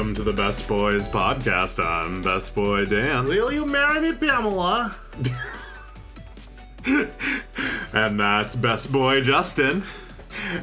Welcome 0.00 0.14
to 0.14 0.22
the 0.22 0.32
Best 0.32 0.66
Boys 0.66 1.06
podcast. 1.06 1.78
I'm 1.78 2.22
Best 2.22 2.54
Boy 2.54 2.86
Dan. 2.86 3.26
Will 3.26 3.52
you 3.52 3.66
marry 3.66 4.00
me, 4.00 4.16
Pamela? 4.16 4.96
And 7.92 8.18
that's 8.18 8.56
Best 8.56 8.90
Boy 8.90 9.20
Justin. 9.20 9.82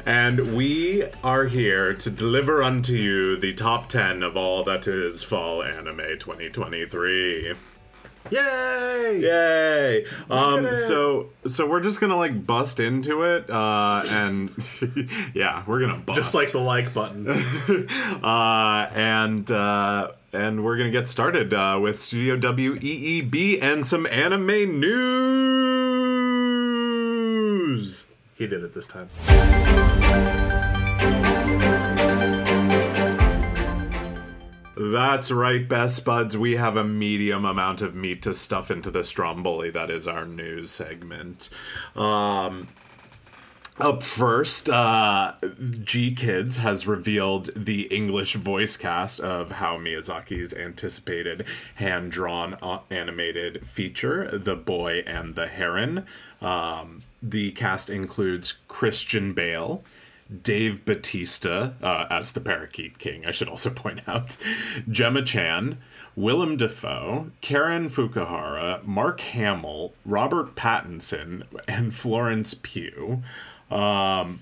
And 0.04 0.56
we 0.56 1.04
are 1.22 1.44
here 1.44 1.94
to 1.94 2.10
deliver 2.10 2.64
unto 2.64 2.94
you 2.94 3.36
the 3.36 3.54
top 3.54 3.88
10 3.88 4.24
of 4.24 4.36
all 4.36 4.64
that 4.64 4.88
is 4.88 5.22
fall 5.22 5.62
anime 5.62 6.18
2023. 6.18 7.54
Yay! 8.30 9.20
Yay! 9.20 10.06
Um, 10.30 10.68
so 10.86 11.30
so 11.46 11.66
we're 11.66 11.80
just 11.80 12.00
gonna 12.00 12.16
like 12.16 12.46
bust 12.46 12.80
into 12.80 13.22
it, 13.22 13.50
uh, 13.50 14.02
and 14.06 14.50
yeah, 15.34 15.64
we're 15.66 15.80
gonna 15.80 15.98
bust 15.98 16.18
Just 16.18 16.34
like 16.34 16.52
the 16.52 16.60
like 16.60 16.94
button. 16.94 17.28
uh, 18.22 18.90
and 18.94 19.50
uh, 19.50 20.12
and 20.32 20.64
we're 20.64 20.76
gonna 20.76 20.90
get 20.90 21.08
started 21.08 21.54
uh, 21.54 21.78
with 21.80 21.98
Studio 21.98 22.36
WEEB 22.36 23.62
and 23.62 23.86
some 23.86 24.04
anime 24.06 24.80
news. 24.80 24.88
he 28.36 28.46
did 28.46 28.62
it 28.62 28.74
this 28.74 28.86
time. 28.86 29.08
That's 34.78 35.32
right, 35.32 35.68
best 35.68 36.04
buds. 36.04 36.36
We 36.36 36.54
have 36.54 36.76
a 36.76 36.84
medium 36.84 37.44
amount 37.44 37.82
of 37.82 37.96
meat 37.96 38.22
to 38.22 38.32
stuff 38.32 38.70
into 38.70 38.92
the 38.92 39.02
stromboli 39.02 39.70
that 39.70 39.90
is 39.90 40.06
our 40.06 40.24
news 40.24 40.70
segment. 40.70 41.50
Um, 41.96 42.68
up 43.80 44.04
first, 44.04 44.70
uh, 44.70 45.34
GKIDS 45.42 46.58
has 46.58 46.86
revealed 46.86 47.50
the 47.56 47.82
English 47.94 48.34
voice 48.34 48.76
cast 48.76 49.18
of 49.18 49.50
Hayao 49.50 49.80
Miyazaki's 49.80 50.54
anticipated 50.54 51.44
hand 51.74 52.12
drawn 52.12 52.54
uh, 52.62 52.78
animated 52.88 53.66
feature, 53.66 54.30
The 54.38 54.54
Boy 54.54 55.02
and 55.08 55.34
the 55.34 55.48
Heron. 55.48 56.06
Um, 56.40 57.02
the 57.20 57.50
cast 57.50 57.90
includes 57.90 58.58
Christian 58.68 59.32
Bale. 59.32 59.82
Dave 60.42 60.84
Bautista 60.84 61.74
uh, 61.82 62.06
as 62.10 62.32
the 62.32 62.40
Parakeet 62.40 62.98
King, 62.98 63.24
I 63.26 63.30
should 63.30 63.48
also 63.48 63.70
point 63.84 64.00
out. 64.06 64.36
Gemma 64.90 65.22
Chan, 65.22 65.78
Willem 66.16 66.56
Dafoe, 66.56 67.30
Karen 67.40 67.88
Fukuhara, 67.90 68.84
Mark 68.84 69.20
Hamill, 69.20 69.94
Robert 70.04 70.54
Pattinson, 70.54 71.44
and 71.66 71.94
Florence 71.94 72.54
Pugh. 72.54 73.22
Um, 73.70 74.40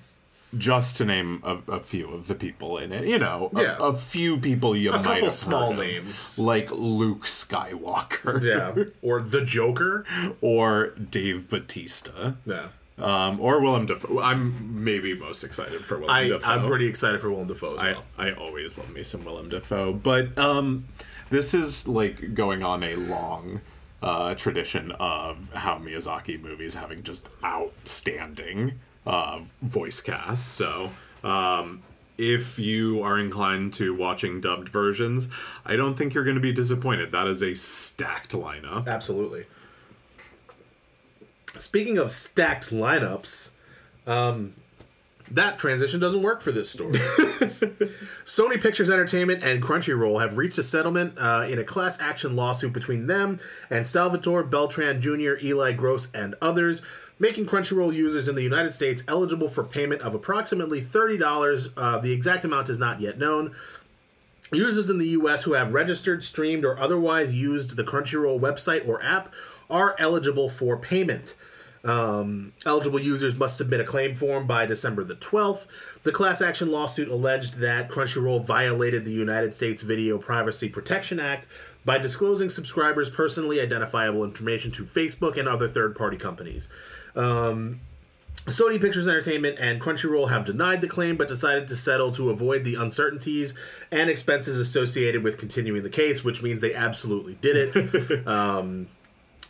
just 0.57 0.97
to 0.97 1.05
name 1.05 1.43
a, 1.45 1.59
a 1.71 1.81
few 1.81 2.09
of 2.09 2.29
the 2.29 2.35
people 2.35 2.79
in 2.79 2.93
it, 2.93 3.07
you 3.07 3.19
know, 3.19 3.51
a, 3.55 3.63
Yeah. 3.63 3.77
a 3.81 3.93
few 3.93 4.39
people 4.39 4.75
you 4.77 4.91
A 4.93 4.97
might 4.97 5.05
couple 5.05 5.25
have 5.25 5.33
small 5.33 5.73
heard 5.73 5.81
of, 5.99 6.05
names. 6.07 6.39
like 6.39 6.71
Luke 6.71 7.25
Skywalker, 7.27 8.41
Yeah. 8.43 8.85
Or 9.03 9.21
the 9.21 9.45
Joker. 9.45 10.07
or 10.41 10.91
Dave 10.91 11.51
Bautista, 11.51 12.37
Yeah. 12.47 12.69
Um, 12.99 13.41
or 13.41 13.61
Willem 13.61 13.85
Dafoe. 13.87 14.21
I'm 14.21 14.83
maybe 14.83 15.15
most 15.15 15.45
excited 15.45 15.85
for 15.85 15.99
Willem 15.99 16.11
I, 16.11 16.29
Dafoe. 16.29 16.47
I'm 16.49 16.67
pretty 16.67 16.87
excited 16.87 17.21
for 17.21 17.31
Willem 17.31 17.47
Dafoe 17.47 17.75
as 17.75 17.81
I, 17.83 17.93
well. 17.93 18.05
I 18.17 18.33
always 18.33 18.79
love 18.79 18.91
me 18.93 19.03
some 19.03 19.23
Willem 19.25 19.51
Dafoe, 19.51 19.93
but 19.93 20.37
um, 20.39 20.87
this 21.29 21.53
is 21.53 21.87
like 21.87 22.35
going 22.35 22.63
on 22.63 22.83
a 22.83 22.97
long 22.97 23.61
uh, 24.03 24.35
tradition 24.35 24.93
of 24.93 25.51
Hayao 25.55 25.83
Miyazaki 25.83 26.41
movies 26.41 26.75
having 26.75 27.03
just 27.03 27.29
outstanding 27.45 28.79
uh, 29.07 29.41
voice 29.63 30.01
casts. 30.01 30.47
So 30.47 30.91
um, 31.23 31.83
if 32.19 32.59
you 32.59 33.03
are 33.03 33.19
inclined 33.19 33.73
to 33.75 33.95
watching 33.95 34.41
dubbed 34.41 34.69
versions, 34.69 35.29
I 35.65 35.77
don't 35.77 35.97
think 35.97 36.15
you're 36.15 36.25
going 36.25 36.37
to 36.37 36.41
be 36.41 36.53
disappointed. 36.53 37.13
That 37.13 37.27
is 37.27 37.43
a 37.43 37.55
stacked 37.55 38.33
lineup. 38.33 38.87
Absolutely. 38.87 39.47
Speaking 41.61 41.99
of 41.99 42.13
stacked 42.13 42.71
lineups, 42.71 43.51
um, 44.07 44.55
that 45.31 45.59
transition 45.59 45.99
doesn't 45.99 46.23
work 46.23 46.41
for 46.41 46.53
this 46.53 46.71
story. 46.71 46.93
Sony 48.25 48.61
Pictures 48.61 48.91
Entertainment 48.91 49.43
and 49.43 49.63
Crunchyroll 49.63 50.21
have 50.21 50.37
reached 50.37 50.59
a 50.59 50.63
settlement 50.63 51.15
uh, 51.19 51.47
in 51.49 51.59
a 51.59 51.65
class 51.65 52.01
action 52.01 52.37
lawsuit 52.37 52.73
between 52.73 53.07
them 53.07 53.41
and 53.71 53.87
Salvatore 53.87 54.45
Beltran 54.45 55.01
Jr., 55.01 55.35
Eli 55.43 55.73
Gross, 55.73 56.11
and 56.13 56.35
others, 56.41 56.83
making 57.19 57.47
Crunchyroll 57.47 57.93
users 57.93 58.29
in 58.29 58.35
the 58.35 58.43
United 58.43 58.73
States 58.73 59.03
eligible 59.09 59.49
for 59.49 59.65
payment 59.65 60.03
of 60.03 60.15
approximately 60.15 60.81
$30. 60.81 61.73
Uh, 61.77 61.99
the 61.99 62.13
exact 62.13 62.45
amount 62.45 62.69
is 62.69 62.79
not 62.79 63.01
yet 63.01 63.19
known. 63.19 63.55
Users 64.53 64.91
in 64.91 64.99
the 64.99 65.09
US 65.09 65.43
who 65.43 65.55
have 65.55 65.73
registered, 65.73 66.23
streamed, 66.23 66.65
or 66.65 66.79
otherwise 66.79 67.35
used 67.35 67.77
the 67.77 67.83
Crunchyroll 67.83 68.39
website 68.39 68.87
or 68.87 69.03
app 69.03 69.35
are 69.71 69.97
eligible 69.99 70.49
for 70.49 70.77
payment. 70.77 71.35
Um, 71.85 72.53
eligible 72.65 72.99
users 72.99 73.37
must 73.37 73.57
submit 73.57 73.81
a 73.81 73.85
claim 73.85 74.17
form 74.17 74.47
by 74.47 74.67
December 74.67 75.05
the 75.05 75.15
12th. 75.15 75.67
The 76.03 76.11
class 76.11 76.43
action 76.43 76.73
lawsuit 76.73 77.09
alleged 77.09 77.61
that 77.61 77.89
Crunchyroll 77.89 78.45
violated 78.45 79.05
the 79.05 79.13
United 79.13 79.55
States 79.55 79.83
Video 79.83 80.19
Privacy 80.19 80.69
Protection 80.69 81.21
Act 81.21 81.47
by 81.85 81.99
disclosing 81.99 82.51
subscribers' 82.51 83.09
personally 83.09 83.61
identifiable 83.61 84.25
information 84.25 84.73
to 84.73 84.85
Facebook 84.85 85.37
and 85.37 85.49
other 85.49 85.69
third 85.69 85.95
party 85.95 86.17
companies. 86.17 86.69
Um, 87.15 87.81
Sony 88.47 88.81
Pictures 88.81 89.09
Entertainment 89.09 89.59
and 89.59 89.81
Crunchyroll 89.81 90.29
have 90.31 90.45
denied 90.45 90.81
the 90.81 90.89
claim 90.89 91.17
but 91.17 91.27
decided 91.27 91.67
to 91.69 91.77
settle 91.77 92.13
to 92.13 92.31
avoid 92.31 92.63
the 92.65 92.77
uncertainties 92.77 93.55
and 93.91 94.09
expenses 94.09 94.59
associated 94.59 95.25
with 95.25 95.39
continuing 95.39 95.83
the 95.83 95.91
case, 95.91 96.23
which 96.23 96.43
means 96.43 96.61
they 96.61 96.75
absolutely 96.75 97.35
did 97.41 97.77
it. 97.77 98.27
um, 98.27 98.87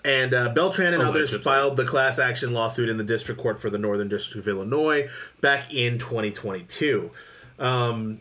and 0.06 0.33
uh, 0.33 0.49
Beltran 0.50 0.94
and 0.94 1.03
others 1.03 1.37
filed 1.37 1.77
the 1.77 1.84
class 1.84 2.19
action 2.21 2.53
lawsuit 2.53 2.89
in 2.89 2.97
the 2.97 3.05
District 3.05 3.41
Court 3.41 3.61
for 3.61 3.71
the 3.71 3.78
Northern 3.78 4.09
District 4.09 4.39
of 4.39 4.49
Illinois 4.49 5.09
back 5.41 5.75
in 5.75 5.99
2022. 5.99 7.11
Um, 7.59 8.21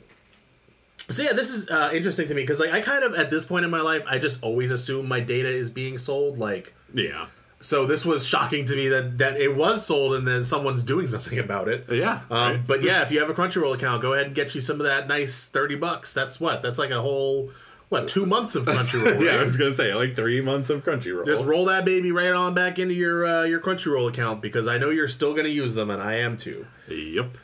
so 1.10 1.22
yeah, 1.22 1.34
this 1.34 1.52
is 1.52 1.70
uh, 1.70 1.92
interesting 1.94 2.28
to 2.28 2.34
me 2.34 2.42
because 2.42 2.60
like 2.60 2.72
I 2.72 2.82
kind 2.82 3.04
of 3.04 3.14
at 3.14 3.30
this 3.30 3.46
point 3.46 3.66
in 3.66 3.72
my 3.72 3.82
life 3.82 4.04
I 4.08 4.18
just 4.18 4.42
always 4.42 4.72
assume 4.72 5.08
my 5.08 5.20
data 5.20 5.50
is 5.50 5.70
being 5.70 6.00
sold 6.00 6.40
like. 6.40 6.74
Yeah. 6.92 7.28
So 7.62 7.86
this 7.86 8.06
was 8.06 8.26
shocking 8.26 8.66
to 8.66 8.76
me 8.76 8.88
that 8.90 9.20
that 9.20 9.38
it 9.38 9.56
was 9.56 9.86
sold 9.86 10.16
and 10.16 10.28
then 10.28 10.44
someone's 10.44 10.84
doing 10.84 11.06
something 11.06 11.38
about 11.38 11.68
it. 11.68 11.86
Yeah. 11.92 12.22
Um, 12.32 12.52
right? 12.52 12.68
But 12.68 12.82
yeah, 12.82 13.04
if 13.04 13.12
you 13.12 13.20
have 13.20 13.30
a 13.30 13.36
Crunchyroll 13.36 13.76
account, 13.76 14.02
go 14.02 14.14
ahead 14.14 14.26
and 14.26 14.36
get 14.36 14.56
you 14.56 14.62
some 14.62 14.80
of 14.80 14.88
that 14.88 15.08
nice 15.08 15.46
thirty 15.46 15.76
bucks. 15.76 16.14
That's 16.14 16.40
what. 16.40 16.64
That's 16.64 16.80
like 16.80 16.90
a 16.90 17.02
whole 17.02 17.52
what 17.90 18.08
two 18.08 18.26
months 18.26 18.56
of 18.56 18.66
Crunchyroll. 18.66 19.24
yeah, 19.24 19.40
I 19.40 19.44
was 19.44 19.58
going 19.58 19.72
to 19.72 19.76
say, 19.76 19.94
like 19.94 20.16
three 20.16 20.42
months 20.42 20.70
of 20.70 20.84
Crunchyroll. 20.84 21.26
Just 21.26 21.46
roll 21.46 21.66
that 21.66 21.86
baby 21.86 22.12
right 22.12 22.34
on 22.34 22.54
back 22.54 22.80
into 22.80 22.94
your 22.94 23.26
uh, 23.26 23.44
your 23.44 23.60
Crunchyroll 23.60 24.10
account 24.10 24.42
because 24.42 24.68
I 24.68 24.78
know 24.78 24.90
you're 24.90 25.08
still 25.08 25.34
going 25.34 25.46
to 25.46 25.52
use 25.52 25.76
them, 25.76 25.90
and 25.90 26.02
I 26.02 26.16
am 26.16 26.38
too. 26.38 26.66
Yep. 26.90 27.38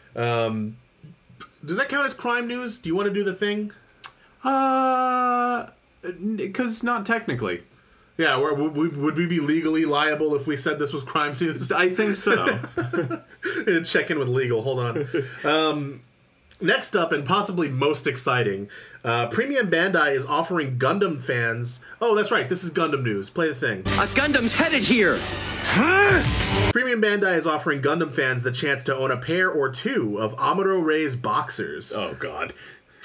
Does 1.63 1.77
that 1.77 1.89
count 1.89 2.05
as 2.05 2.13
crime 2.13 2.47
news? 2.47 2.79
Do 2.79 2.89
you 2.89 2.95
want 2.95 3.07
to 3.07 3.13
do 3.13 3.23
the 3.23 3.35
thing? 3.35 3.71
Uh, 4.43 5.67
because 6.35 6.83
not 6.83 7.05
technically. 7.05 7.63
Yeah, 8.17 8.37
we, 8.53 8.87
would 8.87 9.17
we 9.17 9.25
be 9.25 9.39
legally 9.39 9.85
liable 9.85 10.35
if 10.35 10.45
we 10.45 10.57
said 10.57 10.79
this 10.79 10.93
was 10.93 11.01
crime 11.01 11.33
news? 11.39 11.71
I 11.71 11.89
think 11.89 12.17
so. 12.17 12.59
check 13.83 14.11
in 14.11 14.19
with 14.19 14.27
legal. 14.27 14.61
Hold 14.61 14.79
on. 14.79 15.07
Um, 15.43 16.01
next 16.61 16.95
up, 16.95 17.11
and 17.11 17.25
possibly 17.25 17.69
most 17.69 18.07
exciting, 18.07 18.69
uh, 19.03 19.27
Premium 19.27 19.69
Bandai 19.69 20.11
is 20.13 20.25
offering 20.25 20.77
Gundam 20.77 21.19
fans. 21.19 21.83
Oh, 22.01 22.15
that's 22.15 22.31
right. 22.31 22.47
This 22.47 22.63
is 22.63 22.71
Gundam 22.71 23.03
news. 23.03 23.29
Play 23.29 23.49
the 23.49 23.55
thing. 23.55 23.81
A 23.81 24.07
Gundam's 24.07 24.53
headed 24.53 24.83
here. 24.83 25.19
Huh? 25.63 26.71
Premium 26.71 27.01
Bandai 27.01 27.37
is 27.37 27.47
offering 27.47 27.81
Gundam 27.81 28.13
fans 28.13 28.43
the 28.43 28.51
chance 28.51 28.83
to 28.83 28.95
own 28.95 29.11
a 29.11 29.17
pair 29.17 29.49
or 29.49 29.69
two 29.69 30.19
of 30.19 30.35
Amuro 30.37 30.83
Ray's 30.83 31.15
boxers. 31.15 31.93
oh 31.95 32.15
God. 32.19 32.53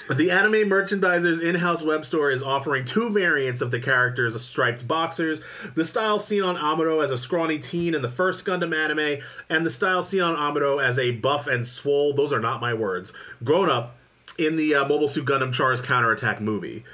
The 0.08 0.31
anime 0.31 0.69
merchandiser's 0.69 1.41
in-house 1.41 1.82
web 1.82 2.05
store 2.05 2.31
is 2.31 2.43
offering 2.43 2.85
two 2.85 3.11
variants 3.11 3.61
of 3.61 3.70
the 3.70 3.81
character's 3.81 4.41
striped 4.43 4.87
boxers: 4.87 5.41
the 5.75 5.85
style 5.85 6.19
seen 6.19 6.43
on 6.43 6.56
Amuro 6.56 7.03
as 7.03 7.11
a 7.11 7.19
scrawny 7.19 7.58
teen 7.58 7.94
in 7.94 8.03
the 8.03 8.08
first 8.08 8.47
Gundam 8.47 8.75
anime, 8.75 9.23
and 9.49 9.67
the 9.67 9.70
style 9.70 10.03
seen 10.03 10.23
on 10.23 10.37
Amuro 10.37 10.82
as 10.82 10.99
a 10.99 11.11
buff 11.12 11.47
and 11.47 11.67
swole. 11.67 12.12
Those 12.12 12.32
are 12.32 12.41
not 12.41 12.61
my 12.61 12.73
words. 12.73 13.12
Grown 13.43 13.69
up 13.69 13.97
in 14.38 14.56
the 14.56 14.75
uh, 14.75 14.88
Mobile 14.88 15.08
Suit 15.08 15.26
Gundam 15.26 15.53
Char's 15.53 15.81
counterattack 15.81 16.41
movie. 16.41 16.85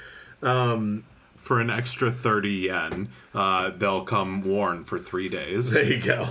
For 0.41 1.59
an 1.59 1.69
extra 1.69 2.09
30 2.09 2.49
yen, 2.49 3.09
uh, 3.33 3.71
they'll 3.71 4.05
come 4.05 4.43
worn 4.43 4.85
for 4.85 4.97
three 4.97 5.27
days. 5.27 5.71
There 5.71 5.83
you 5.83 6.01
go. 6.01 6.29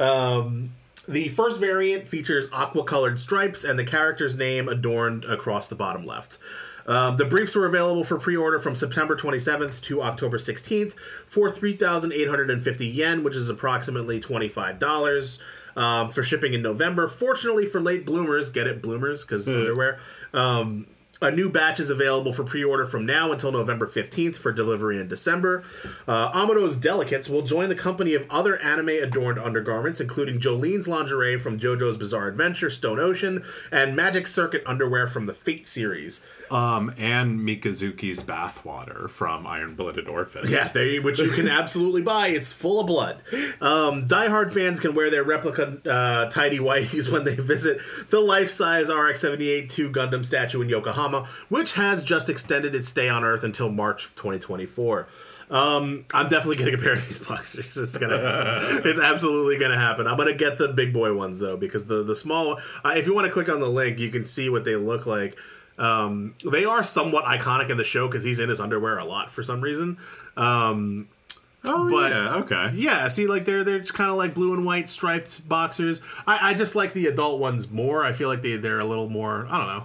Um, 0.00 0.72
the 1.08 1.28
first 1.28 1.60
variant 1.60 2.08
features 2.08 2.48
aqua-colored 2.52 3.18
stripes 3.18 3.64
and 3.64 3.78
the 3.78 3.84
character's 3.84 4.36
name 4.36 4.68
adorned 4.68 5.24
across 5.24 5.68
the 5.68 5.74
bottom 5.74 6.04
left. 6.06 6.38
Um, 6.86 7.16
the 7.16 7.24
briefs 7.24 7.54
were 7.54 7.66
available 7.66 8.04
for 8.04 8.18
pre-order 8.18 8.58
from 8.58 8.74
September 8.74 9.16
27th 9.16 9.80
to 9.82 10.02
October 10.02 10.38
16th 10.38 10.94
for 11.28 11.50
3,850 11.50 12.86
yen, 12.86 13.22
which 13.22 13.36
is 13.36 13.48
approximately 13.48 14.20
$25 14.20 15.40
um, 15.76 16.10
for 16.10 16.22
shipping 16.22 16.54
in 16.54 16.62
November. 16.62 17.08
Fortunately 17.08 17.66
for 17.66 17.80
late 17.80 18.04
bloomers, 18.04 18.50
get 18.50 18.66
it 18.66 18.82
bloomers 18.82 19.24
because 19.24 19.48
underwear. 19.48 19.98
Um, 20.34 20.86
A 21.22 21.30
new 21.30 21.48
batch 21.48 21.78
is 21.78 21.88
available 21.88 22.32
for 22.32 22.42
pre-order 22.42 22.84
from 22.84 23.06
now 23.06 23.30
until 23.30 23.52
November 23.52 23.86
15th 23.86 24.34
for 24.34 24.50
delivery 24.50 24.98
in 24.98 25.06
December. 25.06 25.62
Uh, 26.08 26.32
Amuro's 26.32 26.76
Delicates 26.76 27.28
will 27.28 27.42
join 27.42 27.68
the 27.68 27.76
company 27.76 28.14
of 28.14 28.26
other 28.28 28.60
anime-adorned 28.60 29.38
undergarments, 29.38 30.00
including 30.00 30.40
Jolyne's 30.40 30.88
lingerie 30.88 31.38
from 31.38 31.60
JoJo's 31.60 31.96
Bizarre 31.96 32.26
Adventure, 32.26 32.70
Stone 32.70 32.98
Ocean, 32.98 33.44
and 33.70 33.94
Magic 33.94 34.26
Circuit 34.26 34.64
underwear 34.66 35.06
from 35.06 35.26
the 35.26 35.34
Fate 35.34 35.68
series. 35.68 36.24
Um, 36.50 36.92
and 36.98 37.40
Mikazuki's 37.40 38.22
bathwater 38.22 39.08
from 39.08 39.46
Iron 39.46 39.74
Blooded 39.74 40.08
Orphans. 40.08 40.50
Yeah, 40.50 40.68
they, 40.68 40.98
which 40.98 41.18
you 41.18 41.30
can 41.30 41.48
absolutely 41.48 42.02
buy. 42.02 42.28
It's 42.28 42.52
full 42.52 42.80
of 42.80 42.86
blood. 42.86 43.22
Um, 43.60 44.06
diehard 44.06 44.52
fans 44.52 44.80
can 44.80 44.94
wear 44.94 45.10
their 45.10 45.24
replica 45.24 45.78
uh, 45.88 46.28
tidy 46.30 46.58
whities 46.58 47.08
when 47.12 47.24
they 47.24 47.34
visit 47.34 47.80
the 48.10 48.20
life-size 48.20 48.88
RX-78 48.88 49.68
2 49.68 49.90
Gundam 49.90 50.24
statue 50.24 50.60
in 50.60 50.68
Yokohama, 50.68 51.26
which 51.48 51.74
has 51.74 52.04
just 52.04 52.28
extended 52.28 52.74
its 52.74 52.88
stay 52.88 53.08
on 53.08 53.24
Earth 53.24 53.44
until 53.44 53.70
March 53.70 54.10
2024. 54.16 55.08
Um, 55.52 56.06
I'm 56.14 56.28
definitely 56.30 56.56
getting 56.56 56.74
a 56.74 56.78
pair 56.78 56.94
of 56.94 57.04
these 57.04 57.18
boxers. 57.28 57.76
It's 57.76 57.98
gonna, 57.98 58.16
it's 58.84 58.98
absolutely 58.98 59.58
gonna 59.58 59.78
happen. 59.78 60.06
I'm 60.06 60.16
gonna 60.16 60.32
get 60.32 60.56
the 60.56 60.68
big 60.68 60.94
boy 60.94 61.14
ones 61.14 61.38
though, 61.38 61.58
because 61.58 61.86
the 61.86 62.02
the 62.02 62.16
small. 62.16 62.58
Uh, 62.82 62.94
if 62.96 63.06
you 63.06 63.14
want 63.14 63.26
to 63.26 63.32
click 63.32 63.50
on 63.50 63.60
the 63.60 63.68
link, 63.68 63.98
you 63.98 64.10
can 64.10 64.24
see 64.24 64.48
what 64.48 64.64
they 64.64 64.76
look 64.76 65.06
like. 65.06 65.36
Um, 65.78 66.34
they 66.50 66.64
are 66.64 66.82
somewhat 66.82 67.24
iconic 67.24 67.70
in 67.70 67.76
the 67.76 67.84
show 67.84 68.06
because 68.06 68.24
he's 68.24 68.38
in 68.38 68.48
his 68.48 68.60
underwear 68.60 68.98
a 68.98 69.04
lot 69.04 69.30
for 69.30 69.42
some 69.42 69.60
reason. 69.60 69.98
Um, 70.36 71.08
Oh, 71.64 71.88
But- 71.88 72.10
yeah, 72.10 72.34
okay. 72.38 72.70
yeah, 72.74 73.06
see, 73.06 73.28
like 73.28 73.44
they're 73.44 73.62
they're 73.62 73.78
just 73.78 73.94
kind 73.94 74.10
of 74.10 74.16
like 74.16 74.34
blue 74.34 74.52
and 74.52 74.64
white 74.66 74.88
striped 74.88 75.48
boxers. 75.48 76.00
I, 76.26 76.50
I 76.50 76.54
just 76.54 76.74
like 76.74 76.92
the 76.92 77.06
adult 77.06 77.38
ones 77.38 77.70
more. 77.70 78.04
I 78.04 78.12
feel 78.12 78.28
like 78.28 78.42
they 78.42 78.56
they're 78.56 78.80
a 78.80 78.84
little 78.84 79.08
more. 79.08 79.46
I 79.48 79.58
don't 79.58 79.68
know. 79.68 79.84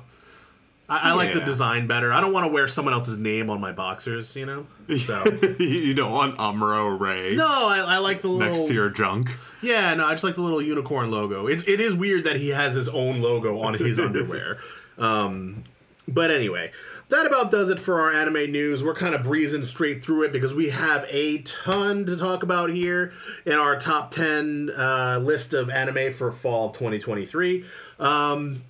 I, 0.90 1.12
I 1.12 1.14
like 1.14 1.36
the 1.36 1.42
design 1.42 1.86
better. 1.86 2.12
I 2.12 2.20
don't 2.20 2.34
want 2.34 2.46
to 2.48 2.52
wear 2.52 2.68
someone 2.68 2.96
else's 2.96 3.20
name 3.20 3.52
on 3.52 3.62
my 3.62 3.74
boxers. 3.74 4.36
You 4.36 4.48
know. 4.48 4.66
So 4.98 5.24
you 5.60 5.94
don't 5.94 6.12
want 6.12 6.36
Amuro 6.38 7.00
Ray 7.00 7.36
no, 7.36 7.46
I, 7.46 7.78
I 7.78 7.98
like 8.00 8.24
the 8.24 8.30
little. 8.30 8.56
next 8.56 8.68
to 8.70 8.74
your 8.74 8.90
junk. 8.90 9.30
Yeah, 9.62 9.94
no, 9.94 10.08
I 10.08 10.14
just 10.14 10.24
like 10.24 10.34
the 10.34 10.42
little 10.42 10.64
unicorn 10.64 11.12
logo. 11.12 11.46
It's 11.46 11.62
it 11.68 11.80
is 11.80 11.94
weird 11.94 12.24
that 12.24 12.38
he 12.38 12.50
has 12.50 12.74
his 12.74 12.90
own 12.90 13.22
logo 13.22 13.60
on 13.62 13.76
his 13.76 14.00
underwear. 14.08 14.58
Um, 14.98 15.64
but 16.08 16.32
anyway, 16.32 16.72
that 17.10 17.26
about 17.26 17.52
does 17.52 17.70
it 17.70 17.80
for 17.80 18.02
our 18.02 18.14
anime 18.14 18.52
news. 18.52 18.84
We're 18.84 18.96
kind 18.96 19.14
of 19.14 19.24
breezing 19.24 19.64
straight 19.64 20.04
through 20.04 20.24
it 20.24 20.32
because 20.32 20.54
we 20.54 20.70
have 20.70 21.06
a 21.10 21.40
ton 21.40 22.06
to 22.06 22.16
talk 22.16 22.44
about 22.44 22.70
here 22.70 23.12
in 23.46 23.54
our 23.54 23.78
top 23.78 24.12
10 24.12 24.72
uh, 24.76 25.20
list 25.22 25.54
of 25.54 25.70
anime 25.70 26.14
for 26.14 26.32
fall 26.32 26.72
2023. 26.72 27.66
Um, 28.00 28.64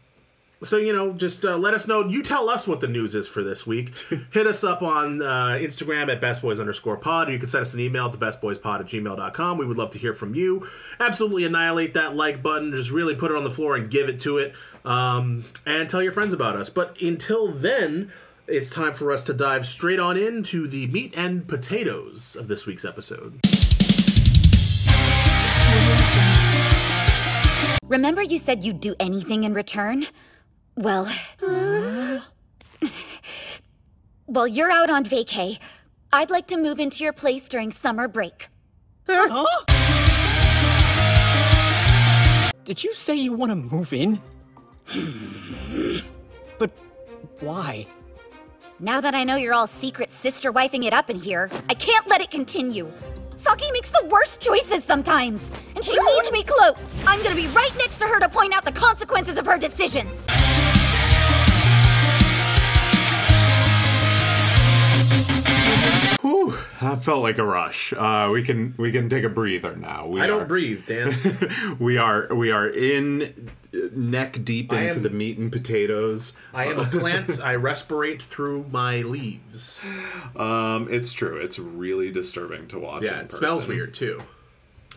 so 0.64 0.78
you 0.78 0.94
know 0.94 1.14
just 1.14 1.46
uh, 1.46 1.58
let 1.58 1.74
us 1.74 1.88
know. 1.88 2.08
You 2.08 2.24
tell 2.24 2.50
us 2.50 2.68
what 2.68 2.82
the 2.82 2.88
news 2.88 3.16
is 3.16 3.28
for 3.28 3.44
this 3.44 3.68
week. 3.68 3.98
Hit 4.32 4.48
us 4.48 4.64
up 4.64 4.82
on 4.82 5.22
uh, 5.22 5.58
instagram 5.60 6.12
at 6.12 6.22
bestboys 6.22 6.60
underscore 6.60 6.98
pod 6.98 7.30
or 7.30 7.34
you 7.34 7.40
can 7.40 7.50
send 7.50 7.62
us 7.62 7.74
an 7.74 7.80
email 7.80 8.06
at 8.06 8.12
the 8.12 8.18
thebestboyspod 8.18 8.80
at 8.80 8.86
gmail.com 8.88 9.58
we 9.58 9.66
would 9.66 9.78
love 9.78 9.92
to 9.92 10.00
hear 10.00 10.14
from 10.14 10.34
you. 10.36 10.68
Absolutely 11.00 11.46
annihilate 11.46 11.94
that 11.94 12.16
like 12.16 12.42
button. 12.42 12.72
Just 12.72 12.92
really 12.92 13.16
put 13.16 13.32
it 13.32 13.38
on 13.38 13.44
the 13.44 13.52
floor 13.52 13.76
and 13.76 13.90
give 13.90 14.10
it 14.10 14.20
to 14.22 14.38
it 14.38 14.54
um, 14.86 15.46
and 15.66 15.90
tell 15.90 16.02
your 16.02 16.12
friends 16.12 16.34
about 16.34 16.56
us. 16.56 16.70
But 16.70 17.02
until 17.02 17.52
then 17.52 18.12
it's 18.48 18.70
time 18.70 18.94
for 18.94 19.12
us 19.12 19.24
to 19.26 19.34
dive 19.34 19.68
straight 19.68 20.00
on 20.00 20.18
into 20.18 20.68
the 20.68 20.88
meat 20.88 21.14
and 21.18 21.48
potatoes 21.48 22.36
of 22.36 22.48
this 22.48 22.66
week's 22.66 22.86
episode. 22.86 23.42
Remember 27.84 28.22
you 28.22 28.38
said 28.38 28.64
you'd 28.64 28.80
do 28.80 28.96
anything 29.00 29.44
in 29.44 29.54
return? 29.54 30.08
Well. 30.78 31.12
Well, 34.30 34.46
you're 34.46 34.70
out 34.70 34.90
on 34.90 35.06
vacay. 35.06 35.58
I'd 36.12 36.30
like 36.30 36.48
to 36.48 36.58
move 36.58 36.82
into 36.82 37.04
your 37.04 37.14
place 37.14 37.48
during 37.48 37.72
summer 37.72 38.10
break. 38.10 38.50
Did 42.66 42.84
you 42.84 42.94
say 42.94 43.16
you 43.16 43.32
want 43.32 43.52
to 43.52 43.56
move 43.56 43.94
in? 43.94 44.20
Hmm. 44.88 45.98
but 46.60 46.72
why? 47.40 47.88
Now 48.80 49.00
that 49.00 49.16
I 49.16 49.24
know 49.24 49.38
you're 49.38 49.54
all 49.54 49.68
secret 49.68 50.12
sister 50.12 50.52
wifing 50.52 50.86
it 50.86 50.94
up 50.94 51.10
in 51.10 51.18
here, 51.18 51.50
I 51.70 51.74
can't 51.74 52.06
let 52.08 52.20
it 52.20 52.30
continue. 52.30 52.92
Saki 53.38 53.72
makes 53.72 53.92
the 53.92 54.04
worst 54.10 54.42
choices 54.42 54.84
sometimes, 54.84 55.52
and 55.76 55.86
she 55.86 55.96
needs 55.96 56.32
me 56.32 56.44
close. 56.44 56.98
I'm 57.06 57.22
gonna 57.22 57.36
be 57.36 57.46
right 57.48 57.72
next 57.78 58.00
to 58.00 58.06
her 58.06 58.20
to 58.20 58.28
point 58.28 58.52
out 58.52 58.66
the 58.66 58.72
consequences 58.72 59.38
of 59.38 59.46
her 59.46 59.60
decisions. 59.60 60.10
Whew, 66.28 66.54
that 66.82 67.04
felt 67.06 67.22
like 67.24 67.38
a 67.38 67.46
rush. 67.46 67.94
Uh, 67.96 68.30
we 68.34 68.44
can 68.44 68.74
we 68.78 68.92
can 68.92 69.08
take 69.10 69.24
a 69.24 69.30
breather 69.30 69.76
now. 69.78 70.08
We 70.08 70.20
i 70.20 70.26
are, 70.26 70.28
don't 70.28 70.48
breathe 70.48 70.86
dan 70.86 71.16
We 71.80 71.98
are 71.98 72.28
we 72.36 72.52
are 72.52 72.68
in 72.68 73.50
neck 73.94 74.44
deep 74.44 74.74
I 74.74 74.82
into 74.84 74.98
am- 74.98 75.04
the 75.04 75.10
meat 75.10 75.38
and 75.38 75.52
potatoes. 75.52 76.34
i 76.54 76.66
am 76.66 76.80
a 76.80 76.86
plant 76.86 77.40
i 77.44 77.56
respirate 77.56 78.22
through 78.22 78.66
my 78.72 79.04
leaves 79.04 79.90
Um, 80.36 80.88
it's 80.92 81.14
true. 81.14 81.38
It's 81.38 81.60
really 81.60 82.12
disturbing 82.12 82.68
to 82.70 82.80
watch. 82.80 83.04
yeah 83.04 83.22
it 83.22 83.32
smells 83.32 83.66
weird 83.68 83.94
too 83.94 84.20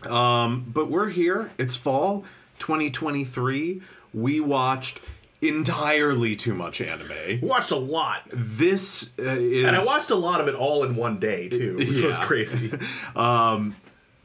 But 0.03 0.89
we're 0.89 1.09
here. 1.09 1.51
It's 1.57 1.75
fall 1.75 2.25
2023. 2.59 3.81
We 4.13 4.39
watched 4.41 4.99
entirely 5.41 6.35
too 6.35 6.53
much 6.53 6.81
anime. 6.81 7.39
watched 7.41 7.71
a 7.71 7.75
lot 7.75 8.23
This 8.31 9.11
uh, 9.19 9.23
is 9.23 9.63
And 9.63 9.75
I 9.75 9.83
watched 9.83 10.09
a 10.11 10.15
lot 10.15 10.39
of 10.41 10.47
it 10.47 10.55
all 10.55 10.83
in 10.83 10.95
one 10.95 11.19
day 11.19 11.49
too, 11.49 11.77
which 11.77 12.01
was 12.01 12.17
Yeah. 12.17 12.25
crazy. 12.25 12.71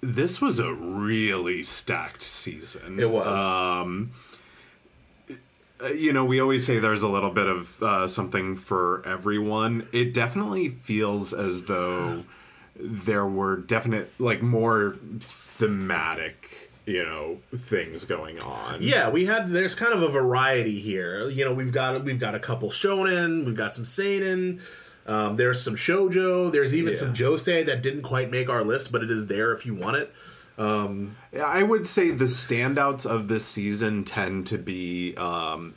this 0.00 0.40
was 0.40 0.58
a 0.58 0.72
really 0.72 1.62
stacked 1.64 2.22
season. 2.22 3.00
It 3.00 3.10
was. 3.10 3.38
Um, 3.38 4.12
uh, 5.82 5.88
you 5.88 6.12
know, 6.12 6.24
we 6.24 6.40
always 6.40 6.64
say 6.64 6.78
there's 6.78 7.02
a 7.02 7.08
little 7.08 7.30
bit 7.30 7.46
of 7.46 7.82
uh, 7.82 8.08
something 8.08 8.56
for 8.56 9.02
everyone. 9.06 9.88
It 9.92 10.14
definitely 10.14 10.70
feels 10.70 11.32
as 11.34 11.62
though 11.62 12.24
there 12.78 13.26
were 13.26 13.56
definite, 13.56 14.10
like, 14.18 14.42
more 14.42 14.96
thematic, 15.20 16.65
you 16.86 17.02
know, 17.04 17.38
things 17.56 18.04
going 18.04 18.40
on. 18.42 18.80
yeah, 18.80 19.10
we 19.10 19.26
had 19.26 19.50
there's 19.50 19.74
kind 19.74 19.92
of 19.92 20.02
a 20.02 20.08
variety 20.08 20.80
here. 20.80 21.28
You 21.28 21.44
know, 21.44 21.52
we've 21.52 21.72
got 21.72 22.02
we've 22.04 22.18
got 22.20 22.34
a 22.34 22.38
couple 22.40 22.70
shonen, 22.70 23.44
we've 23.44 23.56
got 23.56 23.74
some 23.74 23.84
seinen. 23.84 24.60
Um, 25.06 25.36
there's 25.36 25.62
some 25.62 25.76
shojo. 25.76 26.50
There's 26.50 26.74
even 26.74 26.92
Yeah. 26.92 26.98
some 26.98 27.14
josei 27.14 27.64
that 27.66 27.80
didn't 27.82 28.02
quite 28.02 28.30
make 28.30 28.48
our 28.48 28.64
list, 28.64 28.90
but 28.90 29.02
it 29.02 29.10
is 29.10 29.26
there 29.28 29.52
if 29.52 29.64
you 29.66 29.74
want 29.74 29.96
it. 29.98 30.12
I 30.58 31.62
would 31.62 31.86
say 31.86 32.10
the 32.10 32.24
standouts 32.24 33.06
of 33.06 33.28
this 33.28 33.44
season 33.44 34.04
tend 34.04 34.46
to 34.48 34.58
be 34.58 35.14
um, 35.16 35.74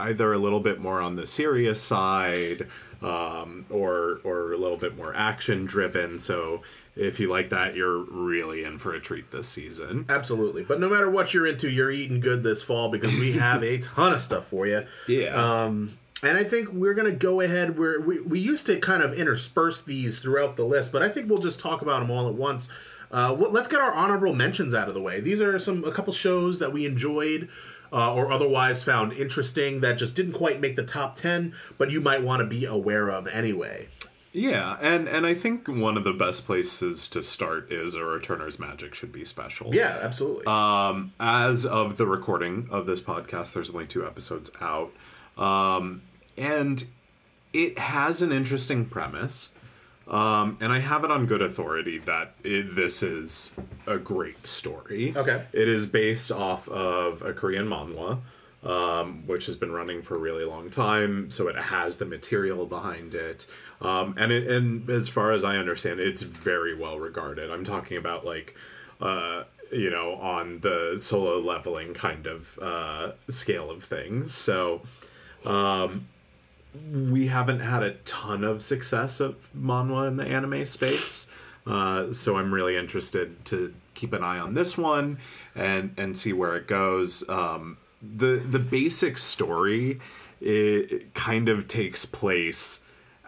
either 0.00 0.32
a 0.32 0.38
little 0.38 0.60
bit 0.60 0.80
more 0.80 1.00
on 1.00 1.16
the 1.16 1.26
serious 1.26 1.80
side 1.80 2.66
um, 3.02 3.64
or 3.70 4.20
or 4.24 4.52
a 4.52 4.56
little 4.56 4.76
bit 4.76 4.96
more 4.96 5.14
action 5.14 5.64
driven. 5.64 6.18
So 6.18 6.62
if 6.96 7.20
you 7.20 7.28
like 7.30 7.50
that, 7.50 7.76
you're 7.76 7.98
really 7.98 8.64
in 8.64 8.78
for 8.78 8.94
a 8.94 9.00
treat 9.00 9.30
this 9.30 9.46
season. 9.48 10.06
Absolutely. 10.08 10.62
But 10.64 10.80
no 10.80 10.88
matter 10.88 11.10
what 11.10 11.34
you're 11.34 11.46
into, 11.46 11.70
you're 11.70 11.90
eating 11.90 12.20
good 12.20 12.42
this 12.42 12.62
fall 12.62 12.88
because 12.88 13.12
we 13.14 13.32
have 13.32 13.62
a 13.62 13.78
ton 13.78 14.12
of 14.14 14.20
stuff 14.20 14.46
for 14.46 14.66
you. 14.66 14.84
Yeah. 15.06 15.64
Um, 15.64 15.98
and 16.22 16.38
I 16.38 16.44
think 16.44 16.70
we're 16.72 16.94
going 16.94 17.10
to 17.10 17.16
go 17.16 17.42
ahead. 17.42 17.78
We're, 17.78 18.00
we 18.00 18.20
we 18.20 18.40
used 18.40 18.64
to 18.66 18.78
kind 18.80 19.02
of 19.02 19.12
intersperse 19.12 19.82
these 19.82 20.20
throughout 20.20 20.56
the 20.56 20.64
list, 20.64 20.90
but 20.90 21.02
I 21.02 21.10
think 21.10 21.28
we'll 21.28 21.38
just 21.38 21.60
talk 21.60 21.82
about 21.82 22.00
them 22.00 22.10
all 22.10 22.26
at 22.28 22.34
once. 22.34 22.70
Uh, 23.10 23.34
wh- 23.34 23.52
let's 23.52 23.68
get 23.68 23.80
our 23.80 23.92
honorable 23.92 24.34
mentions 24.34 24.74
out 24.74 24.88
of 24.88 24.94
the 24.94 25.02
way. 25.02 25.20
These 25.20 25.42
are 25.42 25.58
some 25.58 25.84
a 25.84 25.92
couple 25.92 26.14
shows 26.14 26.58
that 26.58 26.72
we 26.72 26.86
enjoyed 26.86 27.50
uh, 27.92 28.14
or 28.14 28.32
otherwise 28.32 28.82
found 28.82 29.12
interesting 29.12 29.80
that 29.80 29.98
just 29.98 30.16
didn't 30.16 30.32
quite 30.32 30.58
make 30.60 30.74
the 30.74 30.82
top 30.82 31.16
ten, 31.16 31.54
but 31.76 31.90
you 31.90 32.00
might 32.00 32.22
want 32.22 32.40
to 32.40 32.46
be 32.46 32.64
aware 32.64 33.10
of 33.10 33.26
anyway. 33.28 33.86
Yeah, 34.36 34.76
and 34.82 35.08
and 35.08 35.26
I 35.26 35.32
think 35.32 35.66
one 35.66 35.96
of 35.96 36.04
the 36.04 36.12
best 36.12 36.44
places 36.44 37.08
to 37.08 37.22
start 37.22 37.72
is 37.72 37.94
a 37.94 38.00
Returner's 38.00 38.58
Magic 38.58 38.94
should 38.94 39.10
be 39.10 39.24
special. 39.24 39.74
Yeah, 39.74 39.98
absolutely. 40.02 40.44
Um, 40.46 41.14
as 41.18 41.64
of 41.64 41.96
the 41.96 42.06
recording 42.06 42.68
of 42.70 42.84
this 42.84 43.00
podcast, 43.00 43.54
there's 43.54 43.70
only 43.70 43.86
two 43.86 44.06
episodes 44.06 44.50
out. 44.60 44.92
Um, 45.38 46.02
and 46.36 46.84
it 47.54 47.78
has 47.78 48.20
an 48.20 48.30
interesting 48.30 48.84
premise. 48.84 49.52
Um, 50.06 50.58
and 50.60 50.70
I 50.70 50.80
have 50.80 51.02
it 51.02 51.10
on 51.10 51.24
good 51.24 51.40
authority 51.40 51.98
that 52.00 52.34
it, 52.44 52.76
this 52.76 53.02
is 53.02 53.50
a 53.86 53.96
great 53.96 54.46
story. 54.46 55.14
Okay. 55.16 55.44
It 55.52 55.66
is 55.66 55.86
based 55.86 56.30
off 56.30 56.68
of 56.68 57.22
a 57.22 57.32
Korean 57.32 57.66
manhwa, 57.66 58.20
um, 58.66 59.22
which 59.26 59.46
has 59.46 59.56
been 59.56 59.70
running 59.70 60.02
for 60.02 60.16
a 60.16 60.18
really 60.18 60.44
long 60.44 60.70
time, 60.70 61.30
so 61.30 61.46
it 61.46 61.56
has 61.56 61.98
the 61.98 62.04
material 62.04 62.66
behind 62.66 63.14
it. 63.14 63.46
Um, 63.80 64.14
and 64.18 64.32
it, 64.32 64.50
and 64.50 64.90
as 64.90 65.08
far 65.08 65.32
as 65.32 65.44
I 65.44 65.56
understand, 65.56 66.00
it's 66.00 66.22
very 66.22 66.74
well 66.74 66.98
regarded. 66.98 67.50
I'm 67.50 67.64
talking 67.64 67.96
about 67.96 68.26
like, 68.26 68.56
uh, 69.00 69.44
you 69.72 69.90
know, 69.90 70.14
on 70.14 70.60
the 70.60 70.96
solo 70.98 71.38
leveling 71.38 71.94
kind 71.94 72.26
of 72.26 72.58
uh, 72.58 73.12
scale 73.28 73.70
of 73.70 73.84
things. 73.84 74.34
So, 74.34 74.82
um, 75.44 76.08
we 76.92 77.28
haven't 77.28 77.60
had 77.60 77.82
a 77.82 77.94
ton 78.04 78.42
of 78.42 78.62
success 78.62 79.20
of 79.20 79.36
manhwa 79.56 80.08
in 80.08 80.16
the 80.16 80.26
anime 80.26 80.66
space. 80.66 81.28
Uh, 81.66 82.12
so 82.12 82.36
I'm 82.36 82.52
really 82.52 82.76
interested 82.76 83.44
to 83.46 83.74
keep 83.94 84.12
an 84.12 84.22
eye 84.22 84.38
on 84.38 84.54
this 84.54 84.76
one 84.76 85.18
and 85.54 85.94
and 85.96 86.16
see 86.16 86.32
where 86.32 86.56
it 86.56 86.66
goes. 86.66 87.28
Um, 87.28 87.78
the 88.02 88.36
the 88.36 88.58
basic 88.58 89.18
story 89.18 89.98
it 90.40 91.14
kind 91.14 91.48
of 91.48 91.66
takes 91.66 92.04
place 92.04 92.82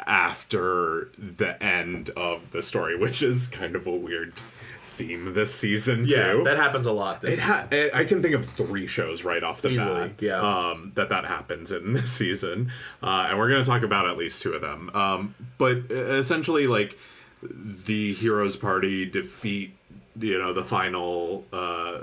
after 0.06 1.10
the 1.18 1.60
end 1.62 2.10
of 2.10 2.50
the 2.52 2.62
story, 2.62 2.96
which 2.96 3.22
is 3.22 3.46
kind 3.48 3.74
of 3.76 3.86
a 3.86 3.90
weird 3.94 4.32
theme 4.84 5.32
this 5.34 5.54
season 5.54 6.04
Yeah, 6.08 6.32
too. 6.32 6.44
that 6.44 6.56
happens 6.56 6.86
a 6.86 6.92
lot. 6.92 7.20
This 7.20 7.38
It 7.38 7.42
ha- 7.42 7.66
I 7.70 7.90
I 7.94 8.04
can 8.04 8.20
think 8.22 8.34
of 8.34 8.44
three 8.46 8.86
shows 8.86 9.24
right 9.24 9.42
off 9.42 9.62
the 9.62 9.68
Easily, 9.70 10.08
bat. 10.08 10.12
yeah. 10.20 10.40
Um, 10.40 10.92
that 10.96 11.08
that 11.10 11.24
happens 11.24 11.70
in 11.72 11.92
this 11.94 12.12
season, 12.12 12.72
uh, 13.02 13.26
and 13.28 13.38
we're 13.38 13.48
going 13.48 13.62
to 13.62 13.68
talk 13.68 13.82
about 13.82 14.06
at 14.08 14.16
least 14.16 14.42
two 14.42 14.52
of 14.54 14.60
them. 14.60 14.90
Um, 14.94 15.34
but 15.56 15.78
essentially, 15.90 16.66
like 16.66 16.98
the 17.42 18.12
heroes 18.14 18.56
party 18.56 19.06
defeat, 19.06 19.72
you 20.18 20.38
know, 20.38 20.52
the 20.52 20.64
final 20.64 21.44
uh, 21.52 21.98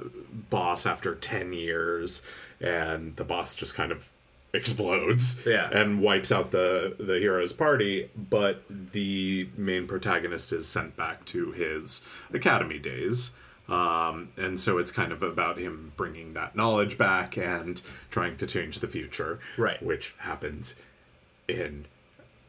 boss 0.49 0.85
after 0.85 1.15
ten 1.15 1.51
years, 1.53 2.21
and 2.65 3.15
the 3.15 3.23
boss 3.23 3.55
just 3.55 3.75
kind 3.75 3.91
of 3.91 4.09
explodes 4.53 5.39
Yeah. 5.45 5.69
and 5.69 6.01
wipes 6.01 6.31
out 6.31 6.51
the 6.51 6.95
the 6.97 7.19
hero's 7.19 7.51
party 7.53 8.09
but 8.15 8.63
the 8.69 9.49
main 9.57 9.85
protagonist 9.87 10.51
is 10.53 10.67
sent 10.67 10.95
back 10.97 11.25
to 11.25 11.51
his 11.51 12.01
academy 12.33 12.79
days 12.79 13.31
um, 13.67 14.29
and 14.37 14.59
so 14.59 14.77
it's 14.77 14.91
kind 14.91 15.11
of 15.11 15.23
about 15.23 15.57
him 15.57 15.91
bringing 15.97 16.33
that 16.35 16.55
knowledge 16.55 16.97
back 16.97 17.35
and 17.37 17.81
trying 18.11 18.37
to 18.37 18.45
change 18.47 18.79
the 18.79 18.87
future 18.87 19.39
Right. 19.57 19.81
which 19.83 20.13
happens 20.19 20.75
in 21.47 21.85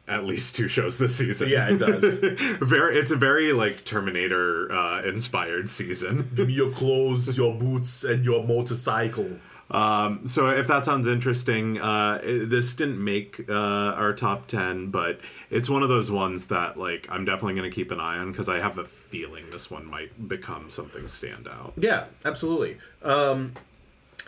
at 0.07 0.23
least 0.23 0.55
two 0.55 0.69
shows 0.69 0.97
this 0.97 1.15
season 1.17 1.49
Yeah, 1.49 1.69
it 1.69 1.79
does. 1.79 2.19
very 2.61 2.97
it's 2.97 3.11
a 3.11 3.17
very 3.17 3.51
like 3.51 3.83
terminator 3.83 4.71
uh, 4.71 5.01
inspired 5.03 5.67
season 5.69 6.29
Give 6.35 6.47
me 6.47 6.53
your 6.53 6.71
clothes, 6.71 7.35
your 7.35 7.53
boots, 7.53 8.05
and 8.05 8.23
your 8.23 8.43
motorcycle. 8.45 9.29
Um, 9.69 10.25
so 10.25 10.49
if 10.49 10.67
that 10.67 10.85
sounds 10.85 11.07
interesting, 11.07 11.79
uh, 11.79 12.19
this 12.23 12.73
didn't 12.73 13.03
make 13.03 13.49
uh, 13.49 13.53
our 13.53 14.13
top 14.13 14.47
ten, 14.47 14.89
but 14.91 15.19
it's 15.49 15.69
one 15.69 15.83
of 15.83 15.89
those 15.89 16.09
ones 16.09 16.47
that 16.47 16.77
like 16.77 17.07
I'm 17.09 17.25
definitely 17.25 17.55
going 17.55 17.69
to 17.69 17.75
keep 17.75 17.91
an 17.91 17.99
eye 17.99 18.17
on 18.17 18.31
because 18.31 18.47
I 18.47 18.59
have 18.59 18.77
a 18.77 18.85
feeling 18.85 19.49
this 19.49 19.69
one 19.69 19.85
might 19.85 20.27
become 20.27 20.69
something 20.69 21.03
standout. 21.03 21.73
Yeah, 21.75 22.05
absolutely. 22.23 22.77
Um, 23.03 23.53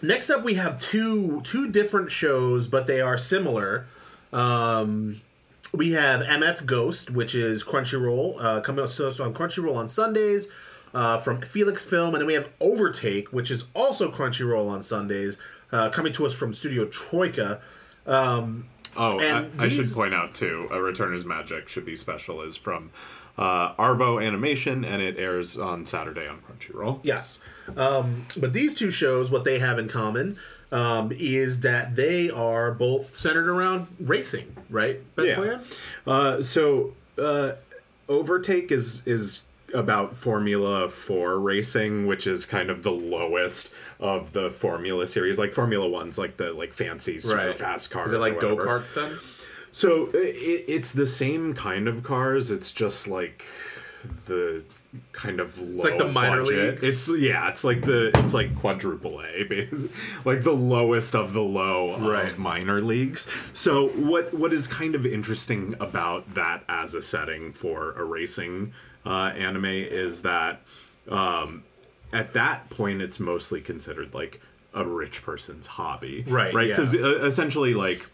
next 0.01 0.29
up, 0.29 0.43
we 0.43 0.55
have 0.55 0.79
two 0.79 1.41
two 1.41 1.69
different 1.71 2.11
shows, 2.11 2.67
but 2.67 2.87
they 2.87 2.99
are 2.99 3.17
similar. 3.17 3.87
Um, 4.33 5.21
we 5.73 5.91
have 5.91 6.21
MF 6.21 6.65
Ghost, 6.65 7.11
which 7.11 7.35
is 7.35 7.63
Crunchyroll, 7.63 8.43
uh, 8.43 8.59
coming 8.61 8.83
out 8.83 8.89
so, 8.89 9.09
so 9.09 9.23
on 9.23 9.33
Crunchyroll 9.33 9.75
on 9.75 9.87
Sundays 9.87 10.49
uh, 10.93 11.19
from 11.19 11.41
Felix 11.41 11.83
Film, 11.83 12.13
and 12.13 12.21
then 12.21 12.25
we 12.27 12.33
have 12.33 12.51
Overtake, 12.59 13.31
which 13.33 13.51
is 13.51 13.67
also 13.73 14.11
Crunchyroll 14.11 14.69
on 14.69 14.81
Sundays, 14.83 15.37
uh, 15.71 15.89
coming 15.89 16.11
to 16.13 16.25
us 16.25 16.33
from 16.33 16.53
Studio 16.53 16.85
Troyca. 16.85 17.59
Um, 18.05 18.65
Oh, 18.95 19.19
I, 19.19 19.23
And 19.23 19.61
I 19.61 19.69
should 19.69 19.85
point 19.93 20.13
out 20.13 20.33
too, 20.33 20.67
a 20.71 20.77
Returner's 20.77 21.25
Magic 21.25 21.69
should 21.69 21.85
be 21.85 21.95
special 21.95 22.41
is 22.41 22.57
from 22.57 22.91
uh, 23.37 23.73
Arvo 23.75 24.23
Animation, 24.25 24.83
and 24.83 25.01
it 25.01 25.17
airs 25.17 25.57
on 25.57 25.85
Saturday 25.85 26.27
on 26.27 26.39
Crunchyroll. 26.39 26.99
Yes. 27.03 27.39
Um, 27.77 28.25
but 28.37 28.53
these 28.53 28.73
two 28.73 28.91
shows, 28.91 29.31
what 29.31 29.43
they 29.43 29.59
have 29.59 29.79
in 29.79 29.87
common 29.87 30.37
um, 30.71 31.11
is 31.13 31.61
that 31.61 31.95
they 31.95 32.29
are 32.29 32.71
both 32.71 33.15
centered 33.15 33.47
around 33.47 33.87
racing, 33.99 34.55
right? 34.69 34.99
Best 35.15 35.29
Yeah. 35.29 35.59
Uh, 36.05 36.41
so 36.41 36.93
uh, 37.17 37.53
Overtake 38.07 38.71
is 38.71 39.03
is 39.05 39.43
about 39.73 40.15
Formula 40.15 40.89
Four 40.89 41.39
racing, 41.39 42.07
which 42.07 42.27
is 42.27 42.45
kind 42.45 42.69
of 42.69 42.83
the 42.83 42.91
lowest 42.91 43.73
of 43.99 44.33
the 44.33 44.49
Formula 44.49 45.07
series. 45.07 45.37
Like 45.39 45.51
Formula 45.53 45.87
One's 45.87 46.17
like 46.17 46.37
the 46.37 46.53
like 46.53 46.73
fancy 46.73 47.19
super 47.19 47.35
Right. 47.37 47.57
fast 47.57 47.91
cars. 47.91 48.07
Is 48.07 48.13
it 48.13 48.19
like 48.19 48.39
go-karts 48.39 48.93
then? 48.93 49.17
So 49.71 50.07
it, 50.13 50.65
it's 50.67 50.91
the 50.93 51.05
same 51.07 51.53
kind 51.53 51.87
of 51.87 52.03
cars. 52.03 52.49
It's 52.51 52.71
just 52.71 53.07
like 53.07 53.45
the 54.25 54.63
kind 55.11 55.39
of 55.39 55.59
low 55.59 55.83
like 55.83 55.99
the 55.99 56.07
minor 56.07 56.41
budget. 56.41 56.81
leagues? 56.81 57.07
It's 57.09 57.21
yeah. 57.21 57.49
It's 57.49 57.63
like 57.63 57.81
the 57.81 58.09
it's 58.15 58.33
like 58.33 58.55
quadruple 58.55 59.21
A, 59.21 59.43
basically. 59.49 59.89
like 60.25 60.43
the 60.43 60.51
lowest 60.55 61.15
of 61.15 61.33
the 61.33 61.41
low 61.43 61.95
Right. 61.99 62.31
of 62.31 62.39
minor 62.39 62.81
leagues. 62.81 63.27
So 63.53 63.89
what 63.89 64.33
what 64.33 64.51
is 64.51 64.65
kind 64.65 64.95
of 64.95 65.05
interesting 65.05 65.75
about 65.79 66.33
that 66.33 66.63
as 66.67 66.95
a 66.95 67.03
setting 67.03 67.53
for 67.53 67.91
a 67.91 68.03
racing 68.03 68.73
uh, 69.05 69.31
anime 69.35 69.65
is 69.65 70.21
that 70.23 70.61
um, 71.07 71.63
at 72.13 72.33
that 72.33 72.69
point 72.69 73.01
it's 73.01 73.19
mostly 73.19 73.61
considered 73.61 74.13
like 74.13 74.41
a 74.73 74.85
rich 74.85 75.23
person's 75.23 75.67
hobby, 75.67 76.23
Right, 76.27 76.53
Right, 76.53 76.67
yeah. 76.67 76.75
because 76.75 76.93
essentially 76.93 77.73
like 77.73 78.05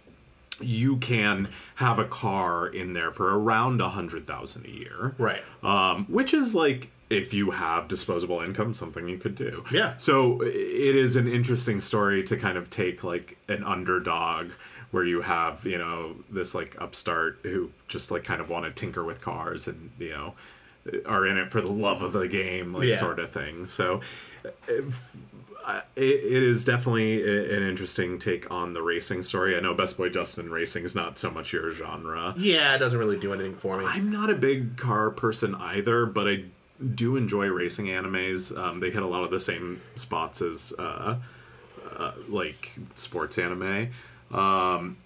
you 0.61 0.95
can 0.97 1.49
have 1.75 1.99
a 1.99 2.05
car 2.05 2.67
in 2.67 2.93
there 2.93 3.11
for 3.11 3.37
around 3.37 3.81
a 3.81 3.89
hundred 3.89 4.25
thousand 4.25 4.65
a 4.65 4.69
year, 4.69 5.15
Right. 5.17 5.41
Um, 5.63 6.05
which 6.05 6.33
is 6.33 6.55
like 6.55 6.89
if 7.09 7.33
you 7.33 7.51
have 7.51 7.87
disposable 7.87 8.41
income, 8.41 8.73
something 8.73 9.07
you 9.07 9.17
could 9.17 9.35
do. 9.35 9.63
Yeah. 9.71 9.93
So 9.97 10.41
it 10.41 10.95
is 10.95 11.15
an 11.17 11.27
interesting 11.27 11.79
story 11.81 12.23
to 12.23 12.37
kind 12.37 12.57
of 12.57 12.69
take 12.69 13.03
like 13.03 13.37
an 13.47 13.63
underdog 13.63 14.51
where 14.91 15.03
you 15.03 15.21
have 15.21 15.65
you 15.65 15.77
know 15.77 16.15
this 16.29 16.55
like 16.55 16.79
upstart 16.81 17.39
who 17.43 17.69
just 17.89 18.09
like 18.11 18.23
kind 18.23 18.39
of 18.39 18.49
want 18.49 18.65
to 18.65 18.71
tinker 18.71 19.03
with 19.03 19.19
cars 19.21 19.67
and 19.67 19.91
you 19.99 20.09
know 20.09 20.33
are 21.05 21.25
in 21.25 21.37
it 21.37 21.51
for 21.51 21.61
the 21.61 21.71
love 21.71 22.01
of 22.01 22.13
the 22.13 22.27
game 22.27 22.73
like 22.73 22.85
Yeah. 22.87 22.99
sort 22.99 23.19
of 23.19 23.31
thing. 23.31 23.65
So 23.67 24.01
if, 24.67 25.15
uh, 25.65 25.81
it, 25.95 26.03
it 26.03 26.43
is 26.43 26.63
definitely 26.63 27.23
a- 27.23 27.57
an 27.57 27.63
interesting 27.63 28.19
take 28.19 28.49
on 28.51 28.73
the 28.73 28.81
racing 28.83 29.23
story. 29.23 29.57
I 29.57 29.59
know 29.61 29.73
Best 29.73 29.97
Boy 29.97 30.09
Justin 30.09 30.51
Racing 30.51 30.83
is 30.83 30.93
not 30.93 31.17
so 31.17 31.31
much 31.31 31.53
your 31.53 31.71
genre. 31.71 32.35
Yeah, 32.37 32.75
it 32.75 32.77
doesn't 32.79 32.99
really 32.99 33.17
do 33.17 33.33
anything 33.33 33.55
for 33.55 33.77
me. 33.79 33.85
I'm 33.85 34.11
not 34.11 34.29
a 34.29 34.35
big 34.35 34.77
car 34.77 35.09
person 35.09 35.55
either, 35.55 36.05
but 36.05 36.27
I 36.27 36.43
do 36.93 37.15
enjoy 37.15 37.47
racing 37.47 37.87
animes. 37.87 38.55
Um, 38.55 38.79
they 38.79 38.91
hit 38.91 39.01
a 39.01 39.07
lot 39.07 39.23
of 39.23 39.31
the 39.31 39.39
same 39.39 39.81
spots 39.95 40.41
as 40.43 40.71
uh, 40.77 41.15
uh, 41.97 42.11
like 42.29 42.73
sports 42.93 43.39
anime. 43.39 43.89
Um, 44.31 44.97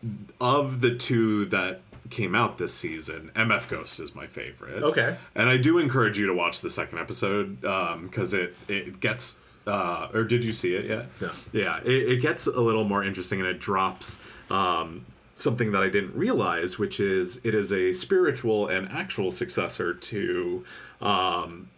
of 0.41 0.81
the 0.81 0.95
two 0.95 1.45
that 1.47 1.81
came 2.09 2.35
out 2.35 2.57
this 2.57 2.73
season, 2.73 3.31
MF 3.35 3.67
Ghost 3.69 3.99
is 3.99 4.15
my 4.15 4.27
favorite. 4.27 4.83
Okay. 4.83 5.15
and 5.35 5.49
I 5.49 5.57
do 5.57 5.77
encourage 5.77 6.17
you 6.17 6.27
to 6.27 6.33
watch 6.33 6.61
the 6.61 6.69
second 6.69 6.99
episode 6.99 7.61
because 7.61 8.33
it 8.33 8.55
it 8.67 8.99
gets. 8.99 9.39
Uh, 9.67 10.07
or 10.13 10.23
did 10.23 10.43
you 10.43 10.53
see 10.53 10.73
it 10.73 10.85
yet? 10.85 11.05
No. 11.21 11.31
Yeah, 11.51 11.79
it, 11.83 12.13
it 12.13 12.21
gets 12.21 12.47
a 12.47 12.59
little 12.59 12.85
more 12.85 13.03
interesting 13.03 13.39
and 13.39 13.47
it 13.47 13.59
drops 13.59 14.19
um, 14.49 15.05
something 15.35 15.71
that 15.73 15.83
I 15.83 15.89
didn't 15.89 16.15
realize, 16.15 16.79
which 16.79 16.99
is 16.99 17.39
it 17.43 17.53
is 17.53 17.71
a 17.71 17.93
spiritual 17.93 18.67
and 18.67 18.89
actual 18.89 19.29
successor 19.29 19.93
to 19.93 20.65
um, 21.01 21.69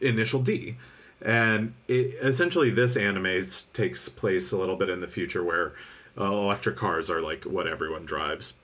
Initial 0.00 0.42
D. 0.42 0.76
And 1.22 1.74
it, 1.88 2.16
essentially, 2.20 2.70
this 2.70 2.96
anime 2.96 3.42
takes 3.72 4.08
place 4.08 4.50
a 4.52 4.58
little 4.58 4.76
bit 4.76 4.88
in 4.90 5.00
the 5.00 5.08
future 5.08 5.42
where 5.44 5.72
uh, 6.18 6.24
electric 6.24 6.76
cars 6.76 7.10
are 7.10 7.20
like 7.20 7.44
what 7.44 7.66
everyone 7.66 8.04
drives. 8.06 8.54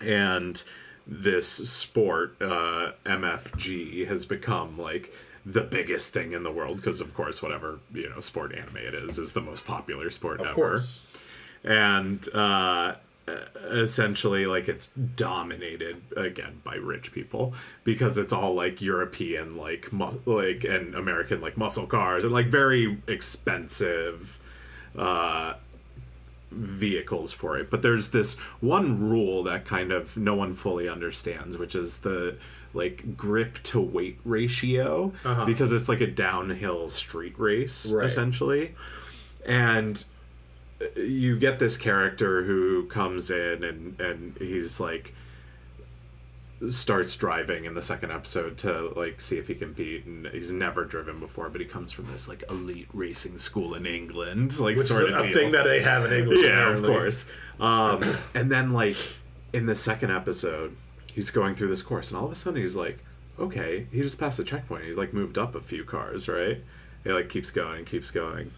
And 0.00 0.62
this 1.06 1.48
sport, 1.48 2.36
uh, 2.40 2.92
MFG, 3.04 4.06
has 4.06 4.26
become 4.26 4.78
like 4.78 5.12
the 5.44 5.62
biggest 5.62 6.12
thing 6.12 6.32
in 6.32 6.42
the 6.44 6.52
world 6.52 6.76
because, 6.76 7.00
of 7.00 7.14
course, 7.14 7.42
whatever 7.42 7.80
you 7.92 8.08
know 8.08 8.20
sport 8.20 8.54
anime 8.54 8.76
it 8.76 8.94
is 8.94 9.18
is 9.18 9.32
the 9.32 9.40
most 9.40 9.64
popular 9.66 10.10
sport 10.10 10.40
of 10.40 10.46
ever 10.46 10.54
course. 10.54 11.00
and 11.64 12.28
uh, 12.34 12.94
essentially 13.70 14.46
like 14.46 14.68
it's 14.68 14.88
dominated 14.88 16.02
again 16.16 16.60
by 16.64 16.74
rich 16.74 17.12
people 17.12 17.54
because 17.84 18.18
it's 18.18 18.32
all 18.32 18.54
like 18.54 18.82
European 18.82 19.52
like 19.56 19.92
mu- 19.92 20.18
like 20.26 20.64
and 20.64 20.94
American 20.94 21.40
like 21.40 21.56
muscle 21.56 21.86
cars 21.86 22.24
and 22.24 22.32
like 22.32 22.46
very 22.46 22.98
expensive 23.06 24.40
uh 24.98 25.54
vehicles 26.52 27.32
for 27.32 27.58
it 27.58 27.70
but 27.70 27.82
there's 27.82 28.10
this 28.10 28.34
one 28.60 29.08
rule 29.10 29.42
that 29.42 29.64
kind 29.64 29.90
of 29.92 30.16
no 30.16 30.34
one 30.34 30.54
fully 30.54 30.88
understands 30.88 31.56
which 31.58 31.74
is 31.74 31.98
the 31.98 32.36
like 32.74 33.16
grip 33.16 33.58
to 33.62 33.80
weight 33.80 34.18
ratio 34.24 35.12
Uh-huh. 35.24 35.44
because 35.44 35.72
it's 35.72 35.88
like 35.88 36.00
a 36.00 36.06
downhill 36.06 36.88
street 36.88 37.38
race 37.38 37.86
Right. 37.86 38.06
essentially 38.06 38.74
and 39.46 40.04
you 40.96 41.38
get 41.38 41.58
this 41.58 41.76
character 41.76 42.42
who 42.42 42.86
comes 42.86 43.30
in 43.30 43.62
and 43.62 44.00
and 44.00 44.36
he's 44.38 44.80
like 44.80 45.14
starts 46.68 47.16
driving 47.16 47.64
in 47.64 47.74
the 47.74 47.82
second 47.82 48.12
episode 48.12 48.56
to 48.56 48.92
like 48.94 49.20
see 49.20 49.36
if 49.36 49.48
he 49.48 49.54
can 49.54 49.72
beat 49.72 50.04
and 50.06 50.28
he's 50.28 50.52
never 50.52 50.84
driven 50.84 51.18
before 51.18 51.48
but 51.48 51.60
he 51.60 51.66
comes 51.66 51.90
from 51.90 52.06
this 52.12 52.28
like 52.28 52.44
elite 52.50 52.86
racing 52.92 53.36
school 53.36 53.74
in 53.74 53.84
england 53.84 54.58
like 54.60 54.76
Which 54.76 54.86
sort 54.86 55.10
of 55.10 55.18
a 55.18 55.22
deal 55.24 55.32
thing 55.32 55.52
that 55.52 55.64
they 55.64 55.82
have 55.82 56.04
in 56.04 56.12
English. 56.12 56.44
yeah 56.44 56.68
of 56.68 56.78
apparently. 56.78 56.88
course 56.88 57.26
um 57.58 58.00
and 58.34 58.50
then 58.52 58.72
like 58.72 58.96
in 59.52 59.66
the 59.66 59.76
second 59.76 60.10
episode, 60.10 60.76
he's 61.12 61.30
going 61.30 61.54
through 61.54 61.68
this 61.68 61.82
course, 61.82 62.10
and 62.10 62.18
all 62.18 62.26
of 62.26 62.32
a 62.32 62.34
sudden 62.34 62.60
he's 62.60 62.76
like, 62.76 62.98
okay, 63.38 63.86
he 63.92 64.00
just 64.00 64.18
passed 64.18 64.38
the 64.38 64.44
checkpoint. 64.44 64.84
He's 64.84 64.96
like 64.96 65.12
moved 65.12 65.38
up 65.38 65.54
a 65.54 65.60
few 65.60 65.84
cars, 65.84 66.28
right? 66.28 66.62
He 67.04 67.12
like 67.12 67.28
keeps 67.28 67.50
going 67.50 67.78
and 67.78 67.86
keeps 67.86 68.10
going. 68.10 68.50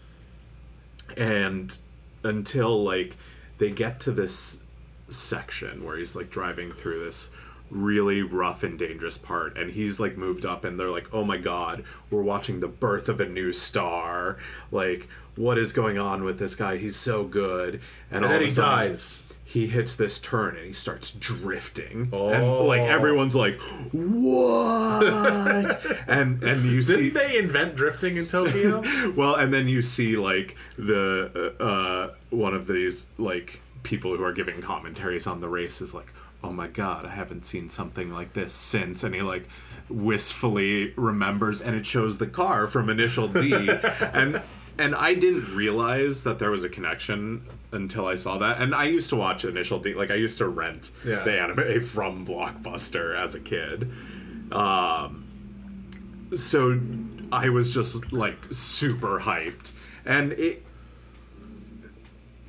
And 1.17 1.77
until 2.23 2.83
like 2.83 3.17
they 3.57 3.71
get 3.71 3.99
to 4.01 4.11
this 4.11 4.61
section 5.09 5.83
where 5.83 5.97
he's 5.97 6.15
like 6.15 6.29
driving 6.29 6.71
through 6.71 7.05
this 7.05 7.29
really 7.71 8.21
rough 8.21 8.63
and 8.63 8.77
dangerous 8.77 9.17
part 9.17 9.57
and 9.57 9.71
he's 9.71 9.99
like 9.99 10.15
moved 10.17 10.45
up 10.45 10.63
and 10.63 10.79
they're 10.79 10.91
like 10.91 11.07
oh 11.13 11.23
my 11.23 11.37
god 11.37 11.83
we're 12.09 12.21
watching 12.21 12.59
the 12.59 12.67
birth 12.67 13.09
of 13.09 13.19
a 13.19 13.25
new 13.27 13.51
star 13.51 14.37
like 14.71 15.07
what 15.35 15.57
is 15.57 15.73
going 15.73 15.97
on 15.97 16.23
with 16.23 16.37
this 16.39 16.55
guy 16.55 16.77
he's 16.77 16.95
so 16.95 17.23
good 17.23 17.81
and, 18.11 18.23
all 18.23 18.29
then 18.31 18.41
he 18.41 18.49
sudden, 18.49 18.87
dies. 18.89 19.23
he 19.43 19.67
hits 19.67 19.95
this 19.95 20.19
turn 20.19 20.55
and 20.55 20.65
he 20.67 20.73
starts 20.73 21.11
drifting 21.11 22.07
Oh. 22.13 22.29
and 22.29 22.67
like 22.67 22.81
everyone's 22.83 23.35
like 23.35 23.59
what 23.91 25.81
and 26.07 26.41
and 26.43 26.65
you 26.65 26.81
see 26.81 27.09
Didn't 27.09 27.13
they 27.15 27.37
invent 27.37 27.75
drifting 27.75 28.17
in 28.17 28.27
Tokyo? 28.27 28.83
well, 29.15 29.35
and 29.35 29.53
then 29.53 29.67
you 29.67 29.81
see 29.81 30.15
like 30.17 30.55
the 30.77 31.53
uh, 31.59 31.63
uh, 31.63 32.13
one 32.29 32.53
of 32.53 32.67
these 32.67 33.07
like 33.17 33.59
people 33.83 34.15
who 34.15 34.23
are 34.23 34.33
giving 34.33 34.61
commentaries 34.61 35.27
on 35.27 35.41
the 35.41 35.47
race 35.49 35.81
is 35.81 35.93
like, 35.93 36.11
"Oh 36.45 36.51
my 36.53 36.67
god, 36.67 37.05
I 37.05 37.09
haven't 37.09 37.45
seen 37.45 37.69
something 37.69 38.13
like 38.13 38.33
this 38.33 38.53
since," 38.53 39.03
and 39.03 39.13
he 39.15 39.21
like 39.21 39.47
wistfully 39.89 40.93
remembers, 40.95 41.61
and 41.61 41.75
it 41.75 41.85
shows 41.85 42.17
the 42.17 42.27
car 42.27 42.67
from 42.67 42.89
Initial 42.89 43.27
D, 43.27 43.69
and 44.13 44.41
and 44.77 44.93
I 44.95 45.13
didn't 45.13 45.55
realize 45.55 46.23
that 46.23 46.39
there 46.39 46.51
was 46.51 46.63
a 46.63 46.69
connection 46.69 47.43
until 47.71 48.05
I 48.07 48.15
saw 48.15 48.37
that. 48.39 48.61
And 48.61 48.75
I 48.75 48.85
used 48.85 49.09
to 49.09 49.15
watch 49.15 49.45
Initial 49.45 49.79
D, 49.79 49.93
like 49.93 50.11
I 50.11 50.15
used 50.15 50.37
to 50.39 50.47
rent 50.47 50.91
Yeah. 51.05 51.23
the 51.23 51.39
anime 51.39 51.81
from 51.83 52.25
Blockbuster 52.25 53.15
as 53.17 53.35
a 53.35 53.39
kid. 53.39 53.89
Um, 54.51 55.23
so 56.33 56.79
I 57.31 57.49
was 57.49 57.73
just 57.73 58.11
like 58.11 58.37
super 58.51 59.19
hyped, 59.21 59.73
and 60.05 60.33
it. 60.33 60.64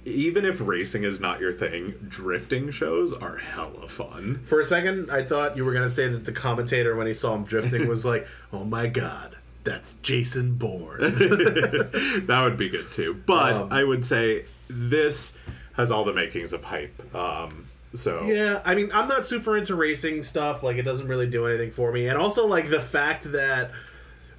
Even 0.06 0.44
if 0.44 0.60
racing 0.60 1.02
is 1.02 1.20
not 1.20 1.40
your 1.40 1.52
thing, 1.52 1.94
drifting 2.08 2.70
shows 2.70 3.12
are 3.12 3.38
hella 3.38 3.88
fun. 3.88 4.40
For 4.46 4.60
a 4.60 4.64
second, 4.64 5.10
I 5.10 5.22
thought 5.24 5.56
you 5.56 5.64
were 5.64 5.72
gonna 5.72 5.90
say 5.90 6.06
that 6.08 6.24
the 6.24 6.32
commentator, 6.32 6.94
when 6.94 7.08
he 7.08 7.12
saw 7.12 7.34
him 7.34 7.42
drifting, 7.44 7.88
was 7.88 8.06
like, 8.06 8.26
"Oh 8.52 8.64
my 8.64 8.86
god, 8.86 9.36
that's 9.64 9.94
Jason 10.02 10.54
Bourne." 10.54 11.00
that 11.00 12.40
would 12.44 12.56
be 12.56 12.68
good 12.68 12.90
too. 12.92 13.20
But 13.26 13.52
Um, 13.54 13.72
I 13.72 13.82
would 13.82 14.04
say 14.04 14.44
this 14.68 15.36
has 15.74 15.90
all 15.90 16.04
the 16.04 16.12
makings 16.12 16.52
of 16.52 16.62
hype. 16.64 17.14
Um, 17.14 17.66
so 17.94 18.24
Yeah, 18.24 18.62
I 18.64 18.74
mean, 18.74 18.90
I'm 18.94 19.08
not 19.08 19.26
super 19.26 19.56
into 19.56 19.74
racing 19.74 20.22
stuff. 20.22 20.62
Like, 20.62 20.76
it 20.76 20.82
doesn't 20.82 21.08
really 21.08 21.26
do 21.26 21.46
anything 21.46 21.70
for 21.70 21.90
me. 21.90 22.08
And 22.08 22.16
also, 22.16 22.46
like, 22.46 22.70
the 22.70 22.80
fact 22.80 23.32
that. 23.32 23.72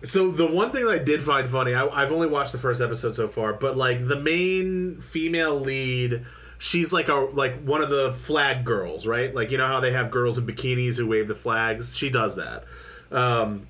So, 0.03 0.29
the 0.31 0.45
one 0.45 0.71
thing 0.71 0.85
that 0.85 1.01
I 1.01 1.03
did 1.03 1.21
find 1.23 1.49
funny, 1.49 1.73
I, 1.73 1.87
I've 1.87 2.11
only 2.11 2.27
watched 2.27 2.51
the 2.51 2.59
first 2.59 2.81
episode 2.81 3.15
so 3.15 3.27
far, 3.27 3.53
but, 3.53 3.75
like, 3.75 4.07
the 4.07 4.19
main 4.19 5.01
female 5.01 5.59
lead. 5.59 6.23
She's 6.59 6.91
like 6.91 7.07
a 7.07 7.13
like 7.13 7.61
one 7.61 7.83
of 7.83 7.91
the 7.91 8.13
flag 8.13 8.65
girls, 8.65 9.05
right? 9.05 9.31
Like 9.31 9.51
you 9.51 9.59
know 9.59 9.67
how 9.67 9.79
they 9.79 9.91
have 9.91 10.09
girls 10.09 10.39
in 10.39 10.47
bikinis 10.47 10.97
who 10.97 11.05
wave 11.05 11.27
the 11.27 11.35
flags. 11.35 11.95
She 11.95 12.09
does 12.09 12.35
that, 12.37 12.63
um, 13.11 13.67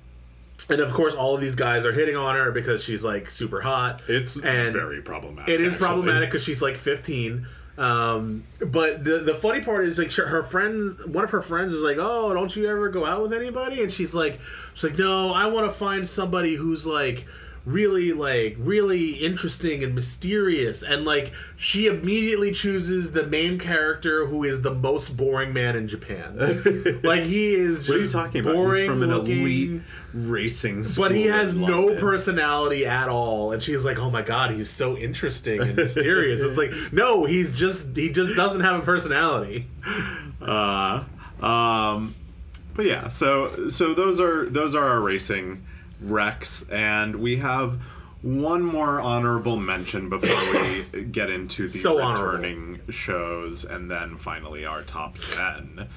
and 0.70 0.80
of 0.80 0.94
course 0.94 1.14
all 1.14 1.34
of 1.34 1.42
these 1.42 1.54
guys 1.54 1.84
are 1.84 1.92
hitting 1.92 2.16
on 2.16 2.34
her 2.34 2.50
because 2.50 2.82
she's 2.82 3.04
like 3.04 3.28
super 3.28 3.60
hot. 3.60 4.00
it's 4.08 4.36
and 4.42 4.72
very 4.72 5.02
problematic. 5.02 5.52
it 5.52 5.60
is 5.60 5.74
actually. 5.74 5.86
problematic 5.86 6.30
because 6.30 6.42
she's 6.42 6.62
like 6.62 6.78
15. 6.78 7.46
Um, 7.78 8.42
but 8.58 9.04
the 9.04 9.20
the 9.20 9.34
funny 9.34 9.60
part 9.60 9.86
is 9.86 9.98
like 10.00 10.12
her 10.12 10.42
friends, 10.42 11.06
one 11.06 11.22
of 11.22 11.30
her 11.30 11.40
friends 11.42 11.72
is 11.72 11.80
like, 11.80 11.96
"Oh, 11.98 12.34
don't 12.34 12.54
you 12.56 12.68
ever 12.68 12.88
go 12.88 13.06
out 13.06 13.22
with 13.22 13.32
anybody?" 13.32 13.82
And 13.82 13.92
she's 13.92 14.14
like, 14.14 14.40
"She's 14.74 14.90
like, 14.90 14.98
no, 14.98 15.32
I 15.32 15.46
want 15.46 15.66
to 15.66 15.72
find 15.72 16.06
somebody 16.06 16.56
who's 16.56 16.86
like." 16.86 17.26
Really 17.68 18.12
like 18.12 18.56
really 18.58 19.10
interesting 19.12 19.84
and 19.84 19.94
mysterious. 19.94 20.82
And 20.82 21.04
like 21.04 21.32
she 21.56 21.86
immediately 21.86 22.50
chooses 22.52 23.12
the 23.12 23.26
main 23.26 23.58
character 23.58 24.26
who 24.26 24.44
is 24.44 24.62
the 24.62 24.74
most 24.74 25.16
boring 25.16 25.52
man 25.52 25.76
in 25.76 25.86
Japan. 25.88 26.36
Like 27.02 27.22
he 27.22 27.54
is 27.54 27.86
just 27.86 27.88
What 27.88 27.96
are 27.96 28.02
you 28.02 28.08
talking 28.08 28.40
about? 28.40 28.74
He's 28.76 28.86
from 28.86 29.02
an 29.02 29.10
looking, 29.10 29.40
elite 29.40 29.82
racing 30.12 30.84
but 30.96 31.14
he 31.14 31.24
has 31.24 31.54
no 31.54 31.94
personality 31.94 32.86
at 32.86 33.08
all. 33.08 33.52
And 33.52 33.62
she's 33.62 33.84
like 33.84 33.98
oh 33.98 34.10
my 34.10 34.22
god 34.22 34.52
he's 34.52 34.70
so 34.70 34.96
interesting 34.96 35.60
and 35.60 35.76
mysterious. 35.76 36.40
It's 36.40 36.58
like 36.58 36.72
no 36.92 37.24
he's 37.24 37.56
just 37.58 37.96
he 37.96 38.10
just 38.10 38.34
doesn't 38.34 38.62
have 38.62 38.80
a 38.80 38.84
personality. 38.84 39.66
Uh, 40.40 41.04
um, 41.40 42.14
but 42.74 42.86
yeah, 42.86 43.08
so 43.08 43.68
so 43.68 43.94
those 43.94 44.20
are 44.20 44.48
those 44.48 44.74
are 44.74 44.84
our 44.84 45.00
racing 45.00 45.64
wrecks, 46.00 46.68
and 46.70 47.16
we 47.16 47.36
have 47.36 47.80
one 48.22 48.62
more 48.62 49.00
honorable 49.00 49.56
mention 49.56 50.08
before 50.08 50.60
we 50.60 51.04
get 51.12 51.30
into 51.30 51.62
the 51.62 51.68
So 51.68 52.00
honorable. 52.00 52.32
returning 52.32 52.80
shows, 52.90 53.64
and 53.64 53.90
then 53.90 54.16
finally 54.16 54.64
our 54.64 54.82
top 54.82 55.16
ten, 55.18 55.88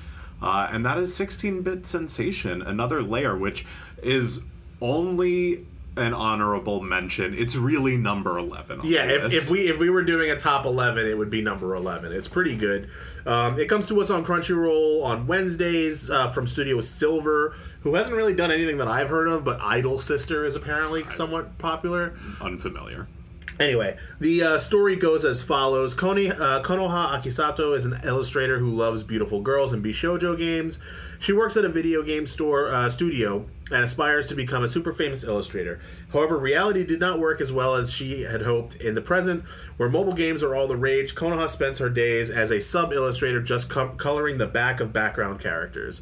uh, 0.42 0.68
and 0.72 0.86
that 0.86 0.98
is 0.98 1.12
16-bit 1.12 1.86
sensation, 1.86 2.62
another 2.62 3.02
layer, 3.02 3.38
which 3.38 3.66
is 4.02 4.44
only 4.82 5.66
an 5.98 6.14
honorable 6.14 6.82
mention. 6.82 7.34
It's 7.38 7.56
really 7.56 7.98
number 7.98 8.38
eleven. 8.38 8.80
On 8.80 8.86
yeah 8.88 9.04
if, 9.06 9.34
if 9.34 9.50
we 9.50 9.68
if 9.68 9.78
we 9.78 9.90
were 9.90 10.04
doing 10.04 10.32
a 10.32 10.38
top 10.38 10.66
11 10.66 11.06
it 11.06 11.18
would 11.18 11.30
be 11.30 11.42
number 11.42 11.76
11 11.76 12.12
it's 12.12 12.28
pretty 12.28 12.56
good 12.56 12.90
um, 13.26 13.60
it 13.60 13.68
comes 13.68 13.88
to 13.88 14.00
us 14.02 14.10
on 14.10 14.26
crunchyroll 14.26 15.04
on 15.04 15.28
wednesdays 15.28 16.10
uh, 16.10 16.30
from 16.30 16.48
studio 16.48 16.80
silver 16.82 17.54
who 17.82 17.96
hasn't 17.96 18.16
really 18.16 18.34
done 18.34 18.52
anything 18.52 18.78
that 18.78 18.88
i've 18.88 19.10
heard 19.10 19.28
of 19.28 19.44
but 19.44 19.60
idol 19.62 20.00
sister 20.00 20.46
is 20.46 20.56
apparently 20.56 21.04
somewhat 21.10 21.58
popular 21.58 22.14
unfamiliar. 22.42 23.08
Anyway, 23.62 23.96
the 24.20 24.42
uh, 24.42 24.58
story 24.58 24.96
goes 24.96 25.24
as 25.24 25.44
follows: 25.44 25.94
Koni, 25.94 26.32
uh, 26.32 26.64
Konoha 26.64 27.16
Akisato 27.16 27.76
is 27.76 27.86
an 27.86 28.00
illustrator 28.04 28.58
who 28.58 28.72
loves 28.72 29.04
beautiful 29.04 29.40
girls 29.40 29.72
and 29.72 29.86
bishojo 29.86 30.36
games. 30.36 30.80
She 31.20 31.32
works 31.32 31.56
at 31.56 31.64
a 31.64 31.70
video 31.70 32.02
game 32.02 32.26
store 32.26 32.74
uh, 32.74 32.90
studio 32.90 33.46
and 33.72 33.84
aspires 33.84 34.26
to 34.28 34.36
become 34.36 34.64
a 34.64 34.68
super 34.68 34.92
famous 34.92 35.24
illustrator. 35.24 35.80
However, 36.12 36.40
reality 36.40 36.84
did 36.84 37.00
not 37.00 37.20
work 37.20 37.40
as 37.40 37.54
well 37.54 37.76
as 37.76 37.94
she 37.94 38.24
had 38.24 38.42
hoped. 38.42 38.78
In 38.78 38.96
the 38.96 39.02
present, 39.02 39.44
where 39.78 39.90
mobile 39.90 40.14
games 40.14 40.44
are 40.44 40.56
all 40.56 40.68
the 40.68 40.76
rage, 40.76 41.14
Konoha 41.14 41.48
spends 41.48 41.78
her 41.78 41.90
days 41.90 42.32
as 42.32 42.50
a 42.50 42.60
sub 42.60 42.92
illustrator, 42.92 43.44
just 43.44 43.70
co- 43.70 43.90
coloring 43.90 44.40
the 44.40 44.48
back 44.48 44.80
of 44.80 44.92
background 44.92 45.40
characters. 45.40 46.02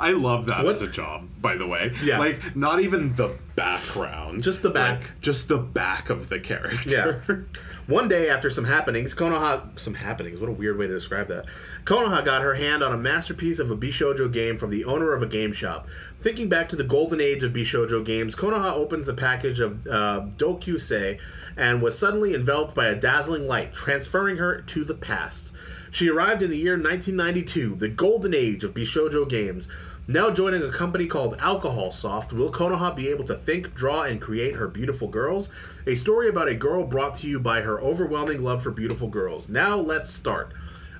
I 0.00 0.12
love 0.12 0.46
that 0.46 0.64
What- 0.64 0.74
as 0.74 0.82
a 0.82 0.86
job, 0.86 1.28
by 1.40 1.56
the 1.56 1.66
way. 1.66 1.92
Yeah. 2.04 2.18
Like, 2.18 2.54
not 2.54 2.80
even 2.80 3.14
the 3.16 3.36
background. 3.56 4.42
Just 4.42 4.62
the 4.62 4.70
back. 4.70 5.00
Like, 5.00 5.20
just 5.20 5.48
the 5.48 5.58
back 5.58 6.08
of 6.10 6.28
the 6.28 6.38
character. 6.38 7.20
Yeah. 7.28 7.36
One 7.88 8.08
day 8.08 8.28
after 8.28 8.48
some 8.50 8.64
happenings, 8.64 9.14
Konoha 9.14 9.78
some 9.78 9.94
happenings. 9.94 10.38
What 10.38 10.48
a 10.48 10.52
weird 10.52 10.78
way 10.78 10.86
to 10.86 10.92
describe 10.92 11.28
that. 11.28 11.46
Konoha 11.84 12.24
got 12.24 12.42
her 12.42 12.54
hand 12.54 12.82
on 12.82 12.92
a 12.92 12.96
masterpiece 12.96 13.58
of 13.58 13.70
a 13.70 13.76
Bishojo 13.76 14.32
game 14.32 14.56
from 14.56 14.70
the 14.70 14.84
owner 14.84 15.14
of 15.14 15.22
a 15.22 15.26
game 15.26 15.52
shop. 15.52 15.88
Thinking 16.20 16.48
back 16.48 16.68
to 16.68 16.76
the 16.76 16.84
golden 16.84 17.20
age 17.20 17.42
of 17.42 17.52
Bishojo 17.52 18.04
games, 18.04 18.36
Konoha 18.36 18.72
opens 18.74 19.06
the 19.06 19.14
package 19.14 19.58
of 19.58 19.86
uh, 19.88 20.26
Dokyusei 20.36 21.18
and 21.56 21.82
was 21.82 21.98
suddenly 21.98 22.34
enveloped 22.34 22.74
by 22.74 22.86
a 22.86 22.94
dazzling 22.94 23.48
light, 23.48 23.72
transferring 23.72 24.36
her 24.36 24.60
to 24.62 24.84
the 24.84 24.94
past. 24.94 25.52
She 25.90 26.08
arrived 26.08 26.42
in 26.42 26.50
the 26.50 26.56
year 26.58 26.74
1992, 26.74 27.76
the 27.76 27.88
golden 27.88 28.34
age 28.34 28.64
of 28.64 28.74
Bishojo 28.74 29.28
games. 29.28 29.68
Now 30.06 30.30
joining 30.30 30.62
a 30.62 30.70
company 30.72 31.06
called 31.06 31.36
Alcohol 31.40 31.92
Soft, 31.92 32.32
will 32.32 32.50
Konoha 32.50 32.96
be 32.96 33.08
able 33.08 33.24
to 33.24 33.34
think, 33.34 33.74
draw, 33.74 34.02
and 34.04 34.20
create 34.20 34.54
her 34.54 34.66
beautiful 34.66 35.08
girls? 35.08 35.50
A 35.86 35.94
story 35.94 36.28
about 36.28 36.48
a 36.48 36.54
girl 36.54 36.84
brought 36.84 37.14
to 37.16 37.26
you 37.26 37.38
by 37.38 37.60
her 37.60 37.78
overwhelming 37.80 38.42
love 38.42 38.62
for 38.62 38.70
beautiful 38.70 39.08
girls. 39.08 39.48
Now 39.50 39.76
let's 39.76 40.10
start. 40.10 40.52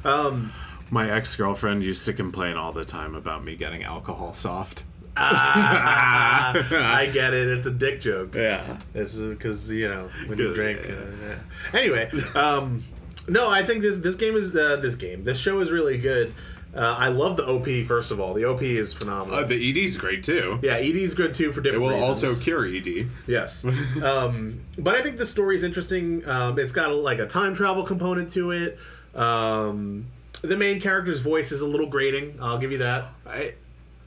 Um, 0.04 0.52
My 0.90 1.10
ex 1.10 1.34
girlfriend 1.36 1.84
used 1.84 2.04
to 2.04 2.12
complain 2.12 2.56
all 2.56 2.72
the 2.72 2.84
time 2.84 3.14
about 3.14 3.44
me 3.44 3.56
getting 3.56 3.82
alcohol 3.82 4.34
soft. 4.34 4.84
I 5.16 7.10
get 7.12 7.34
it. 7.34 7.48
It's 7.48 7.66
a 7.66 7.70
dick 7.70 8.00
joke. 8.00 8.34
Yeah. 8.34 8.78
It's 8.94 9.18
because 9.18 9.70
you 9.70 9.88
know 9.88 10.08
when 10.26 10.38
you 10.38 10.54
drink. 10.54 10.80
Uh, 10.80 10.92
yeah. 11.26 11.38
Anyway, 11.78 12.10
um, 12.34 12.84
no, 13.28 13.48
I 13.50 13.62
think 13.62 13.82
this 13.82 13.98
this 13.98 14.14
game 14.14 14.36
is 14.36 14.54
uh, 14.54 14.76
this 14.76 14.94
game. 14.94 15.24
This 15.24 15.38
show 15.38 15.60
is 15.60 15.70
really 15.70 15.98
good. 15.98 16.34
Uh, 16.74 16.94
I 16.98 17.08
love 17.08 17.36
the 17.36 17.46
OP. 17.46 17.86
First 17.86 18.10
of 18.10 18.20
all, 18.20 18.34
the 18.34 18.44
OP 18.44 18.62
is 18.62 18.92
phenomenal. 18.92 19.40
Uh, 19.40 19.44
the 19.44 19.84
is 19.84 19.96
great 19.96 20.22
too. 20.22 20.58
yeah, 20.62 20.74
ED 20.76 20.96
is 20.96 21.14
good 21.14 21.32
too 21.32 21.50
for 21.52 21.60
different. 21.60 21.84
It 21.84 21.86
will 21.86 21.94
reasons. 21.94 22.24
also 22.24 22.42
cure 22.42 22.66
ED. 22.66 23.08
Yes. 23.26 23.64
um, 24.02 24.60
but 24.76 24.94
I 24.94 25.02
think 25.02 25.16
the 25.16 25.26
story 25.26 25.56
is 25.56 25.64
interesting. 25.64 26.28
Um, 26.28 26.58
it's 26.58 26.72
got 26.72 26.90
a, 26.90 26.94
like 26.94 27.18
a 27.18 27.26
time 27.26 27.54
travel 27.54 27.84
component 27.84 28.30
to 28.32 28.50
it. 28.50 28.78
Um, 29.14 30.06
the 30.42 30.56
main 30.56 30.80
character's 30.80 31.20
voice 31.20 31.52
is 31.52 31.62
a 31.62 31.66
little 31.66 31.86
grating. 31.86 32.38
I'll 32.40 32.58
give 32.58 32.70
you 32.70 32.78
that. 32.78 33.08
I, 33.26 33.54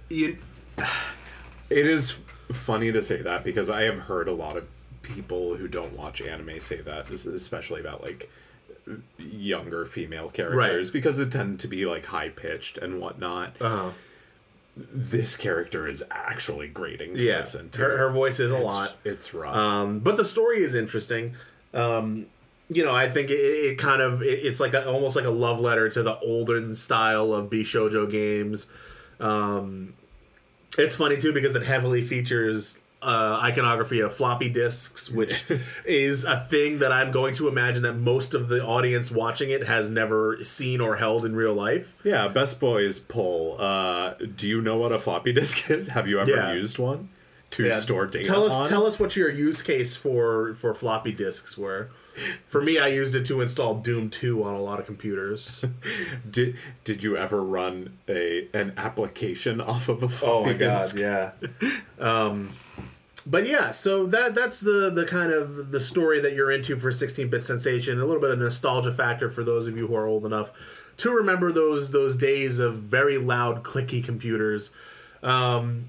you, 0.09 0.37
it 1.69 1.85
is 1.85 2.19
funny 2.53 2.91
to 2.91 3.01
say 3.01 3.21
that 3.21 3.43
because 3.43 3.69
I 3.69 3.83
have 3.83 3.99
heard 3.99 4.27
a 4.27 4.33
lot 4.33 4.55
of 4.55 4.67
people 5.01 5.55
who 5.55 5.67
don't 5.67 5.97
watch 5.97 6.21
anime 6.21 6.59
say 6.59 6.77
that, 6.81 7.09
especially 7.09 7.81
about 7.81 8.03
like 8.03 8.29
younger 9.17 9.85
female 9.85 10.29
characters 10.29 10.57
Right. 10.87 10.93
because 10.93 11.19
it 11.19 11.31
tend 11.31 11.59
to 11.61 11.67
be 11.67 11.85
like 11.85 12.05
high 12.05 12.29
pitched 12.29 12.77
and 12.77 12.99
whatnot. 12.99 13.55
Uh-huh. 13.61 13.91
This 14.77 15.35
character 15.35 15.87
is 15.87 16.03
actually 16.09 16.67
grating 16.69 17.15
to 17.15 17.21
Yeah, 17.23 17.39
listen 17.39 17.69
to. 17.71 17.81
her, 17.81 17.97
her 17.97 18.09
voice 18.09 18.39
is 18.39 18.51
a 18.51 18.55
It's- 18.55 18.71
lot. 18.73 18.97
It's 19.03 19.33
rough. 19.33 19.55
Um, 19.55 19.99
but 19.99 20.17
the 20.17 20.25
story 20.25 20.63
is 20.63 20.75
interesting. 20.75 21.35
Um, 21.73 22.27
you 22.69 22.83
know, 22.85 22.93
I 22.95 23.09
think 23.09 23.29
it, 23.29 23.33
it 23.39 23.77
kind 23.77 24.01
of 24.01 24.21
it, 24.21 24.27
it's 24.45 24.59
like 24.61 24.73
a, 24.73 24.87
almost 24.89 25.15
like 25.15 25.25
a 25.25 25.29
love 25.29 25.59
letter 25.59 25.89
to 25.89 26.03
the 26.03 26.17
olden 26.19 26.73
style 26.75 27.33
of 27.33 27.49
Bishojo 27.49 28.09
games. 28.09 28.67
Um, 29.19 29.93
it's 30.77 30.95
funny 30.95 31.17
too 31.17 31.33
because 31.33 31.55
it 31.55 31.63
heavily 31.63 32.01
features 32.03 32.79
uh, 33.01 33.39
iconography 33.41 33.99
of 33.99 34.13
floppy 34.13 34.49
disks, 34.49 35.09
which 35.09 35.43
is 35.85 36.23
a 36.23 36.37
thing 36.37 36.79
that 36.79 36.91
I'm 36.91 37.11
going 37.11 37.33
to 37.35 37.47
imagine 37.47 37.81
that 37.83 37.93
most 37.95 38.33
of 38.33 38.47
the 38.47 38.63
audience 38.63 39.09
watching 39.09 39.49
it 39.49 39.65
has 39.65 39.89
never 39.89 40.41
seen 40.43 40.79
or 40.81 40.95
held 40.97 41.25
in 41.25 41.35
real 41.35 41.53
life. 41.53 41.95
yeah, 42.03 42.27
Best 42.27 42.59
Boys 42.59 42.99
poll. 42.99 43.55
Uh, 43.59 44.13
do 44.35 44.47
you 44.47 44.61
know 44.61 44.77
what 44.77 44.91
a 44.91 44.99
floppy 44.99 45.33
disk 45.41 45.69
is? 45.71 45.87
Have 45.89 46.07
you 46.07 46.19
ever 46.19 46.29
Yeah. 46.31 46.53
used 46.53 46.77
one 46.77 47.09
to 47.51 47.71
store 47.73 48.05
data? 48.05 48.23
Tell 48.27 48.45
us, 48.45 48.53
on? 48.53 48.67
tell 48.67 48.85
us 48.85 48.99
what 48.99 49.15
your 49.15 49.29
use 49.29 49.61
case 49.63 49.95
for 49.95 50.53
for 50.55 50.73
floppy 50.73 51.11
disks 51.11 51.57
were. 51.57 51.89
For 52.49 52.61
me, 52.61 52.77
I 52.77 52.87
used 52.89 53.15
it 53.15 53.25
to 53.27 53.39
install 53.39 53.75
Doom 53.75 54.09
Two 54.09 54.43
on 54.43 54.53
a 54.53 54.61
lot 54.61 54.79
of 54.81 54.85
computers. 54.85 55.63
Did 56.29 56.55
Did 56.83 57.03
you 57.03 57.15
ever 57.17 57.41
run 57.41 57.97
a 58.07 58.47
an 58.53 58.73
application 58.77 59.59
off 59.61 59.87
of 59.89 60.03
a 60.03 60.09
floppy 60.09 60.53
disk? 60.55 60.97
Oh 60.97 60.99
my 60.99 61.01
god, 61.01 61.33
yeah. 61.61 61.71
Um, 62.05 62.49
but 63.25 63.45
yeah, 63.45 63.71
so 63.71 64.05
that 64.07 64.35
that's 64.35 64.59
the 64.59 64.89
the 64.89 65.05
kind 65.05 65.31
of 65.31 65.71
the 65.71 65.79
story 65.79 66.19
that 66.21 66.33
you're 66.33 66.51
into 66.51 66.79
for 66.79 66.89
16-bit 66.89 67.43
sensation. 67.43 67.99
A 67.99 68.05
little 68.05 68.21
bit 68.21 68.31
of 68.31 68.39
nostalgia 68.39 68.91
factor 68.91 69.29
for 69.29 69.43
those 69.43 69.67
of 69.67 69.77
you 69.77 69.87
who 69.87 69.95
are 69.95 70.05
old 70.05 70.25
enough 70.25 70.51
to 70.97 71.11
remember 71.11 71.51
those 71.51 71.91
those 71.91 72.15
days 72.15 72.59
of 72.59 72.77
very 72.77 73.17
loud, 73.17 73.63
clicky 73.63 74.03
computers, 74.03 74.71
um, 75.23 75.85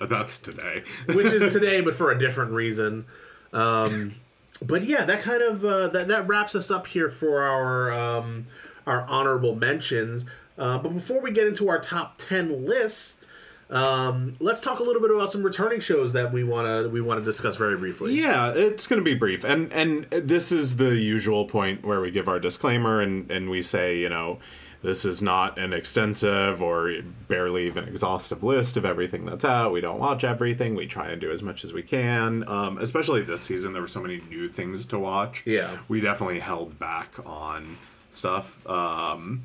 That's 0.00 0.40
today. 0.40 0.84
which 1.06 1.26
is 1.26 1.52
today, 1.52 1.80
but 1.80 1.94
for 1.94 2.10
a 2.10 2.18
different 2.18 2.52
reason. 2.52 3.04
Um, 3.52 4.14
but 4.62 4.84
yeah, 4.84 5.04
that 5.04 5.22
kind 5.22 5.42
of 5.42 5.64
uh, 5.64 5.88
that 5.88 6.08
that 6.08 6.26
wraps 6.26 6.54
us 6.54 6.70
up 6.70 6.86
here 6.86 7.10
for 7.10 7.42
our 7.42 7.92
um, 7.92 8.46
our 8.86 9.06
honorable 9.06 9.54
mentions. 9.54 10.26
Uh, 10.56 10.78
but 10.78 10.94
before 10.94 11.20
we 11.20 11.30
get 11.30 11.46
into 11.46 11.68
our 11.68 11.78
top 11.78 12.16
ten 12.18 12.66
list, 12.66 13.26
um, 13.70 14.34
let's 14.40 14.60
talk 14.60 14.78
a 14.78 14.82
little 14.82 15.02
bit 15.02 15.10
about 15.10 15.30
some 15.30 15.42
returning 15.42 15.80
shows 15.80 16.12
that 16.14 16.32
we 16.32 16.44
wanna 16.44 16.88
we 16.88 17.00
wanna 17.00 17.20
discuss 17.20 17.56
very 17.56 17.76
briefly. 17.76 18.14
Yeah, 18.14 18.52
it's 18.54 18.86
going 18.86 19.00
to 19.00 19.04
be 19.04 19.14
brief, 19.14 19.44
and 19.44 19.72
and 19.72 20.04
this 20.10 20.50
is 20.52 20.76
the 20.76 20.96
usual 20.96 21.44
point 21.46 21.84
where 21.84 22.00
we 22.00 22.10
give 22.10 22.28
our 22.28 22.40
disclaimer 22.40 23.00
and 23.00 23.30
and 23.30 23.50
we 23.50 23.60
say, 23.62 23.98
you 23.98 24.08
know, 24.08 24.38
this 24.82 25.04
is 25.04 25.20
not 25.20 25.58
an 25.58 25.72
extensive 25.72 26.62
or 26.62 26.94
barely 27.26 27.66
even 27.66 27.84
exhaustive 27.84 28.42
list 28.42 28.76
of 28.76 28.84
everything 28.84 29.26
that's 29.26 29.44
out. 29.44 29.72
We 29.72 29.80
don't 29.80 29.98
watch 29.98 30.24
everything. 30.24 30.74
We 30.74 30.86
try 30.86 31.08
and 31.08 31.20
do 31.20 31.30
as 31.30 31.42
much 31.42 31.64
as 31.64 31.72
we 31.72 31.82
can. 31.82 32.48
Um, 32.48 32.78
especially 32.78 33.22
this 33.22 33.42
season, 33.42 33.72
there 33.72 33.82
were 33.82 33.88
so 33.88 34.00
many 34.00 34.22
new 34.30 34.48
things 34.48 34.86
to 34.86 34.98
watch. 34.98 35.42
Yeah. 35.44 35.78
we 35.88 36.00
definitely 36.00 36.40
held 36.40 36.78
back 36.78 37.12
on 37.26 37.76
stuff. 38.10 38.64
Um, 38.68 39.44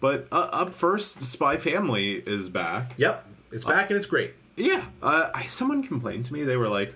but 0.00 0.26
uh, 0.32 0.48
up 0.52 0.74
first, 0.74 1.24
Spy 1.24 1.56
Family 1.56 2.14
is 2.14 2.48
back. 2.48 2.94
Yep, 2.96 3.24
it's 3.52 3.64
back 3.64 3.90
and 3.90 3.96
it's 3.96 4.06
great. 4.06 4.34
Yeah, 4.56 4.84
uh, 5.02 5.30
I, 5.34 5.46
someone 5.46 5.82
complained 5.82 6.26
to 6.26 6.34
me. 6.34 6.44
They 6.44 6.56
were 6.56 6.68
like, 6.68 6.94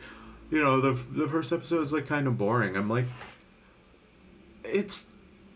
you 0.50 0.62
know, 0.62 0.80
the 0.80 0.92
the 0.92 1.28
first 1.28 1.52
episode 1.52 1.80
is 1.80 1.92
like 1.92 2.06
kind 2.06 2.26
of 2.26 2.36
boring. 2.38 2.76
I'm 2.76 2.88
like, 2.88 3.06
it's 4.64 5.08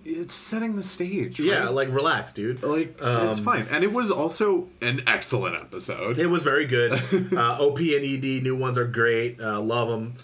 it's 0.05 0.35
setting 0.35 0.77
the 0.77 0.83
stage. 0.83 1.39
Yeah, 1.39 1.65
right? 1.65 1.73
like 1.73 1.89
relax, 1.91 2.33
dude. 2.33 2.63
like 2.63 2.97
it's 3.01 3.39
fine. 3.39 3.67
And 3.71 3.85
it 3.85 3.93
was 3.93 4.11
also 4.11 4.69
an 4.81 5.03
excellent 5.07 5.57
episode. 5.57 6.19
It 6.19 6.27
was 6.27 6.43
very 6.43 6.67
good. 6.67 6.93
uh, 7.33 7.59
OP 7.61 7.79
and 7.79 8.05
ED 8.05 8.43
new 8.43 8.57
ones 8.57 8.79
are 8.79 8.87
great. 8.87 9.41
Uh, 9.41 9.61
love 9.61 9.89
them. 9.89 10.15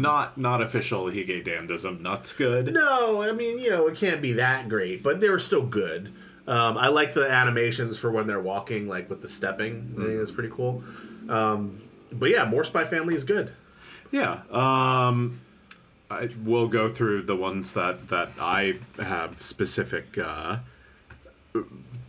not 0.00 0.38
not 0.38 0.62
official 0.62 1.06
Hige 1.06 1.46
Dandism 1.46 2.00
nuts 2.00 2.32
good. 2.32 2.72
No, 2.72 3.22
I 3.22 3.32
mean, 3.32 3.58
you 3.58 3.70
know, 3.70 3.86
it 3.86 3.96
can't 3.96 4.22
be 4.22 4.32
that 4.32 4.68
great, 4.68 5.02
but 5.02 5.20
they 5.20 5.28
were 5.28 5.38
still 5.38 5.66
good. 5.66 6.12
Um, 6.46 6.78
I 6.78 6.88
like 6.88 7.12
the 7.14 7.28
animations 7.30 7.98
for 7.98 8.10
when 8.10 8.26
they're 8.26 8.40
walking, 8.40 8.86
like 8.88 9.10
with 9.10 9.20
the 9.22 9.28
stepping. 9.28 9.94
I 9.98 10.04
think 10.04 10.18
that's 10.18 10.30
pretty 10.30 10.50
cool. 10.52 10.82
Um, 11.28 11.80
but 12.12 12.30
yeah, 12.30 12.44
more 12.44 12.62
Spy 12.64 12.84
Family 12.84 13.14
is 13.14 13.24
good. 13.24 13.52
Yeah. 14.10 14.42
Um 14.50 15.40
I 16.08 16.28
will 16.44 16.68
go 16.68 16.88
through 16.88 17.22
the 17.22 17.34
ones 17.34 17.72
that 17.72 18.08
that 18.08 18.30
I 18.40 18.78
have 18.98 19.42
specific 19.42 20.16
uh 20.16 20.58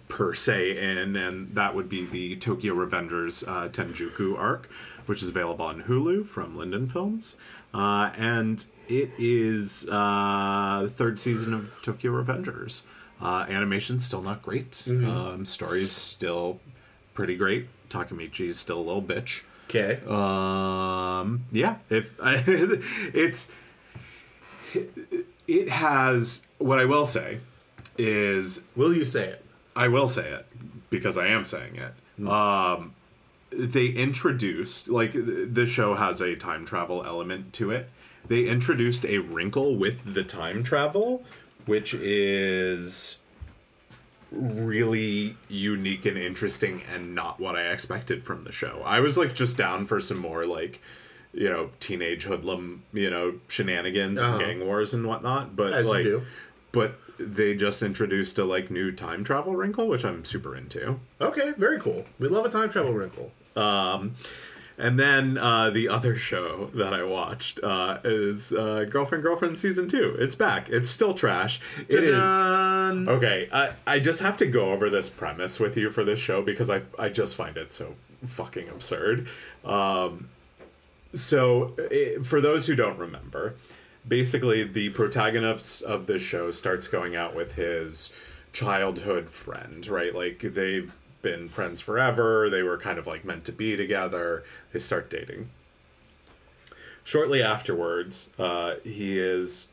per 0.08 0.34
se 0.36 0.78
in 0.78 1.16
and 1.16 1.50
that 1.56 1.74
would 1.76 1.90
be 1.90 2.06
the 2.06 2.36
Tokyo 2.36 2.76
Revengers 2.76 3.48
uh, 3.48 3.70
Tenjiku 3.70 4.38
arc 4.38 4.70
which 5.08 5.24
is 5.24 5.30
available 5.30 5.66
on 5.66 5.84
Hulu 5.84 6.26
from 6.28 6.56
Liden 6.56 6.92
Films. 6.92 7.36
Uh 7.74 8.12
and 8.18 8.64
it 8.88 9.10
is 9.18 9.88
uh 9.90 10.82
the 10.84 10.90
third 10.90 11.20
season 11.20 11.54
of 11.54 11.80
Tokyo 11.82 12.12
Revengers. 12.12 12.84
Uh 13.22 13.46
animation's 13.50 14.06
still 14.06 14.22
not 14.22 14.42
great. 14.44 14.84
Um 14.88 15.46
story's 15.46 15.92
still 15.92 16.60
pretty 17.14 17.36
great. 17.36 17.68
Takemichi's 17.90 18.60
still 18.60 18.80
a 18.80 18.86
little 18.86 19.02
bitch. 19.02 19.42
Okay. 19.70 20.00
Um, 20.08 21.44
yeah, 21.52 21.76
if 21.90 22.16
it's 22.22 23.52
it 25.48 25.70
has 25.70 26.46
what 26.58 26.80
I 26.80 26.86
will 26.86 27.06
say 27.06 27.40
is 27.98 28.64
Will 28.76 28.94
you 28.94 29.04
say 29.06 29.28
it? 29.30 29.44
I 29.76 29.88
will 29.88 30.08
say 30.08 30.30
it 30.32 30.46
because 30.90 31.18
I 31.18 31.28
am 31.28 31.44
saying 31.46 31.76
it. 31.76 32.28
Um, 32.28 32.94
they 33.52 33.88
introduced 33.88 34.88
like 34.90 35.14
th- 35.14 35.50
the 35.52 35.66
show 35.66 35.96
has 35.96 36.22
a 36.22 36.36
time 36.36 36.66
travel 36.66 37.04
element 37.06 37.54
to 37.54 37.72
it. 37.72 37.90
They 38.28 38.46
introduced 38.46 39.06
a 39.06 39.20
wrinkle 39.20 39.76
with 39.78 40.14
the 40.14 40.24
time 40.24 40.64
travel, 40.64 41.24
which 41.68 41.94
is 41.94 43.20
really 44.32 45.38
unique 45.48 46.06
and 46.06 46.18
interesting 46.18 46.82
and 46.94 47.16
not 47.16 47.40
what 47.40 47.56
I 47.56 47.68
expected 47.72 48.24
from 48.26 48.44
the 48.44 48.52
show. 48.52 48.82
I 48.86 49.00
was 49.00 49.18
like 49.18 49.34
just 49.34 49.58
down 49.58 49.86
for 49.86 50.00
some 50.00 50.18
more 50.18 50.46
like 50.46 50.82
you 51.34 51.50
know 51.50 51.70
teenage 51.80 52.24
hoodlum 52.24 52.84
you 52.94 53.10
know 53.10 53.36
shenanigans 53.48 54.20
Uh-huh. 54.22 54.38
and 54.38 54.42
gang 54.46 54.66
wars 54.66 54.94
and 54.94 55.06
whatnot, 55.08 55.56
but 55.56 55.74
As 55.74 55.88
like 55.88 56.04
do. 56.04 56.24
but 56.72 57.00
they 57.20 57.56
just 57.56 57.82
introduced 57.82 58.38
a 58.38 58.44
like 58.46 58.70
new 58.70 58.92
time 58.92 59.24
travel 59.24 59.56
wrinkle, 59.56 59.88
which 59.88 60.04
I'm 60.06 60.26
super 60.26 60.56
into. 60.56 61.00
Okay, 61.22 61.54
very 61.58 61.80
cool. 61.80 62.06
We 62.20 62.28
love 62.28 62.46
a 62.46 62.50
time 62.50 62.70
travel 62.70 62.94
wrinkle. 62.94 63.32
Um, 63.56 64.16
and 64.78 65.00
then 65.00 65.38
uh, 65.38 65.70
the 65.72 65.90
other 65.90 66.16
show 66.16 66.70
that 66.76 66.94
I 66.94 67.04
watched 67.04 67.60
uh, 67.64 67.98
is 68.04 68.54
uh, 68.54 68.86
Girlfriend 68.90 69.24
Girlfriend 69.24 69.60
season 69.60 69.88
two. 69.88 70.16
It's 70.20 70.36
back. 70.36 70.70
It's 70.70 70.90
still 70.90 71.14
trash. 71.14 71.60
It 71.90 72.04
is. 72.04 72.12
Ta-da! 72.12 73.12
Okay, 73.12 73.50
I, 73.52 73.72
I 73.88 74.00
just 74.00 74.22
have 74.22 74.38
to 74.38 74.46
go 74.46 74.72
over 74.72 74.90
this 74.90 75.10
premise 75.10 75.60
with 75.60 75.78
you 75.78 75.90
for 75.90 76.04
this 76.04 76.20
show 76.20 76.42
because 76.42 76.70
I 76.70 76.82
I 77.00 77.10
just 77.10 77.36
find 77.36 77.58
it 77.58 77.74
so 77.74 77.96
fucking 78.26 78.70
absurd. 78.70 79.28
Um, 79.66 80.30
so, 81.14 81.74
i 81.92 82.18
for 82.24 82.42
those 82.42 82.68
who 82.68 82.76
don't 82.76 83.00
remember, 83.00 83.56
basically 84.08 84.64
the 84.64 84.90
protagonist 84.90 85.82
of 85.84 86.08
this 86.08 86.22
show 86.22 86.52
starts 86.52 86.88
going 86.88 87.16
out 87.16 87.36
with 87.36 87.54
his 87.54 88.14
childhood 88.54 89.30
friend, 89.30 89.88
right? 89.88 90.14
Like 90.14 90.40
they've 90.40 90.94
been 91.30 91.50
friends 91.50 91.82
forever. 91.82 92.50
They 92.50 92.64
were 92.64 92.78
kind 92.78 92.98
of 92.98 93.06
like 93.08 93.26
meant 93.26 93.44
to 93.46 93.52
be 93.52 93.76
together. 93.76 94.44
They 94.72 94.80
start 94.80 95.10
dating. 95.10 95.50
Shortly 97.04 97.42
afterwards, 97.44 98.30
uh, 98.40 98.76
he 98.84 99.20
is 99.20 99.70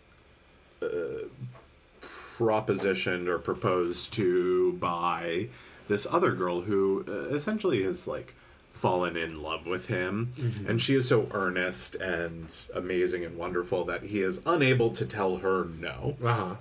propositioned 2.37 3.29
or 3.29 3.38
proposed 3.38 4.12
to 4.14 4.73
by 4.75 5.49
this 5.88 6.07
other 6.11 6.33
girl 6.33 6.62
who 6.62 7.05
uh, 7.09 7.35
essentially 7.35 7.83
has 7.85 8.07
like 8.09 8.35
fallen 8.71 9.17
in 9.17 9.40
love 9.43 9.67
with 9.67 9.87
him 9.87 10.33
and 10.67 10.83
she 10.83 10.95
is 10.97 11.07
so 11.09 11.29
earnest 11.31 11.95
and 11.95 12.53
amazing 12.75 13.25
and 13.25 13.37
wonderful 13.38 13.85
that 13.85 14.03
he 14.03 14.21
is 14.21 14.40
unable 14.45 14.90
to 14.90 15.07
tell 15.07 15.37
her 15.38 15.67
no 15.81 16.17
Uh-huh. 16.23 16.57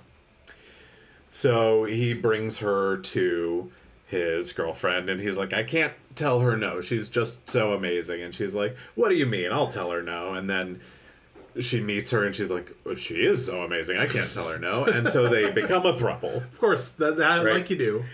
so 1.30 1.84
he 1.84 2.14
brings 2.14 2.58
her 2.58 2.98
to 2.98 3.70
his 4.06 4.52
girlfriend 4.52 5.08
and 5.08 5.20
he's 5.20 5.36
like 5.36 5.52
I 5.52 5.62
can't 5.62 5.92
tell 6.14 6.40
her 6.40 6.56
no 6.56 6.80
she's 6.80 7.08
just 7.10 7.48
so 7.48 7.72
amazing 7.72 8.22
and 8.22 8.34
she's 8.34 8.54
like 8.54 8.76
what 8.94 9.08
do 9.08 9.14
you 9.14 9.26
mean 9.26 9.50
I'll 9.50 9.68
tell 9.68 9.90
her 9.90 10.02
no 10.02 10.34
and 10.34 10.48
then 10.48 10.80
she 11.58 11.80
meets 11.80 12.10
her 12.10 12.24
and 12.24 12.34
she's 12.34 12.50
like 12.50 12.72
"Well, 12.84 12.96
she 12.96 13.14
is 13.24 13.46
so 13.46 13.62
amazing 13.62 13.96
I 13.98 14.06
can't 14.06 14.30
tell 14.32 14.48
her 14.48 14.58
no 14.58 14.84
and 14.84 15.08
so 15.08 15.26
they 15.28 15.50
become 15.50 15.86
a 15.86 15.92
throuple 15.94 16.36
Of 16.36 16.58
course, 16.60 16.90
that, 16.92 17.16
that 17.16 17.44
Right. 17.44 17.54
like 17.54 17.70
you 17.70 17.76
do. 17.78 18.04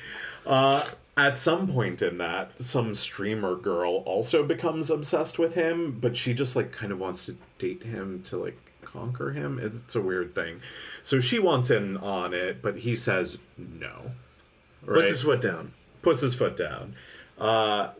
uh, 0.46 0.86
at 1.16 1.36
some 1.38 1.66
point 1.68 2.00
in 2.00 2.16
that, 2.18 2.50
some 2.62 2.94
streamer 2.94 3.54
girl 3.56 3.96
also 4.06 4.42
becomes 4.42 4.90
obsessed 4.90 5.38
with 5.38 5.54
him, 5.54 5.98
but 6.00 6.16
she 6.16 6.32
just 6.32 6.56
like 6.56 6.72
kind 6.72 6.92
of 6.92 6.98
wants 6.98 7.26
to 7.26 7.36
date 7.58 7.82
him 7.82 8.22
to 8.22 8.38
like 8.38 8.56
conquer 8.82 9.32
him. 9.32 9.58
It's 9.60 9.94
a 9.94 10.00
weird 10.00 10.34
thing. 10.34 10.60
So 11.02 11.20
she 11.20 11.38
wants 11.38 11.70
in 11.70 11.98
on 11.98 12.32
it, 12.32 12.62
but 12.62 12.78
he 12.78 12.96
says 12.96 13.38
no. 13.58 14.12
Puts 14.86 14.96
Right? 14.98 15.08
his 15.08 15.22
foot 15.22 15.42
down. 15.42 15.72
Puts 16.02 16.22
his 16.22 16.34
foot 16.34 16.56
down. 16.56 16.94
Uh, 17.38 17.90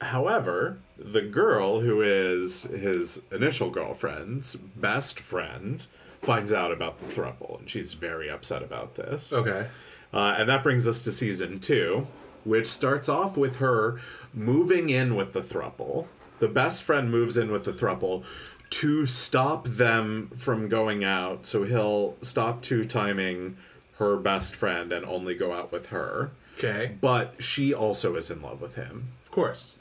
however, 0.00 0.78
the 0.98 1.22
girl 1.22 1.80
who 1.80 2.02
is 2.02 2.62
his 2.62 3.22
initial 3.30 3.70
girlfriend's 3.70 4.56
best 4.56 5.20
friend 5.20 5.86
finds 6.22 6.52
out 6.52 6.72
about 6.72 6.98
the 6.98 7.06
throuple, 7.12 7.58
and 7.58 7.70
she's 7.70 7.92
very 7.92 8.28
upset 8.28 8.62
about 8.62 8.94
this. 8.96 9.32
Okay. 9.32 9.68
Uh, 10.12 10.36
and 10.38 10.48
that 10.48 10.62
brings 10.62 10.88
us 10.88 11.04
to 11.04 11.12
season 11.12 11.60
two, 11.60 12.06
which 12.44 12.66
starts 12.66 13.08
off 13.08 13.36
with 13.36 13.56
her 13.56 14.00
moving 14.34 14.90
in 14.90 15.14
with 15.14 15.32
the 15.32 15.42
thruple. 15.42 16.06
The 16.38 16.48
best 16.48 16.82
friend 16.82 17.10
moves 17.10 17.36
in 17.36 17.50
with 17.50 17.64
the 17.64 17.72
thruple 17.72 18.24
to 18.70 19.06
stop 19.06 19.66
them 19.66 20.30
from 20.36 20.68
going 20.68 21.04
out. 21.04 21.46
So 21.46 21.64
he'll 21.64 22.16
stop 22.22 22.62
two 22.62 22.84
timing 22.84 23.56
her 23.98 24.16
best 24.16 24.54
friend 24.54 24.92
and 24.92 25.04
only 25.04 25.34
go 25.34 25.52
out 25.52 25.72
with 25.72 25.86
her. 25.86 26.30
Okay. 26.58 26.96
But 27.00 27.34
she 27.38 27.72
also 27.72 28.16
is 28.16 28.30
in 28.30 28.42
love 28.42 28.60
with 28.60 28.74
him. 28.74 29.08
Of 29.24 29.30
course. 29.30 29.76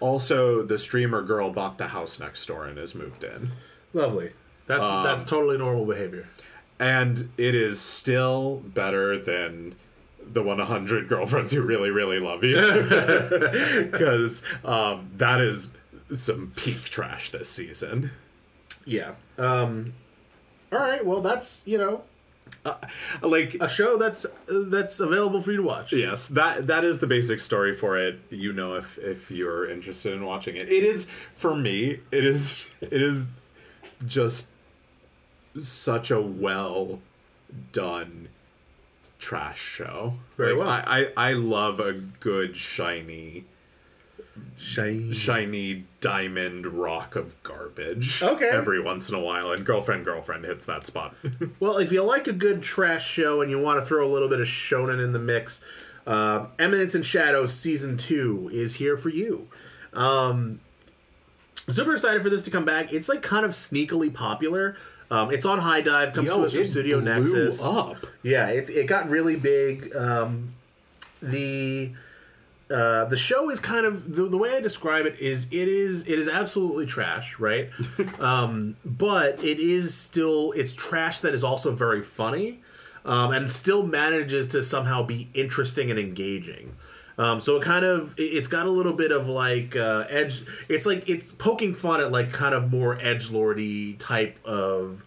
Also, 0.00 0.62
the 0.62 0.78
streamer 0.78 1.22
girl 1.22 1.50
bought 1.50 1.78
the 1.78 1.88
house 1.88 2.18
next 2.20 2.44
door 2.46 2.66
and 2.66 2.78
has 2.78 2.94
moved 2.94 3.24
in. 3.24 3.52
Lovely. 3.92 4.32
That's 4.66 4.86
that's 4.86 5.24
totally 5.24 5.56
normal 5.58 5.86
behavior. 5.86 6.28
And 6.78 7.30
it 7.38 7.54
is 7.54 7.80
still 7.80 8.62
better 8.66 9.18
than 9.18 9.74
the 10.24 10.42
100 10.42 11.08
girlfriends 11.08 11.52
who 11.52 11.62
really, 11.62 11.90
really 11.90 12.20
love 12.20 12.44
you. 12.44 12.58
Because 13.90 14.42
um, 14.64 15.08
that 15.16 15.40
is 15.40 15.72
some 16.12 16.52
peak 16.54 16.84
trash 16.84 17.30
this 17.30 17.48
season. 17.48 18.10
Yeah. 18.84 19.14
Um. 19.38 19.94
All 20.70 20.78
right. 20.78 21.04
Well, 21.04 21.22
that's 21.22 21.66
you 21.66 21.78
know 21.78 22.02
Uh, 22.64 22.74
like, 23.22 23.54
a 23.60 23.68
show 23.68 23.96
that's 23.96 24.26
that's 24.48 25.00
available 25.00 25.40
for 25.40 25.52
you 25.52 25.58
to 25.58 25.62
watch. 25.62 25.92
yes, 25.92 26.28
that 26.28 26.66
that 26.66 26.84
is 26.84 26.98
the 26.98 27.06
basic 27.06 27.40
story 27.40 27.72
for 27.72 27.96
it. 27.96 28.18
You 28.30 28.52
know, 28.52 28.74
if 28.74 28.98
if 28.98 29.30
you're 29.30 29.70
interested 29.70 30.12
in 30.12 30.24
watching 30.24 30.56
it, 30.56 30.68
it 30.68 30.84
is 30.84 31.06
for 31.34 31.54
me. 31.56 32.00
It 32.12 32.24
is 32.26 32.62
it 32.80 33.00
is 33.00 33.28
just 34.06 34.48
such 35.60 36.10
a 36.10 36.20
well 36.20 37.00
done 37.72 38.28
trash 39.18 39.60
show. 39.60 40.14
Very 40.36 40.52
Like, 40.54 40.60
well. 40.60 40.68
I, 40.86 41.06
I 41.16 41.30
I 41.30 41.32
love 41.34 41.80
a 41.80 41.92
good 41.94 42.56
shiny 42.56 43.44
Shiny. 44.56 45.12
shiny 45.14 45.84
diamond 46.00 46.66
rock 46.66 47.16
of 47.16 47.40
garbage. 47.42 48.22
Okay. 48.22 48.48
Every 48.48 48.80
once 48.80 49.08
in 49.08 49.14
a 49.14 49.20
while, 49.20 49.52
and 49.52 49.64
girlfriend 49.64 50.04
girlfriend 50.04 50.44
hits 50.44 50.66
that 50.66 50.86
spot. 50.86 51.14
Well, 51.60 51.78
if 51.78 51.92
you 51.92 52.02
like 52.04 52.26
a 52.26 52.32
good 52.32 52.62
trash 52.62 53.06
show 53.08 53.40
and 53.40 53.50
you 53.50 53.58
want 53.58 53.80
to 53.80 53.86
throw 53.86 54.06
a 54.06 54.10
little 54.12 54.28
bit 54.28 54.40
of 54.40 54.46
shonen 54.46 55.02
in 55.02 55.12
the 55.12 55.18
mix, 55.18 55.62
uh, 56.06 56.46
Eminence 56.58 56.94
and 56.94 57.04
Shadows 57.04 57.52
season 57.52 57.96
two 57.96 58.48
is 58.52 58.74
here 58.76 58.96
for 58.96 59.08
you. 59.08 59.48
Um, 59.92 60.60
super 61.68 61.94
excited 61.94 62.22
for 62.22 62.30
this 62.30 62.42
to 62.44 62.50
come 62.50 62.64
back. 62.64 62.92
It's 62.92 63.08
like 63.08 63.22
kind 63.22 63.44
of 63.44 63.52
sneakily 63.52 64.12
popular. 64.12 64.76
Um, 65.10 65.30
it's 65.32 65.46
on 65.46 65.58
HIDIVE, 65.60 66.12
comes 66.14 66.28
to 66.28 66.42
us 66.42 66.54
from 66.54 66.64
Studio 66.66 67.00
blew 67.00 67.14
Nexus. 67.20 67.64
up. 67.64 68.06
Yeah, 68.22 68.48
it's 68.48 68.68
it 68.70 68.86
got 68.86 69.08
really 69.08 69.36
big. 69.36 69.94
Um, 69.96 70.54
the 71.22 71.92
uh, 72.70 73.04
the 73.06 73.16
show 73.16 73.50
is 73.50 73.60
kind 73.60 73.86
of 73.86 74.14
the, 74.14 74.24
the 74.24 74.36
way 74.36 74.54
I 74.56 74.60
describe 74.60 75.06
it 75.06 75.18
is 75.20 75.46
it 75.50 75.68
is 75.68 76.06
it 76.06 76.18
is 76.18 76.28
absolutely 76.28 76.86
trash, 76.86 77.38
right? 77.38 77.70
um, 78.20 78.76
but 78.84 79.42
it 79.42 79.58
is 79.58 79.94
still 79.94 80.52
it's 80.52 80.74
trash 80.74 81.20
that 81.20 81.34
is 81.34 81.42
also 81.44 81.72
very 81.74 82.02
funny, 82.02 82.60
um, 83.04 83.32
and 83.32 83.50
still 83.50 83.82
manages 83.84 84.48
to 84.48 84.62
somehow 84.62 85.02
be 85.02 85.28
interesting 85.34 85.90
and 85.90 85.98
engaging. 85.98 86.74
Um, 87.16 87.40
so 87.40 87.56
it 87.56 87.62
kind 87.62 87.84
of 87.84 88.12
it- 88.18 88.22
it's 88.22 88.48
got 88.48 88.66
a 88.66 88.70
little 88.70 88.92
bit 88.92 89.12
of 89.12 89.28
like 89.28 89.74
uh, 89.74 90.04
edge. 90.08 90.44
It's 90.68 90.84
like 90.86 91.08
it's 91.08 91.32
poking 91.32 91.74
fun 91.74 92.00
at 92.00 92.12
like 92.12 92.32
kind 92.32 92.54
of 92.54 92.70
more 92.70 92.98
edge 93.00 93.30
lordy 93.30 93.94
type 93.94 94.38
of 94.44 95.02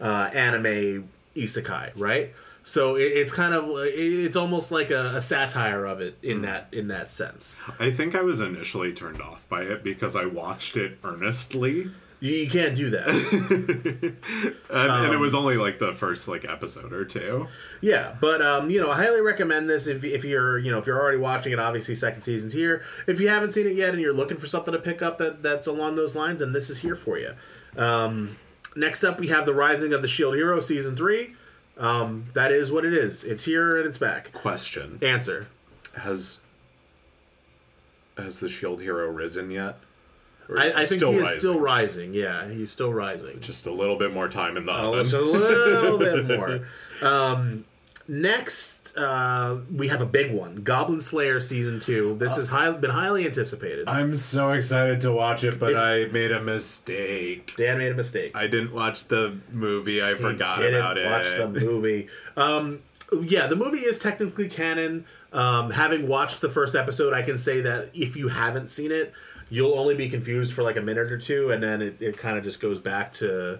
uh, 0.00 0.30
anime 0.32 1.08
isekai, 1.36 1.90
right? 1.96 2.32
So 2.64 2.94
it, 2.96 3.02
it's 3.02 3.32
kind 3.32 3.54
of 3.54 3.64
it's 3.76 4.36
almost 4.36 4.70
like 4.70 4.90
a, 4.90 5.16
a 5.16 5.20
satire 5.20 5.84
of 5.84 6.00
it 6.00 6.16
in 6.22 6.42
that 6.42 6.68
in 6.72 6.88
that 6.88 7.10
sense. 7.10 7.56
I 7.80 7.90
think 7.90 8.14
I 8.14 8.22
was 8.22 8.40
initially 8.40 8.92
turned 8.92 9.20
off 9.20 9.48
by 9.48 9.62
it 9.62 9.82
because 9.82 10.14
I 10.16 10.26
watched 10.26 10.76
it 10.76 10.98
earnestly. 11.02 11.90
You, 12.20 12.30
you 12.34 12.48
can't 12.48 12.76
do 12.76 12.90
that. 12.90 13.08
And, 14.72 14.90
and 14.90 15.04
it 15.12 15.16
Um, 15.16 15.20
was 15.20 15.34
only 15.34 15.56
like 15.56 15.78
the 15.78 15.92
first 15.92 16.28
like 16.28 16.44
episode 16.46 16.92
or 16.94 17.04
two. 17.04 17.46
yeah, 17.82 18.14
but 18.20 18.40
um, 18.40 18.70
you 18.70 18.80
know, 18.80 18.90
I 18.90 18.96
highly 18.96 19.20
recommend 19.20 19.68
this 19.68 19.86
if, 19.86 20.02
if 20.04 20.24
you're 20.24 20.56
you 20.58 20.70
know 20.70 20.78
if 20.78 20.86
you're 20.86 20.98
already 21.00 21.18
watching 21.18 21.52
it. 21.52 21.58
Obviously, 21.58 21.94
second 21.94 22.22
season's 22.22 22.52
here. 22.54 22.82
If 23.06 23.20
you 23.20 23.28
haven't 23.28 23.50
seen 23.50 23.66
it 23.66 23.74
yet 23.74 23.90
and 23.90 24.00
you're 24.00 24.14
looking 24.14 24.38
for 24.38 24.46
something 24.46 24.72
to 24.72 24.78
pick 24.78 25.02
up 25.02 25.18
that 25.18 25.42
that's 25.42 25.66
along 25.66 25.96
those 25.96 26.14
lines, 26.16 26.38
then 26.40 26.52
this 26.52 26.70
is 26.70 26.78
here 26.78 26.94
for 26.96 27.18
you. 27.18 27.34
Um, 27.76 28.38
next 28.76 29.04
up, 29.04 29.18
we 29.20 29.28
have 29.28 29.44
the 29.46 29.52
Rising 29.54 29.92
of 29.92 30.00
the 30.00 30.08
Shield 30.08 30.34
Hero 30.36 30.58
season 30.60 30.96
three. 30.96 31.34
Um, 31.78 32.26
that 32.34 32.52
is 32.52 32.70
what 32.70 32.84
it 32.84 32.92
is. 32.94 33.24
It's 33.24 33.44
here 33.44 33.78
and 33.78 33.86
it's 33.88 33.98
back. 33.98 34.32
Question: 34.32 34.98
Answer. 35.02 35.48
Has 35.96 36.40
has 38.16 38.40
the 38.40 38.48
Shield 38.48 38.80
Hero 38.82 39.08
risen 39.10 39.50
yet? 39.50 39.78
Or 40.48 40.58
I, 40.58 40.66
I 40.82 40.86
think 40.86 40.98
still 41.00 41.12
he 41.12 41.16
is 41.18 41.22
rising? 41.22 41.38
still 41.40 41.60
rising. 41.60 42.14
Yeah, 42.14 42.48
he's 42.48 42.70
still 42.70 42.92
rising. 42.92 43.40
just 43.40 43.66
a 43.66 43.70
little 43.72 43.96
bit 43.96 44.12
more 44.12 44.28
time 44.28 44.56
in 44.56 44.66
the 44.66 44.72
Oh, 44.72 44.92
oven. 44.94 45.04
just 45.04 45.14
a 45.14 45.20
little 45.20 45.98
bit 45.98 46.26
more. 46.38 46.66
Um, 47.00 47.64
next, 48.12 48.96
uh, 48.96 49.58
we 49.74 49.88
have 49.88 50.02
a 50.02 50.06
big 50.06 50.32
one: 50.32 50.56
Goblin 50.56 51.00
Slayer 51.00 51.40
season 51.40 51.80
two. 51.80 52.14
This 52.18 52.36
has 52.36 52.48
high, 52.48 52.70
been 52.70 52.90
highly 52.90 53.24
anticipated. 53.24 53.88
I'm 53.88 54.14
so 54.14 54.52
excited 54.52 55.00
to 55.00 55.10
watch 55.12 55.42
it, 55.42 55.58
but 55.58 55.70
It's- 55.70 55.82
I 55.82 56.12
made 56.12 56.30
a 56.30 56.40
mistake. 56.42 57.54
Dan 57.56 57.78
made 57.78 57.90
a 57.90 57.94
mistake. 57.94 58.32
I 58.34 58.46
didn't 58.46 58.72
watch 58.72 59.08
the 59.08 59.36
movie. 59.50 60.02
I 60.02 60.14
forgot 60.14 60.58
Didn't 60.58 60.74
about 60.78 60.98
it. 60.98 61.06
watch 61.06 61.26
the 61.38 61.48
movie. 61.48 62.08
Um, 62.36 62.80
yeah, 63.22 63.46
the 63.46 63.56
movie 63.56 63.78
is 63.80 63.98
technically 63.98 64.48
canon. 64.48 65.04
Um, 65.32 65.70
having 65.70 66.06
watched 66.06 66.40
the 66.42 66.50
first 66.50 66.74
episode, 66.74 67.14
I 67.14 67.22
can 67.22 67.38
say 67.38 67.62
that 67.62 67.88
if 67.94 68.14
you 68.16 68.28
haven't 68.28 68.68
seen 68.68 68.92
it, 68.92 69.12
you'll 69.48 69.74
only 69.78 69.94
be 69.94 70.08
confused 70.08 70.52
for 70.52 70.62
like 70.62 70.76
a 70.76 70.80
minute 70.82 71.10
or 71.10 71.18
two, 71.18 71.50
and 71.50 71.62
then 71.62 71.80
it, 71.82 71.96
it 72.00 72.16
kind 72.18 72.36
of 72.38 72.44
just 72.44 72.60
goes 72.60 72.80
back 72.80 73.12
to 73.14 73.58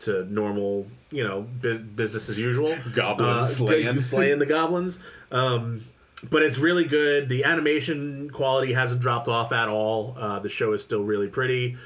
to 0.00 0.24
normal, 0.32 0.86
you 1.10 1.24
know, 1.24 1.42
bus- 1.62 1.80
business 1.80 2.28
as 2.28 2.38
usual. 2.38 2.76
Goblin 2.94 3.28
Uh, 3.28 3.46
slaying. 3.46 3.98
slaying 3.98 4.38
the 4.38 4.46
goblins. 4.46 5.00
Um, 5.32 5.82
but 6.30 6.42
it's 6.42 6.58
really 6.58 6.84
good. 6.84 7.28
The 7.28 7.44
animation 7.44 8.30
quality 8.30 8.72
hasn't 8.72 9.00
dropped 9.00 9.28
off 9.28 9.52
at 9.52 9.68
all. 9.68 10.16
Uh, 10.18 10.38
the 10.40 10.48
show 10.48 10.72
is 10.72 10.82
still 10.82 11.02
really 11.04 11.28
pretty, 11.28 11.76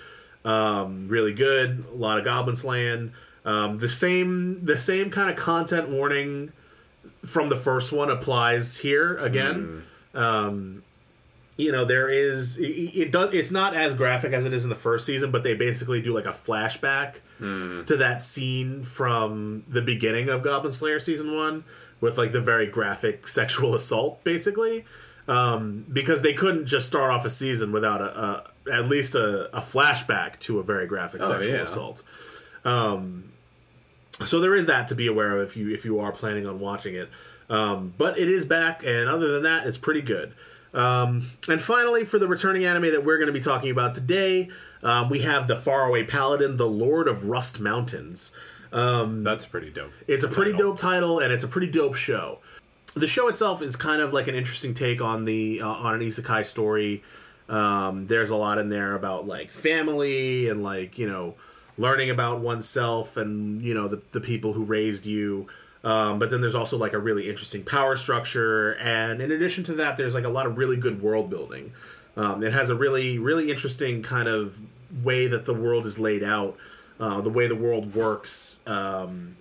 um, 0.44 1.06
really 1.08 1.32
good. 1.34 1.84
A 1.92 1.96
lot 1.96 2.18
of 2.18 2.24
goblin 2.24 2.56
slaying. 2.56 3.12
Um, 3.44 3.78
the 3.78 3.88
same 3.88 4.64
the 4.64 4.78
same 4.78 5.10
kind 5.10 5.28
of 5.28 5.36
content 5.36 5.88
warning 5.88 6.52
from 7.26 7.48
the 7.48 7.56
first 7.56 7.92
one 7.92 8.08
applies 8.10 8.78
here 8.78 9.16
again. 9.18 9.82
Um, 10.14 10.82
you 11.62 11.72
know 11.72 11.84
there 11.84 12.08
is 12.08 12.58
it, 12.60 13.10
does 13.12 13.32
it's 13.32 13.50
not 13.50 13.74
as 13.74 13.94
graphic 13.94 14.32
as 14.32 14.44
it 14.44 14.52
is 14.52 14.64
in 14.64 14.70
the 14.70 14.76
first 14.76 15.06
season, 15.06 15.30
but 15.30 15.44
they 15.44 15.54
basically 15.54 16.00
do 16.00 16.12
like 16.12 16.26
a 16.26 16.32
flashback 16.32 17.16
to 17.86 17.96
that 17.96 18.22
scene 18.22 18.84
from 18.84 19.64
the 19.66 19.82
beginning 19.82 20.28
of 20.28 20.42
Goblin 20.42 20.72
Slayer 20.72 21.00
season 21.00 21.34
one 21.34 21.64
with 22.00 22.18
like 22.18 22.32
the 22.32 22.40
very 22.40 22.66
graphic 22.66 23.26
sexual 23.26 23.74
assault, 23.74 24.22
basically. 24.24 24.84
Um, 25.28 25.86
because 25.92 26.22
they 26.22 26.32
couldn't 26.32 26.66
just 26.66 26.88
start 26.88 27.12
off 27.12 27.24
a 27.24 27.30
season 27.30 27.70
without 27.70 28.00
a, 28.00 28.44
a 28.66 28.72
at 28.72 28.86
least 28.86 29.14
a, 29.14 29.56
a 29.56 29.60
flashback 29.60 30.40
to 30.40 30.58
a 30.58 30.64
very 30.64 30.86
graphic 30.86 31.22
sexual 31.22 31.54
yeah. 31.54 31.62
assault. 31.62 32.02
Um, 32.64 33.32
so 34.24 34.40
there 34.40 34.54
is 34.54 34.66
that 34.66 34.88
to 34.88 34.96
be 34.96 35.06
aware 35.06 35.38
of 35.38 35.48
if 35.48 35.56
you 35.56 35.72
if 35.72 35.84
you 35.84 36.00
are 36.00 36.10
planning 36.10 36.46
on 36.46 36.58
watching 36.58 36.96
it. 36.96 37.08
Um, 37.48 37.94
but 37.98 38.18
it 38.18 38.28
is 38.28 38.44
back, 38.44 38.82
and 38.84 39.08
other 39.08 39.32
than 39.32 39.42
that, 39.44 39.66
it's 39.66 39.78
pretty 39.78 40.02
good. 40.02 40.34
Um, 40.74 41.28
and 41.48 41.60
finally, 41.60 42.04
for 42.04 42.18
the 42.18 42.26
returning 42.26 42.64
anime 42.64 42.90
that 42.92 43.04
we're 43.04 43.18
going 43.18 43.26
to 43.26 43.32
be 43.32 43.40
talking 43.40 43.70
about 43.70 43.94
today, 43.94 44.48
um, 44.82 45.10
we 45.10 45.20
have 45.20 45.46
the 45.46 45.56
Faraway 45.56 46.04
Paladin, 46.04 46.56
the 46.56 46.66
Lord 46.66 47.08
of 47.08 47.26
Rust 47.26 47.60
Mountains. 47.60 48.32
That's 48.70 49.44
pretty 49.44 49.70
dope. 49.70 49.92
It's 50.08 50.24
a 50.24 50.28
pretty 50.28 50.52
Title. 50.52 50.70
dope 50.70 50.80
title, 50.80 51.18
and 51.18 51.32
it's 51.32 51.44
a 51.44 51.48
pretty 51.48 51.66
dope 51.66 51.94
show. 51.94 52.38
The 52.94 53.06
show 53.06 53.28
itself 53.28 53.62
is 53.62 53.76
kind 53.76 54.00
of 54.02 54.12
like 54.12 54.28
an 54.28 54.34
interesting 54.34 54.74
take 54.74 55.00
on 55.00 55.24
the 55.24 55.60
uh, 55.62 55.68
on 55.68 55.94
an 55.94 56.00
isekai 56.00 56.44
story. 56.44 57.02
Um, 57.48 58.06
there's 58.06 58.30
a 58.30 58.36
lot 58.36 58.58
in 58.58 58.68
there 58.70 58.94
about 58.94 59.26
like 59.26 59.50
family 59.50 60.48
and 60.48 60.62
like 60.62 60.98
you 60.98 61.08
know 61.08 61.34
learning 61.78 62.10
about 62.10 62.40
oneself 62.40 63.16
and 63.16 63.62
you 63.62 63.74
know 63.74 63.88
the 63.88 64.02
the 64.12 64.20
people 64.20 64.52
who 64.52 64.64
raised 64.64 65.06
you. 65.06 65.48
Um, 65.84 66.18
but 66.18 66.30
then 66.30 66.40
there's 66.40 66.54
also 66.54 66.78
like 66.78 66.92
a 66.92 66.98
really 66.98 67.28
interesting 67.28 67.64
power 67.64 67.96
structure, 67.96 68.74
and 68.74 69.20
in 69.20 69.32
addition 69.32 69.64
to 69.64 69.74
that, 69.74 69.96
there's 69.96 70.14
like 70.14 70.24
a 70.24 70.28
lot 70.28 70.46
of 70.46 70.56
really 70.56 70.76
good 70.76 71.02
world 71.02 71.28
building. 71.28 71.72
Um, 72.16 72.42
it 72.42 72.52
has 72.52 72.70
a 72.70 72.76
really 72.76 73.18
really 73.18 73.50
interesting 73.50 74.02
kind 74.02 74.28
of 74.28 74.56
way 75.02 75.26
that 75.26 75.44
the 75.44 75.54
world 75.54 75.86
is 75.86 75.98
laid 75.98 76.22
out 76.22 76.56
uh, 77.02 77.20
the 77.20 77.30
way 77.30 77.48
the 77.48 77.56
world 77.56 77.96
works, 77.96 78.60
um, 78.66 79.36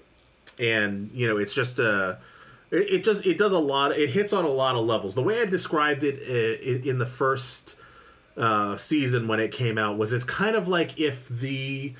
and 0.60 1.12
you 1.13 1.27
know, 1.27 1.38
it's 1.38 1.54
just 1.54 1.77
a. 1.77 2.17
It, 2.71 2.93
it 2.93 3.04
just 3.04 3.23
it 3.25 3.38
does 3.38 3.51
a 3.51 3.60
lot. 3.60 3.91
It 3.91 4.10
hits 4.10 4.34
on 4.34 4.45
a 4.45 4.49
lot 4.49 4.75
of 4.75 4.84
levels. 4.86 5.13
The 5.13 5.21
way 5.21 5.39
I 5.41 5.45
described 5.45 6.04
it 6.04 6.21
uh, 6.27 6.89
in 6.89 6.97
the 6.97 7.06
first 7.06 7.75
uh, 8.36 8.77
season 8.77 9.27
when 9.27 9.39
it 9.39 9.51
came 9.51 9.77
out 9.77 9.97
was 9.99 10.12
it's 10.12 10.23
kind 10.23 10.56
of 10.56 10.67
like 10.67 10.99
if 10.99 11.30
the 11.30 11.93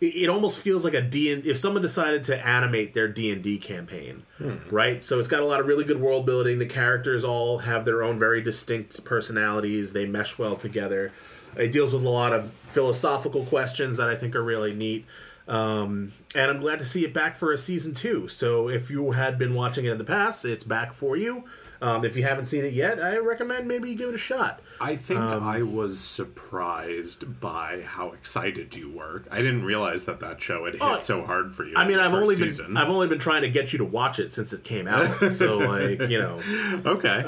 it, 0.00 0.28
almost 0.28 0.60
feels 0.60 0.84
like 0.84 0.94
a 0.94 1.02
D 1.02 1.30
if 1.30 1.58
someone 1.58 1.82
decided 1.82 2.24
to 2.24 2.46
animate 2.46 2.94
their 2.94 3.08
D 3.08 3.32
and 3.32 3.42
D 3.42 3.58
campaign, 3.58 4.24
right? 4.70 5.02
So 5.02 5.18
it's 5.18 5.28
got 5.28 5.42
a 5.42 5.46
lot 5.46 5.60
of 5.60 5.66
really 5.66 5.84
good 5.84 6.00
world 6.00 6.26
building. 6.26 6.58
The 6.58 6.66
characters 6.66 7.24
all 7.24 7.58
have 7.58 7.84
their 7.84 8.02
own 8.02 8.18
very 8.18 8.40
distinct 8.40 9.04
personalities. 9.04 9.92
They 9.92 10.06
mesh 10.06 10.38
well 10.38 10.56
together. 10.56 11.12
It 11.56 11.72
deals 11.72 11.92
with 11.92 12.04
a 12.04 12.08
lot 12.08 12.32
of 12.32 12.52
philosophical 12.62 13.44
questions 13.44 13.96
that 13.96 14.08
I 14.08 14.14
think 14.14 14.36
are 14.36 14.42
really 14.42 14.74
neat. 14.74 15.06
Um, 15.48 16.12
and 16.34 16.50
I'm 16.50 16.60
glad 16.60 16.78
to 16.80 16.84
see 16.84 17.04
it 17.04 17.14
back 17.14 17.36
for 17.36 17.52
a 17.52 17.58
season 17.58 17.94
two. 17.94 18.28
So 18.28 18.68
if 18.68 18.90
you 18.90 19.12
had 19.12 19.38
been 19.38 19.54
watching 19.54 19.86
it 19.86 19.92
in 19.92 19.98
the 19.98 20.04
past, 20.04 20.44
it's 20.44 20.62
back 20.62 20.92
for 20.92 21.16
you. 21.16 21.44
Um, 21.80 22.04
if 22.04 22.16
you 22.16 22.24
haven't 22.24 22.46
seen 22.46 22.64
it 22.64 22.72
yet, 22.72 23.02
I 23.02 23.18
recommend 23.18 23.68
maybe 23.68 23.88
you 23.90 23.94
give 23.96 24.08
it 24.08 24.14
a 24.16 24.18
shot. 24.18 24.60
I 24.80 24.96
think 24.96 25.20
Um, 25.20 25.42
I 25.44 25.62
was 25.62 26.00
surprised 26.00 27.40
by 27.40 27.82
how 27.86 28.12
excited 28.12 28.74
you 28.74 28.90
were. 28.90 29.22
I 29.30 29.36
didn't 29.38 29.64
realize 29.64 30.04
that 30.06 30.18
that 30.20 30.40
show 30.42 30.64
had 30.64 30.74
hit 30.74 30.82
Oh, 30.82 30.98
so 31.00 31.22
hard 31.22 31.54
for 31.54 31.64
you. 31.64 31.74
I 31.76 31.86
mean, 31.86 31.98
I've 32.00 32.14
only 32.14 32.34
season. 32.34 32.68
been 32.68 32.76
I've 32.78 32.88
only 32.88 33.06
been 33.06 33.20
trying 33.20 33.42
to 33.42 33.48
get 33.48 33.72
you 33.72 33.78
to 33.78 33.84
watch 33.84 34.18
it 34.18 34.32
since 34.32 34.52
it 34.52 34.64
came 34.64 34.88
out. 34.88 35.30
so 35.30 35.56
like 35.58 36.00
you 36.08 36.18
know, 36.18 36.40
okay. 36.84 37.22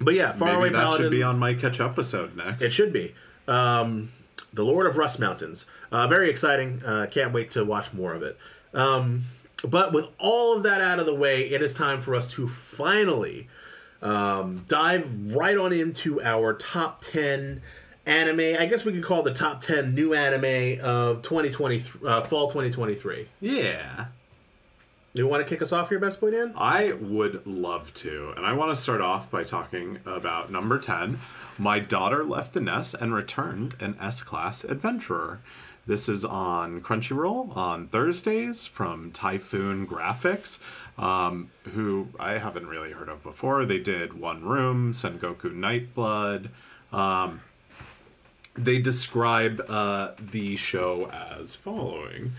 but 0.00 0.14
yeah, 0.14 0.32
Faraway 0.32 0.64
Maybe 0.64 0.72
that 0.74 0.82
Paladin. 0.84 1.04
should 1.06 1.10
be 1.10 1.22
on 1.22 1.38
my 1.38 1.54
catch 1.54 1.80
up 1.80 1.92
episode 1.92 2.36
next. 2.36 2.62
It 2.62 2.70
should 2.72 2.92
be. 2.92 3.14
Um, 3.46 4.10
the 4.52 4.64
Lord 4.64 4.86
of 4.86 4.96
Rust 4.96 5.20
Mountains. 5.20 5.66
Uh, 5.90 6.06
very 6.08 6.28
exciting. 6.30 6.82
Uh, 6.84 7.06
can't 7.10 7.32
wait 7.32 7.50
to 7.52 7.64
watch 7.64 7.92
more 7.92 8.12
of 8.14 8.22
it. 8.22 8.36
Um, 8.74 9.24
but 9.68 9.92
with 9.92 10.08
all 10.18 10.56
of 10.56 10.62
that 10.64 10.80
out 10.80 10.98
of 10.98 11.06
the 11.06 11.14
way, 11.14 11.42
it 11.50 11.62
is 11.62 11.72
time 11.74 12.00
for 12.00 12.14
us 12.14 12.30
to 12.32 12.48
finally 12.48 13.48
um, 14.02 14.64
dive 14.68 15.32
right 15.32 15.56
on 15.56 15.72
into 15.72 16.20
our 16.22 16.52
top 16.54 17.02
10 17.02 17.62
anime. 18.06 18.56
I 18.60 18.66
guess 18.66 18.84
we 18.84 18.92
could 18.92 19.04
call 19.04 19.22
the 19.22 19.34
top 19.34 19.60
10 19.60 19.94
new 19.94 20.14
anime 20.14 20.80
of 20.84 21.22
2020, 21.22 21.82
uh, 22.04 22.22
fall 22.24 22.48
2023. 22.48 23.28
Yeah. 23.40 24.06
You 25.14 25.26
want 25.26 25.46
to 25.46 25.48
kick 25.48 25.60
us 25.60 25.72
off 25.72 25.90
here, 25.90 25.98
Best 25.98 26.20
Boy 26.22 26.30
Dan? 26.30 26.54
I 26.56 26.92
would 26.92 27.46
love 27.46 27.92
to. 27.94 28.32
And 28.34 28.46
I 28.46 28.54
want 28.54 28.70
to 28.70 28.76
start 28.76 29.02
off 29.02 29.30
by 29.30 29.44
talking 29.44 29.98
about 30.06 30.50
number 30.50 30.78
10. 30.78 31.20
My 31.58 31.80
daughter 31.80 32.24
left 32.24 32.54
the 32.54 32.62
nest 32.62 32.94
and 32.98 33.14
returned 33.14 33.76
an 33.78 33.94
S 34.00 34.22
Class 34.22 34.64
adventurer. 34.64 35.40
This 35.84 36.08
is 36.08 36.24
on 36.24 36.80
Crunchyroll 36.80 37.56
on 37.56 37.88
Thursdays 37.88 38.66
from 38.66 39.10
Typhoon 39.10 39.84
Graphics, 39.84 40.60
um, 40.96 41.50
who 41.74 42.08
I 42.20 42.38
haven't 42.38 42.68
really 42.68 42.92
heard 42.92 43.08
of 43.08 43.24
before. 43.24 43.64
They 43.64 43.80
did 43.80 44.12
One 44.12 44.44
Room, 44.44 44.92
Sengoku 44.92 45.52
Nightblood. 45.52 46.50
Um, 46.96 47.40
they 48.54 48.78
describe 48.78 49.64
uh, 49.68 50.12
the 50.20 50.56
show 50.56 51.10
as 51.10 51.56
following. 51.56 52.32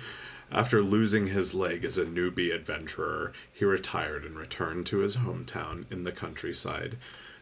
After 0.49 0.81
losing 0.81 1.27
his 1.27 1.53
leg 1.53 1.83
as 1.83 1.97
a 1.97 2.05
newbie 2.05 2.53
adventurer, 2.53 3.33
he 3.51 3.65
retired 3.65 4.23
and 4.23 4.37
returned 4.37 4.85
to 4.85 4.99
his 4.99 5.17
hometown 5.17 5.91
in 5.91 6.05
the 6.05 6.11
countryside. 6.13 6.95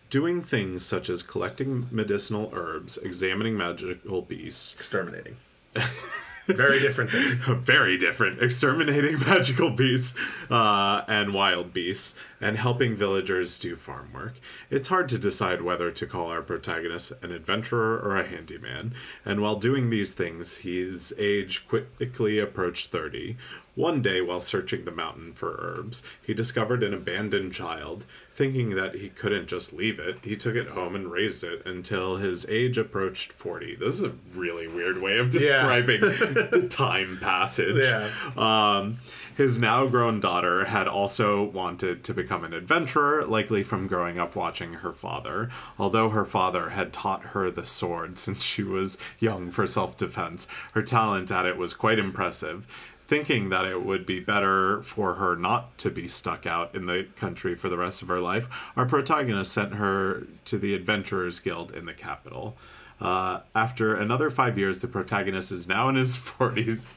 Doing 0.09 0.41
things 0.41 0.83
such 0.83 1.09
as 1.09 1.21
collecting 1.21 1.87
medicinal 1.91 2.49
herbs, 2.53 2.97
examining 2.97 3.55
magical 3.55 4.23
beasts, 4.23 4.73
Exterminating. 4.73 5.35
Very 6.47 6.79
different 6.79 7.11
thing. 7.11 7.37
very 7.61 7.97
different. 7.97 8.41
Exterminating 8.41 9.19
magical 9.25 9.69
beasts 9.71 10.17
uh, 10.49 11.03
and 11.07 11.33
wild 11.33 11.73
beasts 11.73 12.15
and 12.39 12.57
helping 12.57 12.95
villagers 12.95 13.59
do 13.59 13.75
farm 13.75 14.11
work. 14.13 14.35
It's 14.69 14.87
hard 14.87 15.07
to 15.09 15.17
decide 15.17 15.61
whether 15.61 15.91
to 15.91 16.05
call 16.05 16.27
our 16.27 16.41
protagonist 16.41 17.13
an 17.21 17.31
adventurer 17.31 17.99
or 17.99 18.17
a 18.17 18.27
handyman 18.27 18.93
and 19.23 19.41
while 19.41 19.55
doing 19.55 19.89
these 19.89 20.13
things 20.13 20.57
his 20.57 21.13
age 21.17 21.67
quickly 21.67 22.39
approached 22.39 22.91
30 22.91 23.37
one 23.75 24.01
day 24.01 24.21
while 24.21 24.41
searching 24.41 24.83
the 24.83 24.91
mountain 24.91 25.33
for 25.33 25.55
herbs 25.59 26.03
he 26.25 26.33
discovered 26.33 26.83
an 26.83 26.93
abandoned 26.93 27.53
child 27.53 28.05
thinking 28.33 28.71
that 28.75 28.95
he 28.95 29.09
couldn't 29.09 29.47
just 29.47 29.73
leave 29.73 29.99
it 29.99 30.17
he 30.23 30.35
took 30.35 30.55
it 30.55 30.67
home 30.69 30.95
and 30.95 31.11
raised 31.11 31.43
it 31.43 31.61
until 31.65 32.15
his 32.17 32.45
age 32.49 32.77
approached 32.77 33.31
40 33.33 33.75
this 33.75 33.95
is 33.95 34.03
a 34.03 34.13
really 34.33 34.67
weird 34.67 35.01
way 35.01 35.17
of 35.17 35.33
Yeah. 35.33 35.39
describing 35.39 36.01
the 36.01 36.67
time 36.69 37.17
passage. 37.21 37.75
Yeah. 37.83 38.09
Um, 38.37 38.99
his 39.37 39.59
now 39.59 39.87
grown 39.87 40.19
daughter 40.19 40.65
had 40.65 40.87
also 40.87 41.43
wanted 41.43 42.03
to 42.03 42.13
become 42.13 42.43
an 42.43 42.53
adventurer, 42.53 43.25
likely 43.25 43.63
from 43.63 43.87
growing 43.87 44.19
up 44.19 44.35
watching 44.35 44.73
her 44.73 44.93
father. 44.93 45.49
Although 45.79 46.09
her 46.09 46.25
father 46.25 46.69
had 46.69 46.91
taught 46.93 47.23
her 47.27 47.49
the 47.49 47.65
sword 47.65 48.19
since 48.19 48.43
she 48.43 48.61
was 48.61 48.97
young 49.19 49.49
for 49.49 49.65
self 49.65 49.97
defense, 49.97 50.47
her 50.73 50.81
talent 50.83 51.31
at 51.31 51.45
it 51.45 51.57
was 51.57 51.73
quite 51.73 51.97
impressive. 51.97 52.67
Thinking 53.11 53.49
that 53.49 53.65
it 53.65 53.83
would 53.83 54.05
be 54.05 54.21
better 54.21 54.81
for 54.83 55.15
her 55.15 55.35
not 55.35 55.77
to 55.79 55.89
be 55.89 56.07
stuck 56.07 56.45
out 56.45 56.73
in 56.73 56.85
the 56.85 57.07
country 57.17 57.55
for 57.55 57.67
the 57.67 57.77
rest 57.77 58.01
of 58.01 58.07
her 58.07 58.21
life, 58.21 58.47
our 58.77 58.85
protagonist 58.85 59.51
sent 59.51 59.73
her 59.73 60.27
to 60.45 60.57
the 60.57 60.73
Adventurers 60.73 61.41
Guild 61.41 61.73
in 61.73 61.85
the 61.85 61.93
capital. 61.93 62.55
Uh, 63.01 63.41
after 63.53 63.93
another 63.93 64.31
five 64.31 64.57
years, 64.57 64.79
the 64.79 64.87
protagonist 64.87 65.51
is 65.51 65.67
now 65.67 65.89
in 65.89 65.95
his 65.95 66.15
40s, 66.39 66.87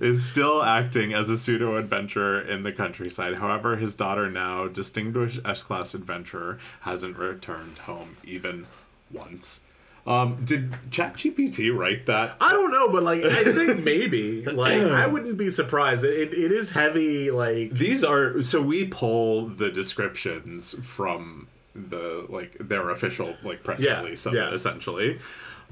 is 0.00 0.24
still 0.24 0.62
acting 0.62 1.12
as 1.12 1.30
a 1.30 1.36
pseudo 1.36 1.74
adventurer 1.74 2.40
in 2.40 2.62
the 2.62 2.70
countryside. 2.70 3.34
However, 3.34 3.74
his 3.74 3.96
daughter, 3.96 4.30
now 4.30 4.68
distinguished 4.68 5.40
S 5.44 5.64
class 5.64 5.94
adventurer, 5.94 6.60
hasn't 6.82 7.18
returned 7.18 7.78
home 7.78 8.18
even 8.22 8.66
once. 9.10 9.62
Um, 10.06 10.44
did 10.44 10.70
ChatGPT 10.90 11.76
write 11.76 12.06
that? 12.06 12.36
I 12.40 12.52
don't 12.52 12.70
know, 12.70 12.88
but 12.88 13.02
like 13.02 13.24
I 13.24 13.42
think 13.42 13.82
maybe 13.84 14.44
like 14.44 14.74
I 14.74 15.06
wouldn't 15.12 15.36
be 15.36 15.50
surprised. 15.50 16.04
It, 16.04 16.32
it 16.32 16.52
is 16.52 16.70
heavy. 16.70 17.30
Like 17.32 17.70
These 17.70 18.04
are 18.04 18.40
so 18.42 18.62
we 18.62 18.84
pull 18.86 19.48
the 19.48 19.68
descriptions 19.70 20.74
from 20.86 21.48
the 21.74 22.24
like 22.28 22.56
their 22.60 22.88
official 22.90 23.34
like 23.42 23.64
press 23.64 23.82
Yeah, 23.82 24.00
release 24.02 24.26
of 24.26 24.34
yeah. 24.34 24.48
it 24.48 24.54
essentially. 24.54 25.18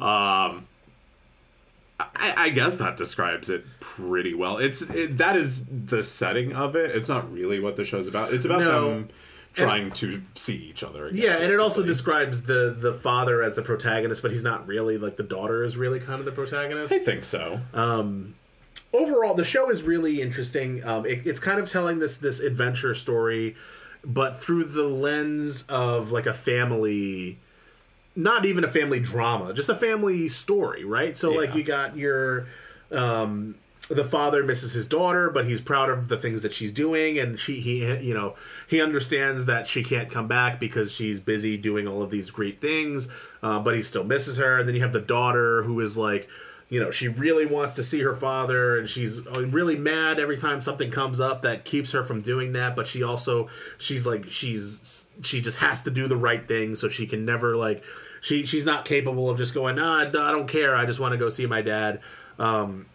Um, 0.01 0.67
I, 2.01 2.35
I 2.37 2.49
guess 2.51 2.75
that 2.77 2.97
describes 2.97 3.49
it 3.49 3.65
pretty 3.79 4.35
well. 4.35 4.59
It's 4.59 4.83
it, 4.83 5.17
that 5.19 5.37
is 5.37 5.65
the 5.67 6.03
setting 6.03 6.53
of 6.53 6.75
it. 6.75 6.91
It's 6.91 7.09
not 7.09 7.33
really 7.33 7.61
what 7.61 7.77
the 7.77 7.85
show's 7.85 8.09
about. 8.09 8.33
It's 8.35 8.45
about 8.45 8.59
No. 8.61 8.89
them 8.91 9.09
trying 9.55 9.91
to 9.93 10.21
see 10.35 10.57
each 10.57 10.83
other. 10.83 11.07
Again, 11.07 11.23
yeah, 11.23 11.39
and 11.39 11.53
it 11.53 11.61
also 11.61 11.85
describes 11.85 12.43
the 12.43 12.77
the 12.79 12.93
father 12.93 13.43
as 13.43 13.55
the 13.55 13.63
protagonist, 13.63 14.21
but 14.23 14.31
he's 14.31 14.43
not 14.43 14.67
really. 14.67 14.99
Like 14.99 15.17
the 15.17 15.23
daughter 15.23 15.65
is 15.65 15.77
really 15.77 16.01
kind 16.01 16.19
of 16.19 16.27
the 16.27 16.33
protagonist. 16.33 16.93
I 16.93 16.99
think 16.99 17.25
so. 17.25 17.61
Um, 17.73 18.35
overall 18.95 19.35
the 19.35 19.45
show 19.45 19.69
is 19.69 19.83
really 19.83 20.23
interesting 20.23 20.83
um, 20.85 21.05
it, 21.05 21.27
it's 21.27 21.41
kind 21.41 21.59
of 21.59 21.71
telling 21.71 21.99
this 21.99 22.17
this 22.17 22.41
adventure 22.41 22.95
story 22.95 23.55
but 24.05 24.37
through 24.37 24.65
the 24.65 24.85
lens 24.85 25.65
of 25.69 26.13
like 26.13 26.27
a 26.27 26.33
family 26.33 27.39
not 28.15 28.45
even 28.45 28.63
a 28.63 28.69
family 28.69 29.01
drama 29.01 29.53
just 29.53 29.69
a 29.69 29.75
family 29.75 30.29
story 30.29 30.85
right 30.85 31.17
so 31.17 31.33
like 31.33 31.55
you 31.55 31.63
got 31.63 31.97
your 31.97 32.47
um 32.93 33.57
the 33.89 34.05
father 34.05 34.43
misses 34.43 34.73
his 34.73 34.87
daughter 34.87 35.29
but 35.29 35.45
he's 35.45 35.61
proud 35.61 35.91
of 35.91 36.09
the 36.09 36.17
things 36.17 36.43
that 36.43 36.55
she's 36.55 36.73
doing 36.73 37.19
and 37.19 37.39
she 37.39 37.61
he 37.61 37.85
you 37.99 38.15
know 38.15 38.35
he 38.67 38.81
understands 38.81 39.45
that 39.47 39.67
she 39.67 39.85
can't 39.85 40.11
come 40.11 40.27
back 40.27 40.59
because 40.59 40.93
she's 40.93 41.21
busy 41.21 41.57
doing 41.57 41.87
all 41.87 42.03
of 42.03 42.11
these 42.11 42.31
great 42.31 42.61
things 42.61 43.09
uh, 43.45 43.59
but 43.61 43.75
he 43.75 43.83
still 43.83 44.05
misses 44.05 44.39
her. 44.39 44.59
And 44.59 44.67
then 44.67 44.75
you 44.75 44.81
have 44.81 44.95
the 44.95 45.01
daughter 45.01 45.63
who 45.63 45.79
is 45.81 45.97
like 45.97 46.29
you 46.71 46.81
know 46.81 46.91
she 46.91 47.09
really 47.09 47.45
wants 47.45 47.75
to 47.75 47.85
see 47.85 48.01
her 48.01 48.17
father 48.17 48.79
and 48.79 48.89
she's 48.89 49.25
uh, 49.27 49.47
really 49.49 49.77
mad 49.77 50.19
every 50.19 50.39
time 50.39 50.63
something 50.63 50.91
comes 50.91 51.21
up 51.21 51.43
that 51.43 51.67
keeps 51.67 51.93
her 51.93 52.03
from 52.03 52.23
doing 52.23 52.55
that 52.55 52.75
but 52.75 52.87
she 52.87 53.03
also 53.03 53.49
she's 53.77 54.07
like 54.07 54.27
she's 54.27 55.07
she 55.23 55.43
just 55.43 55.59
has 55.59 55.83
to 55.83 55.91
do 55.91 56.09
the 56.09 56.17
right 56.17 56.49
thing 56.49 56.75
so 56.75 56.89
she 56.89 57.07
can 57.07 57.27
never 57.27 57.55
like 57.55 57.85
she 58.23 58.47
she's 58.47 58.65
not 58.65 58.87
capable 58.87 59.29
of 59.29 59.37
just 59.37 59.53
going 59.53 59.77
nah 59.77 59.99
i 60.01 60.05
don't 60.07 60.49
care. 60.49 60.75
I 60.75 60.87
just 60.87 60.99
want 60.99 61.13
to 61.13 61.19
go 61.19 61.29
see 61.29 61.45
my 61.45 61.61
dad. 61.61 62.01
Um 62.39 62.87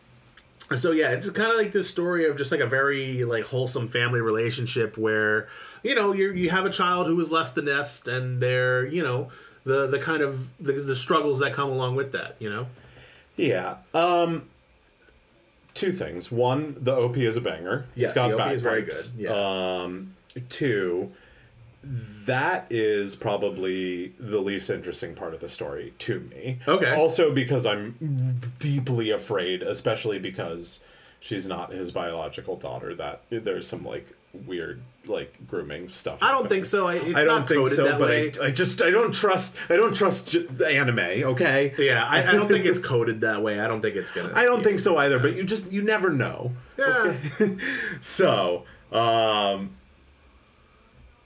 so 0.76 0.92
yeah 0.92 1.10
it's 1.12 1.30
kind 1.32 1.52
of 1.52 1.58
like 1.58 1.72
this 1.72 1.90
story 1.90 2.26
of 2.26 2.38
just 2.38 2.52
like 2.52 2.62
a 2.62 2.68
very 2.68 3.24
like 3.26 3.44
wholesome 3.46 3.88
family 3.88 4.22
relationship 4.22 4.98
where 4.98 5.48
you 5.84 5.96
know 5.96 6.14
you 6.14 6.32
you 6.32 6.50
have 6.50 6.66
a 6.66 6.70
child 6.70 7.08
who 7.08 7.18
has 7.18 7.32
left 7.32 7.56
the 7.56 7.62
nest 7.62 8.08
and 8.08 8.40
they're 8.42 8.86
you 8.86 9.02
know 9.02 9.30
the 9.64 9.88
the 9.88 10.00
kind 10.00 10.22
of 10.22 10.48
the, 10.60 10.74
the 10.74 10.96
struggles 10.96 11.40
that 11.40 11.54
come 11.54 11.70
along 11.70 11.96
with 11.96 12.12
that 12.12 12.36
you 12.40 12.50
know 12.50 12.68
Yeah. 13.36 13.78
Um 13.94 14.44
two 15.74 15.92
things. 15.94 16.32
One, 16.32 16.76
the 16.80 16.94
OP 16.94 17.16
is 17.18 17.38
a 17.38 17.42
banger. 17.42 17.86
Yes, 17.96 18.10
it's 18.12 18.16
got 18.16 18.30
the 18.30 18.44
OP 18.44 18.52
is 18.52 18.62
very 18.62 18.82
good, 18.84 18.94
yeah. 19.18 19.32
Um 19.32 20.16
two, 20.50 21.12
that 21.84 22.68
is 22.70 23.16
probably 23.16 24.14
the 24.20 24.40
least 24.40 24.70
interesting 24.70 25.16
part 25.16 25.34
of 25.34 25.40
the 25.40 25.50
story 25.50 25.94
to 26.00 26.20
me. 26.20 26.60
Okay. 26.68 26.94
Also 26.96 27.34
because 27.34 27.66
I'm 27.66 28.40
deeply 28.60 29.12
afraid, 29.12 29.62
especially 29.64 30.20
because 30.20 30.82
she's 31.20 31.48
not 31.48 31.72
his 31.72 31.92
biological 31.92 32.56
daughter. 32.58 32.94
That 32.96 33.22
there's 33.30 33.68
some 33.68 33.86
like 33.86 34.08
weird 34.46 34.82
like 35.08 35.34
grooming 35.48 35.90
stuff. 35.90 36.22
I 36.22 36.32
don't 36.32 36.48
think 36.50 36.66
so. 36.66 36.86
I- 36.88 36.96
it's 36.96 37.16
I 37.16 37.24
don't 37.24 37.40
not 37.40 37.48
think 37.48 37.62
coded 37.62 37.76
so. 37.78 37.98
but. 37.98 38.12
I, 38.12 38.32
I 38.48 38.52
just 38.52 38.82
I 38.82 38.92
don't 38.92 39.14
trust 39.14 39.56
I 39.70 39.76
don't 39.78 39.96
trust 39.96 40.30
j- 40.32 40.46
the 40.46 40.68
anime. 40.68 41.00
Okay. 41.00 41.74
Yeah, 41.80 42.04
I, 42.08 42.28
I 42.28 42.32
don't 42.34 42.48
think 42.50 42.66
it's 42.66 42.78
coded 42.94 43.22
that 43.22 43.42
way. 43.42 43.60
I 43.60 43.68
don't 43.70 43.82
think 43.82 43.96
it's 43.96 44.12
gonna. 44.12 44.34
I 44.36 44.44
don't 44.44 44.64
think 44.64 44.80
so 44.82 44.98
either. 44.98 45.18
But 45.18 45.36
you 45.38 45.44
just 45.46 45.72
you 45.72 45.82
never 45.82 46.10
know. 46.10 46.52
Yeah. 46.78 47.16
So, 48.02 48.66
um, 48.92 49.72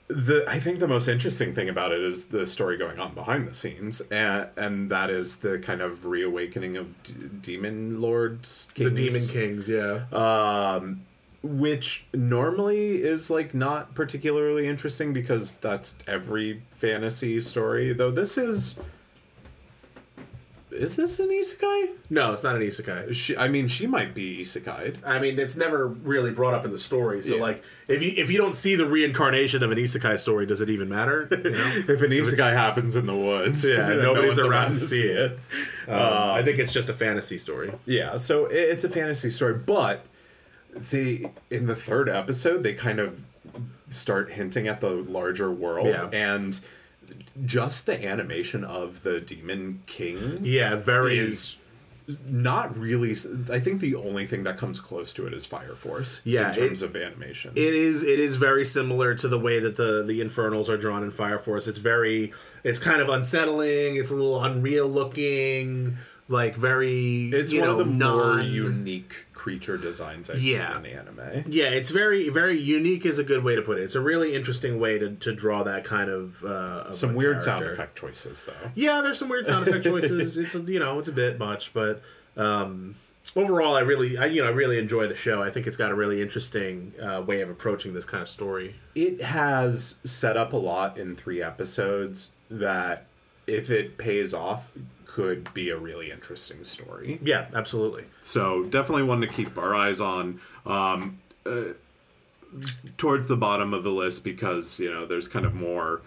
the 0.08 0.44
I 0.48 0.58
think 0.60 0.80
the 0.80 0.88
most 0.88 1.08
interesting 1.08 1.54
thing 1.54 1.68
about 1.68 1.92
it 1.92 2.02
is 2.02 2.26
the 2.26 2.44
story 2.46 2.76
going 2.76 2.98
on 3.00 3.14
behind 3.14 3.48
the 3.48 3.54
scenes, 3.54 4.00
and 4.10 4.48
and 4.56 4.90
that 4.90 5.10
is 5.10 5.36
the 5.36 5.58
kind 5.58 5.80
of 5.80 6.06
reawakening 6.06 6.76
of 6.76 7.02
d- 7.02 7.14
demon 7.40 8.00
lords, 8.00 8.68
the 8.74 8.90
Demon 8.90 9.26
Kings. 9.26 9.68
Yeah. 9.68 10.04
um, 10.12 11.02
which 11.42 12.06
normally 12.14 13.02
is 13.02 13.28
like 13.30 13.54
not 13.54 13.94
particularly 13.94 14.66
interesting 14.66 15.12
because 15.12 15.52
that's 15.54 15.96
every 16.06 16.62
fantasy 16.70 17.40
story. 17.40 17.92
Though 17.92 18.10
this 18.10 18.36
is. 18.38 18.76
Is 20.74 20.96
this 20.96 21.20
an 21.20 21.28
isekai? 21.28 21.90
no, 22.10 22.32
it's 22.32 22.42
not 22.42 22.56
an 22.56 22.62
isekai. 22.62 23.14
She, 23.14 23.36
I 23.36 23.48
mean, 23.48 23.68
she 23.68 23.86
might 23.86 24.12
be 24.14 24.38
isekai'd. 24.42 24.98
I 25.04 25.18
mean, 25.20 25.38
it's 25.38 25.56
never 25.56 25.86
really 25.86 26.32
brought 26.32 26.52
up 26.52 26.64
in 26.64 26.70
the 26.72 26.78
story. 26.78 27.22
So, 27.22 27.36
Yeah. 27.36 27.42
like, 27.42 27.62
if 27.88 28.02
you 28.02 28.12
if 28.16 28.30
you 28.30 28.38
don't 28.38 28.54
see 28.54 28.74
the 28.74 28.86
reincarnation 28.86 29.62
of 29.62 29.70
an 29.70 29.78
isekai 29.78 30.18
story, 30.18 30.46
does 30.46 30.60
it 30.60 30.68
even 30.70 30.88
matter? 30.88 31.28
You 31.44 31.50
know? 31.50 31.72
if 31.88 32.02
an 32.02 32.10
isekai 32.10 32.52
happens 32.52 32.96
in 32.96 33.06
the 33.06 33.14
woods, 33.14 33.64
Yeah, 33.66 33.88
nobody's 33.94 34.36
one's 34.36 34.44
around 34.44 34.70
to 34.70 34.76
see 34.78 35.02
it. 35.06 35.38
Um, 35.86 35.96
I 35.98 36.42
think 36.42 36.58
it's 36.58 36.72
just 36.72 36.88
a 36.88 36.94
fantasy 36.94 37.38
story. 37.38 37.72
Yeah, 37.86 38.16
so 38.16 38.46
i- 38.46 38.52
it's 38.52 38.84
a 38.84 38.90
fantasy 38.90 39.30
story, 39.30 39.54
but 39.54 40.04
they 40.74 41.30
in 41.50 41.66
the 41.66 41.76
third 41.76 42.08
episode 42.08 42.62
they 42.64 42.74
kind 42.74 42.98
of 42.98 43.20
start 43.90 44.32
hinting 44.32 44.66
at 44.66 44.80
the 44.80 44.88
larger 44.90 45.52
world 45.52 45.86
Yeah. 45.86 46.08
and 46.12 46.60
just 47.44 47.86
the 47.86 48.04
animation 48.06 48.64
of 48.64 49.02
the 49.02 49.20
demon 49.20 49.82
king 49.86 50.38
Yeah, 50.42 50.76
very. 50.76 51.18
is 51.18 51.58
not 52.26 52.76
really 52.76 53.12
i 53.50 53.58
think 53.58 53.80
the 53.80 53.94
only 53.94 54.26
thing 54.26 54.42
that 54.44 54.58
comes 54.58 54.78
close 54.78 55.14
to 55.14 55.26
it 55.26 55.32
is 55.32 55.46
fire 55.46 55.74
force 55.74 56.20
Yeah, 56.22 56.50
in 56.50 56.54
terms 56.58 56.82
it- 56.82 56.86
of 56.90 56.96
animation 56.96 57.52
It 57.54 57.72
is. 57.72 58.02
It 58.02 58.18
is 58.20 58.36
very 58.36 58.62
similar 58.64 59.14
to 59.14 59.26
the 59.26 59.38
way 59.38 59.58
that 59.58 59.76
the 59.76 60.02
the 60.06 60.20
infernals 60.20 60.68
are 60.68 60.76
drawn 60.76 61.02
in 61.02 61.10
Fire 61.10 61.38
Force. 61.38 61.66
It's 61.66 61.78
very. 61.78 62.32
It's 62.62 62.78
kind 62.78 63.00
of 63.00 63.08
unsettling. 63.08 63.96
It's 63.96 64.10
a 64.10 64.14
little 64.14 64.42
unreal 64.44 64.86
looking. 64.86 65.96
Like 66.28 66.56
very. 66.56 67.28
it's 67.30 67.52
one 67.52 67.62
know, 67.62 67.72
of 67.72 67.78
the 67.78 67.84
more 67.84 68.40
unique 68.40 69.26
creature 69.34 69.76
designs 69.76 70.30
i've 70.30 70.40
Yeah. 70.42 70.74
seen 70.76 70.86
in 70.86 70.98
anime 70.98 71.44
Yeah, 71.48 71.66
it's 71.68 71.90
very 71.90 72.30
very 72.30 72.58
unique. 72.58 73.04
Is 73.04 73.18
a 73.18 73.24
good 73.24 73.44
way 73.44 73.54
to 73.56 73.62
put 73.62 73.78
it. 73.78 73.82
It's 73.82 73.94
a 73.94 74.00
really 74.00 74.34
interesting 74.34 74.80
way 74.80 74.98
to, 74.98 75.10
to 75.16 75.34
draw 75.34 75.62
that 75.64 75.84
kind 75.84 76.08
of. 76.08 76.42
Uh, 76.42 76.84
of 76.88 76.94
some 76.94 77.14
weird 77.14 77.42
sound 77.42 77.64
effect 77.64 77.98
choices 77.98 78.44
though 78.44 78.70
Yeah, 78.74 79.02
there's 79.02 79.18
some 79.18 79.28
weird 79.28 79.46
sound 79.46 79.68
effect 79.68 79.84
choices. 79.92 80.38
It's 80.38 80.54
you 80.54 80.78
know 80.78 80.98
it's 80.98 81.08
a 81.08 81.12
bit 81.12 81.38
much, 81.38 81.74
but 81.74 82.00
um, 82.38 82.94
overall, 83.36 83.74
I 83.76 83.80
really 83.80 84.16
I, 84.16 84.26
you 84.26 84.40
know 84.42 84.48
I 84.48 84.52
really 84.52 84.78
enjoy 84.78 85.06
the 85.08 85.16
show. 85.16 85.42
I 85.42 85.50
think 85.50 85.66
it's 85.66 85.76
got 85.76 85.90
a 85.90 85.94
really 85.94 86.22
interesting 86.22 86.94
uh, 87.02 87.22
way 87.26 87.42
of 87.42 87.50
approaching 87.50 87.92
this 87.92 88.06
kind 88.06 88.22
of 88.22 88.28
story. 88.30 88.76
it 88.94 89.20
has 89.20 89.98
set 90.04 90.38
up 90.38 90.54
a 90.54 90.56
lot 90.56 90.96
in 90.96 91.16
three 91.16 91.42
episodes 91.42 92.32
that 92.50 93.06
if 93.46 93.68
it 93.70 93.98
pays 93.98 94.32
off 94.32 94.72
could 95.14 95.52
be 95.54 95.70
a 95.70 95.76
really 95.76 96.10
interesting 96.10 96.64
story 96.64 97.20
Yeah, 97.22 97.46
absolutely. 97.54 98.04
so 98.20 98.64
definitely 98.64 99.04
one 99.04 99.20
to 99.20 99.28
keep 99.28 99.56
our 99.56 99.72
eyes 99.74 100.00
on 100.00 100.40
um, 100.66 101.20
uh, 101.46 101.74
towards 102.96 103.26
the 103.28 103.36
bottom 103.36 103.74
of 103.74 103.82
the 103.84 103.90
list 103.90 104.24
because 104.24 104.78
you 104.80 104.90
know 104.90 105.06
there's 105.06 105.28
kind 105.28 105.44
of 105.46 105.54
more 105.54 106.02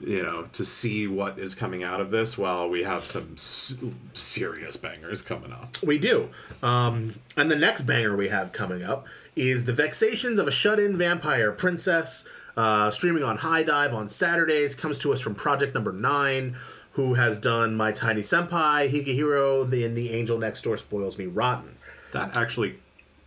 you 0.00 0.22
know 0.22 0.48
to 0.52 0.64
see 0.64 1.06
what 1.06 1.38
is 1.38 1.54
coming 1.54 1.82
out 1.84 2.00
of 2.00 2.10
this 2.10 2.36
while 2.36 2.68
we 2.68 2.82
have 2.82 3.04
some 3.04 3.30
s- 3.34 3.76
serious 4.12 4.76
bangers 4.76 5.22
coming 5.22 5.52
up 5.52 5.76
We 5.82 5.98
do. 5.98 6.28
Um, 6.62 7.14
and 7.36 7.50
the 7.50 7.56
next 7.56 7.82
banger 7.82 8.16
we 8.16 8.28
have 8.28 8.52
coming 8.52 8.82
up 8.82 9.06
is 9.36 9.64
The 9.64 9.72
Vexations 9.72 10.38
of 10.38 10.46
a 10.46 10.50
Shut 10.52 10.78
In 10.78 10.96
Vampire 10.96 11.50
Princess, 11.50 12.24
uh, 12.56 12.88
streaming 12.90 13.24
on 13.24 13.38
HIDIVE 13.38 13.92
on 13.92 14.08
Saturdays. 14.08 14.74
Comes 14.76 14.96
to 14.98 15.12
us 15.12 15.20
from 15.20 15.34
Project 15.34 15.74
Number 15.74 15.90
9, 15.92 16.54
who 16.94 17.14
has 17.14 17.38
done 17.38 17.74
My 17.76 17.92
Tiny 17.92 18.22
Senpai, 18.22 18.90
Higehiro, 18.90 19.68
the, 19.68 19.84
and 19.84 19.96
The 19.96 20.10
Angel 20.10 20.38
Next 20.38 20.62
Door 20.62 20.78
Spoils 20.78 21.18
Me 21.18 21.26
Rotten. 21.26 21.76
that 22.12 22.36
actually 22.36 22.78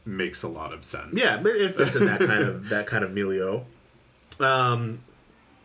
makes 0.06 0.42
a 0.42 0.48
lot 0.48 0.74
of 0.74 0.86
sense 0.86 1.10
Yeah, 1.14 1.42
it 1.46 1.76
fits 1.76 1.96
in 1.96 2.06
that 2.06 2.22
kind 2.22 2.44
of 2.44 2.70
that 2.70 2.88
kind 2.88 3.04
of 3.04 3.12
milieu. 3.12 3.62
Um, 4.40 5.00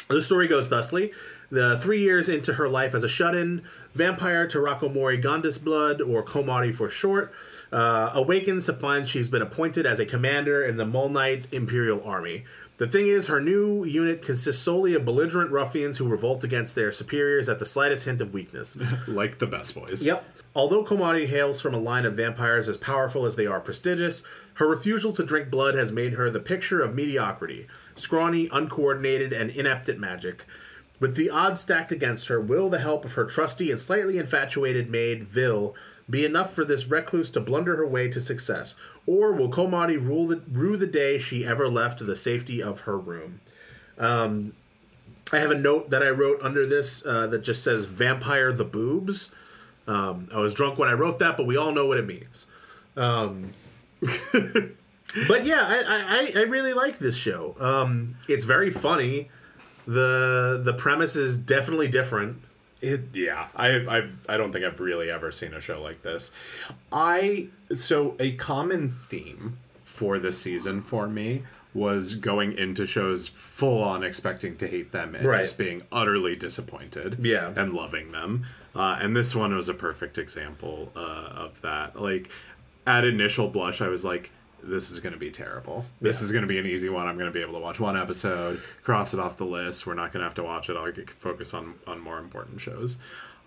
the 0.09 0.20
story 0.20 0.48
goes 0.48 0.68
thusly: 0.68 1.12
the 1.50 1.78
three 1.78 2.03
years 2.03 2.28
into 2.28 2.55
her 2.55 2.68
life 2.68 2.92
as 2.94 3.05
a 3.05 3.09
shut-in, 3.09 3.62
vampire 3.94 4.48
Terakomari 4.48 5.22
Gandesblood, 5.22 6.00
or 6.00 6.24
Komari 6.24 6.74
for 6.74 6.88
short, 6.90 7.32
uh, 7.70 8.11
awakens 8.14 8.66
to 8.66 8.72
find 8.72 9.09
she's 9.09 9.28
been 9.28 9.42
appointed 9.42 9.86
as 9.86 10.00
a 10.00 10.07
commander 10.07 10.64
in 10.64 10.76
the 10.76 10.84
Mulnite 10.84 11.44
Imperial 11.53 12.03
Army. 12.05 12.44
The 12.82 12.88
thing 12.88 13.06
is, 13.06 13.28
her 13.28 13.40
new 13.40 13.84
unit 13.84 14.22
consists 14.22 14.60
solely 14.60 14.94
of 14.94 15.04
belligerent 15.04 15.52
ruffians 15.52 15.98
who 15.98 16.08
revolt 16.08 16.42
against 16.42 16.74
their 16.74 16.90
superiors 16.90 17.48
at 17.48 17.60
the 17.60 17.64
slightest 17.64 18.06
hint 18.06 18.20
of 18.20 18.34
weakness. 18.34 18.76
like 19.06 19.38
the 19.38 19.46
best 19.46 19.76
boys 19.76 20.04
Yep. 20.04 20.24
Although 20.52 20.84
Komari 20.84 21.28
hails 21.28 21.60
from 21.60 21.74
a 21.74 21.78
line 21.78 22.04
of 22.04 22.14
vampires 22.14 22.68
as 22.68 22.76
powerful 22.76 23.24
as 23.24 23.36
they 23.36 23.46
are 23.46 23.60
prestigious, 23.60 24.24
her 24.54 24.66
refusal 24.66 25.12
to 25.12 25.22
drink 25.22 25.48
blood 25.48 25.76
has 25.76 25.92
made 25.92 26.14
her 26.14 26.28
the 26.28 26.40
picture 26.40 26.80
of 26.80 26.92
mediocrity, 26.92 27.68
scrawny, 27.94 28.48
uncoordinated, 28.50 29.32
and 29.32 29.50
inept 29.50 29.88
at 29.88 30.00
magic. 30.00 30.44
With 30.98 31.14
the 31.14 31.30
odds 31.30 31.60
stacked 31.60 31.92
against 31.92 32.26
her, 32.26 32.40
will 32.40 32.68
the 32.68 32.80
help 32.80 33.04
of 33.04 33.12
her 33.12 33.26
trusty 33.26 33.70
and 33.70 33.78
slightly 33.78 34.18
infatuated 34.18 34.90
maid, 34.90 35.22
Vil, 35.28 35.76
be 36.10 36.24
enough 36.24 36.52
for 36.52 36.64
this 36.64 36.88
recluse 36.88 37.30
to 37.30 37.40
blunder 37.40 37.76
her 37.76 37.86
way 37.86 38.08
to 38.08 38.20
success? 38.20 38.74
Or 39.07 39.32
will 39.32 39.50
Komari 39.50 39.96
rule 39.96 40.28
the, 40.28 40.42
rue 40.50 40.76
the 40.76 40.86
day 40.86 41.18
she 41.18 41.44
ever 41.44 41.68
left 41.68 42.05
the 42.05 42.14
safety 42.16 42.62
of 42.62 42.80
her 42.80 42.96
room? 42.96 43.40
Um, 43.98 44.53
I 45.32 45.38
have 45.38 45.50
a 45.50 45.59
note 45.59 45.90
that 45.90 46.03
I 46.03 46.09
wrote 46.11 46.40
under 46.42 46.66
this 46.66 47.05
uh, 47.05 47.26
that 47.28 47.42
just 47.42 47.64
says 47.64 47.86
"Vampire 47.86 48.53
the 48.53 48.64
boobs." 48.64 49.32
Um, 49.88 50.28
I 50.32 50.38
was 50.38 50.55
drunk 50.55 50.78
when 50.78 50.88
I 50.88 50.92
wrote 50.92 51.18
that, 51.18 51.36
but 51.36 51.46
we 51.46 51.57
all 51.57 51.72
know 51.72 51.86
what 51.86 51.98
it 51.98 52.07
means. 52.07 52.46
Um, 52.96 53.53
but 54.32 55.44
yeah, 55.44 55.64
I, 55.66 56.32
I, 56.34 56.40
I 56.40 56.42
really 56.42 56.72
like 56.72 56.98
this 56.98 57.16
show. 57.16 57.57
Um, 57.59 58.16
it's 58.28 58.44
very 58.44 58.70
funny. 58.70 59.30
the 59.86 60.61
The 60.62 60.74
premise 60.74 61.16
is 61.16 61.36
definitely 61.36 61.88
different. 61.88 62.42
It, 62.80 63.03
yeah, 63.14 63.46
I, 63.55 63.68
I 63.68 64.09
I 64.28 64.36
don't 64.36 64.53
think 64.53 64.64
I've 64.64 64.80
really 64.80 65.09
ever 65.09 65.30
seen 65.30 65.55
a 65.55 65.61
show 65.61 65.80
like 65.80 66.03
this. 66.03 66.32
I 66.90 67.48
so 67.74 68.14
a 68.18 68.32
common 68.32 68.90
theme 68.90 69.58
for 69.84 70.18
the 70.18 70.32
season 70.32 70.82
for 70.82 71.06
me 71.08 71.42
was 71.74 72.16
going 72.16 72.52
into 72.58 72.84
shows 72.86 73.28
full 73.28 73.82
on 73.82 74.02
expecting 74.04 74.56
to 74.58 74.66
hate 74.68 74.92
them 74.92 75.14
and 75.14 75.26
Right. 75.26 75.40
just 75.40 75.56
being 75.56 75.82
utterly 75.90 76.36
disappointed. 76.36 77.18
Yeah. 77.22 77.52
and 77.56 77.72
loving 77.72 78.12
them. 78.12 78.44
Uh, 78.74 78.98
and 79.00 79.14
this 79.16 79.34
one 79.34 79.54
was 79.54 79.68
a 79.68 79.74
perfect 79.74 80.18
example 80.18 80.92
uh, 80.96 80.98
of 80.98 81.60
that. 81.62 82.00
Like 82.00 82.30
at 82.86 83.04
initial 83.04 83.48
blush, 83.48 83.80
I 83.80 83.88
was 83.88 84.04
like. 84.04 84.30
This 84.64 84.92
is 84.92 85.00
going 85.00 85.12
to 85.12 85.18
be 85.18 85.32
terrible. 85.32 85.86
This 86.00 86.20
Yeah. 86.20 86.26
is 86.26 86.30
going 86.30 86.42
to 86.42 86.46
be 86.48 86.56
an 86.56 86.66
easy 86.66 86.88
one. 86.88 87.08
I'm 87.08 87.16
going 87.18 87.26
to 87.26 87.32
be 87.32 87.40
able 87.40 87.54
to 87.54 87.58
watch 87.58 87.80
one 87.80 87.96
episode, 87.96 88.62
cross 88.84 89.12
it 89.12 89.18
off 89.18 89.36
the 89.36 89.44
list. 89.44 89.88
We're 89.88 89.94
not 89.94 90.12
going 90.12 90.20
to 90.20 90.24
have 90.24 90.36
to 90.36 90.44
watch 90.44 90.70
it. 90.70 90.76
I'll 90.76 90.92
get, 90.92 91.10
focus 91.10 91.52
on 91.52 91.74
on 91.84 91.98
more 91.98 92.20
important 92.20 92.60
shows. 92.60 92.96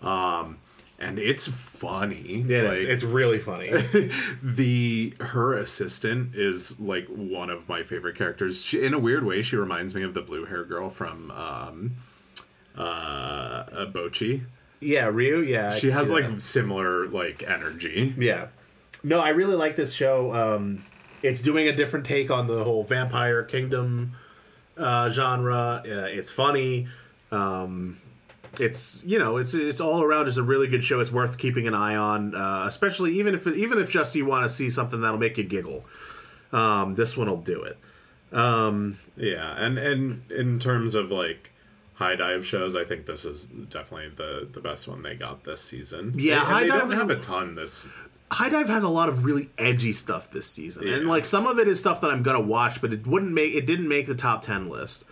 Um, 0.02 0.58
and 0.98 1.18
it's 1.18 1.46
funny. 1.46 2.44
Yeah, 2.46 2.62
like, 2.62 2.78
it's, 2.78 2.84
it's 2.84 3.02
really 3.04 3.38
funny. 3.38 3.70
the 4.42 5.14
her 5.20 5.54
assistant 5.54 6.34
is 6.34 6.78
like 6.80 7.06
one 7.08 7.50
of 7.50 7.68
my 7.68 7.82
favorite 7.82 8.16
characters. 8.16 8.62
She, 8.62 8.82
in 8.84 8.94
a 8.94 8.98
weird 8.98 9.24
way, 9.24 9.42
she 9.42 9.56
reminds 9.56 9.94
me 9.94 10.02
of 10.02 10.14
the 10.14 10.22
blue 10.22 10.44
hair 10.46 10.64
girl 10.64 10.88
from 10.88 11.30
um, 11.30 11.96
uh, 12.76 13.86
Bocchi. 13.86 14.44
yeah, 14.80 15.06
Ryu. 15.08 15.38
Yeah, 15.40 15.70
I 15.70 15.78
She 15.78 15.90
has 15.90 16.10
like 16.10 16.28
that. 16.28 16.42
similar 16.42 17.06
like 17.08 17.42
energy. 17.42 18.14
Yeah. 18.18 18.48
No, 19.02 19.20
I 19.20 19.30
really 19.30 19.54
like 19.54 19.76
this 19.76 19.92
show. 19.94 20.34
Um, 20.34 20.84
it's 21.22 21.42
doing 21.42 21.68
a 21.68 21.72
different 21.72 22.06
take 22.06 22.30
on 22.30 22.46
the 22.46 22.64
whole 22.64 22.84
vampire 22.84 23.42
kingdom 23.42 24.12
uh, 24.76 25.10
genre. 25.10 25.82
Uh, 25.84 26.06
it's 26.08 26.30
funny. 26.30 26.88
Um, 27.30 28.00
it's 28.60 29.04
you 29.04 29.18
know 29.18 29.36
it's 29.36 29.54
it's 29.54 29.80
all 29.80 30.02
around 30.02 30.26
just 30.26 30.38
a 30.38 30.42
really 30.42 30.66
good 30.68 30.84
show. 30.84 31.00
It's 31.00 31.12
worth 31.12 31.38
keeping 31.38 31.66
an 31.66 31.74
eye 31.74 31.96
on, 31.96 32.34
uh, 32.34 32.64
especially 32.66 33.18
even 33.18 33.34
if 33.34 33.46
even 33.46 33.78
if 33.78 33.90
just 33.90 34.14
you 34.14 34.26
want 34.26 34.44
to 34.44 34.48
see 34.48 34.70
something 34.70 35.00
that'll 35.00 35.18
make 35.18 35.38
you 35.38 35.44
giggle. 35.44 35.84
Um, 36.52 36.94
this 36.94 37.16
one 37.16 37.28
will 37.28 37.36
do 37.38 37.62
it. 37.62 37.78
Um, 38.32 38.98
Yeah, 39.16 39.54
and 39.56 39.78
and 39.78 40.30
in 40.30 40.58
terms 40.58 40.94
of 40.94 41.10
like 41.10 41.52
HIDIVE 41.98 42.44
shows, 42.44 42.76
I 42.76 42.84
think 42.84 43.06
this 43.06 43.24
is 43.24 43.46
definitely 43.46 44.10
the 44.16 44.48
the 44.50 44.60
best 44.60 44.86
one 44.88 45.02
they 45.02 45.14
got 45.14 45.44
this 45.44 45.60
season. 45.60 46.12
Yeah, 46.16 46.40
and 46.40 46.42
High 46.42 46.62
they 46.64 46.68
Dive 46.68 46.80
don't 46.80 46.92
have 46.92 47.10
a 47.10 47.16
ton 47.16 47.54
this. 47.54 47.86
HIDIVE 48.32 48.68
has 48.68 48.82
a 48.82 48.88
lot 48.88 49.08
of 49.08 49.24
really 49.24 49.50
edgy 49.56 49.92
stuff 49.92 50.30
this 50.30 50.46
season, 50.48 50.88
and 50.88 51.08
like 51.08 51.24
some 51.24 51.46
of 51.46 51.58
it 51.58 51.68
is 51.68 51.78
stuff 51.78 52.00
that 52.00 52.10
I'm 52.10 52.22
gonna 52.22 52.40
watch, 52.40 52.80
but 52.80 52.92
it 52.92 53.06
wouldn't 53.06 53.32
make 53.32 53.54
it 53.54 53.66
didn't 53.66 53.88
make 53.88 54.06
the 54.06 54.14
top 54.16 54.42
ten 54.42 54.68
list. 54.68 55.04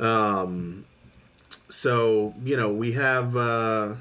Um, 0.00 0.86
so 1.74 2.34
you 2.44 2.56
know 2.56 2.68
we 2.72 2.92
have 2.92 3.36
uh, 3.36 3.94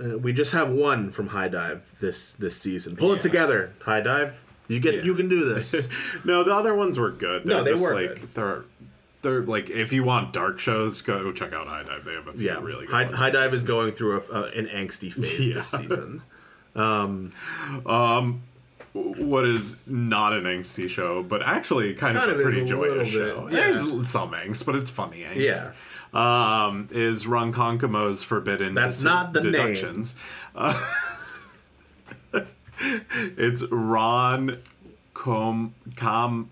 uh, 0.00 0.18
we 0.18 0.32
just 0.32 0.52
have 0.52 0.70
one 0.70 1.10
from 1.10 1.28
HIDIVE 1.28 1.80
this 2.00 2.32
this 2.34 2.56
season. 2.56 2.96
Pull 2.96 3.12
it 3.12 3.20
together, 3.20 3.72
HIDIVE. 3.84 4.34
You 4.68 4.80
get 4.80 4.94
Yeah. 4.94 5.02
you 5.02 5.14
can 5.14 5.28
do 5.28 5.52
this. 5.54 5.88
No, 6.24 6.44
the 6.44 6.54
other 6.54 6.74
ones 6.74 6.98
were 6.98 7.10
good. 7.10 7.44
They're 7.44 7.58
No, 7.58 7.64
they 7.64 7.72
just 7.72 7.82
were 7.82 7.94
like 8.00 8.20
good. 8.20 8.34
they're 8.34 8.64
they're 9.22 9.42
like 9.42 9.70
if 9.70 9.92
you 9.92 10.04
want 10.04 10.32
dark 10.32 10.58
shows, 10.58 11.02
go 11.02 11.30
check 11.32 11.52
out 11.52 11.66
HIDIVE. 11.66 12.04
They 12.04 12.14
have 12.14 12.28
a 12.28 12.32
few 12.32 12.46
yeah, 12.46 12.60
really 12.60 12.86
good 12.86 12.94
High, 12.94 13.04
ones 13.06 13.18
HIDIVE 13.18 13.52
is 13.54 13.64
going 13.64 13.92
through 13.92 14.20
a, 14.20 14.32
uh, 14.32 14.50
an 14.54 14.66
angsty 14.66 15.12
phase 15.14 15.40
Yeah. 15.48 15.54
this 15.56 15.68
season. 15.70 16.22
what 18.94 19.46
is 19.46 19.76
not 19.86 20.32
an 20.34 20.44
angsty 20.44 20.88
show, 20.88 21.22
but 21.22 21.42
actually 21.42 21.94
kind, 21.94 22.16
Kind 22.16 22.30
of 22.30 22.38
of 22.38 22.40
a 22.40 22.42
pretty 22.48 22.60
a 22.62 22.64
joyous 22.66 23.08
bit, 23.10 23.14
show. 23.14 23.48
yeah. 23.50 23.56
There's 23.56 23.80
some 24.08 24.32
angst, 24.32 24.66
but 24.66 24.74
it's 24.74 24.90
funny 24.90 25.20
angst. 25.22 25.36
Yeah. 25.36 25.72
Um, 26.12 26.88
is 26.90 27.26
Ron 27.26 27.52
Concamo's 27.54 28.22
Forbidden 28.22 28.74
That's 28.74 28.96
Dis- 28.96 29.04
not 29.04 29.32
the 29.32 29.40
name. 29.40 29.52
Deductions. 29.52 30.14
Uh, 30.54 30.78
it's 33.38 33.62
Ron 33.70 34.58
Com 35.14 35.74
Com 35.96 36.50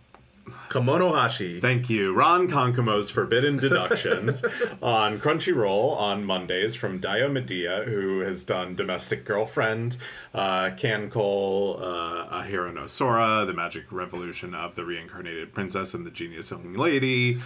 Kamonohashi. 0.68 1.60
Thank 1.60 1.90
you. 1.90 2.12
Ron 2.14 2.48
Concamo's 2.48 3.10
Forbidden 3.10 3.56
Deductions 3.56 4.42
on 4.82 5.18
Crunchyroll 5.18 5.96
on 5.96 6.24
Mondays 6.24 6.74
from 6.76 7.00
Diomedea, 7.00 7.84
who 7.86 8.20
has 8.20 8.44
done 8.44 8.76
Domestic 8.76 9.24
Girlfriend, 9.24 9.96
uh, 10.32 10.70
KanColle, 10.70 11.80
uh, 11.80 12.42
Ahiru 12.42 12.72
no 12.72 12.86
Sora, 12.86 13.44
The 13.46 13.52
Magic 13.52 13.90
Revolution 13.90 14.54
of 14.54 14.76
the 14.76 14.84
Reincarnated 14.84 15.52
Princess 15.52 15.92
and 15.92 16.06
the 16.06 16.10
Genius 16.10 16.50
Young 16.52 16.74
Lady. 16.74 17.40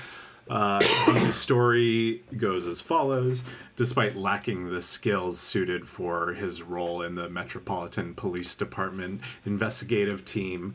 Uh, 0.49 0.79
the 1.07 1.33
story 1.33 2.23
goes 2.37 2.67
as 2.67 2.81
follows. 2.81 3.43
Despite 3.77 4.17
lacking 4.17 4.71
the 4.71 4.83
skills 4.83 5.39
suited 5.39 5.89
for 5.89 6.35
his 6.35 6.63
role 6.63 7.03
in 7.03 7.15
the 7.15 7.29
Metropolitan 7.29 8.15
Police 8.15 8.55
Department 8.55 9.21
investigative 9.45 10.25
team, 10.25 10.75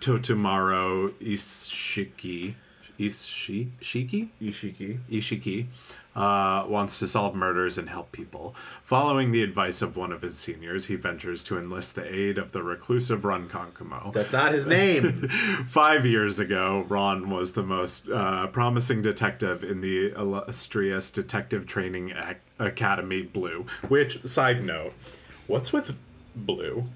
Totomaro 0.00 1.12
Ishiki, 1.20 2.54
Ishi, 2.98 3.70
Shiki? 3.80 4.28
Ishiki. 4.40 4.98
Ishiki 5.10 5.66
uh, 6.14 6.64
wants 6.68 6.98
to 6.98 7.06
solve 7.06 7.34
murders 7.34 7.78
and 7.78 7.88
help 7.88 8.12
people. 8.12 8.54
Following 8.82 9.32
the 9.32 9.42
advice 9.42 9.80
of 9.80 9.96
one 9.96 10.12
of 10.12 10.22
his 10.22 10.36
seniors, 10.36 10.86
he 10.86 10.94
ventures 10.94 11.42
to 11.44 11.58
enlist 11.58 11.94
the 11.94 12.14
aid 12.14 12.38
of 12.38 12.52
the 12.52 12.62
reclusive 12.62 13.24
Ron 13.24 13.48
Konkamo. 13.48 14.12
That's 14.12 14.32
not 14.32 14.52
his 14.52 14.66
name. 14.66 15.28
Five 15.68 16.04
years 16.04 16.38
ago, 16.38 16.84
Ron 16.88 17.30
was 17.30 17.52
the 17.52 17.62
most 17.62 18.08
uh, 18.10 18.46
promising 18.48 19.02
detective 19.02 19.64
in 19.64 19.80
the 19.80 20.12
illustrious 20.12 21.10
Detective 21.10 21.66
Training 21.66 22.10
Ac- 22.10 22.40
Academy 22.58 23.22
Blue. 23.22 23.66
Which, 23.88 24.24
side 24.26 24.64
note, 24.64 24.92
what's 25.46 25.72
with 25.72 25.94
Blue? 26.36 26.88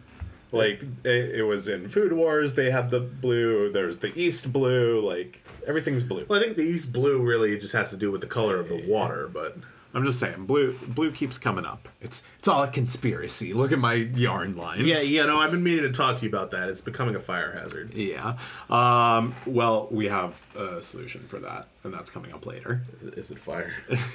Like, 0.53 0.83
it, 1.05 1.37
it 1.37 1.43
was 1.43 1.69
in 1.69 1.89
Food 1.89 2.13
Wars, 2.13 2.55
they 2.55 2.71
had 2.71 2.91
the 2.91 3.01
blue, 3.01 3.71
there's 3.73 3.99
the 3.99 4.17
East 4.19 4.53
Blue, 4.53 5.01
like, 5.01 5.43
everything's 5.67 6.03
blue. 6.03 6.25
well, 6.29 6.41
I 6.41 6.43
think 6.43 6.57
the 6.57 6.65
East 6.65 6.93
Blue 6.93 7.21
really 7.21 7.59
just 7.59 7.73
has 7.75 7.91
to 7.91 7.97
do 7.97 8.11
with 8.11 8.21
the 8.21 8.27
color 8.27 8.59
of 8.59 8.69
the 8.69 8.87
water, 8.89 9.29
but 9.33 9.57
I'm 9.95 10.05
just 10.05 10.19
saying, 10.19 10.47
blue 10.47 10.73
blue 10.87 11.11
keeps 11.11 11.39
coming 11.39 11.65
up. 11.65 11.89
It's 12.07 12.23
it's 12.39 12.47
all 12.47 12.63
a 12.63 12.69
conspiracy. 12.69 13.53
Look 13.53 13.73
at 13.73 13.81
my 13.81 13.95
yarn 13.95 14.57
lines. 14.57 14.83
yeah, 14.87 15.01
yeah. 15.01 15.27
No, 15.27 15.39
I've 15.39 15.51
been 15.51 15.65
meaning 15.65 15.83
to 15.83 15.91
talk 15.91 16.15
to 16.17 16.23
you 16.25 16.29
about 16.29 16.53
that. 16.53 16.69
It's 16.69 16.81
becoming 16.81 17.17
a 17.17 17.21
fire 17.21 17.51
hazard. 17.51 17.93
Yeah. 17.95 18.39
Um, 18.71 19.35
well, 19.45 19.89
we 19.91 20.07
have 20.07 20.41
a 20.57 20.81
solution 20.81 21.23
for 21.23 21.41
that, 21.41 21.67
and 21.83 21.93
that's 21.93 22.09
coming 22.09 22.33
up 22.33 22.47
later. 22.47 22.83
Is 23.03 23.31
it 23.33 23.39
fire? 23.39 23.75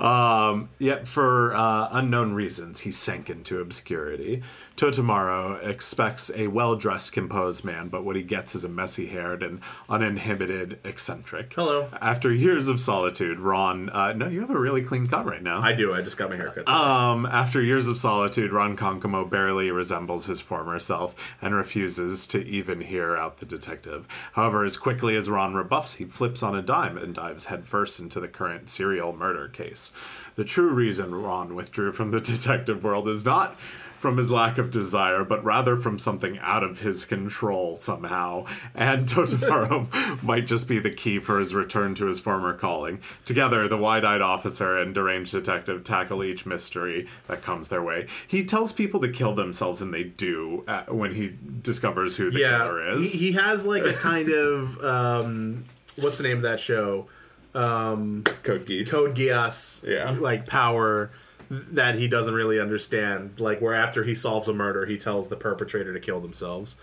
Um, 0.00 0.70
yet, 0.78 1.06
for 1.06 1.52
uh, 1.54 1.88
unknown 1.92 2.32
reasons, 2.32 2.80
he 2.80 2.92
sank 2.92 3.28
into 3.28 3.60
obscurity. 3.60 4.42
Totomaro 4.76 5.62
expects 5.66 6.30
a 6.34 6.46
well 6.46 6.74
dressed, 6.76 7.12
composed 7.12 7.64
man, 7.64 7.88
but 7.88 8.02
what 8.02 8.16
he 8.16 8.22
gets 8.22 8.54
is 8.54 8.64
a 8.64 8.68
messy 8.68 9.06
haired 9.06 9.42
and 9.42 9.60
uninhibited 9.90 10.78
eccentric. 10.84 11.52
Hello. 11.52 11.88
After 12.00 12.32
years 12.32 12.68
of 12.68 12.80
solitude, 12.80 13.40
Ron. 13.40 13.90
Uh, 13.90 14.14
no, 14.14 14.26
you 14.28 14.40
have 14.40 14.50
a 14.50 14.58
really 14.58 14.82
clean 14.82 15.06
cut 15.06 15.26
right 15.26 15.42
now. 15.42 15.60
I 15.60 15.74
do. 15.74 15.92
I 15.92 16.00
just 16.00 16.16
got 16.16 16.30
my 16.30 16.36
haircut. 16.36 16.64
Um, 16.80 17.26
after 17.26 17.60
years 17.60 17.88
of 17.88 17.98
solitude, 17.98 18.52
Ron 18.54 18.74
Konkamo 18.74 19.28
barely 19.28 19.70
resembles 19.70 20.24
his 20.24 20.40
former 20.40 20.78
self 20.78 21.14
and 21.42 21.54
refuses 21.54 22.26
to 22.28 22.42
even 22.46 22.80
hear 22.80 23.14
out 23.14 23.36
the 23.36 23.44
detective. 23.44 24.08
However, 24.32 24.64
as 24.64 24.78
quickly 24.78 25.14
as 25.14 25.28
Ron 25.28 25.52
rebuffs, 25.52 25.96
he 25.96 26.06
flips 26.06 26.42
on 26.42 26.56
a 26.56 26.62
dime 26.62 26.96
and 26.96 27.14
dives 27.14 27.44
headfirst 27.46 28.00
into 28.00 28.18
the 28.18 28.28
current 28.28 28.70
serial 28.70 29.14
murder 29.14 29.46
case. 29.46 29.92
The 30.36 30.44
true 30.44 30.70
reason 30.70 31.14
Ron 31.14 31.54
withdrew 31.54 31.92
from 31.92 32.12
the 32.12 32.20
detective 32.32 32.82
world 32.82 33.08
is 33.08 33.26
not 33.26 33.58
from 34.00 34.16
his 34.16 34.32
lack 34.32 34.56
of 34.56 34.70
desire, 34.70 35.24
but 35.24 35.44
rather 35.44 35.76
from 35.76 35.98
something 35.98 36.38
out 36.38 36.64
of 36.64 36.80
his 36.80 37.04
control 37.04 37.76
somehow. 37.76 38.46
And 38.74 39.06
Totomaro 39.06 40.22
might 40.22 40.46
just 40.46 40.66
be 40.66 40.78
the 40.78 40.90
key 40.90 41.18
for 41.18 41.38
his 41.38 41.54
return 41.54 41.94
to 41.96 42.06
his 42.06 42.18
former 42.18 42.54
calling. 42.54 43.00
Together, 43.26 43.68
the 43.68 43.76
wide 43.76 44.06
eyed 44.06 44.22
officer 44.22 44.78
and 44.78 44.94
deranged 44.94 45.32
detective 45.32 45.84
tackle 45.84 46.24
each 46.24 46.46
mystery 46.46 47.06
that 47.28 47.42
comes 47.42 47.68
their 47.68 47.82
way. 47.82 48.06
He 48.26 48.42
tells 48.42 48.72
people 48.72 49.00
to 49.00 49.08
kill 49.10 49.34
themselves, 49.34 49.82
and 49.82 49.92
they 49.92 50.04
do 50.04 50.64
uh, 50.66 50.84
when 50.84 51.14
he 51.14 51.36
discovers 51.60 52.16
who 52.16 52.30
the 52.30 52.40
yeah, 52.40 52.56
killer 52.56 52.88
is. 52.88 53.12
he 53.12 53.32
has 53.32 53.66
like 53.66 53.84
a 53.84 53.92
kind 53.92 54.30
of 54.30 54.82
um, 54.82 55.66
what's 55.96 56.16
the 56.16 56.22
name 56.22 56.38
of 56.38 56.42
that 56.44 56.58
show? 56.58 57.06
Um, 57.54 58.24
Code 58.44 58.64
Geass. 58.66 58.90
Code 58.90 59.14
Geass. 59.14 59.86
Yeah. 59.86 60.10
like 60.18 60.46
power 60.46 61.10
that 61.50 61.96
he 61.96 62.06
doesn't 62.08 62.34
really 62.34 62.60
understand. 62.60 63.40
Like 63.40 63.60
where 63.60 63.74
after 63.74 64.04
he 64.04 64.14
solves 64.14 64.48
a 64.48 64.54
murder, 64.54 64.86
he 64.86 64.96
tells 64.96 65.28
the 65.28 65.36
perpetrator 65.36 65.92
to 65.92 66.00
kill 66.00 66.20
themselves, 66.20 66.76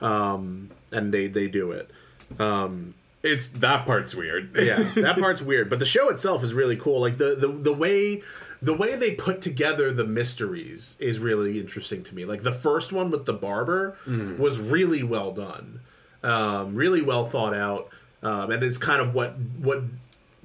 um, 0.00 0.70
and 0.92 1.12
they 1.12 1.26
they 1.26 1.48
do 1.48 1.72
it. 1.72 1.90
Um, 2.38 2.94
It's 3.22 3.48
that 3.48 3.86
part's 3.86 4.14
weird. 4.14 4.54
yeah 4.56 4.82
that 4.96 5.18
part's 5.18 5.42
weird. 5.42 5.68
But 5.70 5.78
the 5.78 5.86
show 5.86 6.08
itself 6.10 6.42
is 6.44 6.54
really 6.54 6.76
cool. 6.76 7.00
Like 7.00 7.18
the, 7.18 7.34
the 7.34 7.48
the 7.48 7.72
way 7.72 8.22
the 8.62 8.74
way 8.74 8.96
they 8.96 9.14
put 9.14 9.42
together 9.42 9.92
the 9.92 10.04
mysteries 10.06 10.96
is 11.00 11.18
really 11.18 11.58
interesting 11.60 12.02
to 12.04 12.14
me. 12.14 12.24
Like 12.24 12.42
the 12.42 12.52
first 12.52 12.92
one 12.92 13.10
with 13.10 13.26
the 13.26 13.34
barber 13.34 13.96
was 14.38 14.60
really 14.60 15.02
well 15.02 15.32
done. 15.32 15.80
Um, 16.22 16.74
really 16.74 17.02
well 17.02 17.26
thought 17.26 17.54
out. 17.54 17.90
Um, 18.22 18.50
and 18.50 18.62
it's 18.62 18.78
kind 18.78 19.02
of 19.02 19.14
what 19.14 19.34
what 19.58 19.82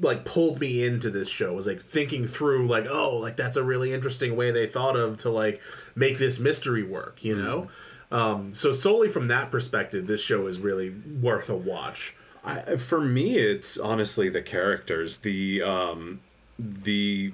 like 0.02 0.26
pulled 0.26 0.60
me 0.60 0.84
into 0.84 1.10
this 1.10 1.30
show. 1.30 1.54
Was 1.54 1.68
like 1.68 1.82
thinking 1.82 2.26
through 2.28 2.68
like 2.68 2.88
oh 2.90 3.18
like 3.18 3.36
that's 3.36 3.58
a 3.58 3.64
really 3.64 3.94
interesting 3.94 4.36
way 4.36 4.52
they 4.52 4.68
thought 4.68 4.96
of 4.96 5.18
to 5.20 5.30
like 5.30 5.62
make 5.96 6.18
this 6.18 6.40
mystery 6.40 6.84
work 6.84 7.24
you 7.24 7.36
know? 7.36 7.70
Um, 8.12 8.54
so 8.54 8.72
solely 8.72 9.10
from 9.10 9.28
that 9.28 9.52
perspective 9.52 10.08
this 10.08 10.22
show 10.22 10.48
is 10.48 10.60
really 10.60 10.90
worth 10.90 11.50
a 11.50 11.56
watch. 11.56 12.16
I, 12.44 12.78
for 12.78 13.02
me, 13.02 13.38
it's 13.38 13.78
honestly 13.78 14.30
the 14.30 14.42
characters, 14.42 15.18
the 15.18 15.62
um, 15.62 16.22
the 16.58 17.34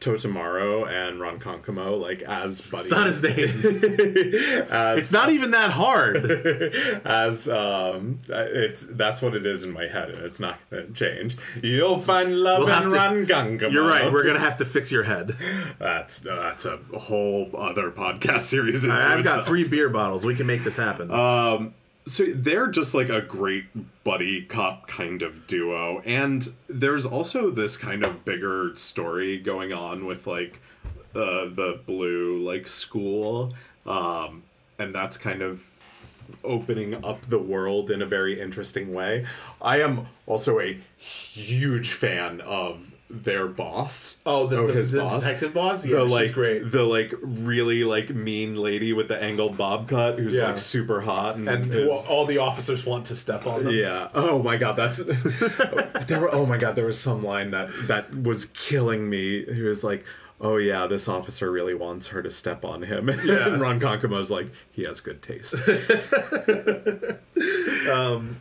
Totomaro 0.00 0.88
and 0.88 1.20
Ron 1.20 1.38
Konkamo, 1.40 2.00
like 2.00 2.22
as 2.22 2.60
buddies. 2.60 2.86
it's 2.86 2.90
not 2.90 3.06
his 3.06 3.22
name 3.22 3.34
it's 4.98 5.12
not 5.12 5.30
even 5.30 5.50
that 5.50 5.70
hard 5.70 6.16
as 7.04 7.48
um, 7.48 8.20
it's 8.28 8.86
that's 8.86 9.20
what 9.22 9.34
it 9.34 9.44
is 9.44 9.64
in 9.64 9.72
my 9.72 9.86
head, 9.86 10.10
and 10.10 10.24
it's 10.24 10.40
not 10.40 10.58
going 10.70 10.86
to 10.86 10.92
change. 10.92 11.36
You'll 11.62 11.98
find 11.98 12.38
love 12.40 12.64
We'll 12.66 12.82
in 12.82 12.90
Ron 12.90 13.26
Konkamo. 13.26 13.72
You're 13.72 13.86
right. 13.88 14.12
We're 14.12 14.24
gonna 14.24 14.38
have 14.38 14.58
to 14.58 14.64
fix 14.64 14.92
your 14.92 15.02
head. 15.02 15.36
that's 15.78 16.20
that's 16.20 16.64
a 16.64 16.78
whole 16.96 17.50
other 17.56 17.90
podcast 17.90 18.40
series. 18.42 18.84
I- 18.86 19.14
I've 19.14 19.24
got 19.24 19.46
three 19.46 19.66
beer 19.66 19.88
bottles. 19.88 20.24
We 20.24 20.34
can 20.34 20.46
make 20.46 20.62
this 20.64 20.76
happen. 20.76 21.10
So 22.08 22.24
they're 22.34 22.68
just 22.68 22.94
like 22.94 23.08
a 23.08 23.20
great 23.20 23.64
buddy 24.04 24.42
cop 24.42 24.88
kind 24.88 25.22
of 25.22 25.46
duo 25.46 26.00
and 26.04 26.48
there's 26.68 27.06
also 27.06 27.50
this 27.50 27.76
kind 27.76 28.04
of 28.04 28.24
bigger 28.24 28.74
story 28.74 29.38
going 29.38 29.72
on 29.72 30.06
with 30.06 30.26
like 30.26 30.60
uh, 31.14 31.46
the 31.46 31.80
blue 31.86 32.38
like 32.38 32.66
school 32.66 33.54
um, 33.86 34.42
and 34.78 34.94
that's 34.94 35.16
kind 35.16 35.42
of 35.42 35.66
opening 36.44 37.04
up 37.04 37.22
the 37.22 37.38
world 37.38 37.90
in 37.90 38.02
a 38.02 38.06
very 38.06 38.40
interesting 38.40 38.92
way. 38.92 39.24
I 39.60 39.80
am 39.80 40.06
also 40.26 40.60
a 40.60 40.78
huge 40.96 41.92
fan 41.92 42.40
of 42.42 42.87
their 43.10 43.46
boss. 43.46 44.18
Oh, 44.26 44.46
the- 44.46 44.58
oh, 44.58 44.66
the- 44.66 44.72
his 44.74 44.90
the 44.90 45.06
detective 45.08 45.54
boss? 45.54 45.84
Yeah, 45.86 45.96
the 45.98 46.02
she's 46.04 46.12
like 46.12 46.32
great. 46.32 46.70
the 46.70 46.82
like 46.82 47.14
really 47.22 47.82
like 47.84 48.10
mean 48.10 48.56
lady 48.56 48.92
with 48.92 49.08
the 49.08 49.22
angled 49.22 49.56
bob 49.56 49.88
cut 49.88 50.18
who's 50.18 50.34
Yeah. 50.34 50.48
like 50.50 50.58
super 50.58 51.00
hot 51.00 51.36
and, 51.36 51.48
and 51.48 51.74
is- 51.74 52.06
all 52.08 52.26
the 52.26 52.38
officers 52.38 52.84
want 52.84 53.06
to 53.06 53.16
step 53.16 53.46
on 53.46 53.64
them. 53.64 53.74
yeah. 53.74 54.08
Oh 54.14 54.42
my 54.42 54.56
god, 54.58 54.72
that's 54.76 54.98
there 56.06 56.20
were 56.20 56.34
oh 56.34 56.44
my 56.46 56.58
god, 56.58 56.76
there 56.76 56.86
was 56.86 57.00
some 57.00 57.22
line 57.24 57.50
that 57.52 57.70
that 57.88 58.14
was 58.22 58.46
killing 58.46 59.08
me. 59.08 59.44
He 59.46 59.62
was 59.62 59.82
like, 59.82 60.04
"Oh 60.40 60.56
yeah, 60.58 60.86
this 60.86 61.08
officer 61.08 61.50
really 61.50 61.74
wants 61.74 62.08
her 62.08 62.22
to 62.22 62.30
step 62.30 62.64
on 62.64 62.82
him." 62.82 63.08
Yeah. 63.24 63.48
and 63.48 63.60
Ron 63.60 63.80
Concamo's 63.80 64.30
like, 64.30 64.48
"He 64.72 64.84
has 64.84 65.00
good 65.00 65.22
taste." 65.22 65.54
Um, 67.90 68.38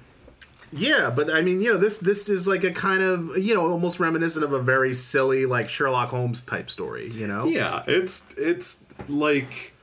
Yeah, 0.72 1.10
but 1.10 1.30
I 1.30 1.42
mean, 1.42 1.62
you 1.62 1.72
know, 1.72 1.78
this 1.78 1.98
this 1.98 2.28
is 2.30 2.46
like 2.48 2.64
a 2.64 2.72
kind 2.72 3.02
of 3.02 3.38
you 3.38 3.54
know 3.54 3.70
almost 3.70 4.00
reminiscent 4.00 4.44
of 4.44 4.52
a 4.54 4.60
very 4.62 4.94
silly 4.94 5.46
like 5.46 5.70
Sherlock 5.70 6.10
Holmes 6.10 6.42
type 6.44 6.70
story. 6.70 7.10
You 7.10 7.28
know. 7.28 7.46
yeah, 7.48 7.84
it's 7.88 8.26
it's 8.38 8.80
like 9.08 9.74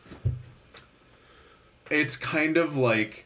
it's 1.91 2.16
kind 2.16 2.57
of 2.57 2.76
like 2.76 3.24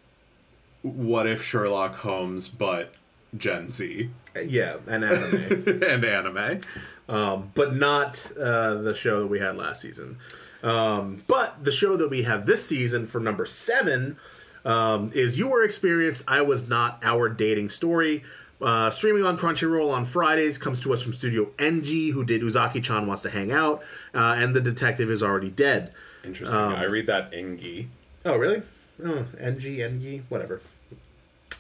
what 0.83 1.27
if 1.27 1.43
Sherlock 1.43 1.97
Holmes 1.97 2.49
but 2.49 2.95
Gen 3.37 3.69
Z 3.71 4.11
Yeah, 4.47 4.77
and 4.87 5.05
anime, 5.05 5.65
and 5.83 6.05
anime. 6.05 6.61
um, 7.09 7.51
but 7.55 7.75
not 7.75 8.23
uh, 8.41 8.75
the 8.75 8.95
show 8.95 9.21
that 9.21 9.27
we 9.27 9.39
had 9.41 9.57
last 9.57 9.81
season. 9.83 10.19
Um, 10.63 11.23
but 11.27 11.63
the 11.65 11.71
show 11.73 11.97
that 11.97 12.09
we 12.11 12.23
have 12.23 12.47
this 12.47 12.67
season 12.67 13.07
for 13.07 13.21
number 13.21 13.47
seven 13.47 14.17
um, 14.65 15.11
is 15.15 15.39
"You 15.39 15.49
Were 15.49 15.63
Experienced, 15.63 16.25
I 16.29 16.43
Was 16.43 16.69
Not." 16.69 17.01
Our 17.03 17.29
dating 17.29 17.71
story. 17.71 18.25
Uh, 18.61 18.91
streaming 18.91 19.25
on 19.25 19.39
Crunchyroll 19.39 19.93
on 19.93 20.05
Fridays 20.05 20.59
comes 20.59 20.81
to 20.81 20.93
us 20.93 21.01
from 21.03 21.13
Studio 21.13 21.49
NG, 21.61 22.11
who 22.11 22.25
did 22.25 22.43
Uzaki-chan 22.43 23.07
Wants 23.07 23.23
to 23.23 23.31
Hang 23.31 23.53
Out, 23.53 23.85
uh, 24.15 24.35
and 24.37 24.55
The 24.55 24.61
Detective 24.61 25.11
Is 25.11 25.23
Already 25.23 25.51
Dead. 25.51 25.93
Interesting. 26.25 26.59
I 26.59 26.85
read 26.85 27.07
that 27.07 27.31
Engi. 27.31 27.87
Oh, 28.25 28.37
really? 28.37 28.63
Oh, 29.05 29.27
NG, 29.39 29.81
NG, 29.81 30.25
whatever. 30.29 30.61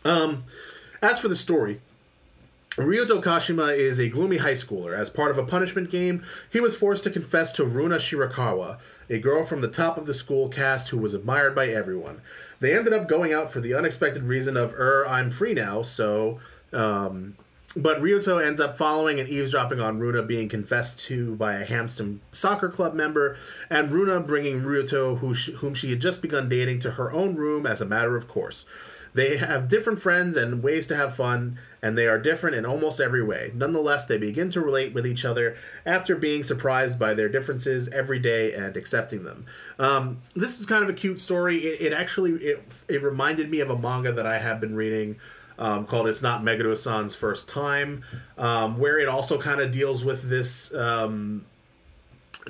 Um, 0.04 0.44
as 1.00 1.20
for 1.20 1.28
the 1.28 1.36
story, 1.36 1.80
Ryuto 2.72 3.22
Kashima 3.22 3.76
is 3.76 3.98
a 3.98 4.08
gloomy 4.08 4.38
high 4.38 4.52
schooler. 4.52 4.96
As 4.96 5.10
part 5.10 5.30
of 5.30 5.38
a 5.38 5.44
punishment 5.44 5.90
game, 5.90 6.22
he 6.50 6.60
was 6.60 6.76
forced 6.76 7.04
to 7.04 7.10
confess 7.10 7.50
to 7.52 7.64
Runa 7.64 7.96
Shirakawa, 7.96 8.78
a 9.10 9.18
girl 9.18 9.44
from 9.44 9.60
the 9.60 9.68
top 9.68 9.98
of 9.98 10.06
the 10.06 10.14
school 10.14 10.48
caste 10.48 10.90
who 10.90 10.98
was 10.98 11.14
admired 11.14 11.54
by 11.54 11.68
everyone. 11.68 12.20
They 12.60 12.76
ended 12.76 12.92
up 12.92 13.08
going 13.08 13.32
out 13.32 13.52
for 13.52 13.60
the 13.60 13.74
unexpected 13.74 14.24
reason 14.24 14.56
of, 14.56 14.74
er, 14.74 15.06
I'm 15.08 15.30
free 15.30 15.54
now, 15.54 15.82
so. 15.82 16.40
Um, 16.72 17.36
but 17.76 18.00
Ryuto 18.00 18.44
ends 18.44 18.60
up 18.60 18.76
following 18.76 19.20
and 19.20 19.28
eavesdropping 19.28 19.80
on 19.80 19.98
Runa 19.98 20.22
being 20.22 20.48
confessed 20.48 20.98
to 21.06 21.36
by 21.36 21.54
a 21.54 21.64
Hamston 21.64 22.20
soccer 22.32 22.68
club 22.68 22.94
member, 22.94 23.36
and 23.68 23.90
Runa 23.90 24.20
bringing 24.20 24.62
Ryuto, 24.62 25.18
who 25.18 25.34
sh- 25.34 25.50
whom 25.58 25.74
she 25.74 25.90
had 25.90 26.00
just 26.00 26.22
begun 26.22 26.48
dating, 26.48 26.80
to 26.80 26.92
her 26.92 27.12
own 27.12 27.36
room 27.36 27.66
as 27.66 27.80
a 27.80 27.86
matter 27.86 28.16
of 28.16 28.26
course. 28.26 28.66
They 29.18 29.36
have 29.38 29.66
different 29.66 30.00
friends 30.00 30.36
and 30.36 30.62
ways 30.62 30.86
to 30.86 30.94
have 30.94 31.16
fun, 31.16 31.58
and 31.82 31.98
they 31.98 32.06
are 32.06 32.20
different 32.20 32.54
in 32.54 32.64
almost 32.64 33.00
every 33.00 33.24
way. 33.24 33.50
Nonetheless, 33.52 34.06
they 34.06 34.16
begin 34.16 34.48
to 34.50 34.60
relate 34.60 34.94
with 34.94 35.04
each 35.04 35.24
other 35.24 35.56
after 35.84 36.14
being 36.14 36.44
surprised 36.44 37.00
by 37.00 37.14
their 37.14 37.28
differences 37.28 37.88
every 37.88 38.20
day 38.20 38.54
and 38.54 38.76
accepting 38.76 39.24
them. 39.24 39.44
Um, 39.76 40.18
this 40.36 40.60
is 40.60 40.66
kind 40.66 40.84
of 40.84 40.88
a 40.88 40.92
cute 40.92 41.20
story. 41.20 41.56
It, 41.56 41.86
it 41.88 41.92
actually 41.92 42.34
it, 42.34 42.62
it 42.86 43.02
reminded 43.02 43.50
me 43.50 43.58
of 43.58 43.70
a 43.70 43.76
manga 43.76 44.12
that 44.12 44.24
I 44.24 44.38
have 44.38 44.60
been 44.60 44.76
reading 44.76 45.16
um, 45.58 45.84
called 45.84 46.06
"It's 46.06 46.22
Not 46.22 46.44
Meguro-san's 46.44 47.16
First 47.16 47.48
Time," 47.48 48.04
um, 48.36 48.78
where 48.78 49.00
it 49.00 49.08
also 49.08 49.36
kind 49.36 49.60
of 49.60 49.72
deals 49.72 50.04
with 50.04 50.30
this 50.30 50.72
um, 50.74 51.44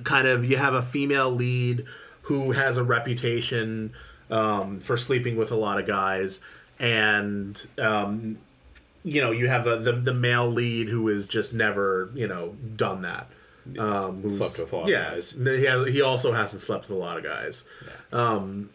kind 0.05 0.29
of 0.29 0.45
you 0.45 0.59
have 0.59 0.75
a 0.75 0.83
female 0.83 1.31
lead 1.31 1.87
who 2.25 2.53
has 2.53 2.77
a 2.77 2.85
reputation 2.85 3.95
um, 4.31 4.81
for 4.81 4.97
sleeping 4.97 5.37
with 5.37 5.51
a 5.51 5.57
lot 5.57 5.81
of 5.81 5.87
guys, 5.87 6.41
and 6.79 7.67
um, 7.79 8.39
you 9.05 9.21
know 9.21 9.31
you 9.31 9.49
have 9.49 9.67
a, 9.67 9.77
the 9.77 9.93
the 9.93 10.15
male 10.15 10.47
lead 10.49 10.89
who 10.89 11.07
has 11.09 11.27
just 11.27 11.55
never 11.55 12.11
you 12.15 12.27
know 12.29 12.57
done 12.77 13.03
that. 13.03 13.29
Um, 13.79 14.23
who's- 14.23 14.37
Slept 14.39 14.59
with 14.59 14.73
a 14.73 14.77
lot 14.77 14.85
of 14.85 14.91
guys. 15.13 15.33
He, 15.33 15.65
has, 15.65 15.89
he 15.89 16.01
also 16.03 16.33
hasn't 16.33 16.63
slept 16.63 16.89
with 16.89 16.97
a 16.97 17.01
lot 17.01 17.19
of 17.19 17.23
guys. 17.25 17.65
Um, 18.13 18.71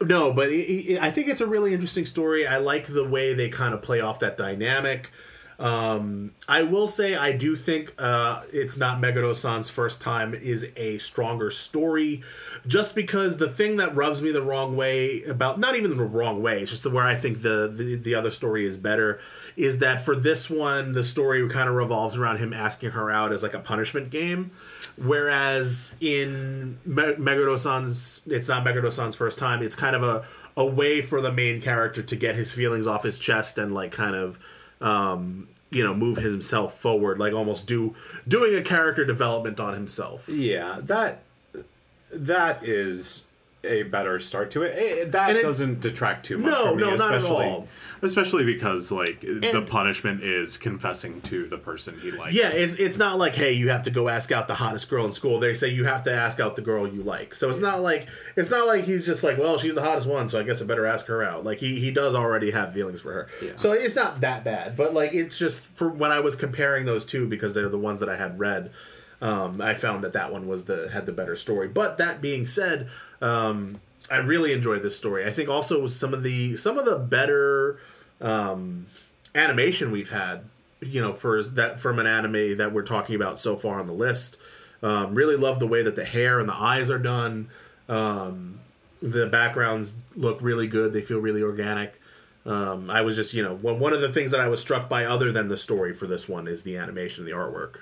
no, 0.00 0.32
but 0.32 0.48
it, 0.50 0.56
it, 0.92 1.02
I 1.02 1.10
think 1.10 1.28
it's 1.28 1.40
a 1.40 1.46
really 1.46 1.72
interesting 1.72 2.04
story. 2.04 2.46
I 2.46 2.58
like 2.58 2.86
the 2.86 3.08
way 3.08 3.32
they 3.32 3.48
kind 3.48 3.72
of 3.72 3.80
play 3.80 4.00
off 4.00 4.20
that 4.20 4.36
dynamic. 4.36 5.10
Um, 5.58 6.32
I 6.48 6.62
will 6.62 6.88
say 6.88 7.14
I 7.14 7.32
do 7.32 7.54
think 7.54 7.94
uh, 7.98 8.42
it's 8.52 8.76
not 8.76 9.00
Meguro-san's 9.00 9.70
first 9.70 10.00
time 10.00 10.34
is 10.34 10.68
a 10.76 10.98
stronger 10.98 11.50
story, 11.50 12.22
just 12.66 12.94
because 12.94 13.36
the 13.36 13.48
thing 13.48 13.76
that 13.76 13.94
rubs 13.94 14.22
me 14.22 14.32
the 14.32 14.42
wrong 14.42 14.76
way 14.76 15.22
about 15.22 15.60
not 15.60 15.76
even 15.76 15.96
the 15.96 16.04
wrong 16.04 16.42
way, 16.42 16.60
it's 16.60 16.70
just 16.70 16.82
the 16.82 16.90
where 16.90 17.04
I 17.04 17.14
think 17.14 17.42
the, 17.42 17.72
the 17.72 17.94
the 17.94 18.14
other 18.14 18.30
story 18.30 18.66
is 18.66 18.78
better 18.78 19.20
is 19.56 19.78
that 19.78 20.04
for 20.04 20.16
this 20.16 20.50
one 20.50 20.92
the 20.92 21.04
story 21.04 21.48
kind 21.48 21.68
of 21.68 21.76
revolves 21.76 22.16
around 22.16 22.38
him 22.38 22.52
asking 22.52 22.90
her 22.90 23.10
out 23.10 23.32
as 23.32 23.42
like 23.42 23.54
a 23.54 23.60
punishment 23.60 24.10
game, 24.10 24.50
whereas 24.96 25.94
in 26.00 26.78
Me- 26.84 27.14
Meguro-san's 27.14 28.26
it's 28.26 28.48
not 28.48 28.64
Meguro-san's 28.64 29.14
first 29.14 29.38
time. 29.38 29.62
It's 29.62 29.76
kind 29.76 29.94
of 29.94 30.02
a 30.02 30.24
a 30.56 30.64
way 30.64 31.02
for 31.02 31.20
the 31.20 31.32
main 31.32 31.60
character 31.60 32.02
to 32.02 32.16
get 32.16 32.34
his 32.36 32.52
feelings 32.52 32.86
off 32.86 33.02
his 33.02 33.18
chest 33.18 33.58
and 33.58 33.74
like 33.74 33.92
kind 33.92 34.14
of 34.14 34.38
um, 34.80 35.48
you 35.70 35.82
know, 35.82 35.94
move 35.94 36.18
himself 36.18 36.78
forward, 36.78 37.18
like 37.18 37.32
almost 37.32 37.66
do 37.66 37.94
doing 38.28 38.54
a 38.54 38.62
character 38.62 39.04
development 39.04 39.58
on 39.60 39.74
himself. 39.74 40.28
Yeah, 40.28 40.78
that 40.82 41.22
that 42.12 42.64
is 42.66 43.24
a 43.64 43.82
better 43.84 44.18
start 44.20 44.50
to 44.52 44.62
it. 44.62 44.74
Eh, 44.76 45.04
That 45.10 45.40
doesn't 45.42 45.80
detract 45.80 46.26
too 46.26 46.38
much. 46.38 46.50
No, 46.52 46.68
from 46.68 46.76
me, 46.76 46.82
no, 46.82 46.96
not 46.96 47.14
at 47.14 47.24
all. 47.24 47.66
Especially 48.04 48.44
because 48.44 48.92
like 48.92 49.20
the 49.20 49.64
punishment 49.66 50.22
is 50.22 50.56
confessing 50.58 51.20
to 51.22 51.46
the 51.48 51.58
person 51.58 51.98
he 52.00 52.10
likes. 52.10 52.34
Yeah, 52.34 52.50
it's 52.52 52.76
it's 52.76 52.98
not 52.98 53.18
like 53.18 53.34
hey, 53.34 53.52
you 53.52 53.70
have 53.70 53.82
to 53.84 53.90
go 53.90 54.08
ask 54.08 54.30
out 54.30 54.46
the 54.46 54.54
hottest 54.54 54.88
girl 54.90 55.04
in 55.04 55.12
school. 55.12 55.40
They 55.40 55.54
say 55.54 55.68
you 55.68 55.84
have 55.84 56.02
to 56.04 56.12
ask 56.12 56.38
out 56.38 56.56
the 56.56 56.62
girl 56.62 56.86
you 56.86 57.02
like. 57.02 57.34
So 57.34 57.50
it's 57.50 57.60
not 57.60 57.80
like 57.80 58.06
it's 58.36 58.50
not 58.50 58.66
like 58.66 58.84
he's 58.84 59.06
just 59.06 59.24
like, 59.24 59.38
well, 59.38 59.58
she's 59.58 59.74
the 59.74 59.82
hottest 59.82 60.06
one, 60.06 60.28
so 60.28 60.38
I 60.38 60.42
guess 60.42 60.62
I 60.62 60.66
better 60.66 60.86
ask 60.86 61.06
her 61.06 61.22
out. 61.22 61.44
Like 61.44 61.58
he 61.58 61.80
he 61.80 61.90
does 61.90 62.14
already 62.14 62.50
have 62.50 62.72
feelings 62.74 63.00
for 63.00 63.12
her. 63.12 63.28
So 63.56 63.72
it's 63.72 63.96
not 63.96 64.20
that 64.20 64.44
bad. 64.44 64.76
But 64.76 64.94
like 64.94 65.14
it's 65.14 65.38
just 65.38 65.64
for 65.66 65.88
when 65.88 66.12
I 66.12 66.20
was 66.20 66.36
comparing 66.36 66.84
those 66.84 67.06
two 67.06 67.26
because 67.26 67.54
they're 67.54 67.68
the 67.68 67.78
ones 67.78 68.00
that 68.00 68.08
I 68.08 68.16
had 68.16 68.38
read. 68.38 68.70
Um, 69.22 69.62
I 69.62 69.74
found 69.74 70.04
that 70.04 70.12
that 70.12 70.32
one 70.32 70.46
was 70.46 70.66
the 70.66 70.90
had 70.90 71.06
the 71.06 71.12
better 71.12 71.36
story. 71.36 71.68
But 71.68 71.96
that 71.98 72.20
being 72.20 72.44
said, 72.44 72.88
um, 73.22 73.80
I 74.10 74.18
really 74.18 74.52
enjoyed 74.52 74.82
this 74.82 74.96
story. 74.96 75.24
I 75.24 75.30
think 75.30 75.48
also 75.48 75.86
some 75.86 76.12
of 76.12 76.22
the 76.22 76.56
some 76.56 76.78
of 76.78 76.84
the 76.84 76.98
better 76.98 77.78
um, 78.24 78.86
animation 79.34 79.92
we've 79.92 80.10
had, 80.10 80.44
you 80.80 81.00
know, 81.00 81.14
for 81.14 81.42
that 81.42 81.80
from 81.80 81.98
an 81.98 82.06
anime 82.06 82.56
that 82.56 82.72
we're 82.72 82.82
talking 82.82 83.14
about 83.14 83.38
so 83.38 83.56
far 83.56 83.78
on 83.78 83.86
the 83.86 83.92
list. 83.92 84.38
Um, 84.82 85.14
really 85.14 85.36
love 85.36 85.60
the 85.60 85.66
way 85.66 85.82
that 85.82 85.96
the 85.96 86.04
hair 86.04 86.40
and 86.40 86.48
the 86.48 86.54
eyes 86.54 86.90
are 86.90 86.98
done. 86.98 87.48
Um, 87.88 88.60
the 89.00 89.26
backgrounds 89.26 89.96
look 90.16 90.38
really 90.40 90.66
good. 90.66 90.92
They 90.92 91.00
feel 91.00 91.20
really 91.20 91.42
organic. 91.42 92.00
Um, 92.46 92.90
I 92.90 93.00
was 93.00 93.16
just, 93.16 93.32
you 93.32 93.42
know, 93.42 93.54
one 93.54 93.78
one 93.78 93.94
of 93.94 94.02
the 94.02 94.12
things 94.12 94.30
that 94.32 94.40
I 94.40 94.48
was 94.48 94.60
struck 94.60 94.88
by, 94.88 95.06
other 95.06 95.32
than 95.32 95.48
the 95.48 95.56
story 95.56 95.94
for 95.94 96.06
this 96.06 96.28
one, 96.28 96.46
is 96.46 96.62
the 96.62 96.76
animation, 96.76 97.24
and 97.24 97.32
the 97.32 97.36
artwork. 97.36 97.76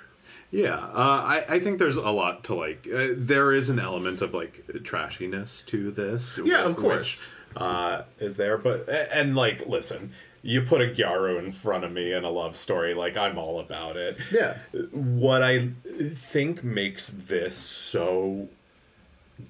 Yeah, 0.52 0.76
uh, 0.76 0.92
I, 0.94 1.44
I 1.48 1.58
think 1.58 1.78
there's 1.78 1.96
a 1.96 2.10
lot 2.10 2.44
to 2.44 2.54
like. 2.54 2.86
Uh, 2.86 3.08
there 3.16 3.52
is 3.52 3.70
an 3.70 3.80
element 3.80 4.22
of 4.22 4.34
like 4.34 4.64
trashiness 4.84 5.64
to 5.66 5.90
this. 5.90 6.38
Yeah, 6.44 6.62
of 6.62 6.76
which, 6.76 6.82
course. 6.82 7.26
uh, 7.56 8.02
is 8.20 8.36
there, 8.36 8.56
but 8.58 8.88
and 8.88 9.34
like, 9.34 9.66
listen, 9.66 10.12
you 10.42 10.62
put 10.62 10.80
a 10.80 10.86
Gyaru 10.86 11.38
in 11.38 11.52
front 11.52 11.84
of 11.84 11.92
me 11.92 12.12
in 12.12 12.24
a 12.24 12.30
love 12.30 12.56
story, 12.56 12.94
like 12.94 13.16
I'm 13.16 13.38
all 13.38 13.60
about 13.60 13.96
it. 13.96 14.16
Yeah. 14.32 14.58
What 14.90 15.42
I 15.42 15.70
think 15.86 16.64
makes 16.64 17.10
this 17.10 17.56
so 17.56 18.48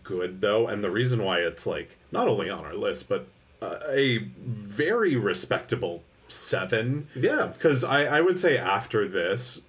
good, 0.03 0.40
though, 0.40 0.68
and 0.68 0.84
the 0.84 0.90
reason 0.90 1.22
why 1.24 1.38
it's 1.38 1.66
like 1.66 1.97
not 2.11 2.28
only 2.28 2.51
on 2.51 2.64
our 2.64 2.74
list, 2.74 3.09
but 3.09 3.26
uh, 3.61 3.78
a 3.88 4.18
very 4.18 5.16
respectable 5.16 6.03
seven. 6.28 7.09
Yeah. 7.14 7.51
because 7.53 7.84
I 7.84 8.05
I 8.05 8.20
would 8.20 8.38
say 8.38 8.59
after 8.59 9.09
this 9.09 9.61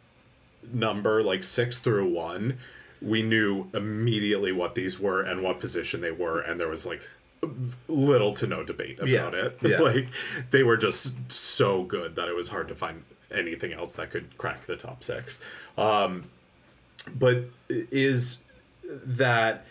number, 0.72 1.24
like 1.24 1.44
six 1.44 1.80
through 1.80 2.10
one, 2.10 2.58
we 3.02 3.22
knew 3.22 3.70
immediately 3.74 4.52
what 4.52 4.76
these 4.76 5.00
were 5.00 5.22
and 5.22 5.42
what 5.42 5.60
position 5.60 6.02
they 6.02 6.12
were, 6.12 6.42
and 6.42 6.60
there 6.60 6.70
was 6.70 6.86
like 6.86 7.02
little 7.88 8.34
to 8.36 8.48
no 8.48 8.64
debate 8.64 8.98
about 8.98 9.10
Yeah, 9.10 9.30
it. 9.30 9.58
yeah. 9.62 9.78
Like 9.80 10.08
they 10.52 10.64
were 10.64 10.78
just 10.78 11.32
so 11.32 11.84
good 11.84 12.16
that 12.16 12.28
it 12.28 12.36
was 12.36 12.50
hard 12.50 12.68
to 12.70 12.76
find 12.76 13.04
anything 13.32 13.74
else 13.74 13.94
that 13.94 14.12
could 14.12 14.38
crack 14.38 14.66
the 14.66 14.76
top 14.76 15.04
six. 15.04 15.40
Um, 15.78 16.26
but 17.16 17.46
is 17.70 18.40
that 18.88 19.66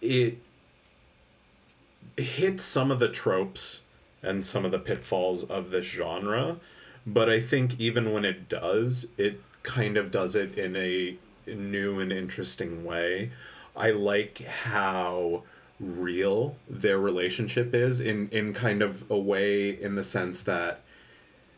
it 0.00 0.38
hits 2.16 2.64
some 2.64 2.90
of 2.90 2.98
the 2.98 3.08
tropes 3.08 3.82
and 4.22 4.44
some 4.44 4.64
of 4.64 4.70
the 4.70 4.78
pitfalls 4.78 5.44
of 5.44 5.70
this 5.70 5.86
genre 5.86 6.58
but 7.06 7.30
I 7.30 7.40
think 7.40 7.80
even 7.80 8.12
when 8.12 8.26
it 8.26 8.46
does, 8.48 9.06
it 9.16 9.40
kind 9.62 9.96
of 9.96 10.10
does 10.10 10.36
it 10.36 10.58
in 10.58 10.76
a 10.76 11.16
new 11.50 11.98
and 11.98 12.12
interesting 12.12 12.84
way. 12.84 13.30
I 13.74 13.90
like 13.90 14.44
how 14.46 15.44
real 15.80 16.56
their 16.68 16.98
relationship 16.98 17.74
is 17.74 18.00
in 18.00 18.28
in 18.28 18.52
kind 18.52 18.82
of 18.82 19.10
a 19.10 19.18
way 19.18 19.70
in 19.70 19.94
the 19.94 20.02
sense 20.02 20.42
that 20.42 20.82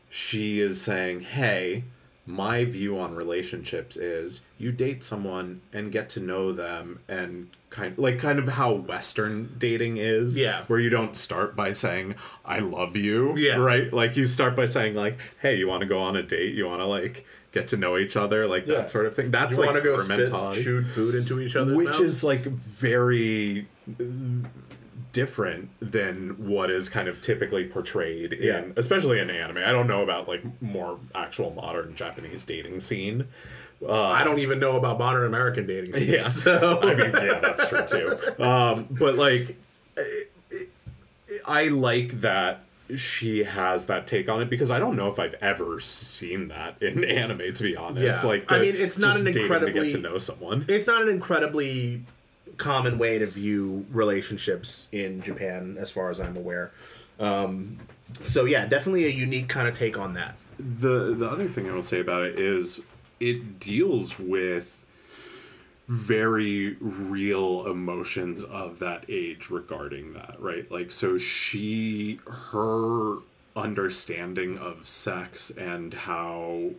she 0.08 0.60
is 0.60 0.80
saying, 0.80 1.20
"Hey, 1.20 1.84
my 2.26 2.64
view 2.64 2.98
on 3.00 3.14
relationships 3.16 3.96
is 3.96 4.42
you 4.58 4.70
date 4.70 5.02
someone 5.02 5.60
and 5.72 5.90
get 5.90 6.08
to 6.10 6.20
know 6.20 6.52
them 6.52 7.00
and 7.08 7.48
kind 7.70 7.98
like 7.98 8.18
kind 8.20 8.38
of 8.38 8.46
how 8.46 8.72
western 8.72 9.52
dating 9.58 9.96
is 9.96 10.36
Yeah. 10.38 10.62
where 10.68 10.78
you 10.78 10.88
don't 10.90 11.16
start 11.16 11.56
by 11.56 11.72
saying 11.72 12.14
i 12.44 12.60
love 12.60 12.94
you 12.94 13.34
Yeah. 13.36 13.56
right 13.56 13.92
like 13.92 14.16
you 14.16 14.26
start 14.28 14.54
by 14.54 14.66
saying 14.66 14.94
like 14.94 15.18
hey 15.40 15.56
you 15.56 15.66
want 15.66 15.80
to 15.80 15.86
go 15.86 15.98
on 16.00 16.14
a 16.14 16.22
date 16.22 16.54
you 16.54 16.66
want 16.66 16.80
to 16.80 16.86
like 16.86 17.26
get 17.50 17.66
to 17.68 17.76
know 17.76 17.96
each 17.98 18.14
other 18.14 18.46
like 18.46 18.66
Yeah. 18.68 18.76
that 18.76 18.90
sort 18.90 19.06
of 19.06 19.16
thing 19.16 19.30
that's 19.32 19.56
You 19.56 19.62
like 19.64 19.72
want 19.72 19.82
to 19.82 19.90
go 19.90 19.96
spit, 19.96 20.18
mentality 20.18 20.62
shoot 20.62 20.84
food 20.84 21.14
into 21.16 21.40
each 21.40 21.56
other's 21.56 21.76
which 21.76 21.86
mouths? 21.88 22.00
is 22.00 22.22
like 22.22 22.40
very 22.42 23.66
different 25.12 25.68
than 25.80 26.30
what 26.48 26.70
is 26.70 26.88
kind 26.88 27.08
of 27.08 27.20
typically 27.20 27.64
portrayed 27.66 28.36
Yeah. 28.40 28.58
in 28.60 28.72
especially 28.76 29.18
in 29.18 29.28
anime 29.30 29.58
i 29.58 29.70
don't 29.72 29.86
know 29.86 30.02
about 30.02 30.26
like 30.28 30.42
more 30.62 30.98
actual 31.14 31.50
modern 31.52 31.94
japanese 31.94 32.44
dating 32.44 32.80
scene 32.80 33.26
I 33.86 34.22
don't 34.22 34.38
even 34.38 34.60
know 34.60 34.76
about 34.76 35.00
modern 35.00 35.26
American 35.26 35.66
dating. 35.66 35.94
Scenes, 35.94 36.08
Yeah. 36.08 36.28
So 36.28 36.78
I 36.84 36.94
mean, 36.94 37.10
yeah, 37.14 37.40
that's 37.40 37.66
true 37.68 37.84
too. 37.84 38.40
Um, 38.40 38.86
but 38.92 39.16
like, 39.16 39.56
I 41.44 41.64
like 41.66 42.20
that 42.20 42.60
she 42.96 43.42
has 43.42 43.86
that 43.86 44.06
take 44.06 44.28
on 44.28 44.40
it 44.40 44.48
because 44.48 44.70
I 44.70 44.78
don't 44.78 44.94
know 44.94 45.08
if 45.10 45.18
I've 45.18 45.34
ever 45.40 45.80
seen 45.80 46.46
that 46.46 46.80
in 46.80 47.02
anime. 47.04 47.52
To 47.52 47.62
be 47.64 47.74
honest, 47.76 48.22
Yeah. 48.22 48.28
like 48.28 48.52
I 48.52 48.60
mean, 48.60 48.76
it's 48.76 48.98
not 48.98 49.16
an 49.16 49.24
dating 49.24 49.48
to 49.48 49.72
get 49.72 49.90
to 49.90 49.98
know 49.98 50.16
someone. 50.18 50.64
it's 50.68 50.86
not 50.86 51.02
an 51.02 51.08
incredibly 51.08 52.02
common 52.56 52.98
way 52.98 53.18
to 53.18 53.26
view 53.26 53.86
relationships 53.90 54.88
in 54.92 55.22
Japan, 55.22 55.76
as 55.78 55.90
far 55.90 56.10
as 56.10 56.20
I'm 56.20 56.36
aware. 56.36 56.72
Um, 57.18 57.78
so 58.24 58.44
yeah, 58.44 58.66
definitely 58.66 59.06
a 59.06 59.10
unique 59.10 59.48
kind 59.48 59.68
of 59.68 59.74
take 59.74 59.98
on 59.98 60.14
that. 60.14 60.36
the 60.58 61.14
the 61.14 61.28
other 61.28 61.48
thing 61.48 61.68
I 61.68 61.74
will 61.74 61.82
say 61.82 62.00
about 62.00 62.22
it 62.22 62.38
is 62.38 62.82
it 63.20 63.58
deals 63.58 64.18
with 64.18 64.84
very 65.88 66.76
real 66.80 67.66
emotions 67.66 68.44
of 68.44 68.78
that 68.78 69.04
age 69.08 69.50
regarding 69.50 70.14
that, 70.14 70.36
right? 70.38 70.70
Like 70.70 70.90
so 70.90 71.18
she 71.18 72.20
her 72.26 73.18
understanding 73.54 74.58
of 74.58 74.88
sex 74.88 75.50
and 75.50 75.92
how 75.92 76.70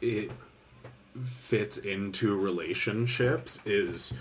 it 0.00 0.30
fits 1.24 1.78
into 1.78 2.34
relationships 2.36 3.60
is 3.64 4.12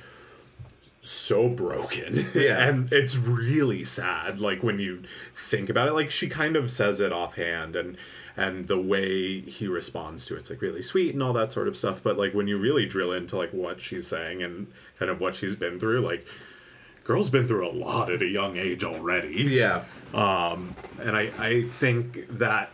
so 1.07 1.47
broken. 1.49 2.25
Yeah. 2.35 2.67
and 2.67 2.91
it's 2.91 3.17
really 3.17 3.85
sad 3.85 4.39
like 4.39 4.61
when 4.63 4.79
you 4.79 5.03
think 5.35 5.69
about 5.69 5.87
it 5.87 5.93
like 5.93 6.11
she 6.11 6.27
kind 6.27 6.55
of 6.55 6.69
says 6.69 6.99
it 6.99 7.13
offhand 7.13 7.75
and 7.75 7.97
and 8.35 8.67
the 8.67 8.77
way 8.79 9.39
he 9.41 9.67
responds 9.67 10.25
to 10.25 10.35
it's 10.35 10.49
like 10.49 10.61
really 10.61 10.81
sweet 10.81 11.13
and 11.13 11.23
all 11.23 11.31
that 11.33 11.51
sort 11.51 11.67
of 11.67 11.77
stuff 11.77 12.03
but 12.03 12.17
like 12.17 12.33
when 12.33 12.47
you 12.47 12.57
really 12.57 12.85
drill 12.85 13.11
into 13.13 13.37
like 13.37 13.51
what 13.51 13.79
she's 13.79 14.05
saying 14.07 14.43
and 14.43 14.67
kind 14.99 15.09
of 15.09 15.21
what 15.21 15.35
she's 15.35 15.55
been 15.55 15.79
through 15.79 16.01
like 16.01 16.27
girl's 17.03 17.29
been 17.29 17.47
through 17.47 17.67
a 17.67 17.71
lot 17.71 18.11
at 18.11 18.21
a 18.21 18.27
young 18.27 18.57
age 18.57 18.83
already 18.83 19.43
Yeah, 19.43 19.83
Um 20.13 20.75
and 20.99 21.15
I, 21.15 21.31
I 21.39 21.61
think 21.63 22.25
that 22.37 22.71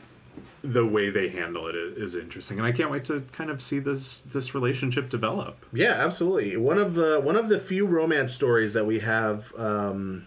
the 0.63 0.85
way 0.85 1.09
they 1.09 1.29
handle 1.29 1.67
it 1.67 1.75
is, 1.75 2.15
interesting 2.15 2.59
and 2.59 2.67
i 2.67 2.71
can't 2.71 2.91
wait 2.91 3.03
to 3.03 3.21
kind 3.31 3.49
of 3.49 3.61
see 3.61 3.79
this 3.79 4.19
this 4.19 4.53
relationship 4.53 5.09
develop 5.09 5.65
yeah, 5.73 5.93
absolutely. 5.93 6.57
One 6.57 6.77
of 6.77 6.95
the 6.95 7.19
one 7.21 7.35
of 7.35 7.49
the 7.49 7.59
few 7.59 7.85
romance 7.85 8.33
stories 8.33 8.73
that 8.73 8.85
we 8.85 8.99
have, 8.99 9.53
um, 9.57 10.25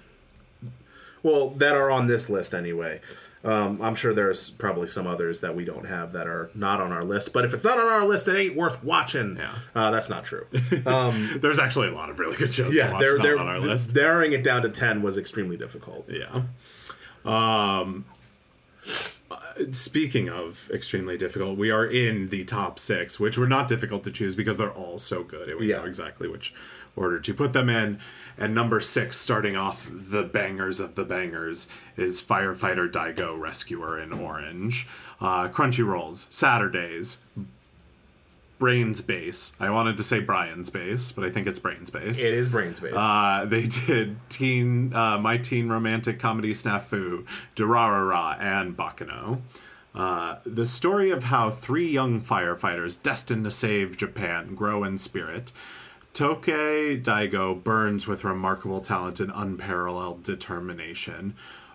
well, 1.23 1.51
that 1.51 1.75
are 1.75 1.91
on 1.91 2.07
this 2.07 2.31
list 2.31 2.55
anyway. 2.55 3.01
Um, 3.45 3.83
I'm 3.83 3.95
sure 3.95 4.15
there's 4.15 4.51
probably 4.51 4.89
some 4.89 5.07
others 5.07 5.43
that 5.43 5.55
we 5.55 5.67
don't 5.67 5.87
have 5.87 6.13
that 6.15 6.27
are 6.27 6.51
not 6.55 6.81
on 6.81 6.93
our 6.93 7.03
list. 7.03 7.35
But 7.35 7.45
if 7.45 7.53
it's 7.53 7.63
not 7.63 7.79
on 7.79 7.87
our 7.87 8.07
list, 8.07 8.27
it 8.27 8.37
ain't 8.37 8.57
worth 8.57 8.83
watching. 8.83 9.37
Yeah. 9.37 9.53
Uh, 9.75 9.91
that's 9.91 10.09
not 10.09 10.25
true. 10.25 10.47
Um, 10.87 11.39
there's 11.41 11.59
actually 11.59 11.89
a 11.89 11.93
lot 11.93 12.11
of 12.11 12.19
really 12.19 12.37
good 12.37 12.53
shows 12.53 12.75
yeah, 12.75 12.99
they're, 12.99 13.19
they're, 13.19 13.39
on 13.39 13.47
our 13.47 13.59
list 13.59 13.95
narrowing 13.95 14.33
it 14.33 14.43
down 14.43 14.63
to 14.63 14.69
ten 14.69 15.03
was 15.03 15.17
extremely 15.19 15.57
difficult. 15.57 16.09
Yeah. 16.09 16.43
Um 17.25 18.07
speaking 19.73 20.29
of 20.29 20.71
extremely 20.73 21.17
difficult, 21.19 21.57
we 21.59 21.71
are 21.71 21.87
in 21.87 22.29
the 22.31 22.45
top 22.45 22.79
6, 22.79 23.19
which 23.21 23.39
were 23.39 23.47
not 23.49 23.69
difficult 23.69 24.05
to 24.05 24.11
choose 24.11 24.35
because 24.35 24.59
they're 24.59 24.71
all 24.73 24.99
so 24.99 25.23
good 25.23 25.49
and 25.49 25.59
we 25.59 25.67
Yeah. 25.71 25.79
know 25.81 25.85
exactly 25.87 26.29
which 26.29 26.53
order 26.97 27.19
to 27.21 27.35
put 27.35 27.53
them 27.53 27.69
in. 27.69 27.99
And 28.39 28.55
number 28.55 28.81
6 28.81 29.17
starting 29.17 29.57
off 29.57 29.89
the 29.93 30.23
bangers 30.23 30.81
of 30.81 30.95
the 30.95 31.05
bangers 31.05 31.69
is 31.97 32.21
Firefighter 32.23 32.91
Daigo 32.91 33.39
Rescuer 33.39 33.99
in 33.99 34.13
Orange. 34.13 34.87
Uh 35.21 35.49
Crunchyrolls, 35.49 36.27
Saturdays, 36.31 37.19
Brain's 38.65 39.03
Base. 39.03 39.53
I 39.61 39.69
wanted 39.69 39.99
to 39.99 40.03
say 40.03 40.21
Brian's 40.21 40.71
Base, 40.71 41.13
but 41.13 41.23
I 41.23 41.29
think 41.29 41.47
it's 41.47 41.59
Brain's 41.59 41.91
Base. 41.91 42.19
It 42.19 42.33
is 42.33 42.49
brain 42.49 42.73
space. 42.73 42.95
Uh, 42.97 43.45
they 43.47 43.67
did 43.87 44.17
teen, 44.31 44.95
uh, 44.95 45.19
my 45.19 45.37
teen 45.37 45.69
romantic 45.69 46.19
comedy 46.19 46.55
snafu, 46.55 47.27
Durarara, 47.55 48.41
and 48.41 48.75
Baccano. 48.75 49.43
Uh, 49.95 50.37
the 50.47 50.67
story 50.67 51.11
of 51.11 51.25
how 51.25 51.51
three 51.51 51.87
young 51.87 52.23
firefighters 52.23 53.03
destined 53.03 53.45
to 53.45 53.51
save 53.51 53.99
Japan 53.99 54.55
grow 54.55 54.83
in 54.83 54.97
spirit. 54.97 55.53
Tokei 56.15 57.03
Daigo 57.03 57.63
burns 57.63 58.07
with 58.07 58.25
remarkable 58.25 58.81
talent 58.81 59.21
and 59.21 59.31
unparalleled 59.35 60.23
determination. 60.23 61.35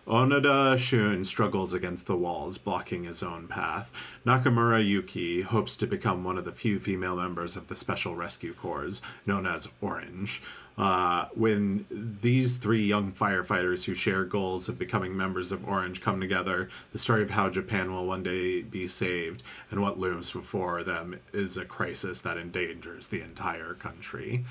Onoda 0.09 0.75
Shun 0.75 1.23
struggles 1.23 1.75
against 1.75 2.07
the 2.07 2.15
walls, 2.15 2.57
blocking 2.57 3.03
his 3.03 3.21
own 3.21 3.47
path. 3.47 3.91
Nakamura 4.25 4.83
Yuki 4.83 5.43
hopes 5.43 5.77
to 5.77 5.85
become 5.85 6.23
one 6.23 6.35
of 6.35 6.45
the 6.45 6.51
few 6.51 6.79
female 6.79 7.15
members 7.15 7.55
of 7.55 7.67
the 7.67 7.75
Special 7.75 8.15
Rescue 8.15 8.55
Corps, 8.55 9.01
known 9.27 9.45
as 9.45 9.69
Orange. 9.81 10.41
Uh, 10.79 11.27
when 11.35 11.85
these 11.91 12.57
three 12.57 12.83
young 12.83 13.11
firefighters 13.11 13.85
who 13.85 13.93
share 13.93 14.25
goals 14.25 14.67
of 14.67 14.79
becoming 14.79 15.15
members 15.15 15.51
of 15.51 15.67
Orange 15.67 16.01
come 16.01 16.19
together, 16.19 16.69
the 16.91 16.97
story 16.97 17.21
of 17.21 17.29
how 17.29 17.47
Japan 17.47 17.93
will 17.93 18.07
one 18.07 18.23
day 18.23 18.63
be 18.63 18.87
saved 18.87 19.43
and 19.69 19.79
what 19.79 19.99
looms 19.99 20.31
before 20.31 20.81
them 20.83 21.19
is 21.33 21.55
a 21.55 21.65
crisis 21.65 22.21
that 22.21 22.37
endangers 22.37 23.09
the 23.09 23.21
entire 23.21 23.75
country. 23.75 24.43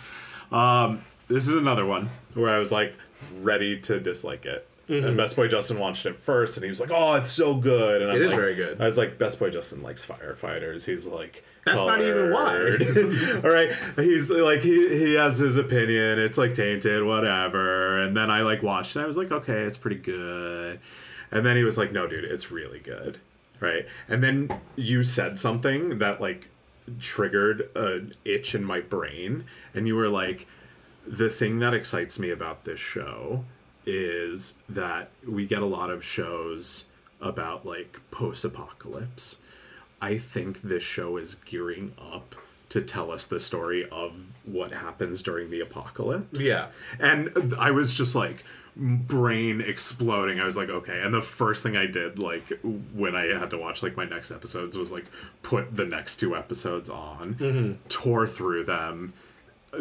Um, 0.52 1.02
this 1.26 1.48
is 1.48 1.56
another 1.56 1.84
one 1.84 2.10
where 2.34 2.50
I 2.50 2.60
was 2.60 2.70
like 2.70 2.94
ready 3.40 3.80
to 3.80 3.98
dislike 3.98 4.46
it. 4.46 4.68
And 4.88 5.04
mm-hmm. 5.04 5.16
Best 5.18 5.36
Boy 5.36 5.48
Justin 5.48 5.78
watched 5.78 6.06
it 6.06 6.22
first, 6.22 6.56
and 6.56 6.64
he 6.64 6.68
was 6.68 6.80
like, 6.80 6.90
"Oh, 6.90 7.14
it's 7.16 7.30
so 7.30 7.54
good." 7.54 8.00
And 8.00 8.10
I'm 8.10 8.16
It 8.16 8.22
is 8.22 8.30
like- 8.30 8.40
very 8.40 8.54
good. 8.54 8.80
I 8.80 8.86
was 8.86 8.96
like, 8.96 9.18
"Best 9.18 9.38
Boy 9.38 9.50
Justin 9.50 9.82
likes 9.82 10.06
firefighters." 10.06 10.86
He's 10.86 11.06
like, 11.06 11.44
That's 11.66 11.80
not 11.82 12.00
even 12.00 12.32
why. 12.32 12.54
All 13.44 13.50
right, 13.50 13.70
he's 13.96 14.30
like 14.30 14.60
he 14.62 14.88
he 14.98 15.14
has 15.14 15.38
his 15.38 15.58
opinion. 15.58 16.18
It's 16.18 16.38
like 16.38 16.54
tainted, 16.54 17.04
whatever. 17.04 18.00
And 18.00 18.16
then 18.16 18.30
I 18.30 18.40
like 18.40 18.62
watched, 18.62 18.96
and 18.96 19.04
I 19.04 19.06
was 19.06 19.18
like, 19.18 19.30
"Okay, 19.30 19.60
it's 19.62 19.76
pretty 19.76 19.96
good." 19.98 20.80
And 21.30 21.44
then 21.44 21.56
he 21.56 21.64
was 21.64 21.76
like, 21.76 21.92
"No, 21.92 22.06
dude, 22.06 22.24
it's 22.24 22.50
really 22.50 22.78
good." 22.80 23.18
Right? 23.60 23.86
And 24.08 24.24
then 24.24 24.48
you 24.76 25.02
said 25.02 25.38
something 25.38 25.98
that 25.98 26.20
like 26.22 26.48
triggered 26.98 27.68
an 27.76 28.14
itch 28.24 28.54
in 28.54 28.64
my 28.64 28.80
brain, 28.80 29.44
and 29.74 29.86
you 29.86 29.96
were 29.96 30.08
like, 30.08 30.46
"The 31.06 31.28
thing 31.28 31.58
that 31.58 31.74
excites 31.74 32.18
me 32.18 32.30
about 32.30 32.64
this 32.64 32.80
show." 32.80 33.44
Is 33.88 34.54
that 34.68 35.08
we 35.26 35.46
get 35.46 35.62
a 35.62 35.66
lot 35.66 35.88
of 35.90 36.04
shows 36.04 36.84
about 37.22 37.64
like 37.64 37.98
post 38.10 38.44
apocalypse. 38.44 39.38
I 40.00 40.18
think 40.18 40.60
this 40.60 40.82
show 40.82 41.16
is 41.16 41.36
gearing 41.36 41.94
up 41.98 42.34
to 42.68 42.82
tell 42.82 43.10
us 43.10 43.26
the 43.26 43.40
story 43.40 43.88
of 43.90 44.12
what 44.44 44.72
happens 44.72 45.22
during 45.22 45.50
the 45.50 45.60
apocalypse. 45.60 46.42
Yeah. 46.42 46.66
And 47.00 47.54
I 47.58 47.70
was 47.70 47.94
just 47.94 48.14
like 48.14 48.44
brain 48.76 49.62
exploding. 49.62 50.38
I 50.38 50.44
was 50.44 50.56
like, 50.56 50.68
okay. 50.68 51.00
And 51.00 51.14
the 51.14 51.22
first 51.22 51.62
thing 51.62 51.74
I 51.74 51.86
did 51.86 52.18
like 52.18 52.44
when 52.94 53.16
I 53.16 53.38
had 53.38 53.50
to 53.50 53.58
watch 53.58 53.82
like 53.82 53.96
my 53.96 54.04
next 54.04 54.30
episodes 54.30 54.76
was 54.76 54.92
like 54.92 55.06
put 55.42 55.74
the 55.74 55.86
next 55.86 56.18
two 56.18 56.36
episodes 56.36 56.90
on, 56.90 57.36
mm-hmm. 57.36 57.72
tore 57.88 58.26
through 58.26 58.64
them 58.64 59.14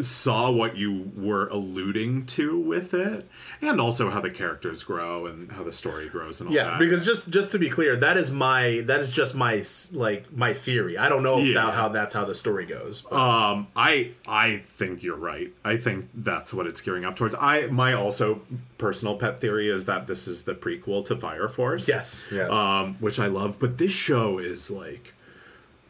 saw 0.02 0.52
what 0.52 0.76
you 0.76 1.12
were 1.16 1.48
alluding 1.48 2.26
to 2.26 2.60
with 2.60 2.94
it, 2.94 3.26
and 3.62 3.80
also 3.80 4.10
how 4.10 4.20
the 4.20 4.30
characters 4.30 4.84
grow 4.84 5.26
and 5.26 5.52
how 5.54 5.64
the 5.64 5.72
story 5.72 6.10
grows 6.10 6.42
and 6.42 6.50
all 6.50 6.54
Yeah, 6.56 6.72
that. 6.72 6.80
because 6.80 7.06
just 7.06 7.30
just 7.30 7.54
to 7.54 7.60
be 7.60 7.70
clear, 7.70 7.96
that 7.96 8.18
is 8.18 8.30
my 8.30 8.82
that 8.88 9.00
is 9.00 9.12
just 9.12 9.34
my 9.34 9.64
like 9.94 10.32
my 10.36 10.54
theory. 10.54 10.98
I 10.98 11.08
don't 11.08 11.24
know 11.24 11.38
Yeah. 11.40 11.52
about 11.54 11.74
how 11.74 11.88
that's 11.90 12.14
how 12.14 12.26
the 12.26 12.36
story 12.36 12.66
goes. 12.66 13.02
but- 13.04 13.16
Um, 13.18 13.68
I 13.78 14.12
I 14.28 14.58
think 14.58 15.04
you're 15.04 15.16
right. 15.16 15.54
I 15.64 15.78
think 15.78 16.10
that's 16.14 16.54
what 16.54 16.68
it's 16.68 16.82
gearing 16.82 17.06
up 17.06 17.16
towards. 17.16 17.34
I 17.40 17.68
my 17.68 17.94
also 17.94 18.42
personal 18.78 19.16
pet 19.16 19.40
theory 19.40 19.70
is 19.70 19.86
that 19.86 20.06
this 20.08 20.28
is 20.28 20.44
the 20.44 20.54
prequel 20.54 21.06
to 21.06 21.16
Fire 21.16 21.48
Force. 21.48 21.88
Yes, 21.88 22.30
yes. 22.32 22.50
Um, 22.52 22.96
which 23.00 23.20
I 23.20 23.28
love, 23.28 23.58
but 23.60 23.78
this 23.78 23.94
show 23.94 24.38
is 24.38 24.70
like 24.70 25.14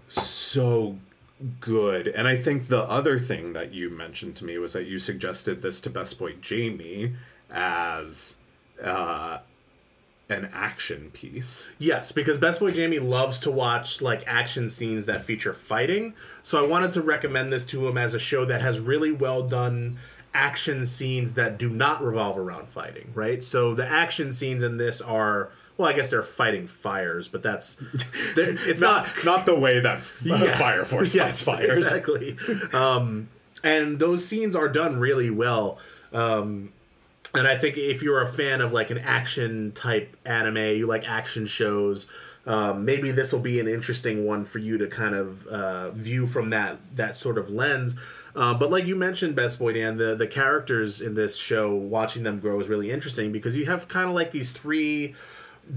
so 0.08 0.98
good. 1.59 2.07
And 2.07 2.27
I 2.27 2.35
think 2.35 2.67
the 2.67 2.83
other 2.83 3.19
thing 3.19 3.53
that 3.53 3.73
you 3.73 3.89
mentioned 3.89 4.35
to 4.38 4.45
me 4.45 4.57
was 4.57 4.73
that 4.73 4.85
you 4.85 4.99
suggested 4.99 5.61
this 5.61 5.79
to 5.81 5.89
Best 5.89 6.17
Boy 6.19 6.33
Jamie 6.41 7.15
as 7.51 8.38
uh 8.83 9.39
an 10.29 10.49
action 10.53 11.09
piece. 11.11 11.69
Yes, 11.79 12.11
because 12.11 12.38
Best 12.38 12.59
Boy 12.59 12.71
Jamie 12.71 12.99
loves 12.99 13.39
to 13.41 13.51
watch 13.51 14.01
like 14.01 14.23
action 14.27 14.67
scenes 14.67 15.05
that 15.05 15.25
feature 15.25 15.53
fighting. 15.53 16.13
So 16.43 16.63
I 16.63 16.67
wanted 16.67 16.91
to 16.93 17.01
recommend 17.01 17.53
this 17.53 17.65
to 17.67 17.88
him 17.88 17.97
as 17.97 18.13
a 18.13 18.19
show 18.19 18.43
that 18.45 18.61
has 18.61 18.79
really 18.79 19.11
well 19.11 19.43
done 19.43 19.99
action 20.33 20.85
scenes 20.85 21.33
that 21.33 21.57
do 21.57 21.69
not 21.69 22.03
revolve 22.03 22.38
around 22.38 22.67
fighting, 22.67 23.11
right? 23.13 23.41
So 23.43 23.73
the 23.73 23.88
action 23.88 24.31
scenes 24.31 24.63
in 24.63 24.77
this 24.77 25.01
are 25.01 25.49
well, 25.78 25.88
I 25.88 25.93
guess 25.93 26.09
they're 26.09 26.23
fighting 26.23 26.67
fires, 26.67 27.28
but 27.28 27.43
that's 27.43 27.82
it's 28.38 28.82
not 28.82 29.07
not 29.23 29.45
the 29.45 29.55
way 29.55 29.80
that 29.80 30.01
Yeah. 30.23 30.57
Fire 30.57 30.86
Force 30.86 31.13
yes, 31.13 31.41
fights 31.43 31.59
fires. 31.59 31.78
Exactly. 31.78 32.38
um, 32.73 33.30
and 33.63 33.99
those 33.99 34.25
scenes 34.25 34.55
are 34.55 34.69
done 34.69 34.99
really 34.99 35.30
well. 35.30 35.80
Um, 36.13 36.71
and 37.36 37.47
I 37.47 37.57
think 37.57 37.78
if 37.78 38.01
you're 38.01 38.21
a 38.21 38.28
fan 38.28 38.61
of 38.61 38.73
like 38.73 38.89
an 38.89 38.97
action 38.97 39.71
type 39.73 40.15
anime, 40.25 40.57
you 40.57 40.88
like 40.88 41.07
action 41.07 41.45
shows, 41.45 42.07
um, 42.45 42.86
maybe 42.86 43.11
this 43.11 43.34
will 43.34 43.41
be 43.41 43.59
an 43.59 43.67
interesting 43.67 44.25
one 44.25 44.45
for 44.45 44.59
you 44.59 44.78
to 44.78 44.88
kind 44.88 45.13
of 45.13 45.45
uh, 45.47 45.91
view 45.91 46.25
from 46.25 46.49
that 46.51 46.78
that 46.95 47.17
sort 47.17 47.38
of 47.38 47.49
lens. 47.49 47.95
Uh, 48.36 48.53
but 48.53 48.69
like 48.71 48.86
you 48.86 48.95
mentioned, 48.95 49.36
Best 49.36 49.59
Boy 49.59 49.73
Dan, 49.73 49.97
the 49.97 50.15
the 50.15 50.28
characters 50.28 51.01
in 51.01 51.13
this 51.13 51.36
show, 51.36 51.75
watching 51.75 52.23
them 52.23 52.39
grow 52.39 52.59
is 52.59 52.69
really 52.69 52.89
interesting 52.89 53.32
because 53.32 53.55
you 53.57 53.65
have 53.65 53.88
kind 53.88 54.07
of 54.09 54.15
like 54.15 54.32
these 54.32 54.51
three 54.51 55.13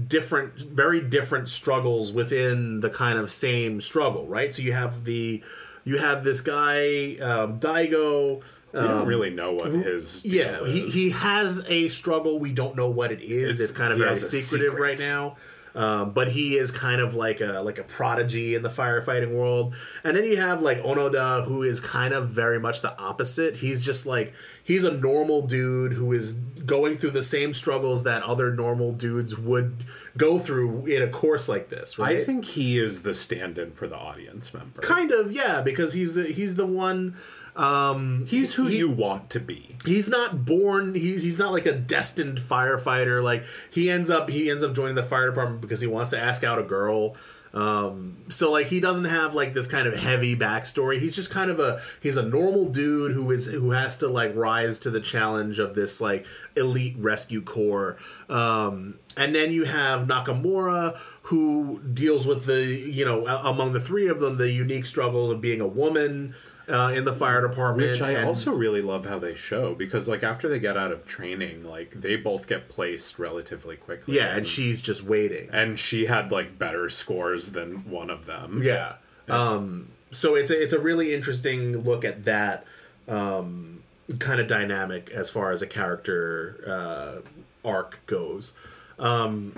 different 0.07 0.55
very 0.59 1.01
different 1.01 1.49
struggles 1.49 2.11
within 2.11 2.79
the 2.81 2.89
kind 2.89 3.17
of 3.19 3.31
same 3.31 3.81
struggle 3.81 4.27
right? 4.27 4.53
So 4.53 4.61
you 4.61 4.73
have 4.73 5.03
the 5.05 5.43
you 5.83 5.97
have 5.97 6.23
this 6.23 6.41
guy 6.41 7.17
um, 7.21 7.59
daigo 7.59 8.41
We 8.73 8.79
don't 8.79 9.05
really 9.07 9.31
know 9.31 9.53
what 9.53 9.71
his 9.71 10.23
yeah 10.25 10.65
he, 10.65 10.81
is. 10.81 10.93
he 10.93 11.09
has 11.09 11.63
a 11.67 11.89
struggle. 11.89 12.39
We 12.39 12.53
don't 12.53 12.75
know 12.75 12.89
what 12.89 13.11
it 13.11 13.21
is. 13.21 13.59
It's, 13.59 13.71
It's- 13.71 13.77
kind 13.77 13.91
of 13.91 13.99
very 13.99 14.15
secretive 14.15 14.71
secret. 14.73 14.79
right 14.81 14.99
now. 14.99 15.35
Um, 15.73 16.11
but 16.11 16.27
he 16.29 16.57
is 16.57 16.69
kind 16.69 16.99
of 16.99 17.15
like 17.15 17.39
a 17.39 17.61
like 17.61 17.77
a 17.77 17.83
prodigy 17.83 18.55
in 18.55 18.61
the 18.61 18.69
firefighting 18.69 19.31
world. 19.31 19.73
And 20.03 20.17
then 20.17 20.25
you 20.25 20.35
have 20.35 20.61
like 20.61 20.81
onoda 20.83 21.45
who 21.45 21.63
is 21.63 21.79
kind 21.79 22.13
of 22.13 22.27
very 22.27 22.59
much 22.59 22.81
the 22.81 22.97
opposite. 22.99 23.55
He's 23.55 23.81
just 23.81 24.05
like 24.05 24.33
he's 24.61 24.83
a 24.83 24.91
normal 24.91 25.43
dude 25.47 25.93
who 25.93 26.11
is 26.11 26.35
going 26.65 26.97
through 26.97 27.11
the 27.11 27.23
same 27.23 27.53
struggles 27.53 28.03
that 28.03 28.23
other 28.23 28.53
normal 28.53 28.91
dudes 28.91 29.37
would 29.37 29.83
go 30.17 30.37
through 30.39 30.85
in 30.85 31.01
a 31.01 31.07
course 31.07 31.47
like 31.49 31.69
this 31.69 31.97
right 31.99 32.17
I 32.17 32.23
think 32.23 32.45
he 32.45 32.77
is 32.79 33.03
the 33.03 33.13
stand-in 33.13 33.71
for 33.73 33.87
the 33.87 33.97
audience 33.97 34.53
member. 34.53 34.81
kind 34.81 35.11
of 35.11 35.31
yeah 35.31 35.61
because 35.61 35.93
he's 35.93 36.15
the 36.15 36.25
he's 36.25 36.55
the 36.55 36.65
one 36.67 37.15
um 37.55 38.25
He's 38.27 38.53
who 38.55 38.67
he- 38.67 38.77
you 38.77 38.89
want 38.89 39.29
to 39.31 39.39
be. 39.39 39.75
he's 39.85 40.07
not 40.07 40.45
born 40.45 40.95
he's 40.95 41.23
he's 41.23 41.37
not 41.39 41.51
like 41.51 41.65
a 41.65 41.73
destined 41.73 42.39
firefighter 42.39 43.21
like 43.21 43.43
he 43.69 43.89
ends 43.89 44.09
up 44.09 44.29
he 44.29 44.49
ends 44.49 44.63
up 44.63 44.73
joining 44.73 44.95
the 44.95 45.03
fire 45.03 45.27
department 45.27 45.59
because 45.61 45.81
he 45.81 45.87
wants 45.87 46.11
to 46.11 46.19
ask 46.19 46.43
out 46.43 46.59
a 46.59 46.63
girl 46.63 47.15
um 47.53 48.17
so 48.29 48.49
like 48.49 48.67
he 48.67 48.79
doesn't 48.79 49.05
have 49.05 49.35
like 49.35 49.53
this 49.53 49.67
kind 49.67 49.87
of 49.87 49.97
heavy 49.97 50.35
backstory. 50.35 50.99
He's 50.99 51.15
just 51.15 51.29
kind 51.29 51.51
of 51.51 51.59
a 51.59 51.81
he's 52.01 52.15
a 52.17 52.23
normal 52.23 52.65
dude 52.65 53.11
who 53.11 53.29
is 53.31 53.47
who 53.47 53.71
has 53.71 53.97
to 53.97 54.07
like 54.07 54.33
rise 54.35 54.79
to 54.79 54.89
the 54.89 55.01
challenge 55.01 55.59
of 55.59 55.75
this 55.75 55.99
like 55.99 56.25
elite 56.55 56.95
rescue 56.97 57.41
corps. 57.41 57.97
Um 58.29 58.99
and 59.17 59.35
then 59.35 59.51
you 59.51 59.65
have 59.65 60.07
nakamura 60.07 60.97
who 61.23 61.81
deals 61.93 62.25
with 62.25 62.45
the 62.45 62.65
you 62.65 63.03
know 63.03 63.25
among 63.27 63.73
the 63.73 63.81
three 63.81 64.07
of 64.07 64.19
them 64.21 64.37
the 64.37 64.51
unique 64.51 64.85
struggles 64.85 65.31
of 65.31 65.41
being 65.41 65.59
a 65.59 65.67
woman 65.67 66.33
uh, 66.71 66.91
in 66.95 67.03
the 67.05 67.13
fire 67.13 67.45
department 67.47 67.91
Which 67.91 68.01
I 68.01 68.11
and- 68.11 68.25
also 68.25 68.55
really 68.55 68.81
love 68.81 69.05
how 69.05 69.19
they 69.19 69.35
show 69.35 69.75
because 69.75 70.07
like 70.07 70.23
after 70.23 70.47
they 70.49 70.59
get 70.59 70.77
out 70.77 70.91
of 70.91 71.05
training, 71.05 71.63
like 71.63 71.91
they 71.91 72.15
both 72.15 72.47
get 72.47 72.69
placed 72.69 73.19
relatively 73.19 73.75
quickly. 73.75 74.15
Yeah, 74.15 74.35
and 74.35 74.47
she's 74.47 74.81
just 74.81 75.03
waiting. 75.03 75.49
and 75.51 75.77
she 75.77 76.05
had 76.05 76.31
like 76.31 76.57
better 76.57 76.89
scores 76.89 77.51
than 77.51 77.89
one 77.89 78.09
of 78.09 78.25
them. 78.25 78.61
Yeah. 78.63 78.93
Um, 79.29 79.89
so 80.11 80.35
it's 80.35 80.49
a, 80.49 80.61
it's 80.61 80.73
a 80.73 80.79
really 80.79 81.13
interesting 81.13 81.83
look 81.83 82.03
at 82.03 82.25
that 82.25 82.65
um, 83.07 83.83
kind 84.19 84.41
of 84.41 84.47
dynamic 84.47 85.09
as 85.11 85.29
far 85.29 85.51
as 85.51 85.61
a 85.61 85.67
character 85.67 86.63
uh, 86.67 87.67
arc 87.67 88.05
goes. 88.07 88.53
Um, 88.99 89.53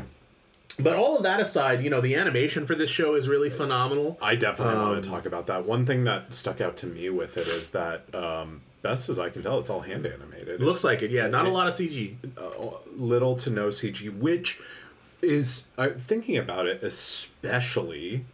but 0.79 0.95
all 0.95 1.17
of 1.17 1.23
that 1.23 1.39
aside, 1.39 1.83
you 1.83 1.89
know, 1.89 2.01
the 2.01 2.15
animation 2.15 2.65
for 2.65 2.75
this 2.75 2.89
show 2.89 3.15
is 3.15 3.27
really 3.29 3.49
phenomenal. 3.49 4.17
I 4.21 4.35
definitely 4.35 4.75
Um, 4.75 4.89
want 4.89 5.03
to 5.03 5.09
talk 5.09 5.25
about 5.25 5.47
that. 5.47 5.65
One 5.65 5.85
thing 5.85 6.03
that 6.05 6.33
stuck 6.33 6.59
out 6.61 6.75
to 6.77 6.87
me 6.87 7.09
with 7.09 7.37
it 7.37 7.47
is 7.47 7.69
that, 7.71 8.13
um, 8.15 8.61
best 8.81 9.07
as 9.09 9.17
I 9.19 9.29
can 9.29 9.41
tell, 9.43 9.59
it's 9.59 9.69
all 9.69 9.81
hand 9.81 10.05
animated. 10.05 10.49
It 10.49 10.61
looks 10.61 10.83
like 10.83 11.01
it, 11.01 11.11
yeah. 11.11 11.27
Not 11.27 11.45
a 11.45 11.49
lot 11.49 11.67
of 11.67 11.73
CG. 11.73 12.15
little 12.95 13.35
to 13.37 13.49
no 13.49 13.67
CG, 13.69 14.09
which 14.19 14.59
is 15.21 15.65
uh, 15.77 15.89
thinking 15.97 16.37
about 16.37 16.67
it, 16.67 16.83
especially 16.83 18.25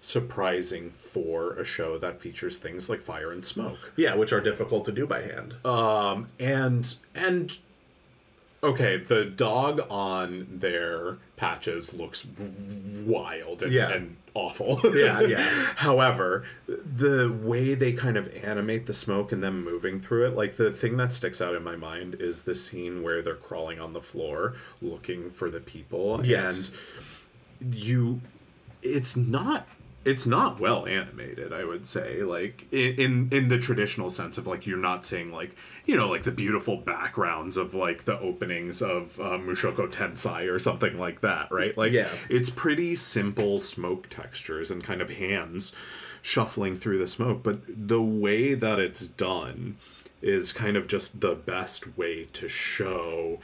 surprising 0.00 0.90
for 0.96 1.54
a 1.54 1.64
show 1.64 1.98
that 1.98 2.20
features 2.20 2.58
things 2.58 2.88
like 2.88 3.02
fire 3.02 3.32
and 3.32 3.44
smoke. 3.44 3.92
Yeah, 3.96 4.14
which 4.14 4.32
are 4.32 4.40
difficult 4.40 4.84
to 4.84 4.92
do 4.92 5.06
by 5.06 5.22
hand. 5.22 5.54
Um, 5.66 6.28
and 6.38 6.94
and 7.14 7.58
okay, 8.62 8.96
the 8.98 9.24
dog 9.24 9.80
on 9.90 10.46
their 10.50 11.18
patches 11.36 11.92
looks 11.94 12.26
wild 13.04 13.62
and, 13.62 13.72
Yeah. 13.72 13.90
and 13.90 14.16
awful. 14.34 14.80
Yeah, 14.96 15.20
yeah. 15.20 15.38
However, 15.76 16.44
the 16.66 17.30
way 17.42 17.74
they 17.74 17.92
kind 17.92 18.16
of 18.16 18.34
animate 18.44 18.86
the 18.86 18.94
smoke 18.94 19.32
and 19.32 19.42
them 19.42 19.62
moving 19.64 20.00
through 20.00 20.26
it, 20.26 20.36
like 20.36 20.56
the 20.56 20.70
thing 20.72 20.96
that 20.96 21.12
sticks 21.12 21.40
out 21.40 21.54
in 21.54 21.62
my 21.62 21.76
mind 21.76 22.16
is 22.18 22.42
the 22.42 22.54
scene 22.54 23.02
where 23.02 23.22
they're 23.22 23.34
crawling 23.36 23.78
on 23.80 23.92
the 23.92 24.02
floor 24.02 24.54
looking 24.82 25.30
for 25.30 25.50
the 25.50 25.60
people. 25.60 26.20
Yes. 26.24 26.72
And 27.60 27.74
you 27.74 28.20
it's 28.82 29.16
not 29.16 29.66
it's 30.04 30.26
not 30.26 30.60
well 30.60 30.86
animated 30.86 31.52
i 31.52 31.64
would 31.64 31.84
say 31.86 32.22
like 32.22 32.64
in, 32.70 32.94
in 32.94 33.28
in 33.32 33.48
the 33.48 33.58
traditional 33.58 34.08
sense 34.10 34.38
of 34.38 34.46
like 34.46 34.66
you're 34.66 34.76
not 34.78 35.04
seeing 35.04 35.32
like 35.32 35.56
you 35.86 35.96
know 35.96 36.08
like 36.08 36.24
the 36.24 36.32
beautiful 36.32 36.76
backgrounds 36.76 37.56
of 37.56 37.72
like 37.74 38.04
the 38.04 38.18
openings 38.20 38.82
of 38.82 39.18
uh, 39.20 39.38
Mushoku 39.38 39.88
Tensei 39.90 40.52
or 40.52 40.58
something 40.58 40.98
like 40.98 41.20
that 41.22 41.50
right 41.50 41.76
like 41.78 41.92
Yeah. 41.92 42.08
it's 42.28 42.50
pretty 42.50 42.96
simple 42.96 43.60
smoke 43.60 44.08
textures 44.10 44.70
and 44.70 44.82
kind 44.84 45.00
of 45.00 45.10
hands 45.10 45.72
shuffling 46.22 46.76
through 46.76 46.98
the 46.98 47.06
smoke 47.06 47.42
but 47.42 47.60
the 47.68 48.02
way 48.02 48.54
that 48.54 48.78
it's 48.80 49.06
done 49.06 49.76
is 50.22 50.52
kind 50.52 50.76
of 50.76 50.88
just 50.88 51.20
the 51.20 51.34
best 51.34 51.96
way 51.96 52.24
to 52.32 52.48
show 52.48 53.38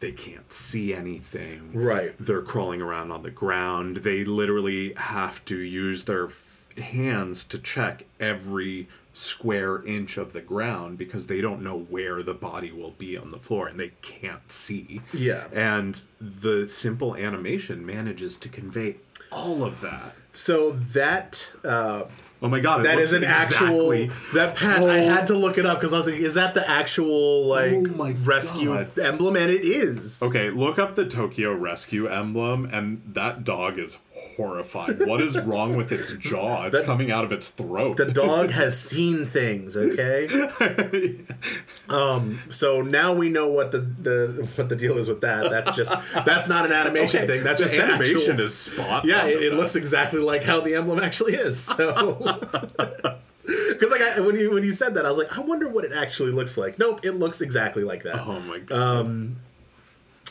they 0.00 0.12
can't 0.12 0.52
see 0.52 0.92
anything 0.92 1.70
Right. 1.72 2.14
they're 2.18 2.42
crawling 2.42 2.82
around 2.82 3.10
on 3.12 3.22
the 3.22 3.30
ground. 3.30 3.98
They 3.98 4.24
literally 4.24 4.92
have 4.94 5.42
to 5.46 5.56
use 5.56 6.04
their 6.04 6.26
f- 6.26 6.68
hands 6.76 7.44
to 7.44 7.58
check 7.58 8.04
every 8.20 8.88
square 9.16 9.82
inch 9.84 10.18
of 10.18 10.32
the 10.32 10.40
ground 10.42 10.98
because 10.98 11.26
they 11.26 11.40
don't 11.40 11.62
know 11.62 11.78
where 11.78 12.22
the 12.22 12.34
body 12.34 12.70
will 12.70 12.90
be 12.92 13.16
on 13.16 13.30
the 13.30 13.38
floor 13.38 13.66
and 13.66 13.80
they 13.80 13.92
can't 14.02 14.52
see. 14.52 15.00
Yeah. 15.12 15.46
And 15.52 16.02
the 16.20 16.68
simple 16.68 17.16
animation 17.16 17.86
manages 17.86 18.36
to 18.38 18.48
convey 18.48 18.96
all 19.32 19.64
of 19.64 19.80
that. 19.80 20.14
So 20.32 20.72
that 20.72 21.48
uh, 21.64 22.04
Oh 22.42 22.48
my 22.48 22.60
god, 22.60 22.84
that 22.84 22.96
looks 22.96 23.12
an 23.14 23.24
exactly- 23.24 24.04
actual 24.04 24.14
that 24.34 24.54
patch. 24.56 24.80
I 24.82 25.00
Oh. 25.06 25.08
had 25.14 25.26
to 25.28 25.34
look 25.34 25.56
it 25.56 25.64
up 25.64 25.78
because 25.80 25.94
I 25.94 25.96
was 25.98 26.06
like, 26.06 26.16
"Is 26.16 26.34
that 26.34 26.54
the 26.54 26.68
actual 26.68 27.46
like 27.46 27.72
Oh 27.72 28.14
rescue 28.24 28.74
God. 28.74 28.98
emblem?" 28.98 29.36
And 29.36 29.50
it 29.50 29.64
is. 29.64 30.22
Okay, 30.22 30.50
look 30.50 30.78
up 30.78 30.94
the 30.96 31.06
Tokyo 31.06 31.54
Rescue 31.54 32.06
emblem, 32.08 32.68
and 32.70 33.00
that 33.14 33.42
dog 33.44 33.78
is 33.78 33.96
horrified. 34.36 35.06
What 35.06 35.20
is 35.22 35.40
wrong 35.42 35.76
with 35.76 35.90
its 35.92 36.12
jaw? 36.14 36.66
It's 36.66 36.82
coming 36.82 37.10
out 37.10 37.24
of 37.24 37.32
its 37.32 37.48
throat. 37.48 37.96
The 37.96 38.04
dog 38.12 38.50
has 38.62 38.78
seen 38.78 39.24
things. 39.24 39.74
Okay. 39.74 40.28
um. 41.88 42.40
So 42.50 42.82
now 42.82 43.14
we 43.14 43.28
know 43.30 43.48
what 43.48 43.72
the, 43.72 43.78
the 43.80 44.48
what 44.56 44.68
the 44.68 44.76
deal 44.76 44.98
is 44.98 45.08
with 45.08 45.22
that. 45.22 45.50
That's 45.50 45.70
just 45.76 45.92
that's 46.12 46.48
not 46.48 46.66
an 46.66 46.72
animation 46.72 47.20
Okay, 47.22 47.26
thing. 47.38 47.44
That's 47.44 47.60
just 47.60 47.72
the 47.74 47.82
animation 47.82 48.16
actual- 48.32 48.40
is 48.44 48.54
spot. 48.54 49.04
Yeah, 49.06 49.24
it, 49.26 49.42
it 49.42 49.54
looks 49.54 49.74
exactly 49.76 50.20
like 50.20 50.44
how 50.44 50.60
the 50.60 50.74
emblem 50.74 51.00
actually 51.00 51.34
is. 51.34 51.58
So. 51.58 52.24
Because 53.46 53.92
like 53.92 54.00
I, 54.00 54.20
when 54.20 54.34
you 54.36 54.52
when 54.52 54.64
you 54.64 54.72
said 54.72 54.94
that, 54.94 55.06
I 55.06 55.08
was 55.08 55.18
like, 55.18 55.38
I 55.38 55.40
wonder 55.40 55.68
what 55.68 55.84
it 55.84 55.92
actually 55.92 56.32
looks 56.32 56.58
like. 56.58 56.78
Nope, 56.78 57.04
it 57.04 57.12
looks 57.12 57.40
exactly 57.40 57.84
like 57.84 58.02
that. 58.02 58.26
Oh 58.26 58.40
my 58.40 58.58
god. 58.58 59.36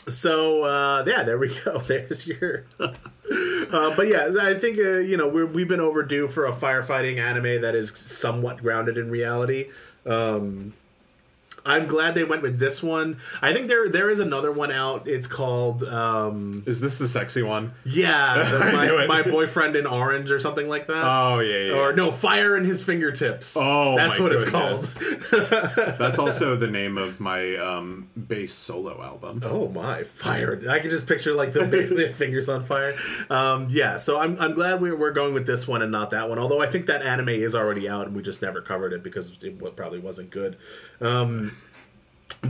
So 0.08 0.64
uh, 0.64 1.04
yeah, 1.06 1.22
there 1.22 1.38
we 1.38 1.48
go. 1.64 1.78
There's 1.78 2.26
your. 2.26 2.66
uh, 2.80 2.92
but 3.96 4.06
yeah, 4.06 4.30
I 4.40 4.54
think 4.54 4.78
uh, 4.78 4.98
you 4.98 5.16
know 5.16 5.28
we're, 5.28 5.46
we've 5.46 5.68
been 5.68 5.80
overdue 5.80 6.28
for 6.28 6.46
a 6.46 6.52
firefighting 6.52 7.18
anime 7.18 7.62
that 7.62 7.74
is 7.74 7.90
somewhat 7.90 8.58
grounded 8.58 8.98
in 8.98 9.10
reality. 9.10 9.70
Um, 10.04 10.74
I'm 11.66 11.86
glad 11.86 12.14
they 12.14 12.24
went 12.24 12.42
with 12.42 12.58
this 12.58 12.82
one. 12.82 13.18
I 13.42 13.52
think 13.52 13.68
there 13.68 13.88
there 13.88 14.08
is 14.10 14.20
another 14.20 14.52
one 14.52 14.70
out. 14.70 15.06
It's 15.08 15.26
called 15.26 15.82
um, 15.84 16.62
Is 16.66 16.80
this 16.80 16.98
the 16.98 17.08
sexy 17.08 17.42
one? 17.42 17.72
yeah, 17.84 18.42
the- 18.50 18.72
my, 18.72 19.06
my 19.06 19.22
boyfriend 19.22 19.76
in 19.76 19.86
orange 19.86 20.30
or 20.30 20.38
something 20.38 20.68
like 20.68 20.86
that. 20.86 21.02
Oh 21.04 21.40
yeah, 21.40 21.58
yeah. 21.58 21.72
or 21.74 21.92
no, 21.92 22.10
fire 22.12 22.56
in 22.56 22.64
his 22.64 22.82
fingertips. 22.82 23.56
Oh, 23.58 23.96
that's 23.96 24.18
what 24.18 24.32
it's 24.32 24.48
called. 24.48 24.76
That's 25.98 26.18
also 26.18 26.56
the 26.56 26.66
name 26.66 26.98
of 26.98 27.20
my 27.20 27.56
um, 27.56 28.08
bass 28.16 28.54
solo 28.54 29.02
album. 29.02 29.42
Oh 29.44 29.68
my, 29.68 30.04
fire! 30.04 30.60
I 30.68 30.78
can 30.78 30.90
just 30.90 31.06
picture 31.06 31.34
like 31.34 31.52
the, 31.52 31.64
the 31.64 32.08
fingers 32.14 32.48
on 32.48 32.64
fire. 32.64 32.96
Um, 33.30 33.66
yeah, 33.70 33.96
so 33.96 34.18
I'm, 34.20 34.38
I'm 34.40 34.54
glad 34.54 34.80
we're, 34.80 34.96
we're 34.96 35.12
going 35.12 35.34
with 35.34 35.46
this 35.46 35.66
one 35.66 35.82
and 35.82 35.90
not 35.90 36.10
that 36.10 36.28
one. 36.28 36.38
Although 36.38 36.60
I 36.60 36.66
think 36.66 36.86
that 36.86 37.02
anime 37.02 37.30
is 37.30 37.54
already 37.54 37.88
out 37.88 38.06
and 38.06 38.14
we 38.16 38.22
just 38.22 38.42
never 38.42 38.60
covered 38.60 38.92
it 38.92 39.02
because 39.02 39.38
it 39.42 39.76
probably 39.76 39.98
wasn't 39.98 40.30
good. 40.30 40.56
Um, 41.00 41.52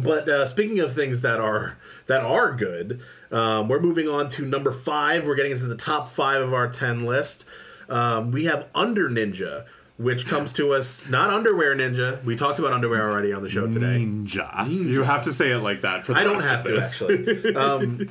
but 0.02 0.28
uh, 0.28 0.44
speaking 0.44 0.80
of 0.80 0.94
things 0.94 1.20
that 1.22 1.38
are 1.40 1.78
that 2.06 2.22
are 2.22 2.52
good, 2.54 3.00
um, 3.30 3.68
we're 3.68 3.80
moving 3.80 4.08
on 4.08 4.28
to 4.30 4.44
number 4.44 4.72
five. 4.72 5.26
We're 5.26 5.34
getting 5.34 5.52
into 5.52 5.66
the 5.66 5.76
top 5.76 6.10
five 6.10 6.40
of 6.42 6.52
our 6.54 6.68
ten 6.68 7.04
list. 7.04 7.46
Um, 7.88 8.32
we 8.32 8.46
have 8.46 8.66
Under 8.74 9.08
Ninja, 9.08 9.66
which 9.96 10.26
comes 10.26 10.52
to 10.54 10.72
us 10.72 11.08
not 11.08 11.30
Underwear 11.30 11.74
Ninja. 11.76 12.22
We 12.24 12.36
talked 12.36 12.58
about 12.58 12.72
underwear 12.72 13.08
already 13.08 13.32
on 13.32 13.42
the 13.42 13.48
show 13.48 13.66
today. 13.66 13.98
Ninja. 13.98 14.68
You 14.68 15.02
have 15.02 15.24
to 15.24 15.32
say 15.32 15.50
it 15.50 15.58
like 15.58 15.82
that 15.82 16.04
for 16.04 16.14
the 16.14 16.20
I 16.20 16.24
don't 16.24 16.42
have 16.42 16.64
to 16.64 16.78
actually. 16.78 17.54
Um, 17.54 18.10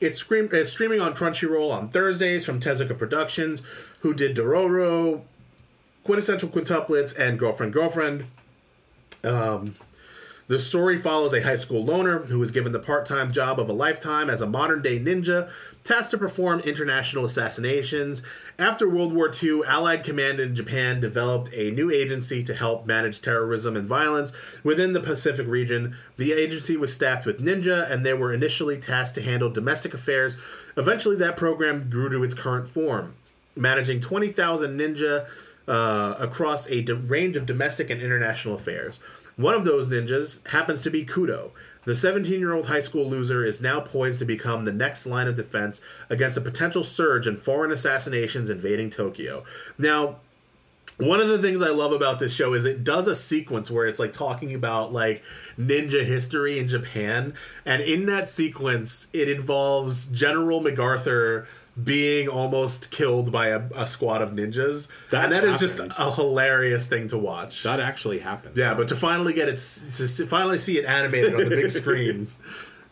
it's, 0.00 0.18
scream- 0.18 0.48
it's 0.52 0.70
streaming 0.70 1.00
on 1.00 1.14
Crunchyroll 1.14 1.72
on 1.72 1.88
Thursdays 1.88 2.44
from 2.44 2.58
Tezuka 2.58 2.98
Productions, 2.98 3.62
who 4.00 4.12
did 4.14 4.36
Dororo, 4.36 5.22
Quintessential 6.02 6.48
Quintuplets, 6.48 7.16
and 7.16 7.38
Girlfriend 7.38 7.72
Girlfriend. 7.72 8.26
Um, 9.22 9.76
the 10.48 10.58
story 10.58 10.98
follows 10.98 11.32
a 11.32 11.42
high 11.42 11.56
school 11.56 11.84
loner 11.84 12.20
who 12.20 12.38
was 12.38 12.50
given 12.50 12.72
the 12.72 12.78
part 12.78 13.06
time 13.06 13.30
job 13.30 13.58
of 13.60 13.68
a 13.68 13.72
lifetime 13.72 14.28
as 14.28 14.42
a 14.42 14.46
modern 14.46 14.82
day 14.82 14.98
ninja, 14.98 15.50
tasked 15.84 16.10
to 16.10 16.18
perform 16.18 16.60
international 16.60 17.24
assassinations. 17.24 18.22
After 18.58 18.88
World 18.88 19.14
War 19.14 19.30
II, 19.42 19.62
Allied 19.66 20.04
Command 20.04 20.40
in 20.40 20.54
Japan 20.54 21.00
developed 21.00 21.52
a 21.54 21.70
new 21.70 21.90
agency 21.90 22.42
to 22.42 22.54
help 22.54 22.86
manage 22.86 23.20
terrorism 23.20 23.76
and 23.76 23.88
violence 23.88 24.32
within 24.62 24.92
the 24.92 25.00
Pacific 25.00 25.46
region. 25.46 25.96
The 26.16 26.32
agency 26.32 26.76
was 26.76 26.92
staffed 26.92 27.26
with 27.26 27.40
ninja, 27.40 27.90
and 27.90 28.04
they 28.04 28.14
were 28.14 28.32
initially 28.32 28.78
tasked 28.78 29.14
to 29.16 29.22
handle 29.22 29.50
domestic 29.50 29.94
affairs. 29.94 30.36
Eventually, 30.76 31.16
that 31.16 31.36
program 31.36 31.88
grew 31.88 32.08
to 32.10 32.22
its 32.22 32.34
current 32.34 32.68
form, 32.68 33.14
managing 33.56 34.00
20,000 34.00 34.78
ninja 34.78 35.26
uh, 35.68 36.16
across 36.18 36.70
a 36.70 36.82
range 36.82 37.36
of 37.36 37.46
domestic 37.46 37.90
and 37.90 38.00
international 38.00 38.54
affairs. 38.54 39.00
One 39.36 39.54
of 39.54 39.64
those 39.64 39.86
ninjas 39.86 40.46
happens 40.48 40.80
to 40.82 40.90
be 40.90 41.04
Kudo. 41.04 41.50
The 41.84 41.94
17 41.94 42.38
year 42.38 42.52
old 42.52 42.66
high 42.66 42.80
school 42.80 43.08
loser 43.08 43.44
is 43.44 43.60
now 43.60 43.80
poised 43.80 44.20
to 44.20 44.24
become 44.24 44.64
the 44.64 44.72
next 44.72 45.06
line 45.06 45.26
of 45.26 45.34
defense 45.34 45.80
against 46.08 46.36
a 46.36 46.40
potential 46.40 46.84
surge 46.84 47.26
in 47.26 47.36
foreign 47.36 47.72
assassinations 47.72 48.50
invading 48.50 48.90
Tokyo. 48.90 49.44
Now, 49.78 50.16
one 50.98 51.20
of 51.20 51.28
the 51.28 51.38
things 51.38 51.62
I 51.62 51.70
love 51.70 51.92
about 51.92 52.18
this 52.18 52.34
show 52.34 52.54
is 52.54 52.64
it 52.64 52.84
does 52.84 53.08
a 53.08 53.14
sequence 53.14 53.70
where 53.70 53.86
it's 53.86 53.98
like 53.98 54.12
talking 54.12 54.54
about 54.54 54.92
like 54.92 55.22
ninja 55.58 56.04
history 56.04 56.58
in 56.58 56.68
Japan, 56.68 57.34
and 57.64 57.82
in 57.82 58.06
that 58.06 58.28
sequence, 58.28 59.08
it 59.12 59.28
involves 59.28 60.06
General 60.06 60.60
MacArthur 60.60 61.48
being 61.82 62.28
almost 62.28 62.90
killed 62.90 63.32
by 63.32 63.48
a, 63.48 63.62
a 63.74 63.86
squad 63.86 64.20
of 64.20 64.32
ninjas, 64.32 64.88
That 65.10 65.24
and 65.24 65.32
that 65.32 65.44
is 65.44 65.58
just 65.58 65.80
a 65.98 66.12
hilarious 66.12 66.86
thing 66.86 67.08
to 67.08 67.18
watch. 67.18 67.62
That 67.62 67.80
actually 67.80 68.18
happened. 68.18 68.56
Yeah, 68.56 68.74
but 68.74 68.88
to 68.88 68.96
finally 68.96 69.32
get 69.32 69.48
it, 69.48 69.56
to 69.56 70.26
finally 70.26 70.58
see 70.58 70.78
it 70.78 70.84
animated 70.84 71.34
on 71.34 71.48
the 71.48 71.56
big 71.56 71.70
screen, 71.82 72.28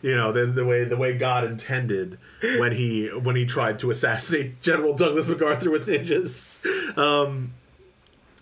you 0.01 0.15
know, 0.15 0.31
the, 0.31 0.47
the 0.47 0.65
way 0.65 0.83
the 0.83 0.97
way 0.97 1.15
God 1.15 1.43
intended 1.43 2.17
when 2.41 2.71
he 2.71 3.07
when 3.07 3.35
he 3.35 3.45
tried 3.45 3.77
to 3.79 3.91
assassinate 3.91 4.61
General 4.61 4.93
Douglas 4.95 5.27
MacArthur 5.27 5.69
with 5.69 5.87
ninjas. 5.87 6.97
Um, 6.97 7.53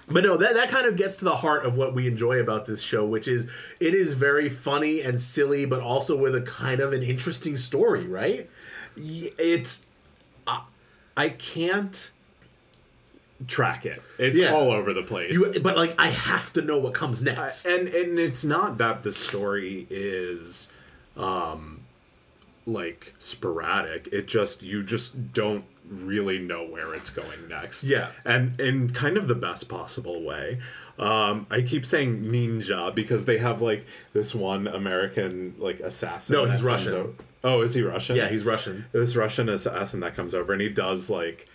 but 0.08 0.24
no, 0.24 0.38
that 0.38 0.56
that 0.56 0.70
kind 0.70 0.88
of 0.88 0.96
gets 0.96 1.18
to 1.18 1.26
the 1.26 1.36
heart 1.36 1.66
of 1.66 1.76
what 1.76 1.94
we 1.94 2.08
enjoy 2.08 2.40
about 2.40 2.66
this 2.66 2.82
show, 2.82 3.06
which 3.06 3.28
is 3.28 3.50
it 3.82 3.94
is 3.94 4.14
very 4.14 4.48
funny 4.48 5.02
and 5.02 5.20
silly, 5.20 5.66
but 5.66 5.82
also 5.82 6.18
with 6.18 6.34
a 6.34 6.42
kind 6.42 6.80
of 6.80 6.94
an 6.94 7.04
interesting 7.04 7.58
story, 7.58 8.08
right? 8.08 8.50
It's 8.96 9.86
I, 11.18 11.26
I 11.26 11.30
can't 11.30 12.12
track 13.48 13.86
it. 13.86 14.02
It's 14.18 14.38
Yeah. 14.38 14.54
all 14.54 14.72
over 14.72 14.94
the 14.94 15.04
place. 15.04 15.34
You, 15.34 15.60
but 15.62 15.76
like, 15.78 15.96
I 16.00 16.10
have 16.10 16.52
to 16.54 16.62
know 16.62 16.78
what 16.78 16.94
comes 16.94 17.22
next. 17.22 17.66
and 17.66 17.88
and 17.88 18.20
it's 18.20 18.44
not 18.44 18.78
that 18.80 19.04
the 19.04 19.12
story 19.12 19.88
is 19.90 20.70
um 21.18 21.79
like 22.66 23.14
sporadic 23.20 24.08
it 24.12 24.28
just 24.28 24.62
you 24.64 24.84
just 24.84 25.34
don't 25.34 25.64
really 25.90 26.38
know 26.38 26.64
where 26.68 26.94
it's 26.94 27.10
going 27.10 27.48
next 27.50 27.84
Yeah. 27.84 28.10
and 28.24 28.60
in 28.60 28.92
kind 28.92 29.18
of 29.18 29.28
the 29.28 29.34
best 29.34 29.68
possible 29.70 30.22
way 30.24 30.60
um 31.00 31.48
i 31.50 31.62
keep 31.62 31.84
saying 31.86 32.24
ninja 32.26 32.94
because 32.94 33.26
they 33.26 33.40
have 33.40 33.62
like 33.62 33.86
this 34.14 34.36
one 34.36 34.68
american 34.68 35.56
like 35.58 35.80
assassin 35.80 36.34
No, 36.36 36.46
he's 36.46 36.62
Russian. 36.62 36.94
o- 36.94 37.14
oh 37.44 37.62
is 37.62 37.74
he 37.74 37.82
russian 37.82 38.18
yeah, 38.18 38.28
he's 38.30 38.44
Russian. 38.46 38.86
this 38.92 39.16
Russian 39.16 39.50
assassin 39.50 40.02
that 40.02 40.14
comes 40.16 40.36
over 40.36 40.54
and 40.54 40.62
he 40.62 40.70
does 40.70 41.10
like 41.10 41.48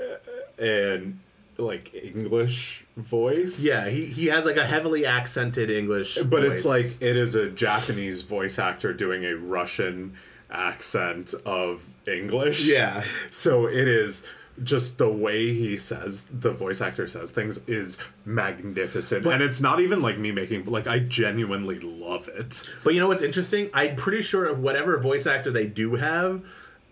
uh, 0.00 0.62
an 0.64 1.20
like 1.58 1.92
English 1.92 2.86
voice. 2.96 3.62
Yeah, 3.62 3.90
he, 3.90 4.06
he 4.06 4.26
has 4.28 4.46
like 4.46 4.56
a 4.56 4.64
heavily 4.64 5.04
accented 5.04 5.70
English, 5.70 6.16
But 6.16 6.42
it's 6.42 6.64
like 6.64 6.86
it 7.02 7.18
is 7.18 7.34
a 7.34 7.50
Japanese 7.50 8.22
voice 8.22 8.58
actor 8.58 8.94
doing 8.94 9.26
a 9.26 9.34
Russian 9.36 10.16
accent 10.50 11.34
of 11.46 11.86
English. 12.06 12.66
Yeah. 12.66 13.04
So 13.30 13.66
it 13.66 13.86
is 13.88 14.24
just 14.62 14.98
the 14.98 15.08
way 15.08 15.54
he 15.54 15.76
says 15.76 16.26
the 16.30 16.50
voice 16.52 16.80
actor 16.82 17.06
says 17.06 17.30
things 17.30 17.60
is 17.66 17.96
magnificent. 18.26 19.24
But- 19.24 19.34
and 19.34 19.42
it's 19.42 19.60
not 19.60 19.80
even 19.80 20.02
like 20.02 20.18
me 20.18 20.32
making 20.32 20.64
like 20.66 20.86
I 20.86 20.98
genuinely 20.98 21.78
love 21.80 22.28
it. 22.28 22.68
But 22.84 22.94
you 22.94 23.00
know 23.00 23.08
what's 23.08 23.22
interesting? 23.22 23.70
I'm 23.72 23.96
pretty 23.96 24.22
sure 24.22 24.44
of 24.46 24.58
whatever 24.60 24.98
voice 24.98 25.26
actor 25.26 25.50
they 25.50 25.66
do 25.66 25.94
have 25.94 26.42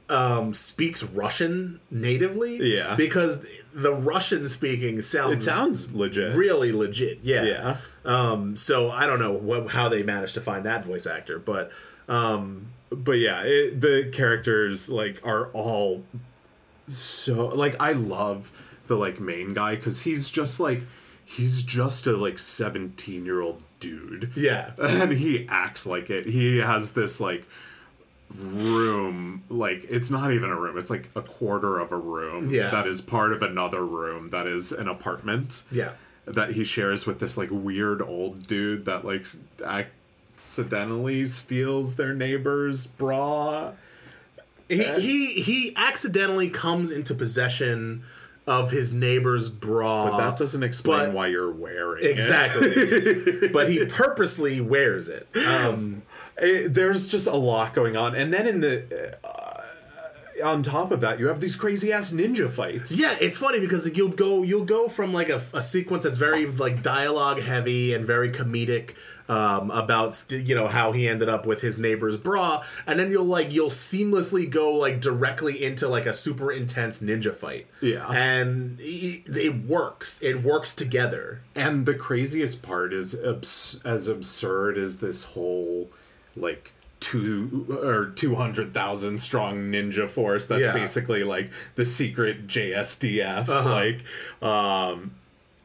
um, 0.09 0.54
speaks 0.54 1.02
Russian 1.02 1.80
natively. 1.90 2.56
Yeah. 2.76 2.94
Because 2.94 3.44
the 3.74 3.94
Russian 3.94 4.48
speaking 4.48 5.02
sounds 5.02 5.34
It 5.36 5.42
sounds 5.42 5.92
legit. 5.94 6.34
really 6.34 6.72
legit. 6.72 7.18
Yeah. 7.22 7.42
Yeah. 7.44 7.76
Um, 8.06 8.56
so 8.56 8.90
I 8.90 9.06
don't 9.06 9.18
know 9.18 9.32
what, 9.32 9.68
how 9.72 9.90
they 9.90 10.02
managed 10.02 10.32
to 10.34 10.40
find 10.40 10.64
that 10.64 10.84
voice 10.86 11.06
actor, 11.06 11.38
but 11.38 11.70
um, 12.09 12.68
but 12.91 13.12
yeah, 13.12 13.43
it, 13.43 13.80
the 13.80 14.11
characters 14.12 14.89
like 14.89 15.20
are 15.24 15.47
all 15.49 16.03
so 16.86 17.47
like 17.49 17.76
I 17.80 17.93
love 17.93 18.51
the 18.86 18.97
like 18.97 19.20
main 19.20 19.53
guy 19.53 19.76
because 19.76 20.01
he's 20.03 20.30
just 20.30 20.59
like 20.61 20.82
he's 21.24 21.62
just 21.62 22.07
a 22.07 22.12
like 22.16 22.39
17 22.39 23.26
year 23.26 23.41
old 23.43 23.62
dude 23.80 24.32
yeah. 24.34 24.70
and 24.78 25.12
he 25.12 25.47
acts 25.51 25.86
like 25.86 26.09
it 26.09 26.26
he 26.26 26.57
has 26.59 26.93
this 26.93 27.20
like 27.20 27.47
room 28.34 29.43
like 29.49 29.84
it's 29.89 30.11
not 30.11 30.32
even 30.32 30.51
a 30.51 30.57
room 30.57 30.76
it's 30.78 30.91
like 30.91 31.09
a 31.16 31.22
quarter 31.22 31.78
of 31.78 31.93
a 31.93 31.97
room 31.97 32.49
Yeah. 32.49 32.70
that 32.70 32.86
is 32.86 33.01
part 33.01 33.32
of 33.32 33.43
another 33.43 33.84
room 33.84 34.30
that 34.30 34.47
is 34.47 34.72
an 34.72 34.89
apartment 34.89 35.62
Yeah. 35.70 35.93
that 36.26 36.53
he 36.53 36.64
shares 36.64 37.07
with 37.07 37.20
this 37.20 37.36
like 37.36 37.49
weird 37.51 38.03
old 38.03 38.47
dude 38.47 38.84
that 38.84 39.05
like 39.05 39.26
accidentally 40.39 41.26
steals 41.26 41.97
their 41.97 42.14
neighbor's 42.14 42.86
bra 42.86 43.72
He, 44.68 44.84
he 44.84 45.26
he 45.43 45.72
accidentally 45.76 46.49
comes 46.49 46.93
into 46.93 47.12
possession 47.14 48.05
of 48.47 48.70
his 48.70 48.93
neighbor's 48.95 49.49
bra. 49.49 50.11
but 50.11 50.18
that 50.18 50.36
doesn't 50.36 50.62
explain 50.62 51.07
but- 51.07 51.12
why 51.12 51.26
you're 51.26 51.51
wearing 51.51 52.05
it. 52.05 52.11
exactly. 52.11 53.49
but 53.53 53.68
he 53.68 53.84
purposely 53.86 54.61
wears 54.61 55.09
it. 55.09 55.28
Um, 55.36 56.03
It- 56.41 56.72
there's 56.72 57.09
just 57.09 57.26
a 57.26 57.36
lot 57.36 57.74
going 57.74 57.97
on 57.97 58.14
and 58.14 58.32
then 58.32 58.47
in 58.47 58.61
the 58.61 59.16
uh, 59.24 59.55
on 60.45 60.62
top 60.62 60.93
of 60.93 61.01
that, 61.01 61.18
you 61.18 61.26
have 61.26 61.41
these 61.41 61.57
crazy 61.57 61.93
ass 61.93 62.12
ninja 62.12 62.49
fights. 62.49 62.93
Yeah, 62.93 63.16
it's 63.20 63.36
funny 63.39 63.59
because 63.59 63.84
like, 63.86 63.97
you'll 63.97 64.11
go 64.11 64.45
you'll 64.45 64.64
go 64.64 64.89
from 64.89 65.12
like 65.12 65.30
a, 65.30 65.43
a 65.53 65.61
sequence 65.61 66.05
that's 66.05 66.16
very 66.16 66.47
like 66.47 66.80
dialogue 66.80 67.41
heavy 67.41 67.93
and 67.93 68.07
very 68.07 68.30
comedic 68.30 68.95
um, 69.29 69.70
about 69.70 70.24
you 70.31 70.55
know 70.55 70.68
how 70.68 70.93
he 70.93 71.07
ended 71.09 71.29
up 71.29 71.45
with 71.47 71.61
his 71.61 71.79
neighbor's 71.79 72.16
bra, 72.16 72.64
and 72.87 72.99
then 72.99 73.11
you'll 73.11 73.24
like 73.24 73.53
you'll 73.53 73.68
seamlessly 73.70 74.49
go 74.49 74.72
like 74.74 75.01
directly 75.01 75.62
into 75.62 75.87
like 75.89 76.07
a 76.07 76.12
super 76.12 76.51
intense 76.51 77.01
ninja 77.01 77.35
fight. 77.35 77.66
Yeah. 77.81 78.07
and 78.11 78.79
it, 78.81 79.29
it 79.37 79.64
works. 79.66 80.22
It 80.22 80.43
works 80.43 80.74
together. 80.74 81.43
And 81.55 81.85
the 81.87 81.95
craziest 81.95 82.62
part 82.62 82.93
is 82.93 83.14
abs- 83.14 83.81
as 83.85 84.09
absurd 84.09 84.79
as 84.79 84.99
this 84.99 85.24
whole 85.24 85.91
like 86.37 86.72
two 87.01 87.64
or 87.83 88.07
two 88.07 88.35
hundred 88.35 88.72
thousand 88.72 89.20
strong 89.20 89.70
ninja 89.70 90.09
force. 90.09 90.47
That's 90.47 90.62
Yeah. 90.62 90.72
basically 90.72 91.22
like 91.22 91.51
the 91.76 91.85
secret 91.87 92.47
JSDF. 92.49 93.49
Uh-huh. 93.49 93.70
Like, 93.70 94.03
um, 94.43 95.12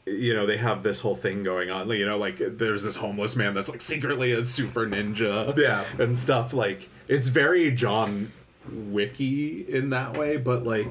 you 0.06 0.34
know, 0.34 0.46
they 0.46 0.58
have 0.58 0.84
this 0.84 1.00
whole 1.00 1.16
thing 1.16 1.44
going 1.44 1.70
on. 1.72 1.90
You 1.90 2.06
know, 2.06 2.18
like 2.18 2.38
there's 2.40 2.84
this 2.84 2.98
homeless 2.98 3.36
man 3.36 3.54
that's 3.54 3.70
like 3.70 3.82
secretly 3.82 4.32
a 4.34 4.44
super 4.44 4.86
ninja. 4.86 5.56
Yeah. 5.58 5.86
and 5.98 6.18
stuff. 6.18 6.54
Like, 6.54 6.90
it's 7.08 7.28
very 7.30 7.72
John 7.72 8.32
Wicky 8.72 9.62
in 9.68 9.90
that 9.92 10.18
way, 10.18 10.38
but 10.38 10.64
like, 10.64 10.90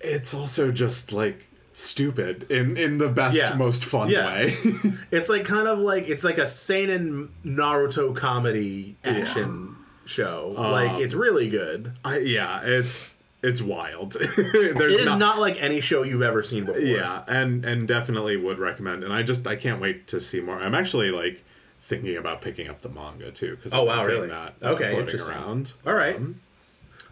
it's 0.00 0.34
also 0.34 0.70
just 0.70 1.12
like 1.12 1.46
stupid 1.72 2.50
in 2.50 2.76
in 2.76 2.98
the 2.98 3.08
best 3.08 3.36
Yeah. 3.36 3.54
most 3.54 3.84
fun 3.84 4.08
Yeah. 4.10 4.26
way 4.26 4.54
It's 5.10 5.28
like 5.28 5.44
kind 5.44 5.68
of 5.68 5.78
like 5.78 6.08
it's 6.08 6.24
like 6.24 6.38
a 6.38 6.46
seinen 6.46 7.30
Naruto 7.44 8.14
comedy 8.16 8.96
action 9.04 9.76
show. 10.06 10.54
Um, 10.56 10.70
like 10.72 11.00
it's 11.02 11.12
really 11.14 11.48
good. 11.48 11.92
I, 12.04 12.18
yeah 12.18 12.60
it's 12.62 13.08
it's 13.42 13.60
wild 13.62 14.16
It 14.38 14.80
is 14.90 15.14
not, 15.14 15.38
like 15.38 15.62
any 15.62 15.80
show 15.80 16.02
you've 16.02 16.22
ever 16.22 16.42
seen 16.42 16.64
before. 16.64 16.80
yeah 16.80 17.22
and 17.28 17.64
and 17.64 17.86
definitely 17.86 18.36
would 18.36 18.58
recommend 18.58 19.04
and 19.04 19.12
i 19.12 19.22
just 19.22 19.46
i 19.46 19.56
can't 19.56 19.80
wait 19.80 20.06
to 20.08 20.20
see 20.20 20.40
more 20.40 20.58
i'm 20.58 20.74
actually 20.74 21.10
like 21.10 21.44
thinking 21.82 22.16
about 22.16 22.40
picking 22.40 22.68
up 22.68 22.82
the 22.82 22.88
manga 22.88 23.30
too 23.30 23.54
because 23.56 23.72
Oh, 23.72 23.84
wow, 23.84 24.04
really? 24.04 24.28
that 24.28 24.54
Okay, 24.62 24.98
interesting. 24.98 25.32
around 25.34 25.74
All 25.86 25.94
right. 25.94 26.16
Um, 26.16 26.40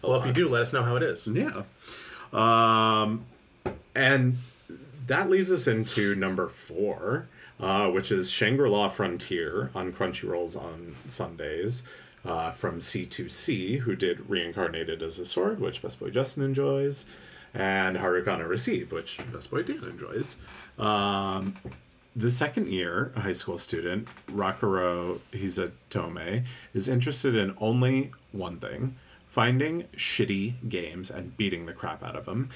well, 0.01 0.19
if 0.19 0.25
you 0.25 0.33
do, 0.33 0.49
let 0.49 0.61
us 0.63 0.73
know 0.73 0.83
how 0.83 0.97
it 0.97 1.03
is. 1.03 1.25
Yeah. 1.27 1.63
Um, 2.33 3.25
and 3.95 4.37
that 5.07 5.29
leads 5.29 5.51
us 5.51 5.67
into 5.67 6.13
number 6.15 6.47
four, 6.49 7.27
uh, 7.59 7.87
which 7.89 8.11
is 8.11 8.29
Shangri 8.29 8.69
La 8.69 8.89
Frontier 8.89 9.71
on 9.73 9.93
Crunchyrolls 9.93 10.55
on 10.61 10.95
Sundays 11.07 11.83
uh, 12.25 12.51
from 12.51 12.79
C2C, 12.79 13.79
who 13.79 13.95
did 13.95 14.29
Reincarnated 14.29 15.03
as 15.03 15.19
a 15.19 15.25
Sword, 15.25 15.59
which 15.59 15.81
Best 15.81 15.99
Boy 15.99 16.09
Justin 16.09 16.43
enjoys, 16.43 17.05
and 17.53 17.97
Harukana 17.97 18.47
Receive, 18.47 18.91
which 18.91 19.19
Best 19.31 19.51
Boy 19.51 19.63
Dan 19.63 19.83
enjoys. 19.83 20.37
Um, 20.77 21.55
the 22.15 22.31
second 22.31 22.69
year 22.69 23.11
a 23.15 23.21
high 23.21 23.33
school 23.33 23.57
student, 23.57 24.07
Rakuro 24.27 25.19
Hisatome, 25.31 26.45
is 26.73 26.87
interested 26.87 27.35
in 27.35 27.55
only 27.59 28.11
one 28.31 28.59
thing 28.59 28.95
finding 29.27 29.83
shitty 29.97 30.53
games 30.69 31.11
and 31.11 31.35
beating 31.35 31.65
the 31.65 31.73
crap 31.73 32.01
out 32.01 32.15
of 32.15 32.23
them. 32.23 32.49